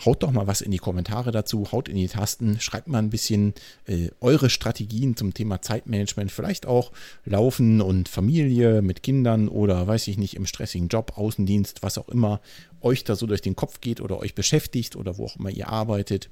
haut 0.06 0.24
doch 0.24 0.32
mal 0.32 0.48
was 0.48 0.62
in 0.62 0.72
die 0.72 0.78
Kommentare 0.78 1.32
dazu, 1.32 1.72
haut 1.72 1.88
in 1.88 1.96
die 1.96 2.08
Tasten, 2.08 2.60
schreibt 2.60 2.88
mal 2.88 3.00
ein 3.00 3.10
bisschen 3.10 3.54
äh, 3.86 4.10
eure 4.22 4.50
Strategien 4.50 5.16
zum 5.16 5.34
Thema 5.34 5.62
Zeitmanagement, 5.62 6.32
vielleicht 6.32 6.66
auch 6.66 6.92
Laufen 7.26 7.82
und 7.82 8.10
Familie 8.10 8.82
mit 8.82 9.04
Kindern 9.04 9.48
oder 9.48 9.86
weiß 9.88 10.08
ich 10.08 10.18
nicht, 10.18 10.36
im 10.36 10.46
stressigen 10.46 10.88
Job, 10.88 11.14
Außendienst, 11.16 11.84
was 11.84 11.98
auch 11.98 12.10
immer 12.10 12.42
euch 12.82 13.04
da 13.04 13.16
so 13.16 13.26
durch 13.28 13.42
den 13.42 13.56
Kopf 13.56 13.82
geht 13.82 14.02
oder 14.02 14.20
euch 14.20 14.36
beschäftigt 14.36 14.96
oder 14.96 15.18
wo 15.18 15.26
auch 15.26 15.38
immer 15.38 15.50
ihr 15.50 15.70
arbeitet. 15.70 16.30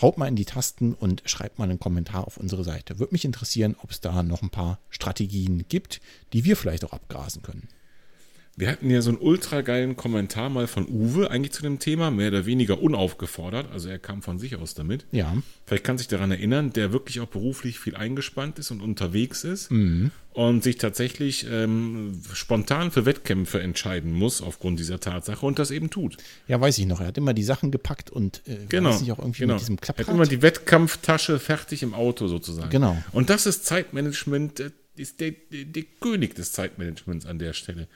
Haut 0.00 0.16
mal 0.16 0.28
in 0.28 0.36
die 0.36 0.44
Tasten 0.44 0.94
und 0.94 1.22
schreibt 1.26 1.58
mal 1.58 1.64
einen 1.64 1.80
Kommentar 1.80 2.26
auf 2.26 2.36
unsere 2.36 2.64
Seite. 2.64 2.98
Würde 2.98 3.12
mich 3.12 3.24
interessieren, 3.24 3.76
ob 3.82 3.90
es 3.90 4.00
da 4.00 4.22
noch 4.22 4.42
ein 4.42 4.50
paar 4.50 4.78
Strategien 4.90 5.64
gibt, 5.68 6.00
die 6.32 6.44
wir 6.44 6.56
vielleicht 6.56 6.84
auch 6.84 6.92
abgrasen 6.92 7.42
können. 7.42 7.68
Wir 8.58 8.72
hatten 8.72 8.90
ja 8.90 9.00
so 9.02 9.10
einen 9.10 9.20
ultra 9.20 9.60
geilen 9.60 9.96
Kommentar 9.96 10.48
mal 10.50 10.66
von 10.66 10.88
Uwe, 10.88 11.30
eigentlich 11.30 11.52
zu 11.52 11.62
dem 11.62 11.78
Thema, 11.78 12.10
mehr 12.10 12.26
oder 12.26 12.44
weniger 12.44 12.82
unaufgefordert. 12.82 13.70
Also 13.70 13.88
er 13.88 14.00
kam 14.00 14.20
von 14.20 14.40
sich 14.40 14.56
aus 14.56 14.74
damit. 14.74 15.06
Ja. 15.12 15.32
Vielleicht 15.64 15.84
kann 15.84 15.96
sich 15.96 16.08
daran 16.08 16.32
erinnern, 16.32 16.72
der 16.72 16.92
wirklich 16.92 17.20
auch 17.20 17.28
beruflich 17.28 17.78
viel 17.78 17.94
eingespannt 17.94 18.58
ist 18.58 18.72
und 18.72 18.80
unterwegs 18.80 19.44
ist 19.44 19.70
mhm. 19.70 20.10
und 20.32 20.64
sich 20.64 20.76
tatsächlich 20.76 21.46
ähm, 21.48 22.20
spontan 22.32 22.90
für 22.90 23.06
Wettkämpfe 23.06 23.60
entscheiden 23.60 24.12
muss 24.12 24.42
aufgrund 24.42 24.80
dieser 24.80 24.98
Tatsache 24.98 25.46
und 25.46 25.60
das 25.60 25.70
eben 25.70 25.88
tut. 25.88 26.16
Ja, 26.48 26.60
weiß 26.60 26.78
ich 26.78 26.86
noch. 26.86 27.00
Er 27.00 27.06
hat 27.06 27.16
immer 27.16 27.34
die 27.34 27.44
Sachen 27.44 27.70
gepackt 27.70 28.10
und 28.10 28.42
äh, 28.48 28.56
genau, 28.68 28.90
weiß 28.90 29.02
ich 29.02 29.12
auch 29.12 29.20
irgendwie 29.20 29.42
genau. 29.42 29.54
mit 29.54 29.60
diesem 29.60 29.80
Klapprad. 29.80 30.04
Er 30.04 30.08
hat 30.08 30.14
immer 30.16 30.26
die 30.26 30.42
Wettkampftasche 30.42 31.38
fertig 31.38 31.84
im 31.84 31.94
Auto 31.94 32.26
sozusagen. 32.26 32.70
Genau. 32.70 33.00
Und 33.12 33.30
das 33.30 33.46
ist 33.46 33.66
Zeitmanagement, 33.66 34.58
äh, 34.58 34.70
ist 34.96 35.20
der, 35.20 35.30
der, 35.52 35.64
der 35.64 35.84
König 36.00 36.34
des 36.34 36.50
Zeitmanagements 36.50 37.24
an 37.24 37.38
der 37.38 37.52
Stelle. 37.52 37.86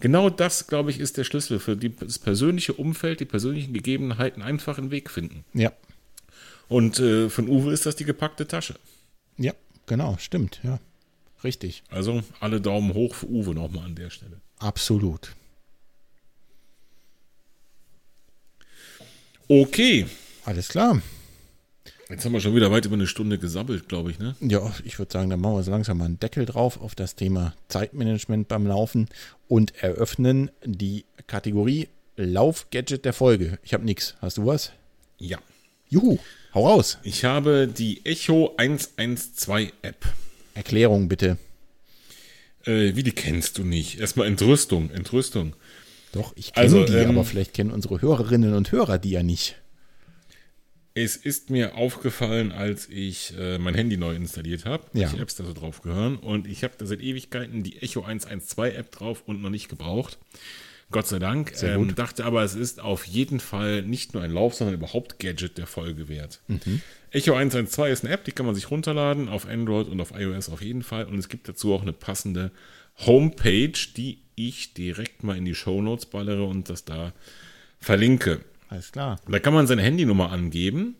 Genau 0.00 0.28
das, 0.28 0.66
glaube 0.66 0.90
ich, 0.90 1.00
ist 1.00 1.16
der 1.16 1.24
Schlüssel 1.24 1.58
für 1.58 1.76
die, 1.76 1.94
das 1.94 2.18
persönliche 2.18 2.74
Umfeld, 2.74 3.20
die 3.20 3.24
persönlichen 3.24 3.72
Gegebenheiten 3.72 4.42
einfach 4.42 4.78
einen 4.78 4.90
Weg 4.90 5.10
finden. 5.10 5.44
Ja. 5.54 5.72
Und 6.68 6.98
äh, 6.98 7.30
von 7.30 7.48
Uwe 7.48 7.72
ist 7.72 7.86
das 7.86 7.96
die 7.96 8.04
gepackte 8.04 8.46
Tasche. 8.46 8.74
Ja, 9.38 9.52
genau, 9.86 10.16
stimmt, 10.18 10.60
ja. 10.62 10.80
Richtig. 11.44 11.82
Also 11.90 12.22
alle 12.40 12.60
Daumen 12.60 12.94
hoch 12.94 13.14
für 13.14 13.26
Uwe 13.26 13.54
nochmal 13.54 13.84
an 13.84 13.94
der 13.94 14.10
Stelle. 14.10 14.40
Absolut. 14.58 15.32
Okay. 19.48 20.06
Alles 20.44 20.68
klar. 20.68 21.00
Jetzt 22.08 22.24
haben 22.24 22.32
wir 22.32 22.40
schon 22.40 22.54
wieder 22.54 22.70
weit 22.70 22.84
über 22.84 22.94
eine 22.94 23.08
Stunde 23.08 23.36
gesabbelt, 23.36 23.88
glaube 23.88 24.12
ich, 24.12 24.20
ne? 24.20 24.36
Ja, 24.40 24.72
ich 24.84 24.98
würde 25.00 25.12
sagen, 25.12 25.28
dann 25.28 25.40
machen 25.40 25.56
wir 25.56 25.62
so 25.64 25.72
langsam 25.72 25.98
mal 25.98 26.04
einen 26.04 26.20
Deckel 26.20 26.46
drauf 26.46 26.80
auf 26.80 26.94
das 26.94 27.16
Thema 27.16 27.54
Zeitmanagement 27.66 28.46
beim 28.46 28.64
Laufen 28.64 29.08
und 29.48 29.74
eröffnen 29.82 30.50
die 30.64 31.04
Kategorie 31.26 31.88
Laufgadget 32.16 33.04
der 33.04 33.12
Folge. 33.12 33.58
Ich 33.64 33.74
habe 33.74 33.84
nichts. 33.84 34.14
Hast 34.20 34.38
du 34.38 34.46
was? 34.46 34.72
Ja. 35.18 35.38
Juhu, 35.88 36.18
hau 36.54 36.68
raus. 36.68 36.98
Ich 37.02 37.24
habe 37.24 37.66
die 37.68 38.04
Echo 38.06 38.54
112 38.56 39.72
App. 39.82 40.06
Erklärung 40.54 41.08
bitte. 41.08 41.38
Äh, 42.64 42.94
wie 42.94 43.02
die 43.02 43.12
kennst 43.12 43.58
du 43.58 43.64
nicht? 43.64 43.98
Erstmal 43.98 44.28
Entrüstung, 44.28 44.90
Entrüstung. 44.90 45.54
Doch, 46.12 46.32
ich 46.36 46.52
kenne 46.52 46.64
also, 46.64 46.84
die, 46.84 46.92
ähm, 46.92 47.10
aber 47.10 47.24
vielleicht 47.24 47.52
kennen 47.52 47.70
unsere 47.70 48.00
Hörerinnen 48.00 48.54
und 48.54 48.70
Hörer 48.70 48.98
die 48.98 49.10
ja 49.10 49.22
nicht. 49.22 49.56
Es 50.96 51.14
ist 51.14 51.50
mir 51.50 51.74
aufgefallen, 51.76 52.52
als 52.52 52.88
ich 52.88 53.34
äh, 53.38 53.58
mein 53.58 53.74
Handy 53.74 53.98
neu 53.98 54.14
installiert 54.14 54.64
habe, 54.64 54.84
Ja. 54.94 55.02
welche 55.10 55.18
Apps 55.22 55.34
da 55.36 55.44
so 55.44 55.52
drauf 55.52 55.82
gehören. 55.82 56.16
Und 56.16 56.46
ich 56.46 56.64
habe 56.64 56.72
da 56.78 56.86
seit 56.86 57.00
Ewigkeiten 57.02 57.62
die 57.62 57.82
Echo 57.82 58.00
112 58.02 58.74
App 58.78 58.90
drauf 58.92 59.22
und 59.26 59.42
noch 59.42 59.50
nicht 59.50 59.68
gebraucht. 59.68 60.16
Gott 60.90 61.06
sei 61.06 61.18
Dank. 61.18 61.52
Ähm, 61.62 61.94
dachte 61.94 62.24
aber, 62.24 62.42
es 62.44 62.54
ist 62.54 62.80
auf 62.80 63.04
jeden 63.04 63.40
Fall 63.40 63.82
nicht 63.82 64.14
nur 64.14 64.22
ein 64.22 64.30
Lauf, 64.30 64.54
sondern 64.54 64.74
überhaupt 64.74 65.18
Gadget 65.18 65.58
der 65.58 65.66
Folge 65.66 66.08
wert. 66.08 66.40
Echo 67.10 67.34
112 67.34 67.92
ist 67.92 68.04
eine 68.04 68.14
App, 68.14 68.24
die 68.24 68.32
kann 68.32 68.46
man 68.46 68.54
sich 68.54 68.70
runterladen, 68.70 69.28
auf 69.28 69.46
Android 69.46 69.88
und 69.88 70.00
auf 70.00 70.12
iOS 70.18 70.48
auf 70.48 70.62
jeden 70.62 70.82
Fall. 70.82 71.04
Und 71.04 71.18
es 71.18 71.28
gibt 71.28 71.46
dazu 71.48 71.74
auch 71.74 71.82
eine 71.82 71.92
passende 71.92 72.52
Homepage, 73.04 73.72
die 73.96 74.20
ich 74.34 74.72
direkt 74.72 75.24
mal 75.24 75.36
in 75.36 75.44
die 75.44 75.54
Shownotes 75.54 76.06
ballere 76.06 76.44
und 76.44 76.70
das 76.70 76.84
da 76.86 77.12
verlinke. 77.80 78.40
Alles 78.68 78.92
klar. 78.92 79.20
Da 79.28 79.38
kann 79.38 79.54
man 79.54 79.66
seine 79.66 79.82
Handynummer 79.82 80.30
angeben 80.32 80.96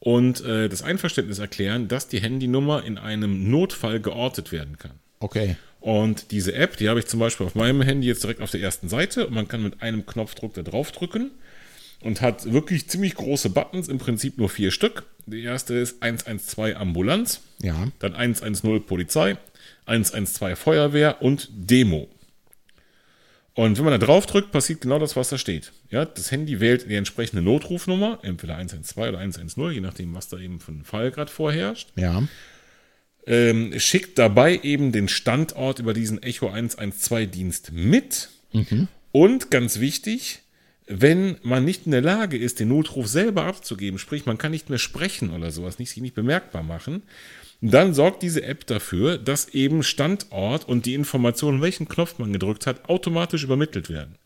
und 0.00 0.40
äh, 0.44 0.68
das 0.68 0.82
Einverständnis 0.82 1.38
erklären, 1.38 1.88
dass 1.88 2.08
die 2.08 2.20
Handynummer 2.20 2.84
in 2.84 2.98
einem 2.98 3.50
Notfall 3.50 4.00
geortet 4.00 4.50
werden 4.52 4.78
kann. 4.78 4.92
Okay. 5.20 5.56
Und 5.80 6.30
diese 6.30 6.54
App, 6.54 6.76
die 6.76 6.88
habe 6.88 7.00
ich 7.00 7.06
zum 7.06 7.18
Beispiel 7.20 7.46
auf 7.46 7.54
meinem 7.54 7.82
Handy 7.82 8.06
jetzt 8.06 8.22
direkt 8.22 8.40
auf 8.40 8.50
der 8.50 8.60
ersten 8.60 8.88
Seite 8.88 9.26
und 9.26 9.34
man 9.34 9.48
kann 9.48 9.62
mit 9.62 9.82
einem 9.82 10.06
Knopfdruck 10.06 10.54
da 10.54 10.62
drauf 10.62 10.92
drücken 10.92 11.30
und 12.00 12.20
hat 12.20 12.52
wirklich 12.52 12.88
ziemlich 12.88 13.14
große 13.14 13.50
Buttons, 13.50 13.88
im 13.88 13.98
Prinzip 13.98 14.38
nur 14.38 14.48
vier 14.48 14.70
Stück. 14.70 15.04
Die 15.26 15.42
erste 15.42 15.74
ist 15.74 16.02
112 16.02 16.76
Ambulanz, 16.76 17.40
Ja. 17.62 17.88
dann 17.98 18.14
110 18.14 18.84
Polizei, 18.86 19.36
112 19.86 20.58
Feuerwehr 20.58 21.20
und 21.22 21.48
Demo. 21.52 22.08
Und 23.54 23.76
wenn 23.76 23.84
man 23.84 24.00
da 24.00 24.06
drauf 24.06 24.24
drückt, 24.26 24.50
passiert 24.50 24.80
genau 24.80 24.98
das, 24.98 25.14
was 25.14 25.28
da 25.28 25.36
steht. 25.36 25.72
Ja, 25.90 26.06
das 26.06 26.30
Handy 26.30 26.58
wählt 26.60 26.88
die 26.88 26.94
entsprechende 26.94 27.42
Notrufnummer, 27.42 28.18
entweder 28.22 28.56
112 28.56 29.10
oder 29.10 29.18
110, 29.18 29.70
je 29.72 29.80
nachdem, 29.80 30.14
was 30.14 30.28
da 30.28 30.38
eben 30.38 30.58
für 30.58 30.72
ein 30.72 30.84
Fall 30.84 31.10
gerade 31.10 31.30
vorherrscht 31.30 31.88
Ja. 31.96 32.22
ähm, 33.26 33.78
schickt 33.78 34.18
dabei 34.18 34.58
eben 34.62 34.90
den 34.90 35.06
Standort 35.08 35.78
über 35.80 35.92
diesen 35.92 36.22
Echo 36.22 36.48
112 36.48 37.30
Dienst 37.30 37.72
mit. 37.72 38.30
Und 39.12 39.50
ganz 39.50 39.80
wichtig, 39.80 40.40
wenn 40.86 41.36
man 41.42 41.64
nicht 41.64 41.86
in 41.86 41.92
der 41.92 42.00
Lage 42.00 42.36
ist, 42.38 42.58
den 42.58 42.68
Notruf 42.68 43.06
selber 43.06 43.44
abzugeben, 43.44 43.98
sprich 43.98 44.26
man 44.26 44.38
kann 44.38 44.50
nicht 44.50 44.70
mehr 44.70 44.78
sprechen 44.78 45.30
oder 45.30 45.50
sowas, 45.50 45.78
nicht, 45.78 45.90
sich 45.90 46.02
nicht 46.02 46.14
bemerkbar 46.14 46.62
machen, 46.62 47.02
dann 47.70 47.94
sorgt 47.94 48.22
diese 48.22 48.42
App 48.42 48.66
dafür, 48.66 49.18
dass 49.18 49.48
eben 49.50 49.82
Standort 49.82 50.68
und 50.68 50.84
die 50.86 50.94
Informationen, 50.94 51.62
welchen 51.62 51.88
Knopf 51.88 52.18
man 52.18 52.32
gedrückt 52.32 52.66
hat, 52.66 52.88
automatisch 52.88 53.44
übermittelt 53.44 53.88
werden. 53.88 54.16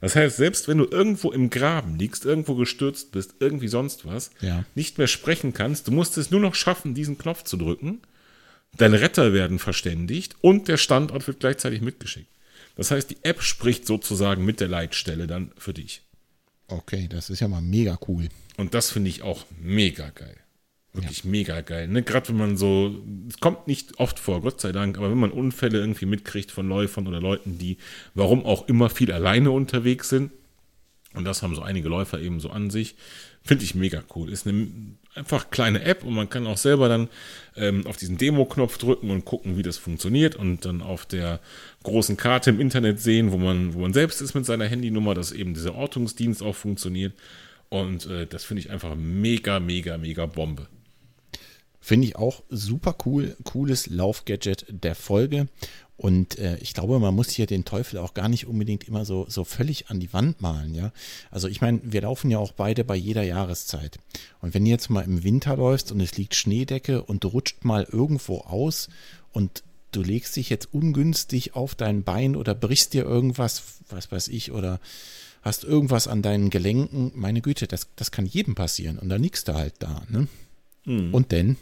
Das 0.00 0.16
heißt, 0.16 0.36
selbst 0.38 0.66
wenn 0.66 0.78
du 0.78 0.86
irgendwo 0.90 1.30
im 1.30 1.50
Graben 1.50 1.96
liegst, 1.98 2.24
irgendwo 2.24 2.54
gestürzt 2.54 3.12
bist, 3.12 3.34
irgendwie 3.40 3.68
sonst 3.68 4.06
was, 4.06 4.30
Ja. 4.40 4.64
nicht 4.74 4.98
mehr 4.98 5.06
sprechen 5.06 5.52
kannst, 5.52 5.88
du 5.88 5.92
musst 5.92 6.16
es 6.18 6.30
nur 6.30 6.40
noch 6.40 6.54
schaffen, 6.54 6.94
diesen 6.94 7.18
Knopf 7.18 7.44
zu 7.44 7.56
drücken 7.56 8.00
Deine 8.76 9.00
Retter 9.00 9.32
werden 9.32 9.58
verständigt 9.58 10.36
und 10.40 10.68
der 10.68 10.76
Standort 10.76 11.26
wird 11.26 11.40
gleichzeitig 11.40 11.80
mitgeschickt. 11.80 12.30
Das 12.76 12.90
heißt, 12.90 13.10
die 13.10 13.18
App 13.22 13.42
spricht 13.42 13.86
sozusagen 13.86 14.44
mit 14.44 14.60
der 14.60 14.68
Leitstelle 14.68 15.26
dann 15.26 15.52
für 15.58 15.74
dich. 15.74 16.02
Okay, 16.68 17.08
das 17.08 17.30
ist 17.30 17.40
ja 17.40 17.48
mal 17.48 17.60
mega 17.60 17.98
cool. 18.08 18.28
Und 18.56 18.74
das 18.74 18.90
finde 18.90 19.10
ich 19.10 19.22
auch 19.22 19.44
mega 19.60 20.10
geil. 20.10 20.36
Wirklich 20.92 21.24
mega 21.24 21.60
geil. 21.60 21.86
Ne? 21.86 22.02
Gerade 22.02 22.28
wenn 22.28 22.36
man 22.36 22.56
so, 22.56 22.96
es 23.28 23.38
kommt 23.38 23.68
nicht 23.68 24.00
oft 24.00 24.18
vor, 24.18 24.42
Gott 24.42 24.60
sei 24.60 24.72
Dank, 24.72 24.98
aber 24.98 25.10
wenn 25.10 25.18
man 25.18 25.30
Unfälle 25.30 25.78
irgendwie 25.78 26.06
mitkriegt 26.06 26.50
von 26.50 26.68
Läufern 26.68 27.06
oder 27.06 27.20
Leuten, 27.20 27.58
die, 27.58 27.76
warum 28.14 28.44
auch 28.44 28.66
immer, 28.66 28.90
viel 28.90 29.12
alleine 29.12 29.52
unterwegs 29.52 30.08
sind, 30.08 30.32
und 31.14 31.24
das 31.24 31.42
haben 31.42 31.54
so 31.54 31.62
einige 31.62 31.88
Läufer 31.88 32.20
eben 32.20 32.40
so 32.40 32.50
an 32.50 32.70
sich, 32.70 32.96
finde 33.42 33.64
ich 33.64 33.74
mega 33.74 34.02
cool. 34.14 34.30
Ist 34.30 34.46
eine 34.46 34.68
einfach 35.14 35.50
kleine 35.50 35.82
App 35.82 36.04
und 36.04 36.14
man 36.14 36.28
kann 36.28 36.46
auch 36.46 36.56
selber 36.56 36.88
dann 36.88 37.08
ähm, 37.56 37.86
auf 37.86 37.96
diesen 37.96 38.16
Demo-Knopf 38.16 38.78
drücken 38.78 39.10
und 39.10 39.24
gucken, 39.24 39.56
wie 39.56 39.62
das 39.62 39.76
funktioniert 39.76 40.36
und 40.36 40.64
dann 40.64 40.82
auf 40.82 41.06
der 41.06 41.40
großen 41.82 42.16
Karte 42.16 42.50
im 42.50 42.60
Internet 42.60 43.00
sehen, 43.00 43.32
wo 43.32 43.38
man, 43.38 43.74
wo 43.74 43.80
man 43.80 43.92
selbst 43.92 44.20
ist 44.20 44.34
mit 44.34 44.46
seiner 44.46 44.66
Handynummer, 44.66 45.14
dass 45.14 45.32
eben 45.32 45.54
dieser 45.54 45.74
Ortungsdienst 45.74 46.42
auch 46.42 46.54
funktioniert. 46.54 47.14
Und 47.68 48.06
äh, 48.06 48.26
das 48.26 48.44
finde 48.44 48.62
ich 48.62 48.70
einfach 48.70 48.94
mega, 48.94 49.58
mega, 49.60 49.98
mega 49.98 50.26
Bombe. 50.26 50.68
Finde 51.90 52.06
ich 52.06 52.14
auch 52.14 52.44
super 52.48 52.94
cool, 53.04 53.36
cooles 53.42 53.88
Laufgadget 53.88 54.64
der 54.68 54.94
Folge. 54.94 55.48
Und 55.96 56.38
äh, 56.38 56.56
ich 56.58 56.72
glaube, 56.72 57.00
man 57.00 57.12
muss 57.16 57.30
hier 57.30 57.46
den 57.46 57.64
Teufel 57.64 57.98
auch 57.98 58.14
gar 58.14 58.28
nicht 58.28 58.46
unbedingt 58.46 58.86
immer 58.86 59.04
so, 59.04 59.26
so 59.28 59.42
völlig 59.42 59.90
an 59.90 59.98
die 59.98 60.12
Wand 60.12 60.40
malen, 60.40 60.72
ja. 60.76 60.92
Also 61.32 61.48
ich 61.48 61.60
meine, 61.60 61.80
wir 61.82 62.02
laufen 62.02 62.30
ja 62.30 62.38
auch 62.38 62.52
beide 62.52 62.84
bei 62.84 62.94
jeder 62.94 63.24
Jahreszeit. 63.24 63.98
Und 64.40 64.54
wenn 64.54 64.64
du 64.64 64.70
jetzt 64.70 64.88
mal 64.88 65.00
im 65.00 65.24
Winter 65.24 65.56
läufst 65.56 65.90
und 65.90 65.98
es 65.98 66.16
liegt 66.16 66.36
Schneedecke 66.36 67.02
und 67.02 67.24
du 67.24 67.28
rutscht 67.28 67.64
mal 67.64 67.84
irgendwo 67.90 68.38
aus 68.42 68.88
und 69.32 69.64
du 69.90 70.04
legst 70.04 70.36
dich 70.36 70.48
jetzt 70.48 70.72
ungünstig 70.72 71.56
auf 71.56 71.74
dein 71.74 72.04
Bein 72.04 72.36
oder 72.36 72.54
brichst 72.54 72.94
dir 72.94 73.02
irgendwas, 73.02 73.64
was 73.88 74.12
weiß 74.12 74.28
ich, 74.28 74.52
oder 74.52 74.78
hast 75.42 75.64
irgendwas 75.64 76.06
an 76.06 76.22
deinen 76.22 76.50
Gelenken, 76.50 77.10
meine 77.16 77.40
Güte, 77.40 77.66
das, 77.66 77.88
das 77.96 78.12
kann 78.12 78.26
jedem 78.26 78.54
passieren. 78.54 78.96
Und 78.96 79.08
dann 79.08 79.24
liegst 79.24 79.48
du 79.48 79.54
halt 79.54 79.74
da, 79.80 80.02
ne? 80.08 80.28
Und 81.12 81.32
denn? 81.32 81.56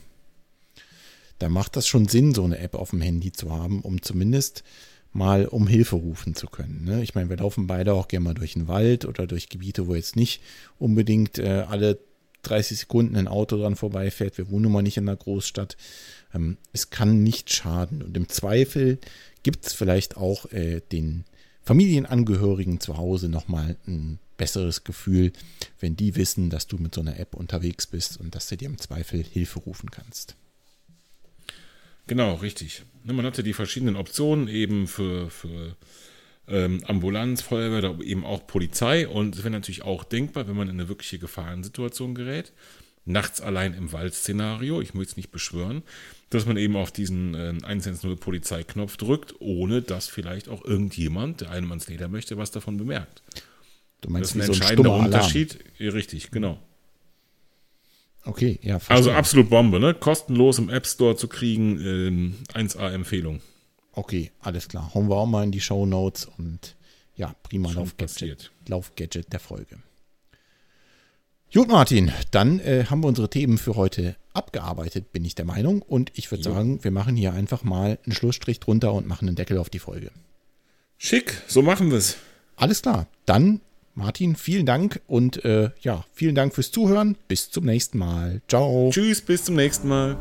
Da 1.39 1.49
macht 1.49 1.77
das 1.77 1.87
schon 1.87 2.09
Sinn, 2.09 2.35
so 2.35 2.45
eine 2.45 2.59
App 2.59 2.75
auf 2.75 2.91
dem 2.91 3.01
Handy 3.01 3.33
zu 3.33 3.51
haben, 3.53 3.81
um 3.83 4.03
zumindest 4.03 4.65
mal 5.13 5.47
um 5.47 5.67
Hilfe 5.67 5.97
rufen 5.97 6.35
zu 6.35 6.47
können. 6.47 6.85
Ne? 6.85 7.03
Ich 7.03 7.15
meine, 7.15 7.31
wir 7.31 7.37
laufen 7.37 7.67
beide 7.67 7.95
auch 7.95 8.09
gerne 8.09 8.25
mal 8.25 8.35
durch 8.35 8.55
den 8.55 8.69
Wald 8.69 9.05
oder 9.05 9.27
durch 9.27 9.49
Gebiete, 9.49 9.87
wo 9.87 9.95
jetzt 9.95 10.17
nicht 10.17 10.43
unbedingt 10.79 11.39
äh, 11.39 11.65
alle 11.69 11.99
30 12.43 12.79
Sekunden 12.79 13.17
ein 13.17 13.29
Auto 13.29 13.57
dran 13.57 13.77
vorbeifährt. 13.77 14.39
Wir 14.39 14.51
wohnen 14.51 14.65
nun 14.65 14.73
mal 14.73 14.83
nicht 14.83 14.97
in 14.97 15.09
einer 15.09 15.17
Großstadt. 15.17 15.77
Ähm, 16.35 16.57
es 16.73 16.91
kann 16.91 17.23
nicht 17.23 17.53
schaden. 17.53 18.03
Und 18.03 18.17
im 18.17 18.29
Zweifel 18.29 18.99
gibt 19.43 19.67
es 19.67 19.73
vielleicht 19.73 20.17
auch 20.17 20.51
äh, 20.53 20.81
den 20.93 21.25
Familienangehörigen 21.63 22.81
zu 22.81 22.97
Hause 22.97 23.29
nochmal 23.29 23.77
ein 23.87 24.19
besseres 24.37 24.85
Gefühl, 24.85 25.33
wenn 25.81 25.97
die 25.97 26.17
wissen, 26.17 26.49
dass 26.49 26.67
du 26.67 26.79
mit 26.79 26.95
so 26.95 27.01
einer 27.01 27.19
App 27.19 27.35
unterwegs 27.35 27.87
bist 27.87 28.21
und 28.21 28.35
dass 28.35 28.49
du 28.49 28.57
dir 28.57 28.67
im 28.67 28.79
Zweifel 28.79 29.23
Hilfe 29.25 29.59
rufen 29.61 29.91
kannst. 29.91 30.37
Genau, 32.09 32.35
richtig. 32.35 32.83
Ne, 33.05 33.13
Man 33.13 33.25
hatte 33.25 33.45
die 33.45 33.53
verschiedenen 33.53 33.95
Optionen 33.97 34.49
eben 34.49 34.89
für, 34.89 35.31
für 35.31 35.77
ähm, 36.49 36.83
Ambulanz, 36.87 37.43
Feuerwehr 37.43 37.95
eben 38.05 38.25
auch 38.25 38.47
Polizei. 38.47 39.07
Und 39.07 39.37
es 39.37 39.45
wäre 39.45 39.53
natürlich 39.53 39.83
auch 39.83 40.03
denkbar, 40.05 40.49
wenn 40.49 40.57
man 40.57 40.69
in 40.69 40.81
eine 40.81 40.89
wirkliche 40.89 41.19
Gefahrensituation 41.21 42.15
gerät, 42.15 42.53
nachts 43.05 43.41
allein 43.41 43.75
im 43.75 43.93
Waldszenario, 43.93 44.81
ich 44.81 44.95
möchte 44.95 45.13
es 45.13 45.17
nicht 45.17 45.31
beschwören, 45.31 45.83
dass 46.31 46.47
man 46.47 46.57
eben 46.57 46.77
auf 46.77 46.91
diesen 46.93 47.35
äh, 47.35 47.55
110 47.63 48.17
Polizeiknopf 48.19 48.97
drückt, 48.97 49.35
ohne 49.41 49.83
dass 49.83 50.09
vielleicht 50.09 50.49
auch 50.49 50.65
irgendjemand, 50.65 51.43
der 51.43 51.51
einem 51.51 51.71
ans 51.71 51.89
Leder 51.89 52.09
möchte, 52.09 52.37
was 52.37 52.51
davon 52.51 52.77
bemerkt. 52.77 53.23
Du 54.01 54.09
Das 54.09 54.13
meinst 54.13 54.31
ist 54.35 54.37
ein 54.37 54.41
wie 54.43 54.47
so 54.47 54.53
ein 54.53 54.57
entscheidender. 54.57 54.95
Unterschied. 54.95 55.59
Ja, 55.79 55.91
richtig, 55.93 56.31
genau. 56.31 56.59
Okay, 58.29 58.59
ja, 58.63 58.75
Also 58.75 58.85
verstehe. 58.87 59.15
absolut 59.17 59.51
Bombe, 59.51 59.81
ne? 59.81 59.95
Kostenlos 59.95 60.59
im 60.59 60.69
App 60.69 60.87
Store 60.87 61.17
zu 61.17 61.29
kriegen, 61.29 61.81
ähm, 61.81 62.35
1A-Empfehlung. 62.53 63.41
Okay, 63.93 64.31
alles 64.41 64.69
klar. 64.69 64.93
Hauen 64.95 65.09
wir 65.09 65.17
auch 65.17 65.27
mal 65.27 65.45
in 65.45 65.51
die 65.51 65.61
Show 65.63 65.87
Notes 65.87 66.27
und 66.37 66.77
ja, 67.17 67.35
prima 67.43 67.73
Laufgadget. 67.73 68.53
Laufgadget 68.69 69.33
der 69.33 69.41
Folge. 69.41 69.79
Gut, 71.55 71.69
Martin, 71.69 72.13
dann 72.31 72.61
äh, 72.61 72.85
haben 72.91 73.03
wir 73.03 73.09
unsere 73.09 73.31
Themen 73.31 73.57
für 73.57 73.77
heute 73.77 74.17
abgearbeitet, 74.35 75.11
bin 75.13 75.25
ich 75.25 75.35
der 75.35 75.47
Meinung. 75.47 75.81
Und 75.81 76.13
ich 76.15 76.31
würde 76.31 76.45
sagen, 76.45 76.85
wir 76.85 76.91
machen 76.91 77.17
hier 77.17 77.33
einfach 77.33 77.65
mal 77.65 77.99
einen 78.05 78.15
Schlussstrich 78.15 78.61
drunter 78.61 78.93
und 78.93 79.07
machen 79.07 79.27
einen 79.27 79.37
Deckel 79.37 79.57
auf 79.57 79.71
die 79.71 79.79
Folge. 79.79 80.11
Schick, 80.99 81.43
so 81.47 81.63
machen 81.63 81.91
wir 81.91 81.97
es. 81.97 82.19
Alles 82.57 82.83
klar. 82.83 83.07
Dann, 83.25 83.63
Martin, 83.99 84.37
vielen 84.37 84.65
Dank 84.65 85.01
und 85.09 85.45
äh, 85.45 85.71
ja, 85.81 86.05
vielen 86.13 86.37
Dank 86.37 86.55
fürs 86.55 86.71
Zuhören. 86.71 87.17
Bis 87.27 87.51
zum 87.51 87.65
nächsten 87.65 87.99
Mal. 87.99 88.41
Ciao. 88.47 88.91
Tschüss, 88.93 89.21
bis 89.21 89.45
zum 89.45 89.57
nächsten 89.57 89.89
Mal. 89.89 90.17